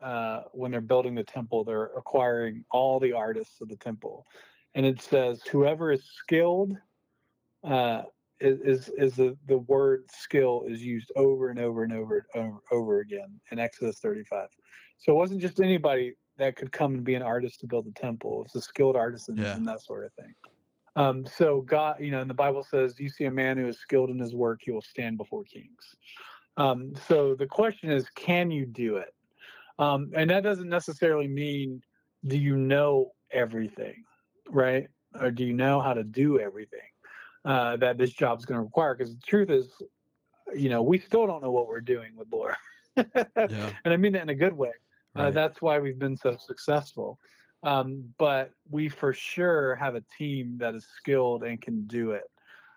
uh, 0.00 0.42
when 0.52 0.70
they're 0.70 0.80
building 0.80 1.14
the 1.14 1.24
temple, 1.24 1.64
they're 1.64 1.90
acquiring 1.96 2.64
all 2.70 3.00
the 3.00 3.12
artists 3.12 3.60
of 3.60 3.68
the 3.68 3.76
temple, 3.76 4.26
and 4.74 4.86
it 4.86 5.00
says 5.00 5.42
whoever 5.50 5.92
is 5.92 6.04
skilled. 6.04 6.76
Uh, 7.64 8.02
is 8.40 8.90
is 8.98 9.14
the, 9.14 9.36
the 9.46 9.58
word 9.58 10.04
skill 10.10 10.64
is 10.68 10.82
used 10.82 11.10
over 11.16 11.50
and 11.50 11.58
over 11.58 11.84
and 11.84 11.92
over 11.92 12.26
over, 12.34 12.58
over 12.72 13.00
again 13.00 13.40
in 13.50 13.58
Exodus 13.58 13.98
35. 14.00 14.48
So 14.98 15.12
it 15.12 15.16
wasn't 15.16 15.40
just 15.40 15.60
anybody 15.60 16.14
that 16.36 16.56
could 16.56 16.72
come 16.72 16.94
and 16.94 17.04
be 17.04 17.14
an 17.14 17.22
artist 17.22 17.60
to 17.60 17.66
build 17.66 17.86
the 17.86 17.92
temple. 17.92 18.42
It's 18.44 18.54
a 18.54 18.60
skilled 18.60 18.96
artisan 18.96 19.36
yeah. 19.36 19.54
and 19.54 19.66
that 19.68 19.82
sort 19.82 20.04
of 20.04 20.12
thing. 20.14 20.34
Um, 20.96 21.26
so 21.26 21.60
God, 21.62 21.96
you 22.00 22.10
know, 22.10 22.20
and 22.20 22.30
the 22.30 22.34
Bible 22.34 22.64
says, 22.68 22.98
"You 22.98 23.08
see 23.08 23.24
a 23.24 23.30
man 23.30 23.56
who 23.56 23.66
is 23.66 23.78
skilled 23.78 24.10
in 24.10 24.18
his 24.18 24.34
work; 24.34 24.60
he 24.62 24.70
will 24.70 24.82
stand 24.82 25.16
before 25.16 25.44
kings." 25.44 25.94
Um, 26.56 26.92
so 27.08 27.34
the 27.34 27.46
question 27.46 27.90
is, 27.90 28.08
can 28.10 28.50
you 28.50 28.64
do 28.64 28.96
it? 28.96 29.12
Um, 29.78 30.12
and 30.14 30.30
that 30.30 30.44
doesn't 30.44 30.68
necessarily 30.68 31.26
mean 31.26 31.82
do 32.26 32.38
you 32.38 32.56
know 32.56 33.10
everything, 33.32 34.04
right? 34.48 34.86
Or 35.20 35.32
do 35.32 35.44
you 35.44 35.52
know 35.52 35.80
how 35.80 35.94
to 35.94 36.04
do 36.04 36.38
everything 36.38 36.80
uh, 37.44 37.76
that 37.76 37.98
this 37.98 38.10
job 38.10 38.38
is 38.38 38.44
going 38.44 38.58
to 38.58 38.64
require? 38.64 38.94
Because 38.94 39.14
the 39.14 39.22
truth 39.26 39.50
is, 39.50 39.68
you 40.54 40.68
know, 40.68 40.82
we 40.82 40.98
still 40.98 41.26
don't 41.26 41.42
know 41.42 41.50
what 41.50 41.68
we're 41.68 41.80
doing 41.80 42.12
with 42.16 42.28
Loor. 42.32 42.56
yeah. 42.96 43.04
And 43.84 43.92
I 43.92 43.96
mean 43.96 44.12
that 44.12 44.22
in 44.22 44.28
a 44.28 44.34
good 44.34 44.52
way. 44.52 44.72
Uh, 45.16 45.22
right. 45.22 45.28
Uh, 45.28 45.30
that's 45.30 45.62
why 45.62 45.78
we've 45.78 45.98
been 45.98 46.16
so 46.16 46.36
successful. 46.36 47.18
Um, 47.62 48.04
but 48.18 48.50
we 48.70 48.88
for 48.88 49.12
sure 49.14 49.74
have 49.76 49.94
a 49.94 50.04
team 50.18 50.58
that 50.58 50.74
is 50.74 50.86
skilled 50.96 51.44
and 51.44 51.60
can 51.60 51.86
do 51.86 52.10
it. 52.10 52.24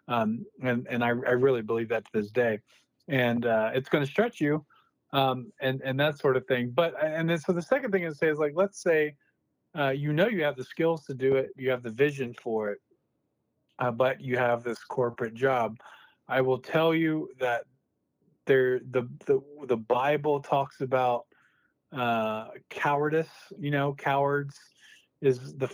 Um, 0.07 0.45
and 0.63 0.88
and 0.89 1.03
I, 1.03 1.09
I, 1.09 1.11
really 1.11 1.61
believe 1.61 1.89
that 1.89 2.05
to 2.05 2.11
this 2.13 2.32
day. 2.32 2.59
And 3.09 3.45
uh, 3.45 3.72
it's 3.74 3.89
going 3.89 4.05
to 4.05 4.09
stretch 4.09 4.39
you 4.39 4.65
um, 5.11 5.51
and, 5.59 5.82
and 5.84 5.99
that 5.99 6.18
sort 6.18 6.38
of 6.38 6.45
thing. 6.47 6.72
But, 6.74 6.93
and 7.03 7.30
then 7.30 7.38
so 7.38 7.51
the 7.51 7.61
second 7.61 7.91
thing 7.91 8.05
I 8.05 8.11
say 8.11 8.30
is 8.30 8.39
like, 8.39 8.53
let's 8.55 8.82
say 8.82 9.15
uh, 9.78 9.89
you 9.89 10.13
know 10.13 10.28
you 10.28 10.43
have 10.43 10.55
the 10.55 10.63
skills 10.63 11.05
to 11.05 11.13
do 11.13 11.36
it, 11.36 11.49
you 11.57 11.70
have 11.70 11.84
the 11.84 11.91
vision 11.91 12.34
for 12.41 12.70
it, 12.72 12.80
uh, 13.80 13.91
but 13.91 14.21
you 14.21 14.38
have 14.38 14.63
this 14.63 14.84
corporate 14.84 15.34
job. 15.34 15.78
I 16.28 16.41
will 16.41 16.59
tell 16.59 16.93
you 16.93 17.30
that 17.39 17.63
there 18.45 18.80
the 18.80 19.07
the 19.25 19.41
the 19.67 19.78
Bible 19.78 20.39
talks 20.41 20.82
about 20.82 21.25
uh, 21.95 22.47
cowardice. 22.69 23.30
You 23.59 23.71
know, 23.71 23.93
cowards 23.93 24.57
is 25.21 25.55
the 25.55 25.69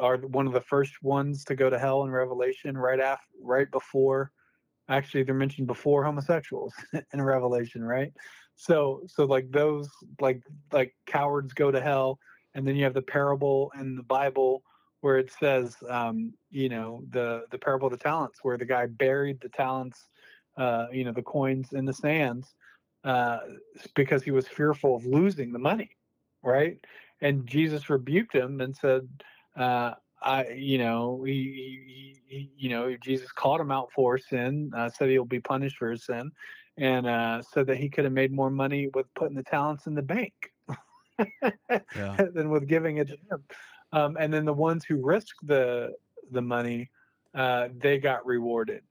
are 0.00 0.18
one 0.18 0.46
of 0.46 0.52
the 0.52 0.60
first 0.60 1.02
ones 1.02 1.44
to 1.44 1.54
go 1.54 1.70
to 1.70 1.78
hell 1.78 2.04
in 2.04 2.10
Revelation. 2.10 2.78
Right 2.78 3.00
after, 3.00 3.26
right 3.42 3.70
before, 3.70 4.30
actually, 4.88 5.24
they're 5.24 5.34
mentioned 5.34 5.66
before 5.66 6.04
homosexuals 6.04 6.74
in 7.12 7.22
Revelation. 7.22 7.82
Right. 7.82 8.12
So 8.54 9.02
so 9.06 9.24
like 9.24 9.50
those 9.50 9.88
like 10.20 10.42
like 10.72 10.94
cowards 11.06 11.52
go 11.52 11.70
to 11.70 11.80
hell, 11.80 12.18
and 12.54 12.66
then 12.66 12.76
you 12.76 12.84
have 12.84 12.94
the 12.94 13.02
parable 13.02 13.72
in 13.78 13.96
the 13.96 14.02
Bible 14.02 14.62
where 15.00 15.18
it 15.18 15.32
says, 15.32 15.76
um, 15.88 16.34
you 16.50 16.68
know, 16.68 17.02
the 17.10 17.44
the 17.50 17.58
parable 17.58 17.86
of 17.86 17.92
the 17.92 17.98
talents, 17.98 18.40
where 18.42 18.58
the 18.58 18.64
guy 18.64 18.86
buried 18.86 19.40
the 19.40 19.48
talents, 19.48 20.08
uh, 20.56 20.86
you 20.92 21.04
know, 21.04 21.12
the 21.12 21.22
coins 21.22 21.72
in 21.72 21.84
the 21.84 21.92
sands, 21.92 22.54
uh, 23.04 23.38
because 23.94 24.22
he 24.22 24.30
was 24.30 24.46
fearful 24.46 24.96
of 24.96 25.06
losing 25.06 25.52
the 25.52 25.58
money, 25.58 25.90
right? 26.42 26.78
And 27.20 27.46
Jesus 27.46 27.90
rebuked 27.90 28.34
him 28.34 28.60
and 28.60 28.76
said, 28.76 29.08
uh, 29.56 29.94
I, 30.22 30.48
you 30.48 30.78
know, 30.78 31.22
he, 31.24 31.32
he, 31.32 32.22
he, 32.26 32.50
you 32.56 32.68
know, 32.68 32.96
Jesus 32.96 33.32
called 33.32 33.60
him 33.60 33.70
out 33.70 33.90
for 33.92 34.18
sin, 34.18 34.70
uh, 34.76 34.90
said 34.90 35.08
he'll 35.08 35.24
be 35.24 35.40
punished 35.40 35.78
for 35.78 35.90
his 35.90 36.04
sin, 36.04 36.30
and 36.76 37.06
uh, 37.06 37.42
said 37.42 37.66
that 37.66 37.78
he 37.78 37.88
could 37.88 38.04
have 38.04 38.12
made 38.12 38.32
more 38.32 38.50
money 38.50 38.88
with 38.94 39.06
putting 39.14 39.36
the 39.36 39.42
talents 39.42 39.86
in 39.86 39.94
the 39.94 40.02
bank 40.02 40.52
than 42.18 42.50
with 42.50 42.68
giving 42.68 42.98
it 42.98 43.08
to 43.08 43.16
him. 43.30 43.44
Um, 43.92 44.16
and 44.18 44.32
then 44.32 44.44
the 44.44 44.52
ones 44.52 44.84
who 44.84 45.04
risked 45.04 45.46
the 45.46 45.94
the 46.30 46.42
money, 46.42 46.90
uh, 47.34 47.68
they 47.76 47.98
got 47.98 48.24
rewarded. 48.24 48.82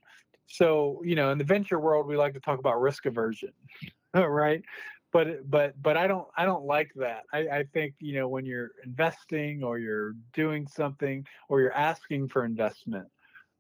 So 0.48 1.02
you 1.04 1.16
know, 1.16 1.32
in 1.32 1.38
the 1.38 1.44
venture 1.44 1.80
world, 1.80 2.08
we 2.08 2.18
like 2.18 2.34
to 2.34 2.40
talk 2.40 2.60
about 2.60 2.82
risk 2.82 3.06
aversion, 3.06 3.54
right? 4.14 4.64
But 5.12 5.50
but 5.50 5.82
but 5.82 5.98
I 5.98 6.08
don't 6.08 6.28
I 6.38 6.46
don't 6.46 6.66
like 6.66 6.92
that. 6.96 7.24
I, 7.34 7.40
I 7.48 7.64
think 7.74 7.96
you 8.00 8.16
know 8.16 8.28
when 8.28 8.46
you're 8.46 8.72
investing 8.84 9.64
or 9.64 9.80
you're 9.80 10.14
doing 10.34 10.68
something 10.68 11.26
or 11.48 11.62
you're 11.62 11.74
asking 11.74 12.30
for 12.30 12.46
investment 12.46 13.08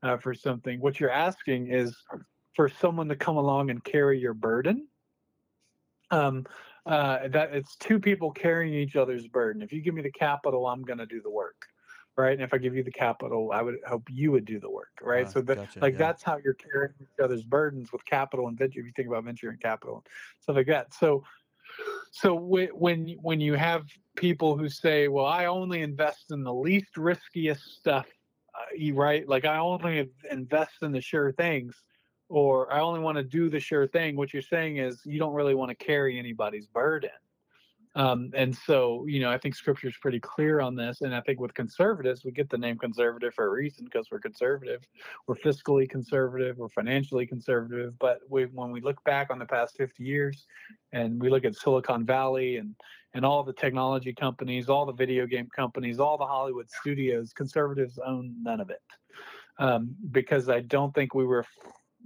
uh, 0.04 0.18
for 0.18 0.34
something, 0.34 0.80
what 0.80 1.00
you're 1.00 1.12
asking 1.12 1.72
is 1.72 1.96
for 2.56 2.70
someone 2.70 3.08
to 3.10 3.16
come 3.16 3.38
along 3.38 3.70
and 3.70 3.84
carry 3.84 4.20
your 4.20 4.34
burden. 4.34 4.88
Um, 6.12 6.46
uh, 6.86 7.28
that 7.30 7.54
it's 7.54 7.76
two 7.76 8.00
people 8.00 8.32
carrying 8.32 8.74
each 8.74 8.96
other's 8.96 9.28
burden. 9.28 9.62
If 9.62 9.72
you 9.72 9.82
give 9.82 9.94
me 9.94 10.02
the 10.02 10.12
capital, 10.12 10.68
I'm 10.68 10.84
going 10.84 11.00
to 11.00 11.06
do 11.06 11.22
the 11.22 11.30
work, 11.30 11.68
right? 12.18 12.34
And 12.34 12.42
if 12.42 12.54
I 12.54 12.58
give 12.58 12.76
you 12.76 12.84
the 12.84 12.92
capital, 12.92 13.52
I 13.54 13.62
would 13.62 13.76
hope 13.88 14.04
you 14.10 14.32
would 14.32 14.46
do 14.46 14.60
the 14.60 14.70
work, 14.70 14.92
right? 15.02 15.26
Uh, 15.26 15.30
so 15.30 15.42
that 15.42 15.58
gotcha, 15.58 15.80
like 15.80 15.94
yeah. 15.94 16.00
that's 16.00 16.24
how 16.24 16.38
you're 16.44 16.56
carrying 16.56 16.94
each 17.02 17.24
other's 17.24 17.44
burdens 17.44 17.92
with 17.92 18.06
capital 18.06 18.48
and 18.48 18.58
venture. 18.58 18.80
If 18.80 18.86
you 18.86 18.92
think 18.96 19.08
about 19.08 19.24
venture 19.26 19.50
and 19.50 19.60
capital, 19.60 19.96
and 19.96 20.06
stuff 20.42 20.56
like 20.56 20.68
that. 20.68 20.94
So, 20.94 21.24
so 22.12 22.34
when 22.34 23.16
when 23.22 23.40
you 23.40 23.54
have 23.56 23.84
people 24.16 24.58
who 24.58 24.70
say, 24.70 25.08
"Well, 25.08 25.26
I 25.26 25.46
only 25.46 25.82
invest 25.82 26.32
in 26.32 26.44
the 26.44 26.54
least 26.54 26.98
riskiest 26.98 27.78
stuff," 27.78 28.08
uh, 28.56 28.94
right? 28.94 29.28
Like 29.28 29.46
I 29.46 29.58
only 29.58 30.10
invest 30.32 30.82
in 30.82 30.92
the 30.92 31.02
sure 31.02 31.32
things 31.34 31.76
or 32.30 32.72
I 32.72 32.80
only 32.80 33.00
want 33.00 33.18
to 33.18 33.24
do 33.24 33.50
the 33.50 33.60
sure 33.60 33.88
thing. 33.88 34.16
What 34.16 34.34
you're 34.34 34.42
saying 34.42 34.78
is 34.78 35.02
you 35.04 35.20
don't 35.20 35.34
really 35.34 35.56
want 35.56 35.70
to 35.70 35.76
carry 35.76 36.18
anybody's 36.18 36.68
burden. 36.68 37.10
Um, 37.96 38.30
and 38.36 38.56
so, 38.56 39.06
you 39.08 39.20
know, 39.20 39.32
I 39.32 39.40
think 39.40 39.56
scripture 39.56 39.88
is 39.88 39.96
pretty 40.00 40.20
clear 40.20 40.62
on 40.62 40.76
this. 40.76 41.02
And 41.02 41.14
I 41.14 41.22
think 41.22 41.40
with 41.40 41.54
conservatives, 41.56 42.24
we 42.24 42.32
get 42.32 42.50
the 42.50 42.58
name 42.58 42.78
conservative 42.78 43.34
for 43.34 43.48
a 43.48 43.50
reason 43.50 43.84
because 43.84 44.10
we're 44.12 44.20
conservative. 44.20 44.88
We're 45.28 45.36
fiscally 45.36 45.90
conservative, 45.90 46.58
we're 46.58 46.70
financially 46.70 47.26
conservative. 47.26 47.98
But 48.00 48.20
we, 48.30 48.46
when 48.46 48.72
we 48.72 48.80
look 48.80 49.04
back 49.06 49.32
on 49.32 49.40
the 49.40 49.46
past 49.46 49.76
50 49.78 50.04
years 50.04 50.46
and 50.94 51.20
we 51.20 51.30
look 51.30 51.46
at 51.46 51.56
Silicon 51.56 52.06
Valley 52.06 52.58
and, 52.58 52.76
and 53.16 53.26
all 53.26 53.44
the 53.44 53.54
technology 53.54 54.14
companies, 54.14 54.70
all 54.70 54.86
the 54.86 54.94
video 54.94 55.26
game 55.26 55.50
companies, 55.56 56.00
all 56.00 56.18
the 56.18 56.28
Hollywood 56.28 56.70
studios, 56.70 57.34
conservatives 57.34 57.98
own 58.06 58.36
none 58.42 58.62
of 58.62 58.70
it. 58.70 58.82
Um, 59.58 59.94
because 60.12 60.48
I 60.48 60.62
don't 60.62 60.94
think 60.94 61.14
we 61.14 61.26
were 61.26 61.44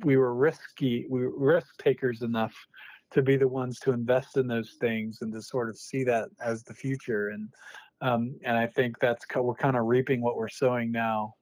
we 0.03 0.17
were 0.17 0.33
risky, 0.33 1.05
we 1.09 1.27
were 1.27 1.37
risk 1.37 1.77
takers 1.77 2.21
enough 2.21 2.53
to 3.11 3.21
be 3.21 3.37
the 3.37 3.47
ones 3.47 3.79
to 3.79 3.91
invest 3.91 4.37
in 4.37 4.47
those 4.47 4.75
things 4.81 5.19
and 5.21 5.31
to 5.33 5.41
sort 5.41 5.69
of 5.69 5.77
see 5.77 6.03
that 6.03 6.29
as 6.41 6.63
the 6.63 6.73
future. 6.73 7.29
And 7.29 7.49
um, 8.01 8.35
and 8.43 8.57
I 8.57 8.67
think 8.67 8.99
that's 8.99 9.25
we're 9.35 9.55
kind 9.55 9.77
of 9.77 9.85
reaping 9.85 10.21
what 10.21 10.35
we're 10.35 10.49
sowing 10.49 10.91
now 10.91 11.35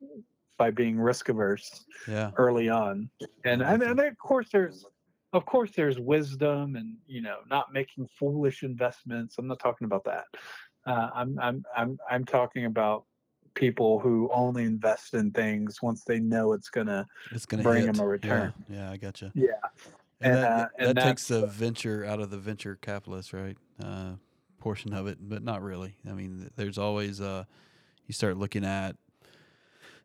by 0.57 0.69
being 0.69 0.99
risk 0.99 1.29
averse 1.29 1.85
yeah. 2.07 2.29
early 2.37 2.69
on. 2.69 3.09
And 3.45 3.63
and, 3.63 3.81
and 3.81 3.99
of 3.99 4.17
course 4.17 4.49
there's 4.51 4.85
of 5.33 5.45
course 5.45 5.71
there's 5.75 5.99
wisdom 5.99 6.75
and 6.75 6.97
you 7.07 7.21
know 7.21 7.37
not 7.49 7.73
making 7.73 8.07
foolish 8.19 8.63
investments. 8.63 9.35
I'm 9.39 9.47
not 9.47 9.59
talking 9.59 9.85
about 9.85 10.03
that. 10.05 10.25
Uh, 10.85 11.09
I'm 11.15 11.39
I'm 11.39 11.63
I'm 11.75 11.97
I'm 12.09 12.25
talking 12.25 12.65
about 12.65 13.05
people 13.53 13.99
who 13.99 14.29
only 14.33 14.63
invest 14.63 15.13
in 15.13 15.31
things 15.31 15.81
once 15.81 16.03
they 16.03 16.19
know 16.19 16.53
it's 16.53 16.69
gonna 16.69 17.07
it's 17.31 17.45
gonna 17.45 17.63
bring 17.63 17.85
hit. 17.85 17.93
them 17.93 18.05
a 18.05 18.07
return. 18.07 18.53
Yeah, 18.69 18.77
yeah 18.77 18.91
I 18.91 18.97
gotcha. 18.97 19.31
Yeah, 19.35 19.51
and, 20.21 20.33
and 20.33 20.43
that, 20.43 20.51
uh, 20.51 20.67
and 20.77 20.97
that 20.97 21.03
takes 21.03 21.27
the 21.27 21.47
venture 21.47 22.05
out 22.05 22.19
of 22.19 22.29
the 22.29 22.37
venture 22.37 22.77
capitalist 22.81 23.33
right 23.33 23.57
uh, 23.83 24.13
portion 24.59 24.93
of 24.93 25.07
it, 25.07 25.17
but 25.21 25.43
not 25.43 25.61
really. 25.61 25.95
I 26.09 26.13
mean, 26.13 26.49
there's 26.55 26.77
always 26.77 27.19
uh, 27.19 27.45
you 28.07 28.13
start 28.13 28.37
looking 28.37 28.65
at 28.65 28.95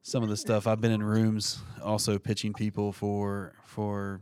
some 0.03 0.23
of 0.23 0.29
the 0.29 0.37
stuff. 0.37 0.67
I've 0.67 0.81
been 0.81 0.93
in 0.93 1.03
rooms 1.03 1.59
also 1.83 2.19
pitching 2.19 2.53
people 2.53 2.93
for 2.93 3.55
for 3.65 4.21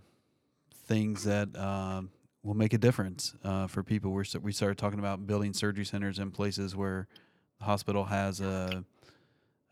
things 0.86 1.24
that 1.24 1.56
um, 1.56 2.10
will 2.42 2.54
make 2.54 2.74
a 2.74 2.78
difference 2.78 3.34
uh, 3.42 3.66
for 3.66 3.82
people. 3.82 4.12
We're, 4.12 4.24
we 4.42 4.52
started 4.52 4.78
talking 4.78 4.98
about 4.98 5.26
building 5.26 5.52
surgery 5.52 5.84
centers 5.84 6.18
in 6.18 6.30
places 6.30 6.76
where 6.76 7.08
the 7.58 7.64
hospital 7.64 8.04
has 8.04 8.40
a, 8.40 8.84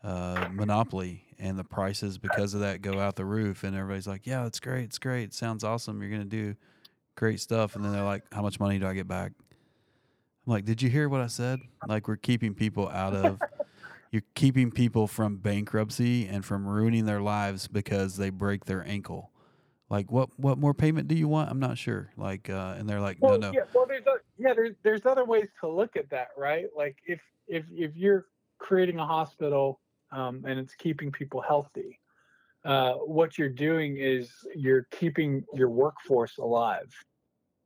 a 0.03 0.49
monopoly 0.51 1.23
and 1.39 1.57
the 1.57 1.63
prices 1.63 2.17
because 2.17 2.53
of 2.53 2.61
that 2.61 2.81
go 2.81 2.99
out 2.99 3.15
the 3.15 3.25
roof. 3.25 3.63
And 3.63 3.75
everybody's 3.75 4.07
like, 4.07 4.25
yeah, 4.25 4.45
it's 4.45 4.59
great. 4.59 4.85
It's 4.85 4.99
great. 4.99 5.23
It 5.23 5.33
sounds 5.33 5.63
awesome. 5.63 6.01
You're 6.01 6.11
going 6.11 6.23
to 6.23 6.27
do 6.27 6.55
great 7.15 7.39
stuff. 7.39 7.75
And 7.75 7.83
then 7.83 7.91
they're 7.91 8.03
like, 8.03 8.23
how 8.31 8.41
much 8.41 8.59
money 8.59 8.79
do 8.79 8.87
I 8.87 8.93
get 8.93 9.07
back? 9.07 9.31
I'm 10.45 10.53
like, 10.53 10.65
did 10.65 10.81
you 10.81 10.89
hear 10.89 11.07
what 11.09 11.21
I 11.21 11.27
said? 11.27 11.59
Like, 11.87 12.07
we're 12.07 12.17
keeping 12.17 12.53
people 12.53 12.89
out 12.89 13.13
of, 13.13 13.39
you're 14.11 14.23
keeping 14.35 14.71
people 14.71 15.07
from 15.07 15.37
bankruptcy 15.37 16.27
and 16.27 16.43
from 16.43 16.67
ruining 16.67 17.05
their 17.05 17.21
lives 17.21 17.67
because 17.67 18.17
they 18.17 18.29
break 18.29 18.65
their 18.65 18.85
ankle 18.87 19.31
like 19.89 20.11
what 20.11 20.29
what 20.37 20.57
more 20.57 20.73
payment 20.73 21.07
do 21.07 21.15
you 21.15 21.27
want 21.27 21.49
i'm 21.51 21.59
not 21.59 21.77
sure 21.77 22.09
like 22.17 22.49
uh 22.49 22.73
and 22.77 22.89
they're 22.89 22.99
like 22.99 23.17
well, 23.19 23.37
no 23.37 23.51
no 23.51 23.53
yeah 23.53 23.65
well 23.75 23.85
there's 23.85 24.05
a, 24.07 24.15
yeah 24.37 24.53
there's 24.53 24.73
there's 24.81 25.05
other 25.05 25.23
ways 25.23 25.47
to 25.59 25.67
look 25.67 25.95
at 25.95 26.09
that 26.09 26.29
right 26.35 26.65
like 26.75 26.97
if 27.05 27.19
if 27.47 27.63
if 27.71 27.95
you're 27.95 28.25
creating 28.57 28.97
a 28.97 29.05
hospital 29.05 29.79
um, 30.13 30.43
and 30.47 30.59
it's 30.59 30.75
keeping 30.75 31.11
people 31.11 31.41
healthy. 31.41 31.99
Uh, 32.63 32.93
what 32.93 33.37
you're 33.37 33.49
doing 33.49 33.97
is 33.97 34.31
you're 34.55 34.87
keeping 34.91 35.43
your 35.53 35.69
workforce 35.69 36.37
alive 36.37 36.93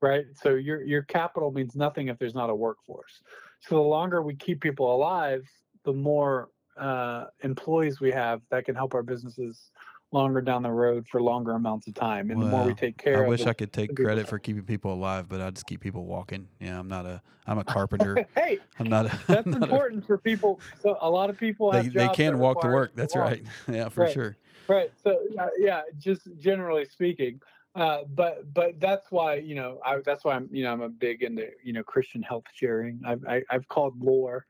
right? 0.02 0.26
So 0.36 0.56
your 0.56 0.84
your 0.84 1.04
capital 1.04 1.52
means 1.52 1.76
nothing 1.76 2.08
if 2.10 2.18
there's 2.20 2.36
not 2.36 2.50
a 2.50 2.56
workforce. 2.56 3.22
So 3.62 3.76
the 3.76 3.82
longer 3.82 4.22
we 4.22 4.36
keep 4.36 4.62
people 4.62 4.94
alive 4.94 5.44
the 5.86 5.94
more 5.94 6.50
uh, 6.78 7.26
employees 7.44 8.00
we 8.00 8.12
have 8.12 8.42
that 8.52 8.66
can 8.66 8.76
help 8.76 8.94
our 8.94 9.04
businesses 9.04 9.72
longer 10.12 10.42
down 10.42 10.64
the 10.64 10.72
road 10.72 11.06
for 11.10 11.22
longer 11.22 11.52
amounts 11.52 11.88
of 11.88 11.94
time. 11.94 12.32
And 12.32 12.42
the 12.42 12.46
more 12.46 12.66
we 12.66 12.74
take 12.74 12.98
care 12.98 13.26
I 13.26 13.28
wish 13.28 13.44
the, 13.44 13.50
I 13.50 13.54
could 13.54 13.74
take 13.74 13.96
credit 13.96 14.28
for 14.28 14.40
keeping 14.40 14.64
people 14.64 14.94
alive, 14.94 15.28
but 15.28 15.42
I 15.42 15.50
just 15.50 15.66
keep 15.68 15.82
people 15.82 16.06
walking. 16.06 16.48
Yeah, 16.60 16.80
I'm 16.80 16.88
not 16.88 17.06
a 17.06 17.22
I'm 17.46 17.58
a 17.58 17.64
carpenter. 17.64 18.26
hey, 18.36 18.60
I'm 18.80 18.90
not 18.90 19.08
a, 19.08 19.20
That's 19.28 19.48
not 19.48 19.64
important 19.64 20.04
a, 20.04 20.08
for 20.08 20.18
people. 20.18 20.60
So 20.80 20.98
a 21.02 21.10
lot 21.10 21.30
of 21.30 21.38
people 21.38 21.72
they, 21.72 21.88
they 21.88 22.10
can 22.10 22.40
walk 22.40 22.62
to 22.62 22.68
work. 22.68 22.92
That's 22.96 23.16
right. 23.16 23.44
Yeah, 23.68 23.90
for 23.90 24.04
right. 24.04 24.14
sure. 24.14 24.38
Right. 24.68 24.92
So 25.04 25.20
uh, 25.40 25.48
yeah, 25.58 25.82
just 25.98 26.28
generally 26.40 26.86
speaking. 26.86 27.42
Uh, 27.76 28.00
but 28.16 28.52
but 28.54 28.80
that's 28.80 29.12
why 29.12 29.36
you 29.36 29.56
know 29.56 29.80
I, 29.86 29.98
that's 30.04 30.24
why 30.24 30.36
I'm 30.36 30.50
you 30.52 30.64
know 30.64 30.72
I'm 30.72 30.82
a 30.82 30.90
big 30.90 31.22
into 31.22 31.48
you 31.64 31.74
know 31.74 31.84
Christian 31.84 32.24
health 32.24 32.46
sharing. 32.54 33.02
I've 33.06 33.24
I, 33.26 33.34
have 33.34 33.44
i 33.50 33.54
have 33.54 33.68
called 33.68 34.02
Loor 34.02 34.46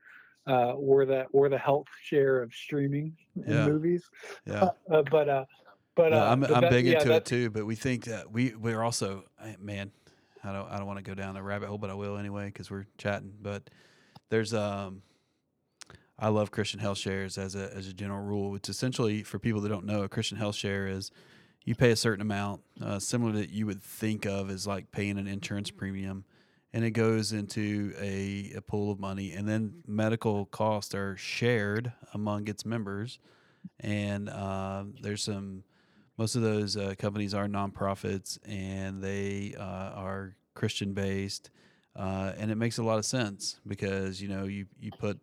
uh, 0.48 0.72
we're 0.76 1.04
the 1.04 1.26
we're 1.32 1.48
the 1.48 1.58
health 1.58 1.86
share 2.02 2.42
of 2.42 2.52
streaming 2.52 3.14
in 3.36 3.52
yeah. 3.52 3.66
movies. 3.66 4.04
Yeah. 4.46 4.70
Uh, 4.90 5.02
but 5.10 5.28
uh, 5.28 5.44
but 5.94 6.14
uh, 6.14 6.28
I'm 6.30 6.40
but 6.40 6.50
I'm 6.54 6.62
that, 6.62 6.70
big 6.70 6.86
yeah, 6.86 6.94
into 6.94 7.12
it 7.12 7.26
too. 7.26 7.50
But 7.50 7.66
we 7.66 7.74
think 7.74 8.04
that 8.04 8.32
we 8.32 8.54
we're 8.54 8.82
also 8.82 9.24
eh, 9.44 9.54
man. 9.60 9.90
I 10.42 10.52
don't 10.52 10.70
I 10.70 10.78
don't 10.78 10.86
want 10.86 10.98
to 10.98 11.02
go 11.02 11.14
down 11.14 11.36
a 11.36 11.42
rabbit 11.42 11.68
hole, 11.68 11.76
but 11.76 11.90
I 11.90 11.94
will 11.94 12.16
anyway 12.16 12.46
because 12.46 12.70
we're 12.70 12.86
chatting. 12.96 13.34
But 13.40 13.68
there's 14.30 14.54
um. 14.54 15.02
I 16.20 16.28
love 16.28 16.50
Christian 16.50 16.80
health 16.80 16.98
shares 16.98 17.36
as 17.36 17.54
a 17.54 17.70
as 17.74 17.86
a 17.86 17.92
general 17.92 18.24
rule. 18.24 18.54
It's 18.54 18.70
essentially 18.70 19.22
for 19.22 19.38
people 19.38 19.60
that 19.60 19.68
don't 19.68 19.84
know, 19.84 20.02
a 20.02 20.08
Christian 20.08 20.38
health 20.38 20.56
share 20.56 20.86
is 20.88 21.10
you 21.64 21.74
pay 21.74 21.90
a 21.90 21.96
certain 21.96 22.22
amount, 22.22 22.62
uh, 22.80 22.98
similar 22.98 23.32
that 23.32 23.50
you 23.50 23.66
would 23.66 23.82
think 23.82 24.24
of 24.24 24.50
as 24.50 24.66
like 24.66 24.90
paying 24.90 25.18
an 25.18 25.26
insurance 25.26 25.70
premium 25.70 26.24
and 26.78 26.86
it 26.86 26.92
goes 26.92 27.32
into 27.32 27.92
a, 28.00 28.52
a 28.54 28.60
pool 28.60 28.92
of 28.92 29.00
money 29.00 29.32
and 29.32 29.48
then 29.48 29.82
medical 29.88 30.46
costs 30.46 30.94
are 30.94 31.16
shared 31.16 31.92
among 32.14 32.46
its 32.46 32.64
members. 32.64 33.18
And 33.80 34.28
uh, 34.28 34.84
there's 35.02 35.24
some 35.24 35.64
most 36.18 36.36
of 36.36 36.42
those 36.42 36.76
uh, 36.76 36.94
companies 36.96 37.34
are 37.34 37.48
nonprofits 37.48 38.38
and 38.46 39.02
they 39.02 39.56
uh, 39.58 39.90
are 39.96 40.36
christian 40.54 40.92
based 40.92 41.50
uh, 41.96 42.34
and 42.38 42.52
it 42.52 42.54
makes 42.54 42.78
a 42.78 42.82
lot 42.84 42.98
of 42.98 43.04
sense 43.04 43.58
because 43.66 44.22
you 44.22 44.28
know 44.28 44.44
you, 44.44 44.66
you 44.78 44.92
put 45.00 45.18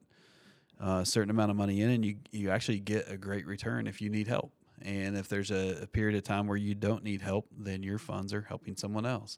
a 0.81 1.05
certain 1.05 1.29
amount 1.29 1.51
of 1.51 1.55
money 1.55 1.79
in 1.79 1.89
and 1.89 2.05
you, 2.05 2.17
you 2.33 2.49
actually 2.49 2.81
get 2.81 3.09
a 3.09 3.15
great 3.15 3.45
return 3.45 3.87
if 3.87 4.01
you 4.01 4.09
need 4.09 4.27
help. 4.27 4.51
And 4.81 5.15
if 5.15 5.29
there's 5.29 5.51
a, 5.51 5.83
a 5.83 5.87
period 5.87 6.17
of 6.17 6.23
time 6.23 6.47
where 6.47 6.57
you 6.57 6.75
don't 6.75 7.05
need 7.05 7.21
help 7.21 7.47
then 7.57 7.81
your 7.81 7.97
funds 7.97 8.33
are 8.33 8.41
helping 8.41 8.75
someone 8.75 9.05
else 9.05 9.37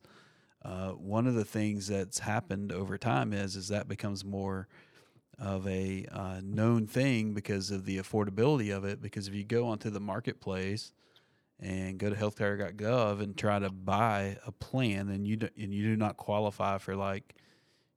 uh, 0.68 0.90
one 0.90 1.28
of 1.28 1.34
the 1.34 1.46
things 1.46 1.88
that's 1.88 2.20
happened 2.20 2.74
over 2.74 2.98
time 2.98 3.32
is 3.32 3.56
is 3.56 3.70
that 3.70 3.88
becomes 3.88 4.26
more 4.26 4.68
of 5.40 5.66
a 5.66 6.06
uh, 6.12 6.42
known 6.44 6.86
thing 6.86 7.34
because 7.34 7.72
of 7.72 7.86
the 7.86 7.98
affordability 7.98 8.76
of 8.76 8.84
it. 8.84 9.02
Because 9.02 9.30
if 9.30 9.34
you 9.34 9.46
go 9.46 9.68
onto 9.68 9.90
the 9.90 10.02
marketplace 10.02 10.92
and 11.60 11.98
go 11.98 12.10
to 12.10 12.16
healthcare.gov 12.16 13.22
and 13.22 13.38
try 13.38 13.60
to 13.60 13.70
buy 13.70 14.38
a 14.46 14.52
plan, 14.52 15.08
and 15.10 15.26
you 15.26 15.38
do, 15.38 15.50
and 15.58 15.74
you 15.74 15.84
do 15.84 15.96
not 15.96 16.18
qualify 16.18 16.78
for 16.78 16.96
like 16.98 17.36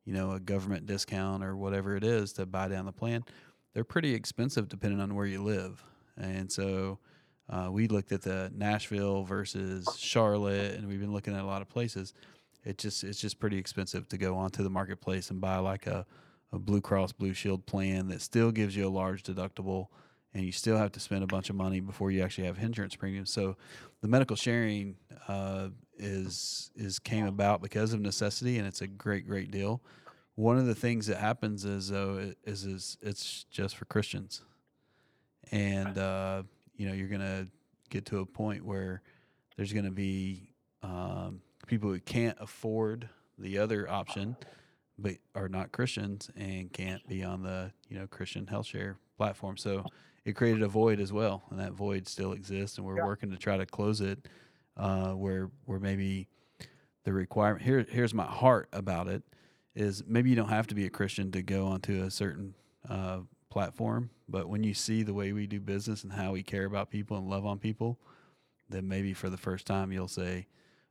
you 0.05 0.15
know 0.15 0.33
a 0.33 0.41
government 0.41 0.87
discount 0.87 1.43
or 1.43 1.57
whatever 1.57 1.97
it 1.97 2.05
is 2.05 2.33
to 2.35 2.47
buy 2.47 2.69
down 2.69 2.87
the 2.87 2.93
plan, 2.93 3.25
they're 3.75 3.83
pretty 3.83 4.15
expensive 4.15 4.69
depending 4.69 5.01
on 5.01 5.17
where 5.17 5.27
you 5.27 5.43
live. 5.43 5.83
And 6.17 6.53
so 6.53 7.01
uh, 7.49 7.69
we 7.73 7.89
looked 7.89 8.13
at 8.13 8.23
the 8.23 8.53
Nashville 8.55 9.25
versus 9.25 9.89
Charlotte, 9.99 10.77
and 10.77 10.87
we've 10.87 11.01
been 11.01 11.13
looking 11.13 11.35
at 11.35 11.43
a 11.43 11.47
lot 11.47 11.63
of 11.63 11.69
places 11.69 12.15
it 12.65 12.79
just 12.79 13.05
it's 13.05 13.21
just 13.21 13.39
pretty 13.41 13.59
expensive 13.59 14.09
to 14.09 14.19
go 14.19 14.37
onto 14.37 14.63
the 14.63 14.71
marketplace 14.71 15.31
and 15.31 15.41
buy 15.41 15.57
like 15.57 15.87
a, 15.87 16.07
a 16.53 16.59
Blue 16.59 16.81
Cross 16.81 17.13
Blue 17.13 17.33
Shield 17.33 17.67
plan 17.67 18.09
that 18.09 18.21
still 18.21 18.51
gives 18.51 18.77
you 18.77 18.87
a 18.87 18.91
large 18.91 19.23
deductible 19.23 19.89
and 20.35 20.45
you 20.45 20.53
still 20.53 20.77
have 20.77 20.93
to 20.93 21.01
spend 21.01 21.25
a 21.25 21.27
bunch 21.27 21.51
of 21.51 21.57
money 21.57 21.81
before 21.81 22.11
you 22.11 22.23
actually 22.23 22.45
have 22.45 22.59
insurance 22.59 22.95
premiums. 22.95 23.33
So 23.33 23.57
the 24.01 24.09
medical 24.09 24.37
sharing 24.37 24.97
uh, 25.29 25.69
is 25.99 26.71
is 26.77 26.99
came 26.99 27.27
about 27.27 27.63
because 27.63 27.93
of 27.93 28.01
necessity 28.01 28.59
and 28.59 28.67
it's 28.67 28.81
a 28.81 28.87
great 28.87 29.27
great 29.27 29.51
deal. 29.51 29.83
One 30.37 30.57
of 30.57 30.67
the 30.67 30.75
things 30.75 31.07
that 31.07 31.19
happens 31.19 31.65
is 31.65 31.89
though 31.89 32.33
is 32.45 32.65
is 32.65 32.97
it's 33.03 33.45
just 33.51 33.77
for 33.77 33.85
Christians, 33.87 34.43
and 35.51 35.99
uh, 35.99 36.45
you 36.77 36.87
know 36.87 36.95
you're 36.95 37.09
gonna 37.09 37.49
get 37.91 38.07
to 38.07 38.21
a 38.21 38.27
point 38.27 38.65
where 38.65 39.03
there's 39.57 39.73
gonna 39.73 39.91
be 39.91 40.55
um, 40.83 41.43
people 41.71 41.91
who 41.91 42.01
can't 42.01 42.37
afford 42.41 43.09
the 43.39 43.57
other 43.57 43.89
option, 43.89 44.37
but 44.99 45.15
are 45.35 45.49
not 45.49 45.73
Christians 45.73 46.31
and 46.37 46.71
can't 46.71 47.07
be 47.09 47.23
on 47.23 47.43
the 47.43 47.73
you 47.89 47.99
know 47.99 48.07
Christian 48.07 48.47
health 48.49 48.67
share 48.67 48.99
platform. 49.17 49.57
So 49.57 49.87
it 50.25 50.33
created 50.33 50.63
a 50.63 50.69
void 50.69 51.01
as 51.01 51.13
well, 51.13 51.45
and 51.51 51.59
that 51.61 51.73
void 51.73 52.07
still 52.09 52.33
exists, 52.33 52.77
and 52.77 52.87
we're 52.87 52.99
yeah. 52.99 53.07
working 53.07 53.31
to 53.31 53.39
try 53.39 53.57
to 53.57 53.65
close 53.65 54.01
it. 54.03 54.29
Uh, 54.77 55.13
where 55.13 55.51
where 55.65 55.79
maybe 55.79 56.29
the 57.05 57.13
requirement 57.13 57.63
here 57.63 57.87
here's 57.89 58.15
my 58.15 58.25
heart 58.25 58.69
about 58.73 59.09
it 59.09 59.23
is 59.75 60.03
maybe 60.07 60.31
you 60.31 60.37
don't 60.37 60.49
have 60.49 60.67
to 60.67 60.75
be 60.75 60.87
a 60.87 60.91
Christian 60.91 61.31
to 61.33 61.43
go 61.43 61.67
onto 61.67 62.03
a 62.03 62.11
certain 62.11 62.55
uh, 62.89 63.21
platform, 63.49 64.11
but 64.29 64.49
when 64.49 64.65
you 64.65 64.75
see 64.75 65.03
the 65.03 65.15
way 65.15 65.33
we 65.33 65.47
do 65.47 65.61
business 65.61 66.03
and 66.03 66.13
how 66.13 66.33
we 66.33 66.43
care 66.43 66.65
about 66.65 66.91
people 66.91 67.17
and 67.17 67.29
love 67.29 67.47
on 67.47 67.59
people, 67.59 67.99
then 68.69 68.89
maybe 68.89 69.13
for 69.13 69.31
the 69.31 69.37
first 69.37 69.67
time 69.67 69.93
you'll 69.93 70.09
say, 70.09 70.47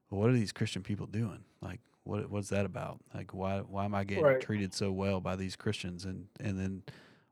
well, 0.10 0.22
what 0.22 0.30
are 0.30 0.34
these 0.34 0.52
Christian 0.52 0.82
people 0.82 1.06
doing? 1.06 1.44
Like, 1.62 1.80
what 2.04 2.30
what's 2.30 2.50
that 2.50 2.66
about? 2.66 3.00
Like, 3.14 3.34
why 3.34 3.60
why 3.60 3.86
am 3.86 3.96
I 3.96 4.04
getting 4.04 4.24
right. 4.24 4.42
treated 4.42 4.74
so 4.74 4.92
well 4.92 5.20
by 5.20 5.36
these 5.36 5.56
Christians? 5.56 6.06
And 6.06 6.28
and 6.40 6.60
then 6.60 6.84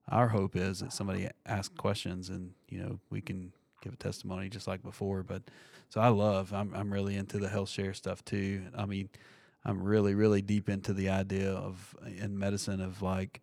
our 0.09 0.29
hope 0.29 0.55
is 0.55 0.79
that 0.79 0.93
somebody 0.93 1.27
asks 1.45 1.73
questions 1.77 2.29
and 2.29 2.51
you 2.69 2.79
know 2.79 2.99
we 3.09 3.21
can 3.21 3.51
give 3.81 3.93
a 3.93 3.97
testimony 3.97 4.49
just 4.49 4.67
like 4.67 4.83
before. 4.83 5.23
But 5.23 5.43
so 5.89 6.01
I 6.01 6.09
love 6.09 6.53
I'm 6.53 6.73
I'm 6.73 6.93
really 6.93 7.15
into 7.15 7.39
the 7.39 7.49
health 7.49 7.69
share 7.69 7.93
stuff 7.93 8.23
too. 8.23 8.63
I 8.77 8.85
mean, 8.85 9.09
I'm 9.65 9.81
really 9.81 10.13
really 10.13 10.41
deep 10.41 10.69
into 10.69 10.93
the 10.93 11.09
idea 11.09 11.51
of 11.51 11.95
in 12.05 12.37
medicine 12.37 12.81
of 12.81 13.01
like 13.01 13.41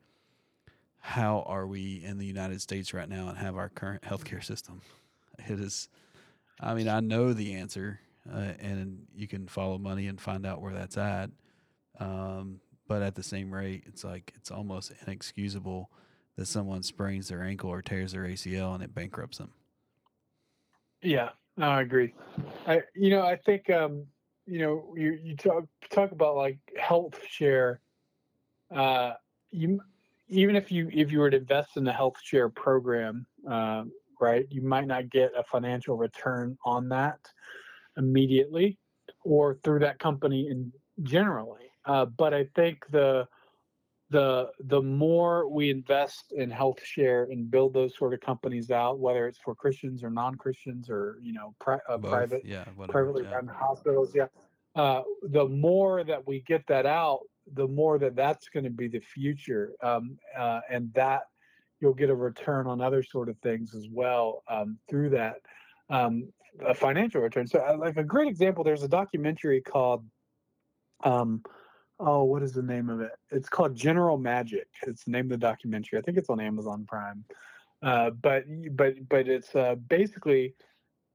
how 1.01 1.45
are 1.47 1.67
we 1.67 2.03
in 2.03 2.17
the 2.17 2.25
United 2.25 2.63
States 2.63 2.95
right 2.95 3.09
now 3.09 3.29
and 3.29 3.37
have 3.37 3.57
our 3.57 3.69
current 3.69 4.03
healthcare 4.03 4.43
system? 4.43 4.81
It 5.49 5.59
is. 5.59 5.89
I 6.61 6.75
mean, 6.75 6.89
I 6.89 7.01
know 7.01 7.33
the 7.33 7.55
answer 7.55 7.99
uh, 8.33 8.53
and 8.59 9.03
you 9.15 9.29
can 9.29 9.47
follow 9.47 9.79
money 9.79 10.07
and 10.07 10.21
find 10.21 10.47
out 10.47 10.61
where 10.61 10.73
that's 10.73 10.97
at. 10.97 11.31
Um, 12.01 12.61
but 12.89 13.03
at 13.03 13.15
the 13.15 13.23
same 13.23 13.53
rate, 13.53 13.85
it's 13.87 14.05
like 14.05 14.33
it's 14.37 14.51
almost 14.51 14.93
inexcusable 15.07 15.91
that 16.37 16.47
someone 16.47 16.83
sprains 16.83 17.29
their 17.29 17.43
ankle 17.43 17.71
or 17.71 17.83
tears 17.83 18.13
their 18.13 18.25
ACL 18.25 18.75
and 18.75 18.83
it 18.83 18.95
bankrupts 18.95 19.39
them. 19.39 19.53
Yeah, 21.03 21.31
I 21.59 21.83
agree. 21.83 22.15
I 22.67 22.83
you 22.95 23.11
know 23.11 23.23
I 23.23 23.37
think 23.37 23.71
um, 23.71 24.07
you 24.47 24.59
know 24.59 24.95
you 24.97 25.19
you 25.23 25.37
talk 25.37 25.65
talk 25.91 26.13
about 26.13 26.37
like 26.37 26.59
health 26.79 27.19
share. 27.29 27.81
Uh, 28.75 29.13
you 29.51 29.81
even 30.29 30.57
if 30.57 30.73
you 30.73 30.89
if 30.93 31.13
you 31.13 31.21
were 31.21 31.31
to 31.31 31.37
invest 31.37 31.77
in 31.77 31.85
the 31.85 31.93
health 31.93 32.17
share 32.23 32.49
program, 32.49 33.27
uh, 33.49 33.85
right, 34.21 34.47
you 34.51 34.63
might 34.63 34.87
not 34.87 35.11
get 35.11 35.33
a 35.37 35.45
financial 35.45 35.97
return 35.97 36.57
on 36.65 36.89
that 36.89 37.21
immediately 37.97 38.79
or 39.25 39.59
through 39.65 39.81
that 39.81 39.99
company 39.99 40.49
in 40.51 40.73
generally. 41.03 41.71
Uh, 41.85 42.05
but 42.05 42.33
I 42.33 42.45
think 42.55 42.85
the 42.91 43.27
the 44.11 44.51
the 44.61 44.81
more 44.81 45.49
we 45.49 45.71
invest 45.71 46.33
in 46.37 46.51
health 46.51 46.85
share 46.85 47.25
and 47.25 47.51
build 47.51 47.75
those 47.75 47.97
sort 47.97 48.15
of 48.15 48.21
companies 48.21 48.71
out, 48.71 48.99
whether 48.99 49.27
it's 49.27 49.39
for 49.39 49.55
Christians 49.55 50.05
or 50.05 50.11
non 50.11 50.37
Christians 50.37 50.89
or 50.89 51.19
you 51.23 51.33
know 51.33 51.55
pri- 51.61 51.81
uh, 51.89 51.97
Both. 51.97 52.11
private 52.11 52.43
yeah, 52.45 52.65
whatever. 52.77 52.93
privately 52.93 53.23
yeah. 53.25 53.35
run 53.35 53.49
hospitals, 53.49 54.15
yeah. 54.15 54.27
Uh, 54.77 55.03
the 55.23 55.47
more 55.47 56.05
that 56.05 56.27
we 56.27 56.41
get 56.41 56.67
that 56.67 56.85
out, 56.85 57.21
the 57.55 57.67
more 57.67 57.99
that 57.99 58.17
that's 58.17 58.49
going 58.49 58.65
to 58.65 58.71
be 58.71 58.89
the 58.89 59.01
future, 59.01 59.73
um, 59.83 60.19
uh, 60.37 60.61
and 60.71 60.93
that 60.95 61.23
you'll 61.81 61.95
get 61.95 62.11
a 62.11 62.15
return 62.15 62.67
on 62.67 62.81
other 62.81 63.03
sort 63.03 63.29
of 63.29 63.37
things 63.39 63.75
as 63.75 63.89
well 63.91 64.43
um, 64.49 64.79
through 64.89 65.11
that 65.11 65.37
um, 65.91 66.29
a 66.61 66.75
financial 66.75 67.21
return. 67.21 67.47
So, 67.47 67.61
uh, 67.61 67.77
like 67.79 67.97
a 67.97 68.05
great 68.05 68.29
example, 68.29 68.65
there's 68.65 68.83
a 68.83 68.89
documentary 68.89 69.61
called, 69.61 70.05
um, 71.03 71.43
oh, 71.99 72.25
what 72.25 72.43
is 72.43 72.53
the 72.53 72.63
name 72.63 72.89
of 72.89 73.01
it? 73.01 73.13
It's 73.31 73.49
called 73.49 73.75
General 73.75 74.19
Magic. 74.19 74.69
It's 74.87 75.05
the 75.05 75.11
name 75.11 75.27
of 75.27 75.31
the 75.31 75.37
documentary. 75.39 75.99
I 75.99 76.03
think 76.03 76.19
it's 76.19 76.31
on 76.31 76.41
Amazon 76.41 76.85
Prime. 76.89 77.25
Uh, 77.83 78.11
but 78.11 78.45
but 78.71 78.95
but 79.09 79.29
it's 79.29 79.55
uh, 79.55 79.75
basically 79.75 80.55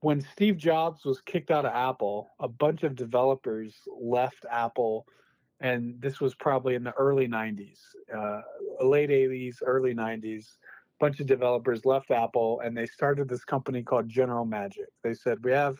when 0.00 0.20
Steve 0.20 0.56
Jobs 0.56 1.04
was 1.04 1.20
kicked 1.20 1.50
out 1.50 1.64
of 1.64 1.72
Apple, 1.74 2.30
a 2.38 2.48
bunch 2.48 2.84
of 2.84 2.94
developers 2.94 3.76
left 4.00 4.46
Apple, 4.50 5.06
and 5.60 6.00
this 6.00 6.20
was 6.20 6.34
probably 6.34 6.74
in 6.74 6.84
the 6.84 6.92
early 6.92 7.26
'90s, 7.26 7.78
uh, 8.16 8.42
late 8.82 9.10
'80s, 9.10 9.56
early 9.66 9.94
'90s 9.94 10.46
bunch 11.00 11.18
of 11.20 11.26
developers 11.26 11.84
left 11.84 12.10
Apple 12.10 12.60
and 12.60 12.76
they 12.76 12.86
started 12.86 13.28
this 13.28 13.44
company 13.44 13.82
called 13.82 14.08
General 14.08 14.44
Magic. 14.44 14.86
They 15.02 15.14
said, 15.14 15.38
We 15.42 15.52
have 15.52 15.78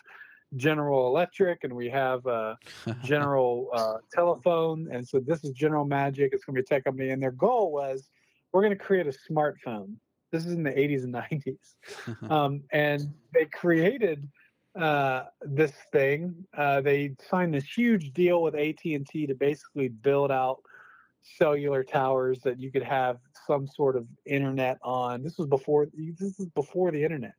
General 0.57 1.07
Electric 1.07 1.63
and 1.63 1.73
we 1.73 1.89
have 1.91 2.27
uh, 2.27 2.57
General 3.05 3.69
uh, 3.73 3.99
Telephone. 4.13 4.89
And 4.91 5.07
so 5.07 5.21
this 5.21 5.45
is 5.45 5.53
General 5.53 5.85
Magic. 5.85 6.31
It's 6.33 6.45
going 6.45 6.57
to 6.57 6.63
be 6.63 6.65
a 6.65 6.67
tech 6.67 6.85
company. 6.85 7.11
And 7.11 7.23
their 7.23 7.33
goal 7.33 7.71
was, 7.71 8.09
We're 8.53 8.63
going 8.63 8.77
to 8.77 8.85
create 8.85 9.07
a 9.07 9.33
smartphone. 9.33 9.95
This 10.33 10.47
is 10.47 10.53
in 10.53 10.63
the 10.63 10.71
80s 10.71 11.05
and 11.05 11.15
90s. 11.15 11.57
Um, 12.31 12.63
and 12.73 13.13
they 13.35 13.47
created 13.47 14.29
uh, 14.79 15.25
this 15.43 15.73
thing. 15.93 16.35
Uh, 16.57 16.81
they 16.81 17.15
signed 17.29 17.55
this 17.55 17.65
huge 17.65 18.13
deal 18.13 18.43
with 18.43 18.55
AT&T 18.55 19.27
to 19.27 19.35
basically 19.35 19.89
build 19.89 20.31
out 20.31 20.63
cellular 21.23 21.85
towers 21.85 22.41
that 22.41 22.59
you 22.59 22.71
could 22.71 22.83
have 22.83 23.19
some 23.47 23.67
sort 23.67 23.97
of 23.97 24.07
internet 24.27 24.79
on. 24.83 25.23
This 25.23 25.39
was 25.39 25.47
before 25.47 25.87
this 25.95 26.39
is 26.39 26.49
before 26.55 26.91
the 26.91 27.03
internet. 27.03 27.35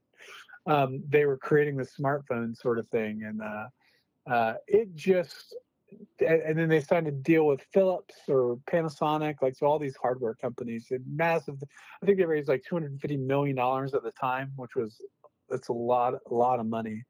Um, 0.67 1.03
they 1.07 1.25
were 1.25 1.37
creating 1.37 1.77
the 1.77 1.85
smartphone 1.85 2.55
sort 2.55 2.77
of 2.79 2.87
thing, 2.89 3.23
and 3.23 3.41
uh, 3.41 3.67
uh, 4.29 4.53
it 4.67 4.93
just 4.95 5.55
and, 6.19 6.57
then 6.57 6.69
they 6.69 6.79
signed 6.79 7.07
a 7.07 7.11
deal 7.11 7.45
with 7.45 7.61
Philips 7.73 8.15
or 8.27 8.57
Panasonic, 8.69 9.35
like 9.41 9.55
so 9.55 9.65
all 9.65 9.79
these 9.79 9.95
hardware 9.95 10.35
companies. 10.35 10.87
they 10.89 10.97
massive. 11.05 11.55
I 12.01 12.05
think 12.05 12.17
they 12.17 12.25
raised 12.25 12.47
like 12.47 12.63
250 12.67 13.17
million 13.17 13.55
dollars 13.55 13.93
at 13.93 14.03
the 14.03 14.11
time, 14.11 14.51
which 14.55 14.75
was 14.75 15.01
that's 15.49 15.69
a 15.69 15.73
lot 15.73 16.13
a 16.13 16.33
lot 16.33 16.59
of 16.59 16.65
money. 16.65 17.03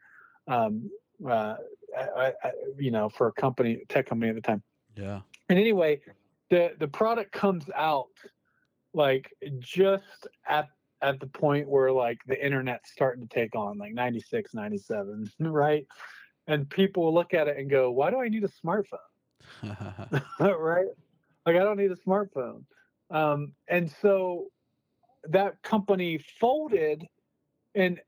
Um, 0.48 0.90
uh, 1.28 1.56
I, 1.98 2.34
I, 2.44 2.52
you 2.80 2.92
know, 2.92 3.10
for 3.10 3.28
a 3.28 3.34
company, 3.34 3.82
tech 3.90 4.08
company 4.08 4.30
at 4.30 4.36
the 4.36 4.42
time. 4.42 4.64
yeah. 4.96 5.22
And 5.50 5.60
anyway, 5.60 6.00
the 6.52 6.74
the 6.78 6.88
product 6.88 7.32
comes 7.32 7.66
out 7.76 8.12
like 8.94 9.32
just 9.60 10.28
at 10.48 10.68
at 11.02 11.20
the 11.20 11.26
point 11.26 11.68
where 11.68 11.92
like 11.92 12.20
the 12.28 12.46
internet's 12.46 12.92
starting 12.92 13.28
to 13.28 13.34
take 13.34 13.56
on 13.56 13.80
like 13.80 13.94
96 13.94 14.54
97 14.54 15.32
right? 15.40 15.88
And 16.48 16.70
people 16.70 17.12
look 17.14 17.34
at 17.34 17.48
it 17.48 17.58
and 17.58 17.70
go 17.70 17.90
why 17.90 18.12
do 18.12 18.22
i 18.22 18.28
need 18.28 18.44
a 18.44 18.50
smartphone? 18.64 19.00
Right? 20.40 20.88
Like 21.46 21.56
i 21.56 21.60
don't 21.60 21.78
need 21.78 21.92
a 21.92 21.96
smartphone. 21.96 22.64
Um, 23.10 23.54
and 23.68 23.92
so 24.02 24.48
that 25.24 25.62
company 25.64 26.20
folded 26.40 27.08
and 27.74 28.00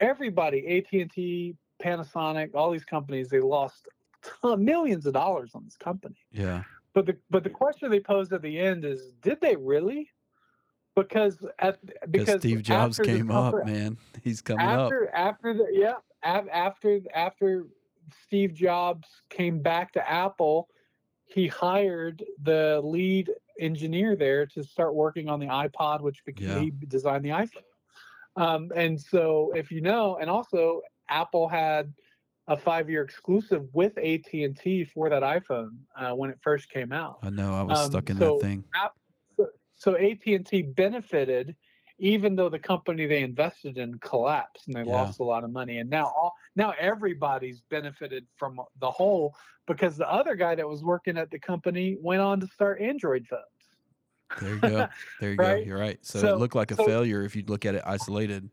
everybody 0.00 0.78
at&t 0.78 1.54
panasonic 1.82 2.54
all 2.54 2.70
these 2.70 2.84
companies 2.84 3.28
they 3.28 3.40
lost 3.40 3.88
ton, 4.22 4.64
millions 4.64 5.06
of 5.06 5.12
dollars 5.12 5.50
on 5.54 5.64
this 5.64 5.76
company. 5.76 6.16
Yeah. 6.32 6.62
But 6.94 7.06
the 7.06 7.16
but 7.30 7.44
the 7.44 7.50
question 7.50 7.90
they 7.90 8.00
posed 8.00 8.32
at 8.32 8.42
the 8.42 8.58
end 8.58 8.84
is, 8.84 9.12
did 9.22 9.40
they 9.40 9.56
really? 9.56 10.10
Because 10.96 11.38
at 11.58 11.78
Because 12.10 12.40
Steve 12.40 12.62
Jobs 12.62 12.98
came 12.98 13.30
up, 13.30 13.64
man. 13.64 13.96
He's 14.22 14.42
coming 14.42 14.66
up. 14.66 14.80
after 14.86 15.08
after 15.14 15.54
the 15.54 15.68
yeah 15.72 15.94
after 16.22 17.00
after 17.14 17.66
Steve 18.26 18.54
Jobs 18.54 19.08
came 19.28 19.60
back 19.60 19.92
to 19.92 20.10
Apple, 20.10 20.68
he 21.26 21.46
hired 21.46 22.24
the 22.42 22.80
lead 22.82 23.30
engineer 23.60 24.16
there 24.16 24.46
to 24.46 24.64
start 24.64 24.94
working 24.94 25.28
on 25.28 25.38
the 25.38 25.46
iPod, 25.46 26.00
which 26.00 26.24
became, 26.24 26.48
Yeah. 26.48 26.58
he 26.60 26.70
designed 26.88 27.24
the 27.24 27.28
iPhone. 27.30 27.62
Um, 28.36 28.72
and 28.74 29.00
so, 29.00 29.52
if 29.54 29.70
you 29.70 29.80
know, 29.80 30.16
and 30.16 30.28
also 30.30 30.80
Apple 31.08 31.48
had 31.48 31.92
a 32.50 32.56
five-year 32.56 33.02
exclusive 33.02 33.62
with 33.72 33.96
AT 33.96 34.26
and 34.34 34.58
T 34.58 34.84
for 34.84 35.08
that 35.08 35.22
iPhone 35.22 35.70
uh, 35.96 36.10
when 36.14 36.30
it 36.30 36.38
first 36.42 36.68
came 36.68 36.90
out. 36.92 37.18
I 37.22 37.30
know. 37.30 37.54
I 37.54 37.62
was 37.62 37.78
Um, 37.78 37.90
stuck 37.92 38.10
in 38.10 38.18
so- 38.18 38.38
that 38.38 38.44
thing. 38.44 38.64
So 39.76 39.96
AT 39.96 40.26
and 40.34 40.44
T 40.44 40.60
benefited, 40.60 41.56
even 41.98 42.34
though 42.36 42.50
the 42.50 42.58
company 42.58 43.06
they 43.06 43.22
invested 43.22 43.78
in 43.78 43.94
collapsed 44.00 44.66
and 44.66 44.76
they 44.76 44.82
Yeah. 44.82 44.92
lost 44.92 45.20
a 45.20 45.24
lot 45.24 45.42
of 45.42 45.52
money. 45.52 45.78
And 45.78 45.88
now 45.88 46.04
all 46.06 46.34
now 46.54 46.74
everybody's 46.78 47.62
benefited 47.70 48.26
from 48.36 48.60
the 48.80 48.90
whole 48.90 49.34
because 49.66 49.96
the 49.96 50.10
other 50.10 50.34
guy 50.34 50.54
that 50.56 50.68
was 50.68 50.82
working 50.84 51.16
at 51.16 51.30
the 51.30 51.38
company 51.38 51.96
went 52.02 52.20
on 52.20 52.40
to 52.40 52.46
start 52.48 52.80
Android 52.82 53.26
phones. 53.26 53.44
There 54.40 54.54
you 54.54 54.60
go. 54.60 54.88
There 55.20 55.30
you 55.30 55.36
go. 55.36 55.54
You're 55.66 55.78
right. 55.78 56.04
So, 56.04 56.18
it 56.34 56.38
looked 56.38 56.54
like 56.56 56.72
a 56.72 56.76
so- 56.76 56.84
failure 56.84 57.22
if 57.22 57.34
you 57.34 57.44
look 57.46 57.64
at 57.64 57.74
it 57.74 57.82
isolated, 57.86 58.50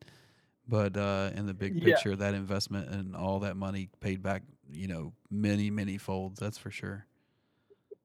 but 0.68 0.95
uh, 0.98 1.31
in 1.35 1.45
the 1.45 1.53
big 1.53 1.76
Yeah. 1.76 1.94
picture, 1.95 2.15
that 2.15 2.34
investment 2.34 2.89
and 2.89 3.15
all 3.15 3.39
that 3.39 3.56
money 3.57 3.89
paid 3.99 4.22
back, 4.22 4.44
you 4.72 4.88
know, 4.88 5.14
many 5.30 5.69
many 5.72 5.98
folds. 5.98 6.39
That's 6.39 6.57
for 6.57 6.72
sure. 6.72 7.06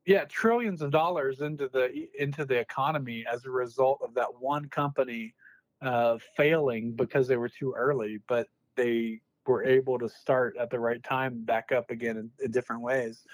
yeah, 0.06 0.24
trillions 0.24 0.82
of 0.82 0.90
dollars 0.90 1.40
into 1.40 1.68
the 1.68 2.08
into 2.20 2.44
the 2.44 2.58
economy 2.58 3.24
as 3.30 3.44
a 3.44 3.50
result 3.50 4.00
of 4.02 4.14
that 4.14 4.28
one 4.40 4.68
company 4.68 5.34
uh, 5.80 6.18
failing 6.36 6.92
because 6.92 7.26
they 7.28 7.36
were 7.36 7.48
too 7.48 7.72
early, 7.76 8.18
but 8.28 8.48
they 8.76 9.20
were 9.46 9.64
able 9.64 9.98
to 9.98 10.08
start 10.08 10.56
at 10.56 10.70
the 10.70 10.78
right 10.78 11.02
time, 11.02 11.44
back 11.44 11.72
up 11.72 11.90
again 11.90 12.16
in, 12.16 12.30
in 12.44 12.50
different 12.52 12.80
ways, 12.82 13.24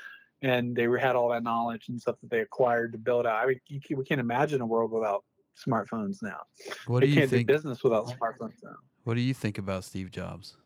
and 0.41 0.75
they 0.75 0.89
were, 0.89 0.97
had 0.97 1.15
all 1.15 1.29
that 1.29 1.43
knowledge 1.43 1.89
and 1.91 2.01
stuff 2.01 2.17
that 2.23 2.31
they 2.31 2.41
acquired 2.41 2.93
to 2.93 2.99
build 2.99 3.27
out. 3.27 3.43
I 3.45 3.47
mean, 3.47 3.61
you, 3.69 3.79
can- 3.81 3.99
we 3.99 4.05
can't 4.07 4.21
imagine 4.21 4.63
a 4.63 4.67
world 4.67 4.91
without 4.91 5.25
smartphones 5.63 6.23
now. 6.23 6.41
What 6.87 7.01
they 7.01 7.07
do 7.07 7.13
you 7.13 7.19
can't 7.19 7.31
think? 7.31 7.47
do 7.47 7.53
business 7.55 7.83
without 7.85 8.07
smartphones 8.07 8.55
now. 8.65 8.77
What 9.09 9.15
do 9.15 9.23
you 9.23 9.33
think 9.33 9.57
about 9.57 9.85
Steve 9.85 10.11
Jobs? 10.11 10.59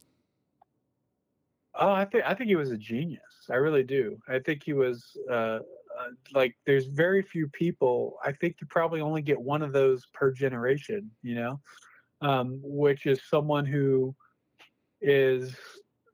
Oh, 1.77 1.93
I 1.93 2.05
think 2.05 2.25
I 2.27 2.35
think 2.35 2.49
he 2.49 2.57
was 2.57 2.73
a 2.73 2.77
genius. 2.77 3.23
I 3.49 3.55
really 3.55 3.85
do. 3.85 4.19
I 4.29 4.41
think 4.41 4.65
he 4.65 4.73
was 4.73 5.17
uh, 5.31 5.61
uh, 5.61 5.61
like 6.35 6.57
there's 6.67 6.87
very 6.87 7.23
few 7.23 7.47
people. 7.51 8.17
I 8.25 8.33
think 8.33 8.57
you 8.61 8.67
probably 8.67 9.01
only 9.01 9.23
get 9.23 9.41
one 9.41 9.63
of 9.63 9.73
those 9.73 10.07
per 10.13 10.33
generation. 10.33 11.09
You 11.23 11.37
know, 11.37 11.61
um, 12.21 12.59
which 12.65 13.07
is 13.07 13.21
someone 13.31 13.65
who 13.65 14.13
is 15.01 15.55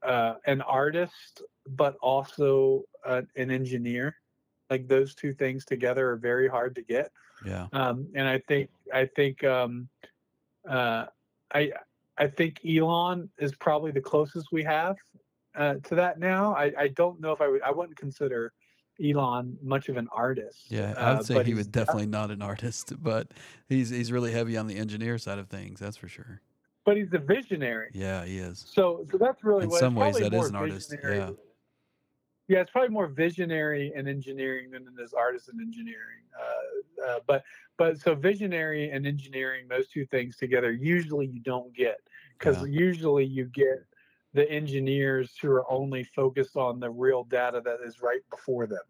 uh, 0.03 0.35
an 0.45 0.61
artist 0.61 1.41
but 1.67 1.95
also 1.99 2.83
uh, 3.07 3.23
an 3.37 3.49
engineer. 3.49 4.15
Like 4.69 4.87
those 4.87 5.15
two 5.15 5.33
things 5.33 5.65
together 5.65 6.11
are 6.11 6.17
very 6.17 6.47
hard 6.47 6.75
to 6.75 6.83
get. 6.83 7.11
Yeah. 7.43 7.65
Um, 7.73 8.07
and 8.13 8.27
I 8.27 8.37
think 8.47 8.69
I 8.93 9.09
think 9.15 9.43
um, 9.43 9.89
uh, 10.69 11.05
I 11.51 11.71
I 12.19 12.27
think 12.27 12.59
Elon 12.65 13.29
is 13.39 13.55
probably 13.55 13.91
the 13.91 14.01
closest 14.01 14.51
we 14.51 14.63
have 14.63 14.97
uh, 15.55 15.75
to 15.85 15.95
that 15.95 16.19
now. 16.19 16.53
I, 16.53 16.71
I 16.77 16.87
don't 16.89 17.19
know 17.19 17.31
if 17.31 17.41
I 17.41 17.47
would 17.47 17.61
I 17.61 17.71
wouldn't 17.71 17.97
consider 17.97 18.51
Elon 19.03 19.57
much 19.61 19.87
of 19.87 19.95
an 19.95 20.09
artist. 20.11 20.65
Yeah, 20.69 20.93
I 20.97 21.11
uh, 21.11 21.17
would 21.17 21.25
say 21.25 21.43
he 21.43 21.53
was 21.53 21.67
definitely 21.67 22.07
not 22.07 22.29
an 22.29 22.41
artist, 22.41 22.93
but 23.01 23.31
he's 23.69 23.89
he's 23.89 24.11
really 24.11 24.31
heavy 24.31 24.57
on 24.57 24.67
the 24.67 24.75
engineer 24.75 25.17
side 25.17 25.39
of 25.39 25.47
things. 25.47 25.79
That's 25.79 25.97
for 25.97 26.09
sure. 26.09 26.41
But 26.85 26.97
he's 26.97 27.13
a 27.13 27.19
visionary. 27.19 27.89
Yeah, 27.93 28.25
he 28.25 28.39
is. 28.39 28.65
So 28.69 29.05
so 29.09 29.17
that's 29.17 29.43
really 29.43 29.63
In 29.63 29.69
what 29.69 29.79
some 29.79 29.95
ways, 29.95 30.17
that 30.17 30.33
is 30.33 30.49
an 30.49 30.55
artist, 30.55 30.93
yeah. 31.03 31.31
Yeah, 32.49 32.61
it's 32.61 32.71
probably 32.71 32.89
more 32.89 33.05
visionary 33.05 33.93
in 33.95 34.07
engineering 34.07 34.71
than 34.71 34.81
it 34.81 35.01
is 35.01 35.13
artist 35.13 35.49
in 35.53 35.61
engineering. 35.61 36.23
Uh, 36.35 37.05
uh, 37.07 37.19
but 37.27 37.43
but 37.79 37.97
so 37.97 38.13
visionary 38.13 38.91
and 38.91 39.07
engineering, 39.07 39.65
those 39.69 39.87
two 39.87 40.05
things 40.05 40.35
together, 40.35 40.71
usually 40.71 41.25
you 41.25 41.39
don't 41.39 41.73
get 41.73 41.97
because 42.37 42.61
Yeah. 42.61 42.67
usually 42.67 43.23
you 43.23 43.45
get 43.45 43.85
the 44.33 44.47
engineers 44.51 45.35
who 45.41 45.49
are 45.49 45.69
only 45.71 46.03
focused 46.03 46.57
on 46.57 46.81
the 46.81 46.91
real 46.91 47.23
data 47.23 47.61
that 47.61 47.79
is 47.81 48.01
right 48.01 48.21
before 48.29 48.67
them. 48.67 48.83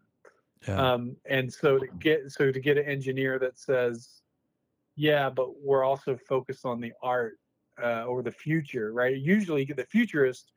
Yeah. 0.66 0.92
Um, 0.92 1.16
and 1.24 1.50
so 1.50 1.78
to 1.78 1.86
get 2.00 2.32
so 2.32 2.50
to 2.50 2.60
get 2.60 2.76
an 2.76 2.84
engineer 2.84 3.38
that 3.38 3.56
says, 3.58 4.22
yeah, 4.96 5.30
but 5.30 5.60
we're 5.62 5.84
also 5.84 6.18
focused 6.28 6.66
on 6.66 6.80
the 6.80 6.92
art 7.00 7.38
uh, 7.80 8.04
or 8.04 8.22
the 8.22 8.32
future, 8.32 8.92
right? 8.92 9.16
Usually, 9.16 9.64
the 9.64 9.86
futurists 9.86 10.52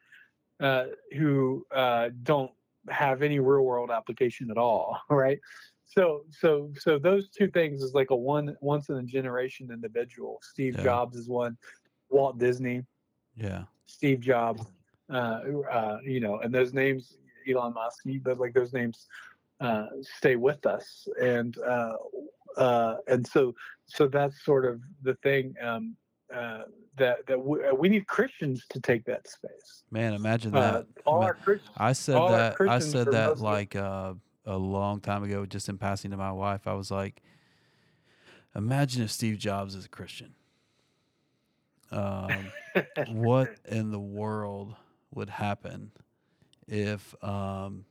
uh, 0.60 0.88
who 1.16 1.66
uh, 1.72 2.10
don't 2.24 2.52
have 2.90 3.22
any 3.22 3.40
real 3.40 3.62
world 3.62 3.92
application 3.92 4.50
at 4.50 4.58
all, 4.58 5.00
right? 5.10 5.40
So 5.94 6.24
so 6.32 6.72
so 6.78 6.98
those 6.98 7.30
two 7.30 7.50
things 7.50 7.82
is 7.84 7.94
like 7.94 8.10
a 8.10 8.16
one 8.16 8.56
once 8.62 8.90
in 8.90 8.98
a 8.98 9.04
generation 9.04 9.70
individual. 9.72 10.40
Steve 10.42 10.76
Yeah. 10.78 10.84
Jobs 10.84 11.18
is 11.18 11.28
one, 11.28 11.58
Walt 12.10 12.38
Disney, 12.38 12.86
Yeah. 13.36 13.64
Steve 13.86 14.20
Jobs, 14.20 14.66
uh, 15.10 15.42
uh, 15.72 16.00
you 16.04 16.20
know, 16.20 16.40
and 16.40 16.54
those 16.54 16.74
names, 16.74 17.18
Elon 17.48 17.74
Musk, 17.74 18.04
but 18.24 18.40
like 18.40 18.54
those 18.54 18.74
names 18.74 19.08
uh, 19.60 19.88
stay 20.02 20.36
with 20.36 20.66
us, 20.66 21.08
and 21.22 21.58
uh, 21.60 21.94
uh, 22.58 22.98
and 23.08 23.26
so 23.26 23.54
so 23.86 24.08
that's 24.08 24.44
sort 24.44 24.66
of 24.66 24.82
the 25.04 25.16
thing 25.16 25.54
um, 25.62 25.96
uh, 26.34 26.64
that 26.98 27.26
that 27.28 27.40
we, 27.40 27.60
we 27.72 27.90
need 27.90 28.08
Christians 28.08 28.66
to 28.70 28.80
take 28.80 29.06
that 29.06 29.28
space. 29.28 29.84
Man, 29.92 30.14
imagine 30.14 30.52
that. 30.52 30.86
all 31.06 31.22
our 31.24 31.36
Christians, 31.36 31.72
I 31.78 31.94
said 31.94 32.16
that. 32.16 32.56
I 32.60 32.80
said 32.80 33.08
that 33.12 33.30
Muslim. 33.32 33.52
like 33.54 33.76
uh, 33.76 34.14
a 34.46 34.58
long 34.58 35.00
time 35.00 35.24
ago, 35.24 35.46
just 35.46 35.70
in 35.70 35.78
passing 35.78 36.12
to 36.12 36.18
my 36.18 36.32
wife. 36.32 36.68
I 36.68 36.74
was 36.74 36.92
like, 36.92 37.22
imagine 38.56 39.04
if 39.04 39.12
Steve 39.12 39.38
Jobs 39.38 39.76
is 39.76 39.86
a 39.86 39.90
Christian. 39.90 40.34
Um, 41.92 42.52
what 43.10 43.56
in 43.66 43.92
the 43.92 44.00
world 44.00 44.76
would 45.14 45.30
happen 45.30 45.92
if 46.68 47.14
um, 47.24 47.86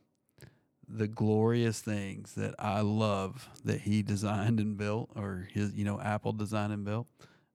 the 0.87 1.07
glorious 1.07 1.79
things 1.79 2.33
that 2.33 2.55
I 2.59 2.81
love 2.81 3.49
that 3.63 3.81
he 3.81 4.03
designed 4.03 4.59
and 4.59 4.77
built, 4.77 5.09
or 5.15 5.47
his, 5.53 5.73
you 5.73 5.85
know, 5.85 5.99
Apple 6.01 6.33
designed 6.33 6.73
and 6.73 6.83
built 6.83 7.07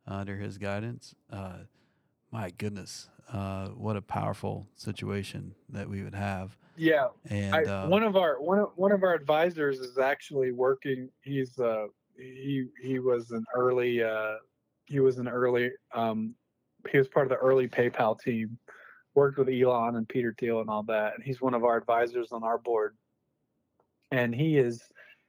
under 0.07 0.37
his 0.37 0.59
guidance? 0.59 1.15
Uh, 1.31 1.59
my 2.31 2.51
goodness, 2.51 3.09
uh, 3.33 3.69
what 3.69 3.97
a 3.97 4.03
powerful 4.03 4.67
situation 4.75 5.55
that 5.69 5.89
we 5.89 6.03
would 6.03 6.15
have. 6.15 6.57
Yeah, 6.79 7.09
And 7.31 7.55
I, 7.55 7.63
uh, 7.65 7.89
one 7.89 8.03
of 8.03 8.17
our 8.17 8.41
one 8.41 8.59
of 8.59 8.71
one 8.77 8.93
of 8.93 9.03
our 9.03 9.15
advisors 9.15 9.81
is 9.81 9.99
actually 9.99 10.53
working. 10.53 11.09
He's 11.23 11.59
uh 11.59 11.87
he 12.17 12.67
he 12.83 12.99
was 12.99 13.31
an 13.31 13.45
early 13.55 14.03
uh 14.03 14.37
he 14.87 15.01
was 15.01 15.19
an 15.19 15.29
early 15.29 15.71
um 15.95 16.35
he 16.91 16.99
was 16.99 17.09
part 17.09 17.27
of 17.27 17.31
the 17.31 17.37
early 17.37 17.69
PayPal 17.69 18.19
team. 18.19 18.59
Worked 19.15 19.39
with 19.39 19.49
Elon 19.49 19.97
and 19.97 20.09
Peter 20.09 20.35
Thiel 20.39 20.61
and 20.61 20.71
all 20.71 20.85
that, 20.85 21.15
and 21.17 21.25
he's 21.25 21.41
one 21.41 21.55
of 21.55 21.65
our 21.65 21.77
advisors 21.77 22.31
on 22.31 22.45
our 22.45 22.59
board. 22.59 22.97
And 24.13 24.33
he 24.35 24.57
is 24.59 24.81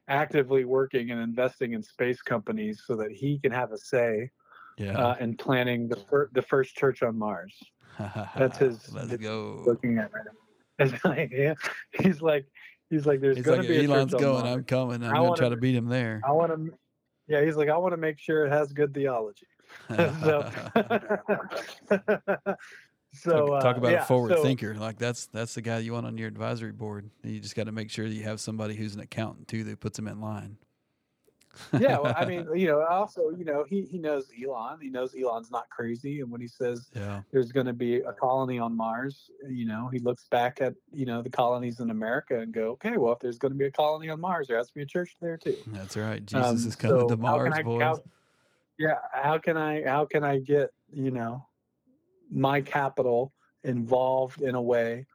actively 0.08 0.64
working 0.64 1.10
and 1.10 1.20
investing 1.20 1.72
in 1.72 1.82
space 1.82 2.22
companies 2.22 2.82
so 2.86 2.94
that 2.96 3.10
he 3.10 3.38
can 3.38 3.50
have 3.52 3.72
a 3.72 3.78
say 3.78 4.30
yeah, 4.78 4.92
uh, 4.92 5.16
in 5.20 5.36
planning 5.36 5.88
the 5.88 5.96
fir- 5.96 6.30
the 6.32 6.42
first 6.42 6.76
church 6.76 7.02
on 7.02 7.18
Mars. 7.18 7.56
that's 8.36 8.58
his- 8.58 8.92
Let's 8.92 9.08
that's 9.08 9.22
go. 9.22 9.64
Looking 9.66 9.98
at 9.98 10.12
right 10.12 10.24
now, 10.24 10.32
It's 10.94 11.04
like, 11.04 11.30
yeah, 11.30 11.54
he's 12.00 12.22
like 12.22 12.46
he's 12.88 13.04
like 13.04 13.20
there's 13.20 13.36
He's 13.36 13.44
going 13.44 13.58
like, 13.58 13.68
to 13.68 13.78
be 13.80 13.84
Elon's 13.84 14.14
going. 14.14 14.46
I'm 14.46 14.64
coming. 14.64 15.02
I'm 15.04 15.14
I 15.14 15.18
gonna 15.18 15.36
try 15.36 15.50
to 15.50 15.56
beat 15.56 15.74
him 15.74 15.88
there. 15.88 16.22
I 16.26 16.32
want 16.32 16.52
to, 16.52 16.72
yeah, 17.28 17.44
he's 17.44 17.56
like, 17.56 17.68
I 17.68 17.76
want 17.76 17.92
to 17.92 17.98
make 17.98 18.18
sure 18.18 18.46
it 18.46 18.50
has 18.50 18.72
good 18.72 18.94
theology. 18.94 19.46
so, 19.88 20.50
so 23.12 23.46
talk, 23.46 23.50
uh, 23.50 23.60
talk 23.60 23.76
about 23.76 23.92
yeah, 23.92 24.02
a 24.02 24.06
forward 24.06 24.32
so- 24.32 24.42
thinker. 24.42 24.74
Like 24.74 24.98
that's 24.98 25.26
that's 25.26 25.54
the 25.54 25.62
guy 25.62 25.78
you 25.78 25.92
want 25.92 26.06
on 26.06 26.16
your 26.16 26.28
advisory 26.28 26.72
board. 26.72 27.10
You 27.22 27.40
just 27.40 27.54
got 27.54 27.64
to 27.64 27.72
make 27.72 27.90
sure 27.90 28.08
that 28.08 28.14
you 28.14 28.24
have 28.24 28.40
somebody 28.40 28.74
who's 28.74 28.94
an 28.94 29.00
accountant 29.00 29.48
too 29.48 29.64
that 29.64 29.80
puts 29.80 29.98
him 29.98 30.08
in 30.08 30.20
line. 30.20 30.56
Yeah, 31.78 31.98
well, 31.98 32.14
I 32.16 32.24
mean, 32.24 32.46
you 32.54 32.66
know, 32.66 32.80
also, 32.82 33.30
you 33.30 33.44
know, 33.44 33.64
he 33.68 33.82
he 33.82 33.98
knows 33.98 34.28
Elon. 34.42 34.78
He 34.80 34.88
knows 34.88 35.14
Elon's 35.14 35.50
not 35.50 35.68
crazy, 35.70 36.20
and 36.20 36.30
when 36.30 36.40
he 36.40 36.48
says 36.48 36.90
yeah, 36.94 37.22
there's 37.32 37.52
going 37.52 37.66
to 37.66 37.72
be 37.72 37.96
a 37.96 38.12
colony 38.12 38.58
on 38.58 38.76
Mars, 38.76 39.30
you 39.48 39.66
know, 39.66 39.88
he 39.92 39.98
looks 39.98 40.26
back 40.30 40.60
at 40.60 40.74
you 40.92 41.06
know 41.06 41.22
the 41.22 41.30
colonies 41.30 41.80
in 41.80 41.90
America 41.90 42.38
and 42.40 42.52
go, 42.52 42.70
okay, 42.72 42.96
well, 42.96 43.12
if 43.12 43.18
there's 43.20 43.38
going 43.38 43.52
to 43.52 43.58
be 43.58 43.66
a 43.66 43.70
colony 43.70 44.08
on 44.08 44.20
Mars, 44.20 44.48
there 44.48 44.56
has 44.56 44.68
to 44.68 44.74
be 44.74 44.82
a 44.82 44.86
church 44.86 45.16
there 45.20 45.36
too. 45.36 45.56
that's 45.68 45.96
right. 45.96 46.24
Jesus 46.24 46.50
Um, 46.50 46.68
is 46.68 46.76
coming 46.76 47.00
so 47.00 47.08
to 47.08 47.16
Mars, 47.16 47.52
I- 47.54 47.62
boys. 47.62 47.82
how- 47.82 48.02
yeah, 48.78 48.98
how 49.12 49.36
can 49.38 49.56
I 49.58 49.84
how 49.86 50.06
can 50.06 50.24
I 50.24 50.38
get 50.38 50.70
you 50.92 51.10
know 51.10 51.46
my 52.30 52.60
capital 52.62 53.32
involved 53.64 54.40
in 54.40 54.54
a 54.54 54.62
way 54.62 55.06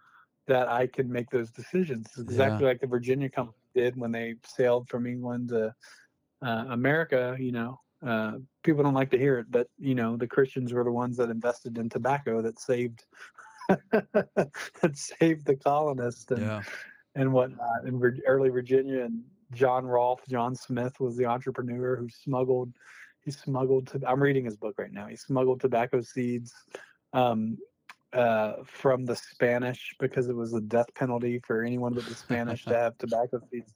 that 0.48 0.68
I 0.70 0.86
can 0.88 1.12
make 1.12 1.30
those 1.32 1.50
decisions? 1.50 2.06
It's 2.10 2.20
exactly 2.20 2.68
like 2.68 2.80
the 2.80 2.88
Virginia 2.88 3.30
company 3.30 3.58
did 3.74 3.98
when 3.98 4.12
they 4.12 4.36
sailed 4.46 4.88
from 4.88 5.08
England 5.08 5.50
to 5.50 5.74
uh, 6.46 6.66
America. 6.70 7.36
You 7.40 7.52
know, 7.52 7.80
uh, 8.06 8.34
people 8.64 8.84
don't 8.84 8.94
like 8.94 9.12
to 9.12 9.18
hear 9.18 9.40
it, 9.40 9.48
but 9.50 9.68
you 9.80 9.96
know, 9.96 10.16
the 10.16 10.28
Christians 10.28 10.74
were 10.74 10.84
the 10.84 10.92
ones 10.92 11.18
that 11.18 11.30
invested 11.30 11.78
in 11.78 11.90
tobacco 11.90 12.42
that 12.42 12.60
saved 12.60 13.06
that 13.68 14.92
saved 14.94 15.46
the 15.46 15.56
colonists 15.56 16.30
and 16.32 16.42
yeah, 16.42 16.62
and 17.16 17.34
whatnot 17.34 17.86
in 17.86 18.22
early 18.28 18.50
Virginia. 18.50 19.04
And 19.04 19.24
John 19.54 19.86
Rolfe, 19.86 20.26
John 20.30 20.56
Smith 20.56 21.00
was 21.00 21.18
the 21.18 21.26
entrepreneur 21.26 21.96
who 21.96 22.10
smuggled. 22.10 22.72
He 23.24 23.32
smuggled. 23.32 23.88
To, 23.88 24.02
I'm 24.08 24.22
reading 24.22 24.46
his 24.46 24.56
book 24.56 24.76
right 24.78 24.94
now. 24.94 25.08
He 25.08 25.16
smuggled 25.16 25.62
tobacco 25.62 26.02
seeds 26.02 26.54
um, 27.14 27.58
uh, 28.14 28.54
from 28.66 29.06
the 29.06 29.16
Spanish 29.16 29.96
because 30.00 30.30
it 30.30 30.36
was 30.36 30.54
a 30.54 30.62
death 30.62 30.94
penalty 30.94 31.40
for 31.40 31.64
anyone 31.64 31.94
but 31.94 32.06
the 32.06 32.14
Spanish 32.16 32.66
to 32.66 32.78
have 32.78 32.98
tobacco 33.00 33.40
seeds. 33.52 33.74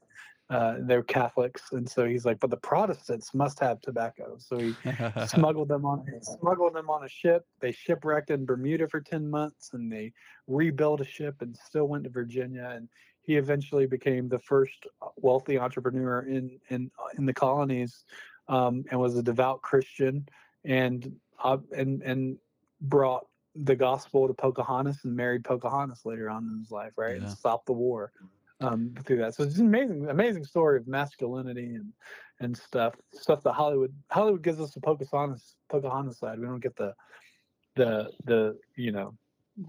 Uh, 0.49 0.77
they're 0.79 1.03
Catholics, 1.03 1.73
and 1.73 1.87
so 1.87 2.05
he's 2.05 2.25
like, 2.25 2.39
but 2.39 2.49
the 2.49 2.57
Protestants 2.57 3.35
must 3.35 3.59
have 3.59 3.79
tobacco. 3.81 4.35
So 4.39 4.57
he 4.57 4.73
smuggled 5.27 5.67
them 5.67 5.85
on 5.85 6.03
smuggled 6.21 6.73
them 6.73 6.89
on 6.89 7.03
a 7.03 7.09
ship. 7.09 7.45
They 7.59 7.71
shipwrecked 7.71 8.31
in 8.31 8.45
Bermuda 8.45 8.87
for 8.87 8.99
ten 8.99 9.29
months, 9.29 9.71
and 9.73 9.91
they 9.91 10.11
rebuilt 10.47 11.01
a 11.01 11.05
ship 11.05 11.35
and 11.41 11.55
still 11.55 11.87
went 11.87 12.03
to 12.05 12.09
Virginia. 12.09 12.71
And 12.75 12.89
he 13.21 13.37
eventually 13.37 13.85
became 13.85 14.27
the 14.27 14.39
first 14.39 14.87
wealthy 15.17 15.59
entrepreneur 15.59 16.21
in 16.21 16.59
in 16.69 16.89
in 17.15 17.27
the 17.27 17.33
colonies, 17.33 18.05
um, 18.47 18.85
and 18.89 18.99
was 18.99 19.17
a 19.17 19.23
devout 19.23 19.61
Christian, 19.61 20.27
and 20.65 21.15
uh, 21.43 21.57
and 21.77 22.01
and 22.01 22.39
brought 22.81 23.27
the 23.55 23.75
gospel 23.75 24.27
to 24.27 24.33
Pocahontas 24.33 24.97
and 25.03 25.15
married 25.15 25.43
Pocahontas 25.43 26.05
later 26.05 26.27
on 26.27 26.49
in 26.51 26.57
his 26.57 26.71
life, 26.71 26.93
right, 26.97 27.17
and 27.17 27.29
stopped 27.29 27.67
the 27.67 27.73
war 27.73 28.11
um, 28.61 28.93
through 29.05 29.17
that. 29.17 29.35
So 29.35 29.43
it's 29.43 29.57
an 29.57 29.67
amazing, 29.67 30.09
amazing 30.09 30.43
story 30.45 30.77
of 30.77 30.87
masculinity 30.87 31.75
and 31.75 31.93
and 32.41 32.55
stuff, 32.55 32.95
stuff 33.13 33.43
that 33.43 33.53
Hollywood 33.53 33.93
Hollywood 34.09 34.41
gives 34.41 34.59
us 34.61 34.73
the 34.73 34.81
Pocahontas 34.81 35.55
Pocahontas 35.69 36.19
side. 36.19 36.39
We 36.39 36.45
don't 36.45 36.61
get 36.61 36.75
the 36.75 36.93
the 37.75 38.11
the 38.25 38.57
you 38.75 38.91
know 38.91 39.17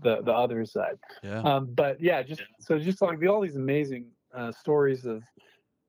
the 0.03 0.23
the 0.23 0.33
other 0.33 0.65
side. 0.65 0.99
yeah, 1.23 1.41
Um, 1.41 1.67
but 1.75 2.01
yeah, 2.01 2.23
just 2.23 2.43
so 2.61 2.79
just 2.79 3.03
like 3.03 3.19
the, 3.19 3.27
all 3.29 3.41
these 3.41 3.57
amazing 3.57 4.07
uh, 4.35 4.53
stories 4.53 5.05
of 5.05 5.23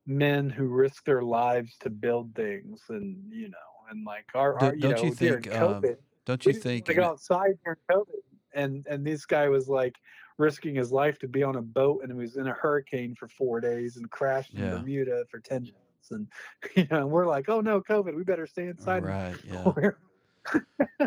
men 0.08 0.50
who 0.50 0.68
risk 0.68 1.06
their 1.06 1.22
lives 1.22 1.78
to 1.82 1.90
build 1.90 2.34
things, 2.36 2.82
and 2.90 3.18
you 3.32 3.50
know, 3.50 3.58
and 3.92 4.06
like 4.06 4.26
our, 4.34 4.58
Do- 4.58 4.66
our 4.66 4.74
you 4.74 4.82
don't 4.82 4.92
know 4.92 5.04
you 5.04 5.12
during 5.16 5.44
think, 5.44 5.56
um, 5.56 5.82
COVID, 5.84 5.98
Don't 6.26 6.46
you 6.46 6.54
didn't 6.54 6.64
think? 6.64 6.88
wanna 6.88 6.96
go 7.00 7.04
outside 7.04 7.60
during 7.64 7.80
COVID, 7.92 8.22
and 8.54 8.86
and 8.90 9.06
this 9.06 9.26
guy 9.26 9.50
was 9.50 9.68
like 9.70 9.96
risking 10.42 10.76
his 10.76 10.92
life 10.92 11.20
to 11.20 11.28
be 11.28 11.44
on 11.44 11.56
a 11.56 11.62
boat, 11.62 12.02
and 12.04 12.12
he 12.12 12.18
was 12.18 12.36
in 12.36 12.48
a 12.48 12.54
hurricane 12.54 13.16
for 13.16 13.28
four 13.28 13.62
days 13.62 13.98
and 13.98 14.10
crashed 14.10 14.54
in 14.54 14.70
Bermuda 14.70 15.24
for 15.30 15.40
ten 15.40 15.64
minutes, 15.64 16.12
and 16.12 16.28
you 16.76 16.88
know, 16.92 16.98
and 16.98 17.12
we're 17.12 17.28
like, 17.28 17.50
oh 17.50 17.62
no, 17.62 17.82
COVID, 17.82 18.16
we 18.16 18.24
better 18.24 18.48
stay 18.48 18.68
inside. 18.68 19.04
Right. 19.04 19.36
Yeah. 19.46 19.92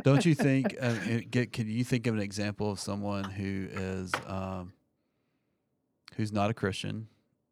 Don't 0.05 0.25
you 0.25 0.35
think? 0.37 0.77
Uh, 0.81 0.95
get, 1.29 1.53
can 1.53 1.69
you 1.69 1.83
think 1.83 2.07
of 2.07 2.15
an 2.15 2.21
example 2.21 2.71
of 2.71 2.79
someone 2.79 3.25
who 3.25 3.67
is 3.73 4.13
um, 4.27 4.73
who's 6.15 6.33
not 6.33 6.51
a 6.51 6.55
Christian, 6.55 7.09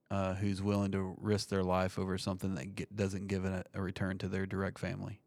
uh, 0.09 0.35
who's 0.35 0.63
willing 0.63 0.93
to 0.93 1.17
risk 1.19 1.49
their 1.49 1.65
life 1.65 1.99
over 1.99 2.17
something 2.19 2.55
that 2.55 2.77
get, 2.77 2.95
doesn't 2.95 3.27
give 3.27 3.45
a, 3.45 3.65
a 3.75 3.83
return 3.83 4.19
to 4.19 4.29
their 4.29 4.47
direct 4.47 4.79
family? 4.79 5.22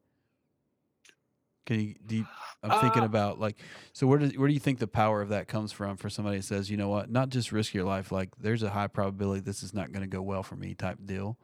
Can 1.66 1.80
you? 1.80 1.96
Do 2.06 2.16
you 2.18 2.28
I'm 2.64 2.80
thinking 2.82 3.04
Uh, 3.04 3.06
about 3.08 3.40
like, 3.40 3.58
so 3.94 4.08
where 4.08 4.18
does 4.20 4.36
where 4.38 4.48
do 4.48 4.54
you 4.54 4.60
think 4.60 4.80
the 4.80 4.88
power 4.88 5.22
of 5.22 5.30
that 5.30 5.48
comes 5.48 5.72
from 5.72 5.98
for 5.98 6.10
somebody 6.10 6.38
that 6.38 6.44
says, 6.44 6.70
you 6.70 6.78
know 6.78 6.90
what, 6.90 7.10
not 7.12 7.30
just 7.30 7.52
risk 7.52 7.74
your 7.74 7.84
life, 7.86 8.12
like 8.12 8.30
there's 8.40 8.64
a 8.64 8.70
high 8.70 8.88
probability 8.88 9.42
this 9.42 9.62
is 9.64 9.74
not 9.74 9.92
going 9.92 10.02
to 10.02 10.08
go 10.08 10.22
well 10.22 10.44
for 10.44 10.56
me 10.56 10.74
type 10.74 10.98
deal. 11.06 11.38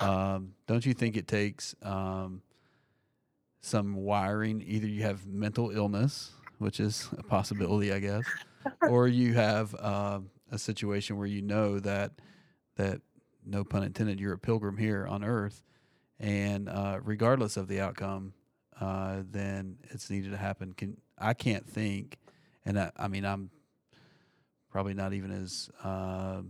Um, 0.00 0.54
don't 0.66 0.84
you 0.84 0.94
think 0.94 1.16
it 1.16 1.26
takes 1.26 1.74
um, 1.82 2.42
some 3.60 3.94
wiring? 3.96 4.62
Either 4.66 4.86
you 4.86 5.02
have 5.02 5.26
mental 5.26 5.70
illness, 5.70 6.32
which 6.58 6.80
is 6.80 7.08
a 7.18 7.22
possibility, 7.22 7.92
I 7.92 7.98
guess, 8.00 8.24
or 8.88 9.08
you 9.08 9.34
have 9.34 9.74
um 9.82 10.30
a 10.52 10.58
situation 10.58 11.16
where 11.16 11.26
you 11.28 11.42
know 11.42 11.78
that 11.80 12.12
that 12.76 13.00
no 13.46 13.62
pun 13.64 13.82
intended, 13.82 14.18
you're 14.20 14.32
a 14.34 14.38
pilgrim 14.38 14.76
here 14.76 15.06
on 15.06 15.22
earth, 15.24 15.62
and 16.18 16.68
uh, 16.68 16.98
regardless 17.02 17.56
of 17.56 17.68
the 17.68 17.80
outcome, 17.80 18.32
uh, 18.80 19.22
then 19.30 19.76
it's 19.90 20.10
needed 20.10 20.30
to 20.32 20.36
happen. 20.36 20.72
Can 20.72 20.96
I 21.18 21.34
can't 21.34 21.68
think, 21.68 22.18
and 22.64 22.78
I, 22.78 22.90
I 22.96 23.08
mean 23.08 23.24
I'm 23.24 23.50
probably 24.70 24.94
not 24.94 25.12
even 25.12 25.30
as 25.30 25.70
uh, 25.84 26.42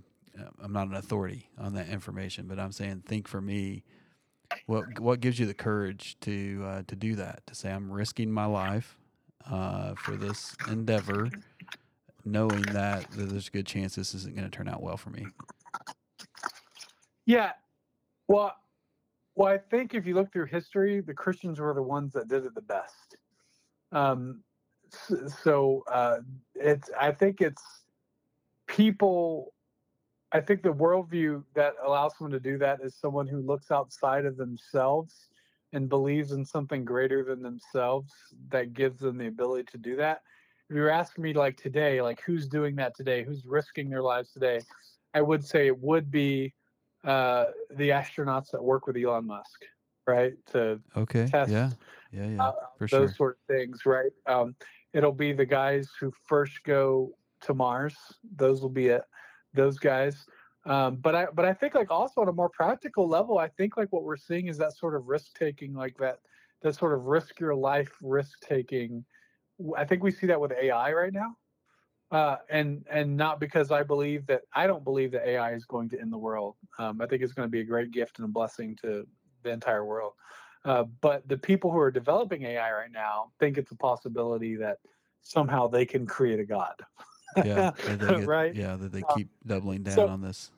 I'm 0.62 0.73
not 0.73 0.89
an 0.89 0.94
authority 0.94 1.48
on 1.59 1.74
that 1.74 1.89
information, 1.89 2.47
but 2.47 2.59
I'm 2.59 2.73
saying 2.73 3.02
think 3.07 3.28
for 3.28 3.40
me. 3.40 3.85
What 4.66 4.98
what 4.98 5.20
gives 5.20 5.39
you 5.39 5.47
the 5.47 5.55
courage 5.55 6.16
to 6.23 6.62
uh, 6.66 6.82
to 6.89 6.97
do 6.97 7.15
that? 7.16 7.47
To 7.47 7.55
say 7.55 7.70
I'm 7.70 7.90
risking 7.90 8.32
my 8.32 8.47
life 8.47 8.97
uh, 9.48 9.94
for 9.94 10.16
this 10.16 10.57
endeavor, 10.69 11.31
knowing 12.24 12.62
that, 12.62 13.11
that 13.12 13.28
there's 13.31 13.48
a 13.48 13.51
good 13.51 13.66
chance 13.66 13.94
this 13.94 14.15
isn't 14.15 14.35
going 14.35 14.48
to 14.48 14.57
turn 14.57 14.69
out 14.69 14.82
well 14.82 14.97
for 14.97 15.11
me. 15.11 15.27
Yeah. 17.27 17.52
Well, 18.28 18.55
well, 19.41 19.51
I 19.51 19.57
think 19.57 19.95
if 19.95 20.07
you 20.07 20.15
look 20.15 20.31
through 20.31 20.49
history, 20.49 21.01
the 21.01 21.15
Christians 21.15 21.61
were 21.61 21.73
the 21.73 21.83
ones 21.83 22.12
that 22.12 22.29
did 22.29 22.45
it 22.45 22.55
the 22.55 22.61
best. 22.61 23.17
Um, 23.91 24.43
so 25.43 25.83
uh, 25.91 26.19
it's 26.55 26.91
I 27.01 27.12
think 27.12 27.41
it's 27.41 27.62
people. 28.67 29.55
I 30.31 30.41
think 30.41 30.62
the 30.62 30.75
worldview 30.75 31.43
that 31.55 31.73
allows 31.83 32.19
someone 32.19 32.33
to 32.33 32.39
do 32.39 32.59
that 32.59 32.81
is 32.83 32.95
someone 32.95 33.27
who 33.27 33.41
looks 33.41 33.71
outside 33.71 34.27
of 34.27 34.37
themselves 34.37 35.31
and 35.73 35.89
believes 35.89 36.33
in 36.33 36.45
something 36.45 36.85
greater 36.85 37.25
than 37.25 37.41
themselves 37.41 38.12
that 38.51 38.75
gives 38.75 39.01
them 39.01 39.17
the 39.17 39.29
ability 39.29 39.65
to 39.73 39.79
do 39.79 39.97
that. 39.97 40.21
If 40.69 40.77
you're 40.77 40.91
asking 40.91 41.25
me 41.25 41.33
like 41.33 41.57
today, 41.57 42.03
like 42.03 42.21
who's 42.27 42.47
doing 42.47 42.77
that 42.77 42.95
today, 42.95 43.25
who's 43.25 43.47
risking 43.47 43.89
their 43.89 44.03
lives 44.03 44.33
today, 44.33 44.61
I 45.15 45.23
would 45.23 45.43
say 45.43 45.67
it 45.67 45.79
would 45.79 46.11
be 46.11 46.53
uh, 47.05 47.47
the 47.71 47.91
astronauts 47.91 48.51
that 48.51 48.63
work 48.63 48.87
with 48.87 48.97
Elon 48.97 49.27
Musk, 49.27 49.65
right? 50.07 50.35
To 50.53 50.81
okay, 50.97 51.27
test 51.27 51.51
yeah, 51.51 51.71
yeah, 52.13 52.27
yeah, 52.27 52.43
uh, 52.43 52.53
those 52.81 52.91
sure. 52.91 53.15
sort 53.15 53.39
of 53.39 53.55
things, 53.55 53.87
right? 53.87 54.13
Um, 54.27 54.55
it'll 54.93 55.13
be 55.13 55.33
the 55.33 55.47
guys 55.47 55.89
who 55.99 56.13
first 56.27 56.63
go 56.65 57.15
to 57.43 57.55
Mars. 57.55 57.97
Those 58.37 58.61
will 58.61 58.69
be 58.69 58.89
it. 58.89 59.03
Those 59.55 59.79
guys. 59.79 60.27
Um, 60.67 60.97
but 60.97 61.15
I, 61.15 61.27
but 61.33 61.47
I 61.47 61.55
think 61.55 61.75
like 61.75 61.91
also 61.91 62.21
on 62.21 62.29
a 62.29 62.33
more 62.33 62.51
practical 62.51 63.09
level, 63.09 63.39
I 63.39 63.49
think 63.49 63.77
like 63.77 63.89
what 63.93 64.05
we're 64.05 64.17
seeing 64.17 64.49
is 64.49 64.59
that 64.59 64.77
sort 64.77 64.95
of 64.95 65.07
risk 65.07 65.39
taking, 65.39 65.73
like 65.73 65.97
that, 65.99 66.19
that 66.63 66.75
sort 66.75 66.93
of 66.93 67.07
risk 67.07 67.41
your 67.41 67.55
life 67.55 67.91
risk 68.03 68.41
taking. 68.41 69.05
I 69.77 69.85
think 69.85 70.03
we 70.03 70.11
see 70.11 70.27
that 70.27 70.41
with 70.41 70.53
AI 70.53 70.93
right 70.93 71.13
now. 71.13 71.37
Uh, 72.11 72.37
and 72.49 72.85
and 72.91 73.16
not 73.16 73.39
because 73.39 73.70
I 73.70 73.85
believe 73.85 74.27
that 74.27 74.43
I 74.53 74.66
don't 74.66 74.82
believe 74.82 75.12
that 75.12 75.28
AI 75.28 75.53
is 75.55 75.65
going 75.65 75.89
to 75.91 76.01
end 76.01 76.12
the 76.12 76.19
world. 76.19 76.57
Um, 76.78 77.01
I 77.01 77.07
think 77.07 77.23
it's 77.23 77.32
going 77.32 77.47
to 77.47 77.51
be 77.51 77.61
a 77.61 77.65
great 77.65 77.93
gift 77.93 78.19
and 78.19 78.24
a 78.24 78.28
blessing 78.28 78.77
to 78.82 79.07
the 79.45 79.51
entire 79.51 79.85
world. 79.85 80.15
Uh, 80.65 80.85
but 81.01 81.27
the 81.28 81.39
people 81.39 81.70
who 81.70 81.78
are 81.78 81.91
developing 81.91 82.43
AI 82.43 82.73
right 82.73 82.91
now 82.93 83.31
think 83.39 83.59
it's 83.59 83.70
a 83.70 83.77
possibility 83.77 84.57
that 84.57 84.78
somehow 85.23 85.69
they 85.69 85.87
can 85.87 86.05
create 86.05 86.41
a 86.41 86.45
god. 86.45 86.74
Yeah, 87.45 87.70
get, 87.99 88.27
right? 88.27 88.55
Yeah, 88.57 88.74
that 88.77 88.91
they 88.91 89.03
Um, 89.03 89.16
keep 89.16 89.28
doubling 89.47 89.85
down 89.85 89.95
so- 89.95 90.09
on 90.09 90.20
this. 90.20 90.51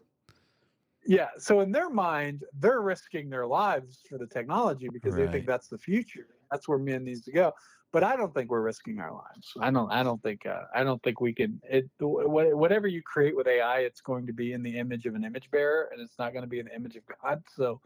Yeah. 1.04 1.28
So 1.36 1.60
in 1.60 1.72
their 1.72 1.90
mind, 1.90 2.44
they're 2.60 2.80
risking 2.80 3.28
their 3.28 3.46
lives 3.46 4.00
for 4.08 4.18
the 4.18 4.26
technology 4.26 4.88
because 4.88 5.16
they 5.16 5.26
think 5.32 5.46
that's 5.46 5.68
the 5.68 5.76
future. 5.78 6.28
That's 6.50 6.68
where 6.68 6.78
man 6.78 7.02
needs 7.04 7.22
to 7.22 7.32
go. 7.32 7.52
But 7.92 8.02
I 8.02 8.16
don't 8.16 8.32
think 8.32 8.50
we're 8.50 8.62
risking 8.62 8.98
our 9.00 9.12
lives. 9.12 9.52
I 9.60 9.70
don't. 9.70 9.90
I 9.92 10.02
don't 10.02 10.22
think. 10.22 10.46
Uh, 10.46 10.62
I 10.74 10.82
don't 10.82 11.02
think 11.02 11.20
we 11.20 11.34
can. 11.34 11.60
It 11.68 11.90
whatever 12.00 12.86
you 12.86 13.02
create 13.02 13.36
with 13.36 13.46
AI, 13.46 13.80
it's 13.80 14.00
going 14.00 14.26
to 14.26 14.32
be 14.32 14.54
in 14.54 14.62
the 14.62 14.78
image 14.78 15.04
of 15.04 15.14
an 15.14 15.24
image 15.24 15.50
bearer, 15.50 15.90
and 15.92 16.00
it's 16.00 16.18
not 16.18 16.32
going 16.32 16.42
to 16.42 16.48
be 16.48 16.58
an 16.60 16.68
image 16.74 16.96
of 16.96 17.02
God. 17.22 17.42
So, 17.54 17.80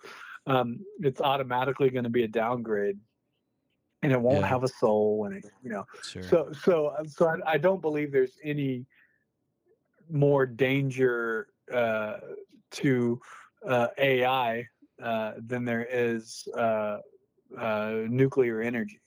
um, 0.47 0.79
it's 1.01 1.21
automatically 1.21 1.91
going 1.91 2.05
to 2.05 2.11
be 2.11 2.23
a 2.23 2.29
downgrade, 2.29 2.99
and 4.03 4.13
it 4.13 4.21
won't 4.21 4.43
Yeah. 4.43 4.47
have 4.47 4.63
a 4.63 4.69
soul. 4.69 5.25
And 5.27 5.39
it, 5.39 5.51
you 5.61 5.71
know, 5.71 5.85
Sure. 6.05 6.23
so 6.23 6.53
so 6.53 6.97
so 7.09 7.27
I, 7.27 7.55
I 7.55 7.59
don't 7.59 7.83
believe 7.83 8.13
there's 8.13 8.39
any 8.45 8.87
more 10.09 10.47
danger 10.47 11.49
uh, 11.73 12.19
to 12.71 13.21
uh, 13.67 13.89
AI 13.99 14.69
uh, 15.03 15.33
than 15.39 15.65
there 15.65 15.85
is 15.91 16.47
uh, 16.57 16.99
uh, 17.59 18.03
nuclear 18.09 18.61
energy. 18.61 19.01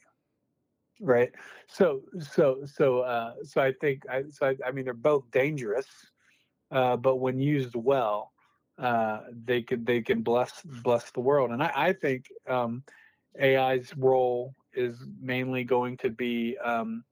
Right. 1.00 1.32
So 1.68 2.02
so 2.20 2.66
so 2.66 3.00
uh, 3.00 3.36
so 3.44 3.62
I 3.62 3.72
think 3.80 4.04
I 4.10 4.24
so 4.30 4.48
I, 4.48 4.56
I 4.66 4.72
mean 4.72 4.84
they're 4.84 4.94
both 4.94 5.32
dangerous, 5.32 5.88
uh, 6.72 6.98
but 6.98 7.18
when 7.18 7.40
used 7.40 7.76
well, 7.76 8.34
uh, 8.78 9.22
they 9.46 9.62
can 9.62 9.86
they 9.86 10.02
can 10.02 10.24
bless 10.24 10.62
bless 10.84 11.12
the 11.12 11.22
world. 11.22 11.52
And 11.52 11.64
I, 11.64 11.72
I 11.74 11.94
think 11.94 12.26
um, 12.48 12.84
AI's 13.42 13.96
role 13.96 14.54
is 14.74 14.98
mainly 15.22 15.64
going 15.64 15.96
to 15.98 16.10
be 16.10 16.58
um, 16.58 17.06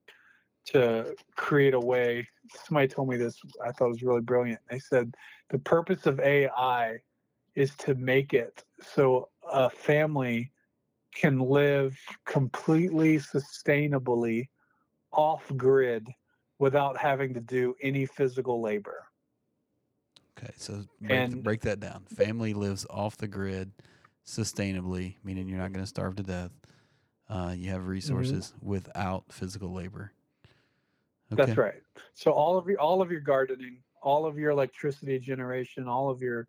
to 0.66 1.14
create 1.36 1.74
a 1.74 1.80
way. 1.80 2.28
Somebody 2.66 2.88
told 2.88 3.08
me 3.08 3.16
this. 3.16 3.38
I 3.64 3.72
thought 3.72 3.88
was 3.88 4.02
really 4.02 4.20
brilliant. 4.20 4.60
They 4.70 4.80
said 4.80 5.14
the 5.50 5.58
purpose 5.58 6.04
of 6.06 6.20
AI 6.20 6.98
is 7.54 7.74
to 7.76 7.94
make 7.94 8.34
it 8.34 8.64
so 8.82 9.30
a 9.50 9.70
family 9.70 10.52
can 11.14 11.38
live 11.38 11.98
completely 12.26 13.18
sustainably 13.18 14.48
off 15.12 15.50
grid 15.56 16.06
without 16.58 16.96
having 16.98 17.32
to 17.34 17.40
do 17.40 17.74
any 17.82 18.04
physical 18.06 18.60
labor. 18.60 19.04
Okay, 20.38 20.52
so 20.56 20.84
break, 21.00 21.10
And- 21.10 21.42
break 21.42 21.60
that 21.62 21.80
down. 21.80 22.04
Family 22.04 22.54
lives 22.54 22.86
off 22.90 23.16
the 23.16 23.28
grid 23.28 23.72
sustainably, 24.24 25.16
meaning 25.24 25.48
you're 25.48 25.58
not 25.58 25.72
going 25.72 25.82
to 25.82 25.88
starve 25.88 26.16
to 26.16 26.22
death. 26.22 26.52
Uh, 27.28 27.52
you 27.56 27.64
Mm-hmm. 27.64 27.72
have 27.72 27.86
resources 27.86 28.54
without 28.62 29.24
physical 29.32 29.72
labor. 29.72 30.12
That's 31.30 31.56
right. 31.58 31.82
So 32.14 32.32
all 32.32 32.56
of 32.56 32.66
your 32.68 32.80
all 32.80 33.02
of 33.02 33.10
your 33.10 33.20
gardening, 33.20 33.82
all 34.02 34.24
of 34.24 34.38
your 34.38 34.50
electricity 34.50 35.18
generation, 35.18 35.86
all 35.86 36.08
of 36.08 36.22
your 36.22 36.48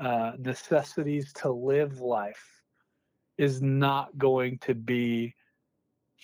uh, 0.00 0.32
necessities 0.38 1.32
to 1.34 1.50
live 1.50 2.00
life 2.00 2.55
is 3.38 3.62
not 3.62 4.16
going 4.18 4.58
to 4.58 4.74
be 4.74 5.34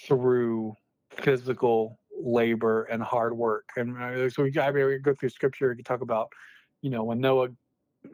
through 0.06 0.74
physical 1.10 1.98
labor 2.18 2.84
and 2.84 3.02
hard 3.02 3.36
work. 3.36 3.68
And 3.76 3.96
uh, 3.96 4.30
so 4.30 4.44
we, 4.44 4.58
I 4.58 4.70
mean, 4.70 4.86
we 4.86 4.98
go 4.98 5.14
through 5.14 5.28
scripture. 5.30 5.70
We 5.70 5.76
can 5.76 5.84
talk 5.84 6.00
about, 6.00 6.32
you 6.80 6.90
know, 6.90 7.04
when 7.04 7.20
Noah 7.20 7.48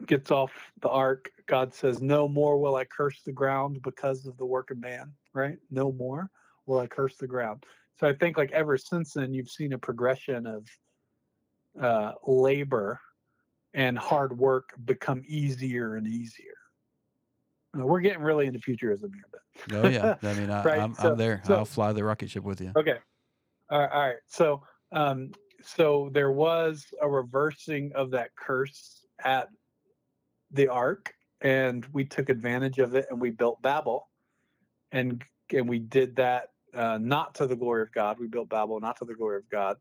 gets 0.05 0.31
off 0.31 0.51
the 0.81 0.89
ark, 0.89 1.31
God 1.47 1.73
says, 1.73 2.01
"No 2.01 2.27
more 2.27 2.57
will 2.59 2.75
I 2.75 2.85
curse 2.85 3.21
the 3.25 3.31
ground 3.31 3.81
because 3.81 4.25
of 4.25 4.37
the 4.37 4.45
work 4.45 4.71
of 4.71 4.79
man." 4.79 5.13
Right? 5.33 5.57
No 5.71 5.91
more 5.91 6.29
will 6.65 6.79
I 6.79 6.87
curse 6.87 7.17
the 7.17 7.27
ground. 7.27 7.65
So 7.99 8.07
I 8.07 8.13
think 8.13 8.37
like 8.37 8.51
ever 8.51 8.77
since 8.77 9.13
then, 9.13 9.33
you've 9.33 9.49
seen 9.49 9.73
a 9.73 9.77
progression 9.77 10.45
of 10.47 10.67
uh, 11.81 12.13
labor 12.25 12.99
and 13.73 13.97
hard 13.97 14.37
work 14.37 14.69
become 14.85 15.23
easier 15.27 15.95
and 15.95 16.07
easier. 16.07 16.58
Uh, 17.77 17.85
We're 17.85 17.99
getting 17.99 18.21
really 18.21 18.47
into 18.47 18.59
futurism 18.59 19.11
here, 19.13 19.25
but 19.31 19.75
Oh 19.85 19.87
yeah, 19.87 20.15
I 20.23 20.33
mean, 20.33 20.49
I, 20.49 20.63
Right, 20.63 20.79
I'm, 20.81 20.93
so- 20.93 21.11
I'm 21.11 21.17
there. 21.17 21.41
so- 21.45 21.55
I'll 21.55 21.65
fly 21.65 21.93
the 21.93 22.03
rocket 22.03 22.29
ship 22.29 22.43
with 22.43 22.61
you. 22.61 22.71
Okay. 22.75 22.97
All 23.69 23.79
right. 23.79 23.91
All 23.91 24.01
right. 24.01 24.15
So, 24.27 24.63
um, 24.91 25.31
so 25.61 26.09
there 26.13 26.31
was 26.31 26.85
a 27.01 27.07
reversing 27.07 27.91
of 27.93 28.11
that 28.11 28.29
curse 28.35 29.05
at 29.23 29.49
the 30.51 30.67
Ark, 30.69 31.13
and 31.41 31.85
we 31.93 32.05
took 32.05 32.29
advantage 32.29 32.79
of 32.79 32.95
it, 32.95 33.05
and 33.11 33.19
we 33.21 33.29
built 33.29 33.61
Babel, 33.61 34.07
and 34.91 35.23
and 35.53 35.67
we 35.69 35.79
did 35.79 36.15
that 36.15 36.49
uh, 36.73 36.97
not 36.99 37.35
to 37.35 37.47
the 37.47 37.55
glory 37.55 37.83
of 37.83 37.91
God. 37.91 38.19
We 38.19 38.27
built 38.27 38.49
Babel 38.49 38.79
not 38.79 38.97
to 38.97 39.05
the 39.05 39.13
glory 39.13 39.37
of 39.37 39.49
God. 39.49 39.77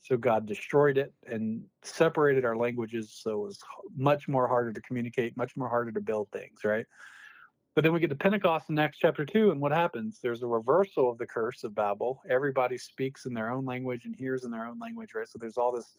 So 0.00 0.16
God 0.16 0.46
destroyed 0.46 0.96
it 0.96 1.12
and 1.26 1.64
separated 1.82 2.44
our 2.44 2.56
languages, 2.56 3.12
so 3.12 3.32
it 3.32 3.46
was 3.46 3.58
much 3.96 4.28
more 4.28 4.46
harder 4.48 4.72
to 4.72 4.80
communicate, 4.80 5.36
much 5.36 5.56
more 5.56 5.68
harder 5.68 5.90
to 5.92 6.00
build 6.00 6.28
things, 6.32 6.64
right? 6.64 6.86
But 7.78 7.84
then 7.84 7.92
we 7.92 8.00
get 8.00 8.10
to 8.10 8.16
Pentecost 8.16 8.70
in 8.70 8.78
Acts 8.80 8.98
chapter 8.98 9.24
2, 9.24 9.52
and 9.52 9.60
what 9.60 9.70
happens? 9.70 10.18
There's 10.20 10.42
a 10.42 10.48
reversal 10.48 11.08
of 11.12 11.16
the 11.16 11.26
curse 11.28 11.62
of 11.62 11.76
Babel. 11.76 12.20
Everybody 12.28 12.76
speaks 12.76 13.24
in 13.24 13.32
their 13.32 13.52
own 13.52 13.64
language 13.64 14.04
and 14.04 14.16
hears 14.16 14.42
in 14.42 14.50
their 14.50 14.66
own 14.66 14.80
language, 14.80 15.10
right? 15.14 15.28
So 15.28 15.38
there's 15.38 15.56
all 15.56 15.70
this 15.70 15.94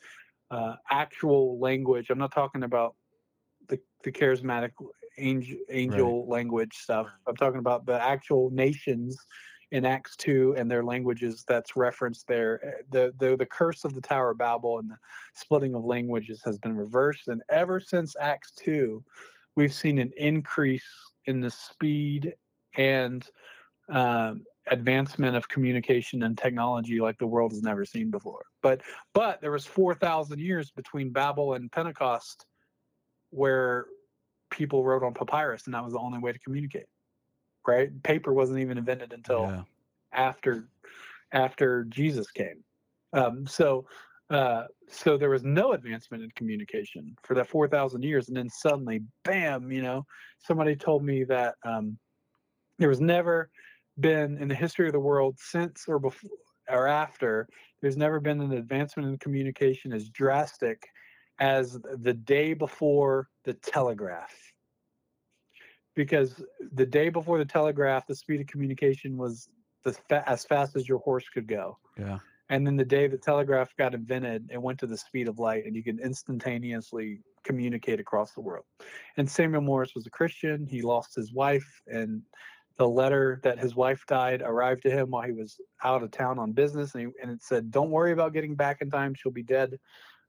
uh, 0.52 0.76
actual 0.92 1.58
language. 1.58 2.10
I'm 2.10 2.18
not 2.18 2.34
talking 2.34 2.64
about 2.64 2.96
the, 3.70 3.80
the 4.04 4.12
charismatic 4.12 4.72
angel, 5.18 5.56
angel 5.70 6.28
language 6.28 6.74
stuff. 6.74 7.08
I'm 7.26 7.38
talking 7.38 7.60
about 7.60 7.86
the 7.86 7.98
actual 7.98 8.50
nations 8.50 9.18
in 9.72 9.86
Acts 9.86 10.18
2 10.18 10.56
and 10.58 10.70
their 10.70 10.84
languages 10.84 11.46
that's 11.48 11.78
referenced 11.78 12.28
there. 12.28 12.60
Uh, 12.62 12.84
The, 12.92 13.14
the, 13.20 13.38
the 13.38 13.46
curse 13.46 13.86
of 13.86 13.94
the 13.94 14.02
Tower 14.02 14.32
of 14.32 14.38
Babel 14.38 14.80
and 14.80 14.92
the 14.92 14.98
splitting 15.34 15.76
of 15.76 15.86
languages 15.86 16.42
has 16.44 16.58
been 16.58 16.76
reversed. 16.76 17.30
And 17.30 17.42
ever 17.48 17.80
since 17.80 18.18
Acts 18.20 18.52
2, 18.66 19.02
we've 19.56 19.74
seen 19.74 19.98
an 19.98 20.12
increase 20.18 20.84
in 21.30 21.40
the 21.40 21.52
speed 21.52 22.34
and 22.76 23.26
um, 23.90 24.44
advancement 24.68 25.36
of 25.36 25.48
communication 25.48 26.24
and 26.24 26.38
technology 26.38 27.00
like 27.00 27.18
the 27.20 27.28
world 27.28 27.52
has 27.52 27.62
never 27.62 27.86
seen 27.86 28.10
before. 28.10 28.44
But 28.62 28.82
but 29.14 29.40
there 29.40 29.52
was 29.52 29.66
four 29.66 29.94
thousand 29.94 30.40
years 30.40 30.72
between 30.72 31.12
Babel 31.12 31.54
and 31.54 31.72
Pentecost, 31.72 32.46
where 33.30 33.86
people 34.50 34.84
wrote 34.84 35.04
on 35.04 35.14
papyrus, 35.14 35.66
and 35.66 35.74
that 35.74 35.84
was 35.84 35.94
the 35.94 36.00
only 36.00 36.20
way 36.20 36.32
to 36.32 36.40
communicate. 36.40 36.88
Right? 37.68 37.92
Paper 38.04 38.34
wasn't 38.34 38.60
even 38.60 38.78
invented 38.78 39.14
until 39.14 39.44
Yeah. 39.44 39.64
after 40.12 40.68
after 41.32 41.84
Jesus 41.86 42.32
came. 42.32 42.64
Um, 43.14 43.46
so 43.46 43.86
uh, 44.30 44.64
so 44.90 45.18
there 45.18 45.30
was 45.30 45.44
no 45.44 45.74
advancement 45.74 46.24
in 46.24 46.30
communication 46.36 47.16
for 47.24 47.34
that 47.36 47.48
four 47.48 47.68
thousand 47.68 48.04
years, 48.04 48.28
and 48.28 48.38
then 48.38 48.50
suddenly, 48.50 49.02
bam! 49.24 49.72
You 49.72 49.82
know, 49.82 50.06
somebody 50.40 50.76
told 50.76 51.04
me 51.04 51.24
that 51.26 51.56
um, 51.64 51.98
there 52.78 52.90
was 52.90 53.02
never 53.02 53.50
been 54.00 54.38
in 54.38 54.48
the 54.48 54.56
history 54.56 54.88
of 54.88 54.94
the 54.94 55.00
world 55.00 55.38
since 55.40 55.86
or 55.88 56.00
before 56.00 56.30
or 56.70 56.88
after. 56.88 57.48
There's 57.82 57.98
never 57.98 58.20
been 58.20 58.42
an 58.42 58.54
advancement 58.54 59.10
in 59.10 59.18
communication 59.18 59.94
as 59.94 60.10
drastic 60.10 60.84
as 61.40 61.80
the 62.02 62.14
day 62.14 62.54
before 62.54 63.28
the 63.46 63.54
telegraph 63.54 64.34
because 65.96 66.42
the 66.74 66.86
day 66.86 67.10
before 67.10 67.38
the 67.38 67.46
telegraph, 67.46 68.08
the 68.08 68.16
speed 68.16 68.42
of 68.42 68.48
communication 68.48 69.18
was 69.18 69.50
the 69.84 69.94
fa- 70.08 70.24
as 70.28 70.46
fast 70.46 70.76
as 70.76 70.88
your 70.88 71.00
horse 71.00 71.28
could 71.34 71.48
go. 71.48 71.78
Yeah. 71.98 72.20
And 72.50 72.66
then 72.66 72.76
the 72.76 72.86
day 72.86 73.08
the 73.08 73.18
telegraph 73.18 73.76
got 73.78 73.94
invented, 73.94 74.50
it 74.52 74.62
went 74.62 74.80
to 74.80 74.88
the 74.88 74.98
speed 74.98 75.28
of 75.28 75.38
light, 75.38 75.66
and 75.66 75.76
you 75.76 75.84
could 75.84 76.00
instantaneously 76.00 77.22
communicate 77.44 78.00
across 78.00 78.34
the 78.34 78.42
world. 78.42 78.66
And 79.18 79.30
Samuel 79.30 79.62
Morse 79.62 79.94
was 79.96 80.08
a 80.08 80.10
Christian. 80.10 80.66
He 80.66 80.82
lost 80.82 81.16
his 81.16 81.32
wife, 81.32 81.82
and 81.88 82.22
the 82.78 82.88
letter 82.88 83.40
that 83.44 83.60
his 83.60 83.76
wife 83.76 84.04
died 84.08 84.42
arrived 84.42 84.82
to 84.84 84.90
him 84.90 85.12
while 85.12 85.24
he 85.24 85.34
was 85.34 85.60
out 85.84 86.02
of 86.02 86.12
town 86.12 86.40
on 86.40 86.54
business, 86.54 86.96
and, 86.96 87.08
he, 87.08 87.22
and 87.22 87.32
it 87.32 87.44
said, 87.44 87.72
"Don't 87.72 87.92
worry 87.92 88.14
about 88.14 88.34
getting 88.34 88.56
back 88.56 88.82
in 88.82 88.90
time. 88.90 89.14
She'll 89.14 89.32
be 89.32 89.44
dead 89.44 89.78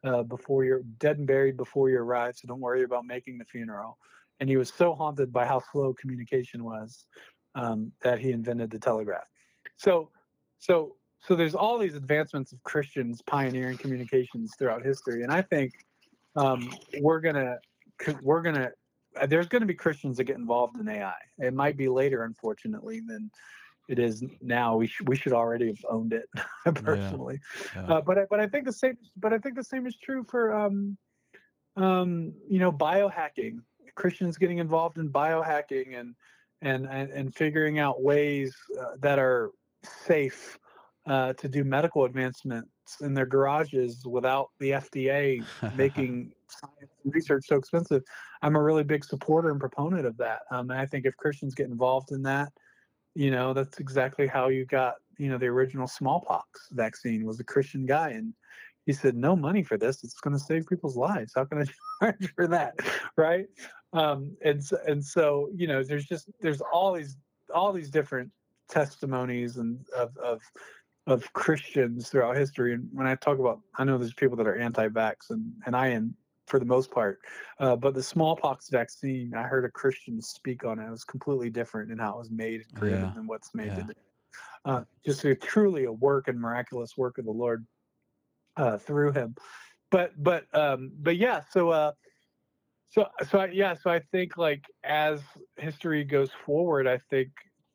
uh, 0.05 0.22
before 0.24 0.64
you're 0.64 0.82
dead 0.98 1.18
and 1.18 1.26
buried 1.26 1.56
before 1.56 1.88
you 1.88 1.98
arrive. 1.98 2.36
So 2.36 2.48
don't 2.48 2.60
worry 2.60 2.82
about 2.82 3.06
making 3.06 3.38
the 3.38 3.44
funeral." 3.44 3.97
And 4.40 4.48
he 4.48 4.56
was 4.56 4.72
so 4.72 4.94
haunted 4.94 5.32
by 5.32 5.47
how 5.47 5.62
slow 5.72 5.94
communication 5.94 6.64
was 6.64 7.06
um, 7.55 7.92
that 8.02 8.18
he 8.18 8.32
invented 8.32 8.70
the 8.70 8.78
telegraph. 8.78 9.28
So, 9.76 10.10
so 10.59 10.97
so 11.22 11.34
there's 11.34 11.55
all 11.55 11.78
these 11.78 11.94
advancements 11.94 12.52
of 12.52 12.62
Christians 12.62 13.22
pioneering 13.22 13.76
communications 13.76 14.52
throughout 14.59 14.84
history, 14.84 15.22
and 15.22 15.32
I 15.32 15.42
think 15.42 15.72
um, 16.36 16.72
we're 17.01 17.20
gonna 17.20 17.59
we're 18.22 18.42
gonna 18.42 18.70
uh, 19.20 19.26
there's 19.26 19.48
going 19.48 19.60
to 19.60 19.66
be 19.66 19.74
Christians 19.74 20.16
that 20.16 20.24
get 20.24 20.36
involved 20.36 20.78
in 20.78 20.88
AI. 20.88 21.14
It 21.38 21.55
might 21.55 21.76
be 21.76 21.88
later, 21.88 22.24
unfortunately, 22.24 23.01
than 23.06 23.30
it 23.88 23.98
is 23.98 24.22
now. 24.40 24.76
We 24.76 24.86
should 24.86 25.09
we 25.09 25.16
should 25.16 25.32
already 25.32 25.66
have 25.66 25.84
owned 25.88 26.12
it 26.12 26.28
personally, 26.84 27.40
Yeah. 27.74 27.94
Uh, 27.94 28.01
but 28.01 28.18
I, 28.18 28.24
but 28.30 28.40
I 28.40 28.47
think 28.47 28.64
the 28.64 28.72
same 28.72 28.97
but 29.16 29.32
I 29.32 29.38
think 29.38 29.56
the 29.56 29.64
same 29.64 29.86
is 29.86 29.97
true 29.97 30.24
for 30.28 30.55
um, 30.55 30.97
um, 31.76 32.32
you 32.48 32.59
know 32.59 32.72
biohacking. 32.72 33.59
Christians 33.97 34.38
getting 34.38 34.59
involved 34.59 34.97
in 34.97 35.10
biohacking 35.10 35.98
and 35.98 36.14
and 36.62 36.86
and, 36.86 37.10
and 37.10 37.34
figuring 37.34 37.78
out 37.78 38.02
ways 38.02 38.55
uh, 38.80 38.97
that 39.01 39.18
are 39.18 39.51
safe 39.82 40.59
uh, 41.06 41.32
to 41.35 41.48
do 41.48 41.64
medical 41.64 42.05
advancements 42.05 42.68
in 43.01 43.14
their 43.14 43.27
garages 43.27 44.05
without 44.06 44.51
the 44.59 44.70
FDA 44.72 45.44
making 45.77 46.32
science 46.48 46.93
and 47.05 47.14
research 47.14 47.44
so 47.47 47.56
expensive. 47.56 48.02
I'm 48.43 48.56
a 48.56 48.62
really 48.62 48.85
big 48.85 49.05
supporter 49.05 49.51
and 49.51 49.60
proponent 49.60 50.06
of 50.06 50.16
that. 50.18 50.40
Um, 50.51 50.70
and 50.70 50.78
I 50.78 50.86
think 50.86 51.06
if 51.06 51.16
Christians 51.16 51.55
get 51.55 51.68
involved 51.68 52.12
in 52.12 52.22
that, 52.24 52.52
you 53.14 53.31
know, 53.31 53.52
that's 53.52 53.78
exactly 53.78 54.27
how 54.27 54.48
you 54.48 54.66
got, 54.66 54.94
you 55.18 55.28
know, 55.28 55.39
the 55.39 55.47
original 55.47 55.86
smallpox 55.86 56.68
vaccine 56.72 57.24
was 57.24 57.40
a 57.40 57.44
Christian 57.44 57.86
guy. 57.86 58.10
And 58.10 58.35
he 58.86 58.93
said, 58.93 59.16
no 59.16 59.35
money 59.35 59.62
for 59.62 59.77
this. 59.77 60.05
It's 60.05 60.20
going 60.20 60.36
to 60.36 60.43
save 60.43 60.66
people's 60.66 60.97
lives. 60.97 61.32
How 61.35 61.44
can 61.44 61.62
I 61.62 61.64
charge 62.05 62.32
for 62.35 62.47
that? 62.48 62.78
Right. 63.16 63.47
Um, 63.93 64.36
and, 64.44 64.62
so, 64.62 64.78
and 64.86 65.05
so, 65.05 65.51
you 65.55 65.66
know, 65.66 65.82
there's 65.82 66.06
just, 66.06 66.31
there's 66.40 66.60
all 66.60 66.93
these, 66.93 67.16
all 67.52 67.72
these 67.72 67.90
different 67.90 68.31
testimonies 68.68 69.56
and 69.56 69.85
of, 69.97 70.16
of, 70.16 70.40
of 71.11 71.32
Christians 71.32 72.09
throughout 72.09 72.37
history. 72.37 72.74
And 72.74 72.89
when 72.93 73.07
I 73.07 73.15
talk 73.16 73.39
about, 73.39 73.61
I 73.77 73.85
know 73.85 73.99
there's 73.99 74.15
people 74.15 74.37
that 74.37 74.47
are 74.47 74.57
anti-vax, 74.57 75.31
and 75.31 75.53
and 75.66 75.74
I 75.77 75.89
am 75.89 76.15
for 76.47 76.59
the 76.59 76.65
most 76.65 76.91
part. 76.91 77.20
Uh, 77.59 77.77
but 77.77 77.95
the 77.95 78.03
smallpox 78.03 78.70
vaccine, 78.70 79.32
I 79.37 79.43
heard 79.43 79.65
a 79.65 79.70
Christian 79.70 80.20
speak 80.20 80.65
on 80.65 80.78
it. 80.78 80.87
It 80.87 80.91
was 80.91 81.05
completely 81.05 81.51
different 81.51 81.93
in 81.93 81.99
how 81.99 82.15
it 82.15 82.19
was 82.19 82.31
made 82.31 82.62
and 82.62 82.74
created 82.74 83.03
Yeah. 83.03 83.12
than 83.15 83.27
what's 83.27 83.55
made 83.55 83.66
Yeah. 83.69 83.77
today. 83.77 84.01
Uh, 84.65 84.85
just 85.05 85.24
a, 85.24 85.35
truly 85.35 85.85
a 85.85 85.93
work 85.93 86.28
and 86.28 86.39
miraculous 86.39 86.97
work 86.97 87.19
of 87.19 87.24
the 87.24 87.31
Lord 87.31 87.66
uh, 88.57 88.78
through 88.78 89.12
him. 89.12 89.35
But 89.91 90.12
but 90.23 90.47
um, 90.55 90.93
but 91.01 91.16
yeah. 91.16 91.41
So 91.51 91.70
uh, 91.70 91.93
so 92.91 93.07
so 93.28 93.41
I, 93.41 93.47
yeah. 93.47 93.74
So 93.74 93.91
I 93.91 94.01
think 94.12 94.37
like 94.37 94.65
as 94.85 95.20
history 95.57 96.05
goes 96.05 96.31
forward, 96.45 96.87
I 96.87 96.99
think 97.11 97.31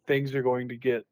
things 0.08 0.36
are 0.36 0.44
going 0.44 0.70
to 0.70 0.78
get 0.78 1.06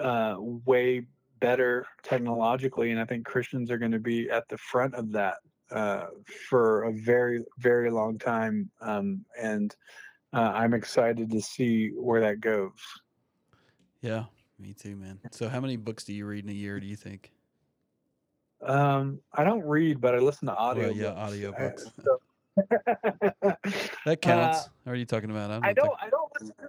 uh, 0.00 0.36
way 0.38 1.06
better 1.46 1.84
technologically, 2.02 2.92
and 2.92 3.00
I 3.00 3.04
think 3.04 3.26
Christians 3.26 3.70
are 3.70 3.76
going 3.76 3.90
to 3.92 3.98
be 3.98 4.30
at 4.30 4.48
the 4.48 4.56
front 4.56 4.94
of 4.94 5.12
that 5.12 5.34
uh, 5.70 6.06
for 6.48 6.84
a 6.84 6.92
very, 6.92 7.44
very 7.58 7.90
long 7.90 8.18
time. 8.18 8.70
Um, 8.80 9.24
and 9.38 9.74
uh, 10.32 10.52
I'm 10.54 10.72
excited 10.72 11.30
to 11.30 11.40
see 11.42 11.88
where 11.90 12.20
that 12.22 12.40
goes. 12.40 12.70
Yeah. 14.00 14.24
Me 14.58 14.72
too, 14.72 14.94
man. 14.96 15.18
So 15.32 15.48
how 15.48 15.60
many 15.60 15.76
books 15.76 16.04
do 16.04 16.12
you 16.14 16.24
read 16.24 16.44
in 16.44 16.50
a 16.50 16.54
year? 16.54 16.78
Do 16.78 16.86
you 16.86 16.94
think? 16.96 17.32
Um, 18.64 19.18
I 19.32 19.42
don't 19.42 19.64
read, 19.66 20.00
but 20.00 20.14
I 20.14 20.18
listen 20.18 20.46
to 20.46 20.54
audio. 20.54 20.84
Well, 20.88 20.96
yeah, 20.96 21.10
audiobooks. 21.10 21.90
That 23.42 23.58
Uh, 24.06 24.16
counts. 24.16 24.68
What 24.84 24.92
are 24.92 24.96
you 24.96 25.06
talking 25.06 25.30
about? 25.30 25.50
I 25.50 25.60
think- 25.60 25.76
don't. 25.78 25.96
I 26.00 26.08
don't 26.10 26.30
listen. 26.38 26.54
To, 26.60 26.68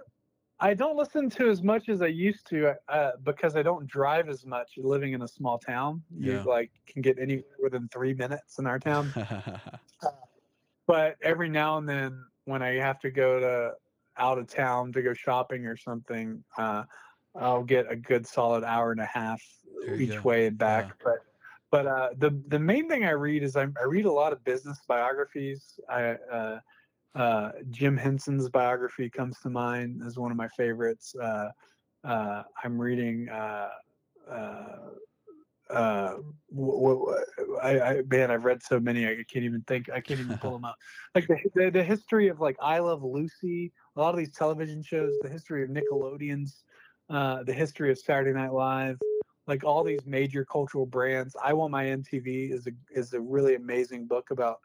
I 0.60 0.74
don't 0.74 0.96
listen 0.96 1.28
to 1.30 1.50
as 1.50 1.62
much 1.62 1.88
as 1.88 2.00
I 2.00 2.06
used 2.06 2.46
to 2.48 2.74
uh, 2.88 3.12
because 3.24 3.56
I 3.56 3.62
don't 3.62 3.86
drive 3.86 4.28
as 4.28 4.46
much. 4.46 4.72
Living 4.76 5.12
in 5.12 5.22
a 5.22 5.28
small 5.28 5.58
town, 5.58 6.02
you 6.16 6.40
like 6.42 6.70
can 6.86 7.02
get 7.02 7.18
anywhere 7.18 7.44
within 7.62 7.88
three 7.88 8.14
minutes 8.14 8.58
in 8.58 8.66
our 8.66 8.78
town. 8.78 9.12
but 10.86 11.16
every 11.22 11.48
now 11.48 11.78
and 11.78 11.88
then 11.88 12.24
when 12.44 12.62
I 12.62 12.74
have 12.74 13.00
to 13.00 13.10
go 13.10 13.40
to 13.40 13.72
out 14.16 14.38
of 14.38 14.46
town 14.46 14.92
to 14.92 15.02
go 15.02 15.12
shopping 15.12 15.66
or 15.66 15.76
something, 15.76 16.44
uh, 16.56 16.84
I'll 17.34 17.64
get 17.64 17.90
a 17.90 17.96
good 17.96 18.26
solid 18.26 18.62
hour 18.62 18.92
and 18.92 19.00
a 19.00 19.06
half 19.06 19.42
each 19.96 20.10
go. 20.10 20.20
way 20.22 20.46
and 20.46 20.56
back. 20.56 20.86
Yeah. 20.86 20.92
But 21.04 21.18
but 21.70 21.86
uh, 21.88 22.08
the 22.18 22.40
the 22.46 22.60
main 22.60 22.88
thing 22.88 23.04
I 23.04 23.10
read 23.10 23.42
is 23.42 23.56
I, 23.56 23.62
I 23.62 23.84
read 23.88 24.04
a 24.04 24.12
lot 24.12 24.32
of 24.32 24.44
business 24.44 24.78
biographies. 24.86 25.80
I 25.88 26.16
uh, 27.14 27.50
Jim 27.70 27.96
Henson's 27.96 28.48
biography 28.48 29.08
comes 29.08 29.38
to 29.40 29.50
mind 29.50 30.02
as 30.04 30.18
one 30.18 30.30
of 30.30 30.36
my 30.36 30.48
favorites. 30.48 31.14
Uh, 31.14 31.50
uh, 32.04 32.42
I'm 32.62 32.80
reading. 32.80 33.28
Uh, 33.28 33.68
uh, 34.30 34.66
uh, 35.70 36.16
I, 37.62 37.80
I 37.80 38.02
man, 38.08 38.30
I've 38.30 38.44
read 38.44 38.62
so 38.62 38.78
many 38.78 39.06
I 39.06 39.24
can't 39.28 39.44
even 39.44 39.62
think. 39.66 39.88
I 39.90 40.00
can't 40.00 40.20
even 40.20 40.36
pull 40.38 40.52
them 40.52 40.64
out. 40.64 40.74
Like 41.14 41.26
the, 41.26 41.38
the 41.54 41.70
the 41.70 41.84
history 41.84 42.28
of 42.28 42.40
like 42.40 42.56
I 42.60 42.80
Love 42.80 43.02
Lucy, 43.02 43.72
a 43.96 44.00
lot 44.00 44.10
of 44.10 44.18
these 44.18 44.32
television 44.32 44.82
shows, 44.82 45.12
the 45.22 45.28
history 45.28 45.62
of 45.62 45.70
Nickelodeon's, 45.70 46.64
uh, 47.08 47.42
the 47.44 47.54
history 47.54 47.90
of 47.90 47.98
Saturday 47.98 48.32
Night 48.32 48.52
Live, 48.52 48.98
like 49.46 49.64
all 49.64 49.84
these 49.84 50.04
major 50.04 50.44
cultural 50.44 50.86
brands. 50.86 51.36
I 51.42 51.52
Want 51.54 51.70
My 51.70 51.84
MTV 51.84 52.52
is 52.52 52.66
a 52.66 52.72
is 52.90 53.14
a 53.14 53.20
really 53.20 53.54
amazing 53.54 54.06
book 54.06 54.30
about 54.30 54.58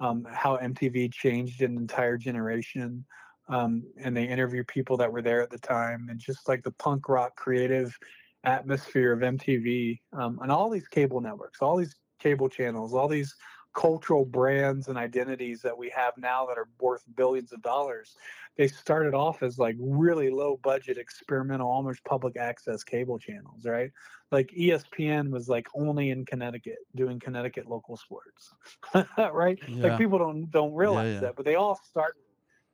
um, 0.00 0.26
how 0.30 0.56
MTV 0.56 1.12
changed 1.12 1.62
an 1.62 1.76
entire 1.76 2.16
generation. 2.16 3.04
Um, 3.48 3.82
and 3.96 4.14
they 4.14 4.24
interview 4.24 4.62
people 4.64 4.98
that 4.98 5.10
were 5.10 5.22
there 5.22 5.40
at 5.40 5.50
the 5.50 5.58
time, 5.58 6.08
and 6.10 6.20
just 6.20 6.48
like 6.48 6.62
the 6.62 6.72
punk 6.72 7.08
rock 7.08 7.34
creative 7.36 7.96
atmosphere 8.44 9.12
of 9.12 9.20
MTV 9.20 10.00
um, 10.12 10.38
and 10.42 10.52
all 10.52 10.68
these 10.70 10.86
cable 10.86 11.20
networks, 11.20 11.62
all 11.62 11.76
these 11.76 11.94
cable 12.20 12.48
channels, 12.48 12.94
all 12.94 13.08
these 13.08 13.34
cultural 13.78 14.24
brands 14.24 14.88
and 14.88 14.98
identities 14.98 15.62
that 15.62 15.76
we 15.76 15.88
have 15.90 16.12
now 16.18 16.44
that 16.44 16.58
are 16.58 16.68
worth 16.80 17.04
billions 17.14 17.52
of 17.52 17.62
dollars. 17.62 18.16
They 18.56 18.66
started 18.66 19.14
off 19.14 19.40
as 19.44 19.56
like 19.56 19.76
really 19.78 20.30
low 20.30 20.58
budget, 20.64 20.98
experimental, 20.98 21.70
almost 21.70 22.02
public 22.02 22.36
access 22.36 22.82
cable 22.82 23.20
channels, 23.20 23.64
right? 23.64 23.92
Like 24.32 24.48
ESPN 24.48 25.30
was 25.30 25.48
like 25.48 25.68
only 25.76 26.10
in 26.10 26.26
Connecticut 26.26 26.78
doing 26.96 27.20
Connecticut 27.20 27.68
local 27.68 27.96
sports, 27.96 28.52
right? 29.32 29.60
Yeah. 29.68 29.90
Like 29.90 29.98
people 29.98 30.18
don't 30.18 30.50
don't 30.50 30.74
realize 30.74 31.14
yeah. 31.14 31.20
that, 31.20 31.36
but 31.36 31.44
they 31.44 31.54
all 31.54 31.78
start 31.88 32.16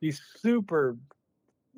these 0.00 0.22
super, 0.38 0.96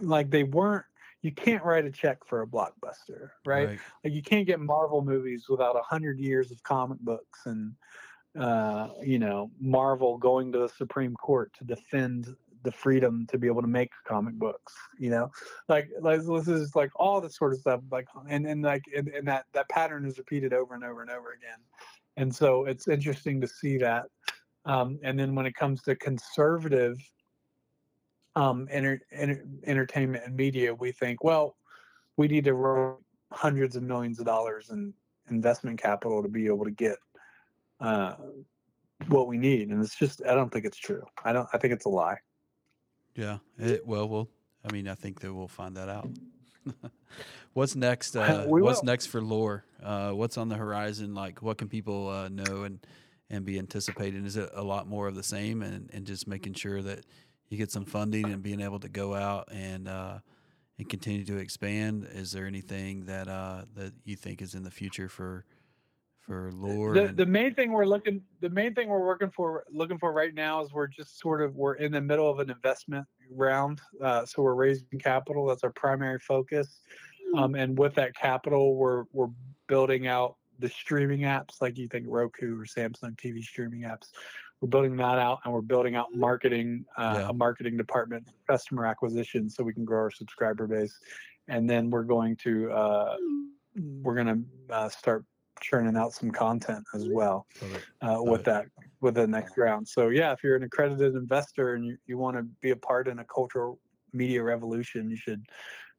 like 0.01 0.31
they 0.31 0.45
weren't. 0.45 0.85
You 1.23 1.33
can't 1.33 1.65
write 1.65 1.85
a 1.85 1.91
check 1.91 2.19
for 2.25 2.43
a 2.43 2.47
blockbuster, 2.47 3.31
right? 3.45 3.81
Like 4.05 4.13
you 4.13 4.23
can't 4.23 4.47
get 4.47 4.61
Marvel 4.61 5.03
movies 5.03 5.47
without 5.49 5.75
a 5.75 5.83
hundred 5.83 6.21
years 6.21 6.53
of 6.53 6.63
comic 6.63 7.01
books 7.01 7.41
and 7.47 7.73
uh, 8.39 8.89
you 9.03 9.19
know 9.19 9.51
Marvel 9.61 10.19
going 10.19 10.53
to 10.53 10.59
the 10.59 10.69
Supreme 10.69 11.15
Court 11.15 11.53
to 11.59 11.65
defend 11.65 12.35
the 12.63 12.73
freedom 12.73 13.27
to 13.31 13.39
be 13.39 13.47
able 13.47 13.63
to 13.63 13.69
make 13.69 13.91
comic 14.07 14.35
books. 14.35 14.75
You 14.99 15.11
know, 15.11 15.31
like 15.69 15.89
like 16.01 16.21
this 16.21 16.49
is 16.49 16.75
like 16.75 16.91
all 16.97 17.21
this 17.21 17.37
sort 17.37 17.53
of 17.53 17.61
stuff. 17.61 17.81
Like 17.91 18.09
and 18.29 18.47
and 18.47 18.63
like 18.63 18.85
and, 18.95 19.09
and 19.09 19.27
that 19.29 19.47
that 19.53 19.69
pattern 19.69 20.05
is 20.07 20.19
repeated 20.19 20.53
over 20.53 20.75
and 20.75 20.85
over 20.85 21.03
and 21.03 21.11
over 21.11 21.33
again. 21.33 21.59
And 22.17 22.35
so 22.35 22.65
it's 22.65 22.89
interesting 22.89 23.41
to 23.41 23.47
see 23.47 23.79
that. 23.79 24.07
Um, 24.65 24.99
and 25.03 25.19
then 25.19 25.35
when 25.35 25.47
it 25.47 25.55
comes 25.55 25.83
to 25.83 25.95
conservative 25.95 26.99
um, 28.35 28.69
enter, 28.71 29.01
enter, 29.13 29.45
entertainment 29.65 30.25
and 30.27 30.37
media, 30.37 30.75
we 30.75 30.93
think, 30.93 31.23
well, 31.23 31.57
we 32.17 32.27
need 32.29 32.45
to 32.45 32.55
roll 32.55 33.01
hundreds 33.33 33.77
of 33.77 33.83
millions 33.83 34.19
of 34.19 34.27
dollars 34.27 34.71
in 34.71 34.93
investment 35.31 35.81
capital 35.81 36.23
to 36.23 36.29
be 36.29 36.47
able 36.47 36.65
to 36.65 36.71
get 36.71 36.97
uh, 37.81 38.15
what 39.09 39.27
we 39.27 39.39
need. 39.39 39.69
And 39.71 39.83
it's 39.83 39.97
just, 39.97 40.23
I 40.27 40.35
don't 40.35 40.53
think 40.53 40.65
it's 40.65 40.79
true. 40.79 41.05
I 41.25 41.33
don't, 41.33 41.49
I 41.53 41.59
think 41.59 41.73
it's 41.73 41.85
a 41.85 41.91
lie. 41.91 42.19
Yeah. 43.15 43.39
It, 43.59 43.87
well, 43.87 44.09
well, 44.09 44.29
I 44.65 44.73
mean, 44.73 44.89
I 44.89 44.95
think 44.95 45.21
that 45.21 45.33
we'll 45.33 45.49
find 45.49 45.77
that 45.77 45.89
out. 45.89 46.09
what's 47.53 47.77
next? 47.77 48.17
Uh, 48.17 48.45
what's 48.47 48.83
next 48.83 49.07
for 49.07 49.21
Loor? 49.21 49.65
Uh, 49.83 50.11
what's 50.11 50.37
on 50.37 50.49
the 50.49 50.57
horizon? 50.57 51.15
Like, 51.15 51.43
what 51.43 51.59
can 51.59 51.69
people 51.69 52.09
uh, 52.09 52.29
know 52.29 52.65
and 52.65 52.85
and 53.31 53.45
be 53.45 53.59
anticipating? 53.59 54.25
Is 54.25 54.37
it 54.37 54.51
a 54.55 54.63
lot 54.63 54.89
more 54.89 55.07
of 55.07 55.15
the 55.15 55.23
same, 55.23 55.63
and 55.63 55.89
and 55.93 56.05
just 56.05 56.27
making 56.27 56.55
sure 56.55 56.83
that 56.83 57.05
you 57.49 57.57
get 57.57 57.71
some 57.71 57.85
funding 57.85 58.27
and 58.27 58.43
being 58.43 58.61
able 58.61 58.81
to 58.81 58.89
go 58.89 59.15
out 59.15 59.49
and 59.53 59.89
uh, 59.89 60.19
and 60.79 60.89
continue 60.89 61.25
to 61.25 61.37
expand. 61.37 62.09
Is 62.13 62.33
there 62.33 62.47
anything 62.47 63.07
that 63.07 63.29
uh, 63.29 63.63
that 63.75 63.93
you 64.05 64.17
think 64.17 64.43
is 64.43 64.55
in 64.55 64.63
the 64.63 64.71
future 64.71 65.09
for 65.09 65.45
for 66.27 66.51
Loor? 66.53 66.95
The, 66.95 67.13
the 67.13 67.27
main 67.27 67.55
thing 67.55 67.73
we're 67.73 67.87
looking 67.87 68.23
the 68.41 68.51
main 68.51 68.75
thing 68.75 68.89
we're 68.89 69.05
working 69.05 69.31
for 69.31 69.65
looking 69.71 69.99
for 69.99 70.13
right 70.13 70.35
now 70.35 70.63
is 70.63 70.73
we're 70.73 70.87
just 70.87 71.19
sort 71.19 71.43
of 71.43 71.55
we're 71.55 71.75
in 71.75 71.93
the 71.93 72.01
middle 72.01 72.31
of 72.31 72.39
an 72.41 72.51
investment 72.51 73.07
round. 73.31 73.81
Uh, 74.03 74.25
so 74.27 74.43
we're 74.43 74.55
raising 74.55 74.99
capital. 74.99 75.47
That's 75.47 75.65
our 75.65 75.71
primary 75.71 76.19
focus. 76.19 76.81
Um, 77.37 77.55
and 77.55 77.79
with 77.79 77.95
that 77.95 78.15
capital, 78.15 78.77
we're 78.77 79.05
we're 79.13 79.31
building 79.69 80.07
out 80.07 80.37
the 80.59 80.69
streaming 80.69 81.21
apps 81.21 81.61
like 81.61 81.77
you 81.77 81.89
think 81.89 82.07
Roku 82.09 82.59
or 82.61 82.65
Samsung 82.65 83.17
TV 83.17 83.43
streaming 83.43 83.83
apps. 83.83 84.11
We're 84.61 84.69
building 84.69 84.97
that 84.97 85.19
out, 85.19 85.41
and 85.45 85.53
we're 85.53 85.61
building 85.61 85.97
out 85.97 86.15
marketing, 86.15 86.87
uh, 86.97 87.17
Yeah. 87.19 87.29
a 87.29 87.33
marketing 87.33 87.77
department, 87.77 88.27
customer 88.49 88.87
acquisition, 88.87 89.51
so 89.51 89.63
we 89.63 89.75
can 89.75 89.85
grow 89.85 89.99
our 90.01 90.11
subscriber 90.11 90.67
base. 90.67 90.99
And 91.49 91.69
then 91.69 91.91
we're 91.91 92.05
going 92.05 92.37
to 92.37 92.73
uh, 92.73 93.17
we're 94.03 94.15
going 94.15 94.27
to 94.69 94.75
uh, 94.75 94.89
start 94.89 95.25
churning 95.61 95.97
out 95.97 96.13
some 96.13 96.31
content 96.31 96.85
as 96.95 97.09
well 97.09 97.47
uh, 98.03 98.19
with 98.21 98.45
that 98.45 98.67
with 99.01 99.15
the 99.15 99.27
next 99.27 99.57
round. 99.57 99.87
So 99.87 100.09
yeah, 100.09 100.33
if 100.33 100.43
you're 100.43 100.57
an 100.57 100.63
accredited 100.63 101.15
investor 101.15 101.75
and 101.75 101.85
you, 101.85 101.97
you 102.07 102.19
want 102.19 102.37
to 102.37 102.43
be 102.61 102.71
a 102.71 102.77
part 102.77 103.09
in 103.09 103.19
a 103.19 103.25
cultural 103.25 103.79
media 104.13 104.43
revolution, 104.43 105.11
you 105.11 105.17
should 105.17 105.45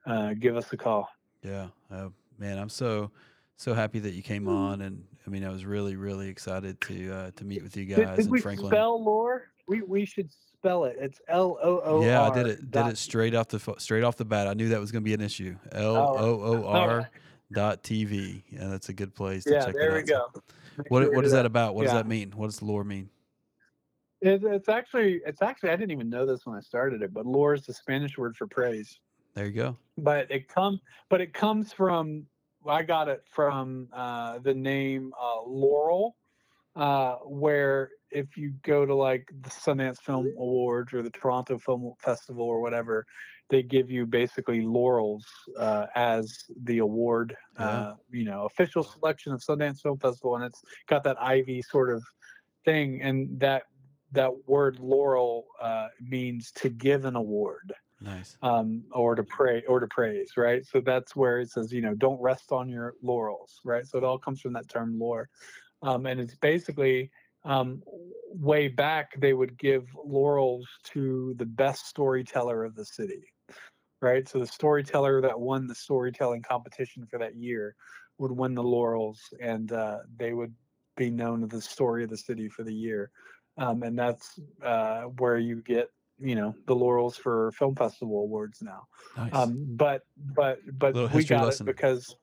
uh, 0.06 0.34
give 0.40 0.58
us 0.58 0.72
a 0.74 0.78
call. 0.78 1.10
Yeah, 1.44 1.68
uh, 1.92 2.10
man, 2.40 2.58
I'm 2.58 2.70
so 2.70 3.12
so 3.56 3.74
happy 3.74 4.00
that 4.00 4.14
you 4.14 4.22
came 4.22 4.48
on, 4.48 4.82
and 4.82 5.04
I 5.26 5.30
mean, 5.30 5.44
I 5.44 5.50
was 5.50 5.66
really 5.66 5.96
really 5.96 6.30
excited 6.30 6.80
to 6.82 7.12
uh, 7.12 7.32
to 7.36 7.46
meet 7.46 7.64
with 7.64 7.76
you 7.78 7.86
Did, 7.86 8.06
guys 8.06 8.18
did 8.18 8.26
in 8.26 8.32
we 8.32 8.42
Franklin. 8.42 8.72
spell 8.72 9.04
Loor? 9.04 9.50
We 9.68 9.82
we 9.82 10.06
should 10.06 10.30
spell 10.32 10.86
it. 10.86 10.98
It's 11.00 11.20
L 11.28 11.58
O 11.62 11.82
O 11.84 12.02
R. 12.02 12.06
yeah, 12.06 12.24
I 12.24 12.34
did 12.34 12.48
it 12.48 12.72
did 12.72 12.88
it 12.88 12.98
straight 12.98 13.36
off 13.36 13.48
the 13.50 13.76
straight 13.78 14.04
off 14.04 14.16
the 14.16 14.26
bat. 14.26 14.48
I 14.48 14.54
knew 14.54 14.70
that 14.70 14.80
was 14.80 14.92
going 14.92 15.04
to 15.04 15.06
be 15.06 15.14
an 15.14 15.22
issue. 15.22 15.56
L 15.72 15.96
All 15.96 16.18
O 16.18 16.42
O 16.42 16.66
R. 16.68 17.10
dot 17.52 17.84
TV. 17.84 18.44
Yeah, 18.50 18.68
that's 18.68 18.90
a 18.90 18.94
good 18.94 19.16
place 19.16 19.44
to 19.46 19.54
Yeah, 19.54 19.66
check 19.66 19.76
there 19.76 19.94
we 19.94 20.00
out. 20.00 20.34
Go. 20.34 20.42
Make 20.78 20.92
What 20.92 21.04
sure 21.04 21.14
what 21.14 21.26
is 21.26 21.32
that 21.32 21.46
about? 21.46 21.76
What 21.76 21.84
does 21.84 21.94
that 21.94 22.08
mean? 22.08 22.32
What 22.36 22.48
does 22.48 22.62
Loor 22.62 22.84
mean? 22.84 23.10
It, 24.22 24.44
it's 24.44 24.70
actually 24.70 25.22
it's 25.26 25.42
actually 25.42 25.70
I 25.70 25.76
didn't 25.76 25.92
even 25.92 26.10
know 26.10 26.26
this 26.26 26.46
when 26.46 26.56
I 26.58 26.62
started 26.62 27.02
it, 27.02 27.14
but 27.14 27.26
Loor 27.26 27.54
is 27.54 27.66
the 27.66 27.74
Spanish 27.74 28.18
word 28.18 28.36
for 28.36 28.48
praise. 28.48 29.00
There 29.34 29.46
you 29.46 29.52
go. 29.52 29.78
but 29.98 30.30
it 30.32 30.48
come 30.48 30.80
but 31.10 31.22
it 31.22 31.34
comes 31.34 31.72
from 31.72 32.26
I 32.68 32.84
got 32.84 33.08
it 33.08 33.24
from 33.30 33.88
uh, 33.94 34.40
the 34.40 34.54
name 34.54 35.14
uh, 35.20 35.42
Laurel, 35.46 36.16
uh, 36.76 37.16
where 37.18 37.92
if 38.12 38.36
you 38.36 38.54
go 38.64 38.86
to 38.86 38.94
like 38.94 39.30
the 39.42 39.50
Sundance 39.50 40.00
Film 40.00 40.28
Awards 40.38 40.94
or 40.94 41.02
the 41.02 41.10
Toronto 41.10 41.58
Film 41.60 41.94
Festival 42.00 42.44
or 42.44 42.60
whatever, 42.62 43.06
they 43.50 43.64
give 43.64 43.90
you 43.90 44.06
basically 44.06 44.62
laurels 44.62 45.26
uh, 45.58 45.88
as 45.96 46.44
the 46.64 46.80
award, 46.80 47.36
Yeah. 47.60 47.66
uh, 47.66 47.96
you 48.12 48.26
know, 48.26 48.46
official 48.46 48.84
selection 48.84 49.32
of 49.34 49.42
Sundance 49.42 49.82
Film 49.82 49.98
Festival, 50.00 50.36
and 50.36 50.46
it's 50.46 50.62
got 50.88 51.04
that 51.04 51.22
ivy 51.22 51.62
sort 51.62 51.90
of 51.94 52.04
thing, 52.66 53.02
and 53.02 53.40
that 53.40 53.64
that 54.14 54.32
word 54.48 54.80
laurel 54.80 55.48
uh, 55.62 55.88
means 56.02 56.52
to 56.52 56.70
give 56.70 57.04
an 57.06 57.16
award 57.18 57.74
Nice. 58.00 58.38
um, 58.42 58.84
or 58.92 59.16
to 59.16 59.24
pray 59.24 59.64
or 59.68 59.80
to 59.82 59.88
praise, 59.88 60.32
right? 60.38 60.66
So 60.66 60.80
that's 60.80 61.14
where 61.16 61.42
it 61.42 61.50
says, 61.52 61.74
you 61.74 61.82
know, 61.82 61.94
don't 61.94 62.22
rest 62.22 62.52
on 62.54 62.70
your 62.70 62.94
laurels, 63.02 63.60
right? 63.66 63.86
So 63.86 63.98
it 63.98 64.04
all 64.06 64.18
comes 64.18 64.40
from 64.40 64.54
that 64.54 64.70
term 64.70 64.98
Loor, 64.98 65.28
um, 65.82 66.06
and 66.06 66.20
it's 66.22 66.36
basically 66.36 67.12
um, 67.44 67.82
way 68.30 68.68
back 68.68 69.20
they 69.20 69.34
would 69.34 69.58
give 69.58 69.88
laurels 70.06 70.68
to 70.86 71.34
the 71.38 71.46
best 71.46 71.88
storyteller 71.88 72.64
of 72.64 72.76
the 72.76 72.86
city, 72.86 73.24
right? 74.02 74.28
So 74.28 74.40
the 74.40 74.48
storyteller 74.48 75.22
that 75.22 75.40
won 75.40 75.68
the 75.68 75.76
storytelling 75.76 76.42
competition 76.42 77.06
for 77.10 77.20
that 77.20 77.36
year 77.36 77.76
would 78.18 78.32
win 78.32 78.56
the 78.56 78.64
laurels, 78.64 79.22
and 79.42 79.72
uh, 79.72 80.00
they 80.18 80.34
would 80.34 80.54
be 80.96 81.10
known 81.10 81.44
as 81.44 81.50
the 81.50 81.62
story 81.62 82.04
of 82.04 82.10
the 82.10 82.18
city 82.18 82.50
for 82.50 82.64
the 82.64 82.74
year, 82.74 83.12
um, 83.58 83.84
and 83.84 83.98
that's 83.98 84.40
uh, 84.64 85.04
where 85.04 85.38
you 85.38 85.62
get 85.62 85.90
you 86.20 86.36
know 86.36 86.56
the 86.66 86.76
laurels 86.76 87.16
for 87.16 87.52
film 87.52 87.76
festival 87.76 88.24
awards 88.24 88.62
now 88.62 88.88
Nice. 89.16 89.34
um 89.34 89.66
but 89.70 90.02
but 90.36 90.60
but 90.74 90.96
we 91.14 91.24
got 91.24 91.46
lesson. 91.46 91.68
it 91.68 91.72
because 91.72 92.16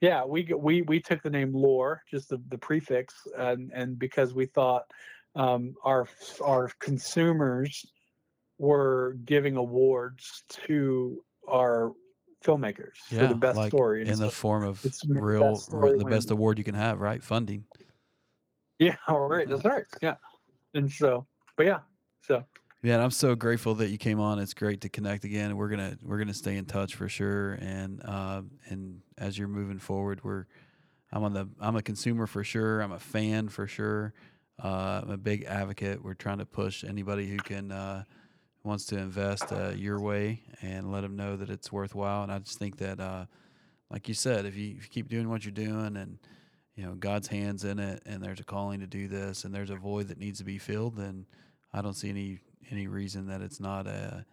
yeah 0.00 0.24
we 0.24 0.50
we 0.56 0.82
we 0.82 1.00
took 1.00 1.22
the 1.22 1.30
name 1.30 1.52
Loor 1.54 2.02
just 2.10 2.30
the, 2.30 2.40
the 2.48 2.58
prefix 2.58 3.14
and 3.36 3.70
and 3.74 3.98
because 3.98 4.32
we 4.32 4.46
thought 4.46 4.84
um 5.34 5.74
our 5.84 6.08
our 6.42 6.70
consumers 6.80 7.84
were 8.58 9.16
giving 9.24 9.56
awards 9.56 10.44
to 10.48 11.22
our 11.48 11.92
filmmakers 12.44 12.96
for 13.08 13.26
the 13.26 13.34
best 13.34 13.56
like 13.56 13.70
story 13.70 14.00
and 14.00 14.10
in 14.10 14.18
the 14.18 14.26
so- 14.26 14.30
form 14.30 14.64
of 14.64 14.84
real, 15.06 15.52
best 15.52 15.70
the 15.70 16.06
best 16.08 16.30
award 16.30 16.58
you 16.58 16.64
can 16.64 16.74
have, 16.74 17.00
right? 17.00 17.22
Funding. 17.22 17.64
yeah 18.78 18.96
all 19.08 19.20
right 19.28 19.48
that's 19.48 19.64
right 19.64 19.84
yeah 20.00 20.16
and 20.74 20.90
so 20.90 21.26
but 21.56 21.66
yeah 21.66 21.80
so 22.22 22.44
Yeah, 22.82 22.94
and 22.94 23.02
I'm 23.02 23.10
so 23.12 23.34
grateful 23.36 23.74
that 23.76 23.90
you 23.90 23.98
came 23.98 24.18
on. 24.20 24.38
It's 24.40 24.54
great 24.54 24.80
to 24.82 24.88
connect 24.88 25.24
again. 25.24 25.56
We're 25.56 25.68
gonna 25.68 25.96
we're 26.02 26.18
gonna 26.18 26.34
stay 26.34 26.56
in 26.56 26.64
touch 26.66 26.94
for 26.96 27.08
sure. 27.08 27.52
And 27.54 28.00
uh, 28.04 28.42
and 28.68 29.00
as 29.18 29.38
you're 29.38 29.48
moving 29.48 29.78
forward, 29.78 30.22
we're 30.24 30.46
I'm 31.12 31.22
on 31.24 31.32
the 31.32 31.48
I'm 31.60 31.76
a 31.76 31.82
consumer 31.82 32.26
for 32.26 32.42
sure. 32.44 32.80
I'm 32.80 32.92
a 32.92 32.98
fan 32.98 33.48
for 33.48 33.66
sure. 33.68 34.14
Uh, 34.62 35.00
I'm 35.04 35.10
a 35.10 35.16
big 35.16 35.44
advocate. 35.44 36.02
We're 36.02 36.14
trying 36.14 36.38
to 36.38 36.46
push 36.46 36.84
anybody 36.84 37.28
who 37.28 37.36
can 37.38 37.70
uh, 37.72 38.04
wants 38.64 38.84
to 38.86 38.98
invest 38.98 39.52
uh, 39.52 39.72
your 39.74 40.00
way 40.00 40.42
and 40.60 40.92
let 40.92 41.00
them 41.00 41.16
know 41.16 41.36
that 41.36 41.50
it's 41.50 41.72
worthwhile. 41.72 42.22
And 42.22 42.32
I 42.32 42.38
just 42.38 42.58
think 42.58 42.78
that, 42.78 43.00
uh, 43.00 43.26
like 43.90 44.08
you 44.08 44.14
said, 44.14 44.46
if 44.46 44.56
you, 44.56 44.74
if 44.76 44.84
you 44.84 44.90
keep 44.90 45.08
doing 45.08 45.28
what 45.28 45.44
you're 45.44 45.52
doing 45.52 45.96
and 45.96 46.18
you 46.74 46.84
know 46.84 46.94
God's 46.94 47.28
hands 47.28 47.64
in 47.64 47.78
it, 47.78 48.02
and 48.06 48.22
there's 48.22 48.40
a 48.40 48.44
calling 48.44 48.80
to 48.80 48.86
do 48.86 49.08
this, 49.08 49.44
and 49.44 49.54
there's 49.54 49.70
a 49.70 49.76
void 49.76 50.08
that 50.08 50.18
needs 50.18 50.38
to 50.38 50.44
be 50.44 50.58
filled, 50.58 50.96
then 50.96 51.26
I 51.72 51.82
don't 51.82 51.94
see 51.94 52.08
any 52.08 52.38
any 52.70 52.86
reason 52.86 53.26
that 53.26 53.42
it's 53.42 53.60
not 53.60 53.86
a 53.86 54.24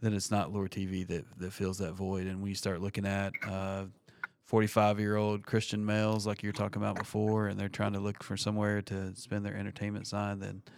that 0.00 0.12
it's 0.12 0.30
not 0.30 0.52
Loor 0.52 0.68
TV 0.68 1.06
that 1.06 1.24
that 1.38 1.52
fills 1.52 1.78
that 1.78 1.92
void. 1.92 2.26
And 2.26 2.40
when 2.40 2.48
you 2.48 2.56
start 2.56 2.80
looking 2.80 3.06
at 3.06 3.32
uh, 3.48 3.84
45 4.44 4.98
year 4.98 5.16
old 5.16 5.46
Christian 5.46 5.84
males 5.84 6.26
like 6.26 6.42
you 6.42 6.48
were 6.48 6.54
talking 6.54 6.82
about 6.82 6.96
before, 6.96 7.46
and 7.46 7.58
they're 7.60 7.68
trying 7.68 7.92
to 7.92 8.00
look 8.00 8.24
for 8.24 8.36
somewhere 8.36 8.82
to 8.82 9.14
spend 9.14 9.44
their 9.44 9.56
entertainment 9.56 10.06
side, 10.08 10.40
then 10.40 10.62
uh, 10.66 10.70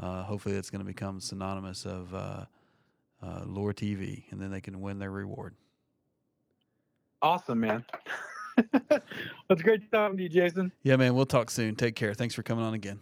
hopefully 0.00 0.56
it's 0.56 0.70
going 0.70 0.80
to 0.80 0.86
become 0.86 1.20
synonymous 1.20 1.84
of 1.86 2.14
uh, 2.14 2.44
uh, 3.22 3.42
Loor 3.46 3.72
TV, 3.72 4.24
and 4.30 4.40
then 4.40 4.50
they 4.50 4.60
can 4.60 4.80
win 4.80 4.98
their 4.98 5.10
reward. 5.10 5.54
awesome 7.22 7.60
man 7.60 7.84
it's 9.50 9.62
great 9.62 9.90
talking 9.90 10.16
to 10.16 10.22
you 10.24 10.28
jason 10.28 10.70
Yeah, 10.82 10.96
man. 10.96 11.14
We'll 11.14 11.26
talk 11.26 11.50
soon. 11.50 11.74
Take 11.74 11.96
care. 11.96 12.12
Thanks 12.14 12.34
for 12.34 12.42
coming 12.42 12.64
on 12.64 12.74
again. 12.74 13.00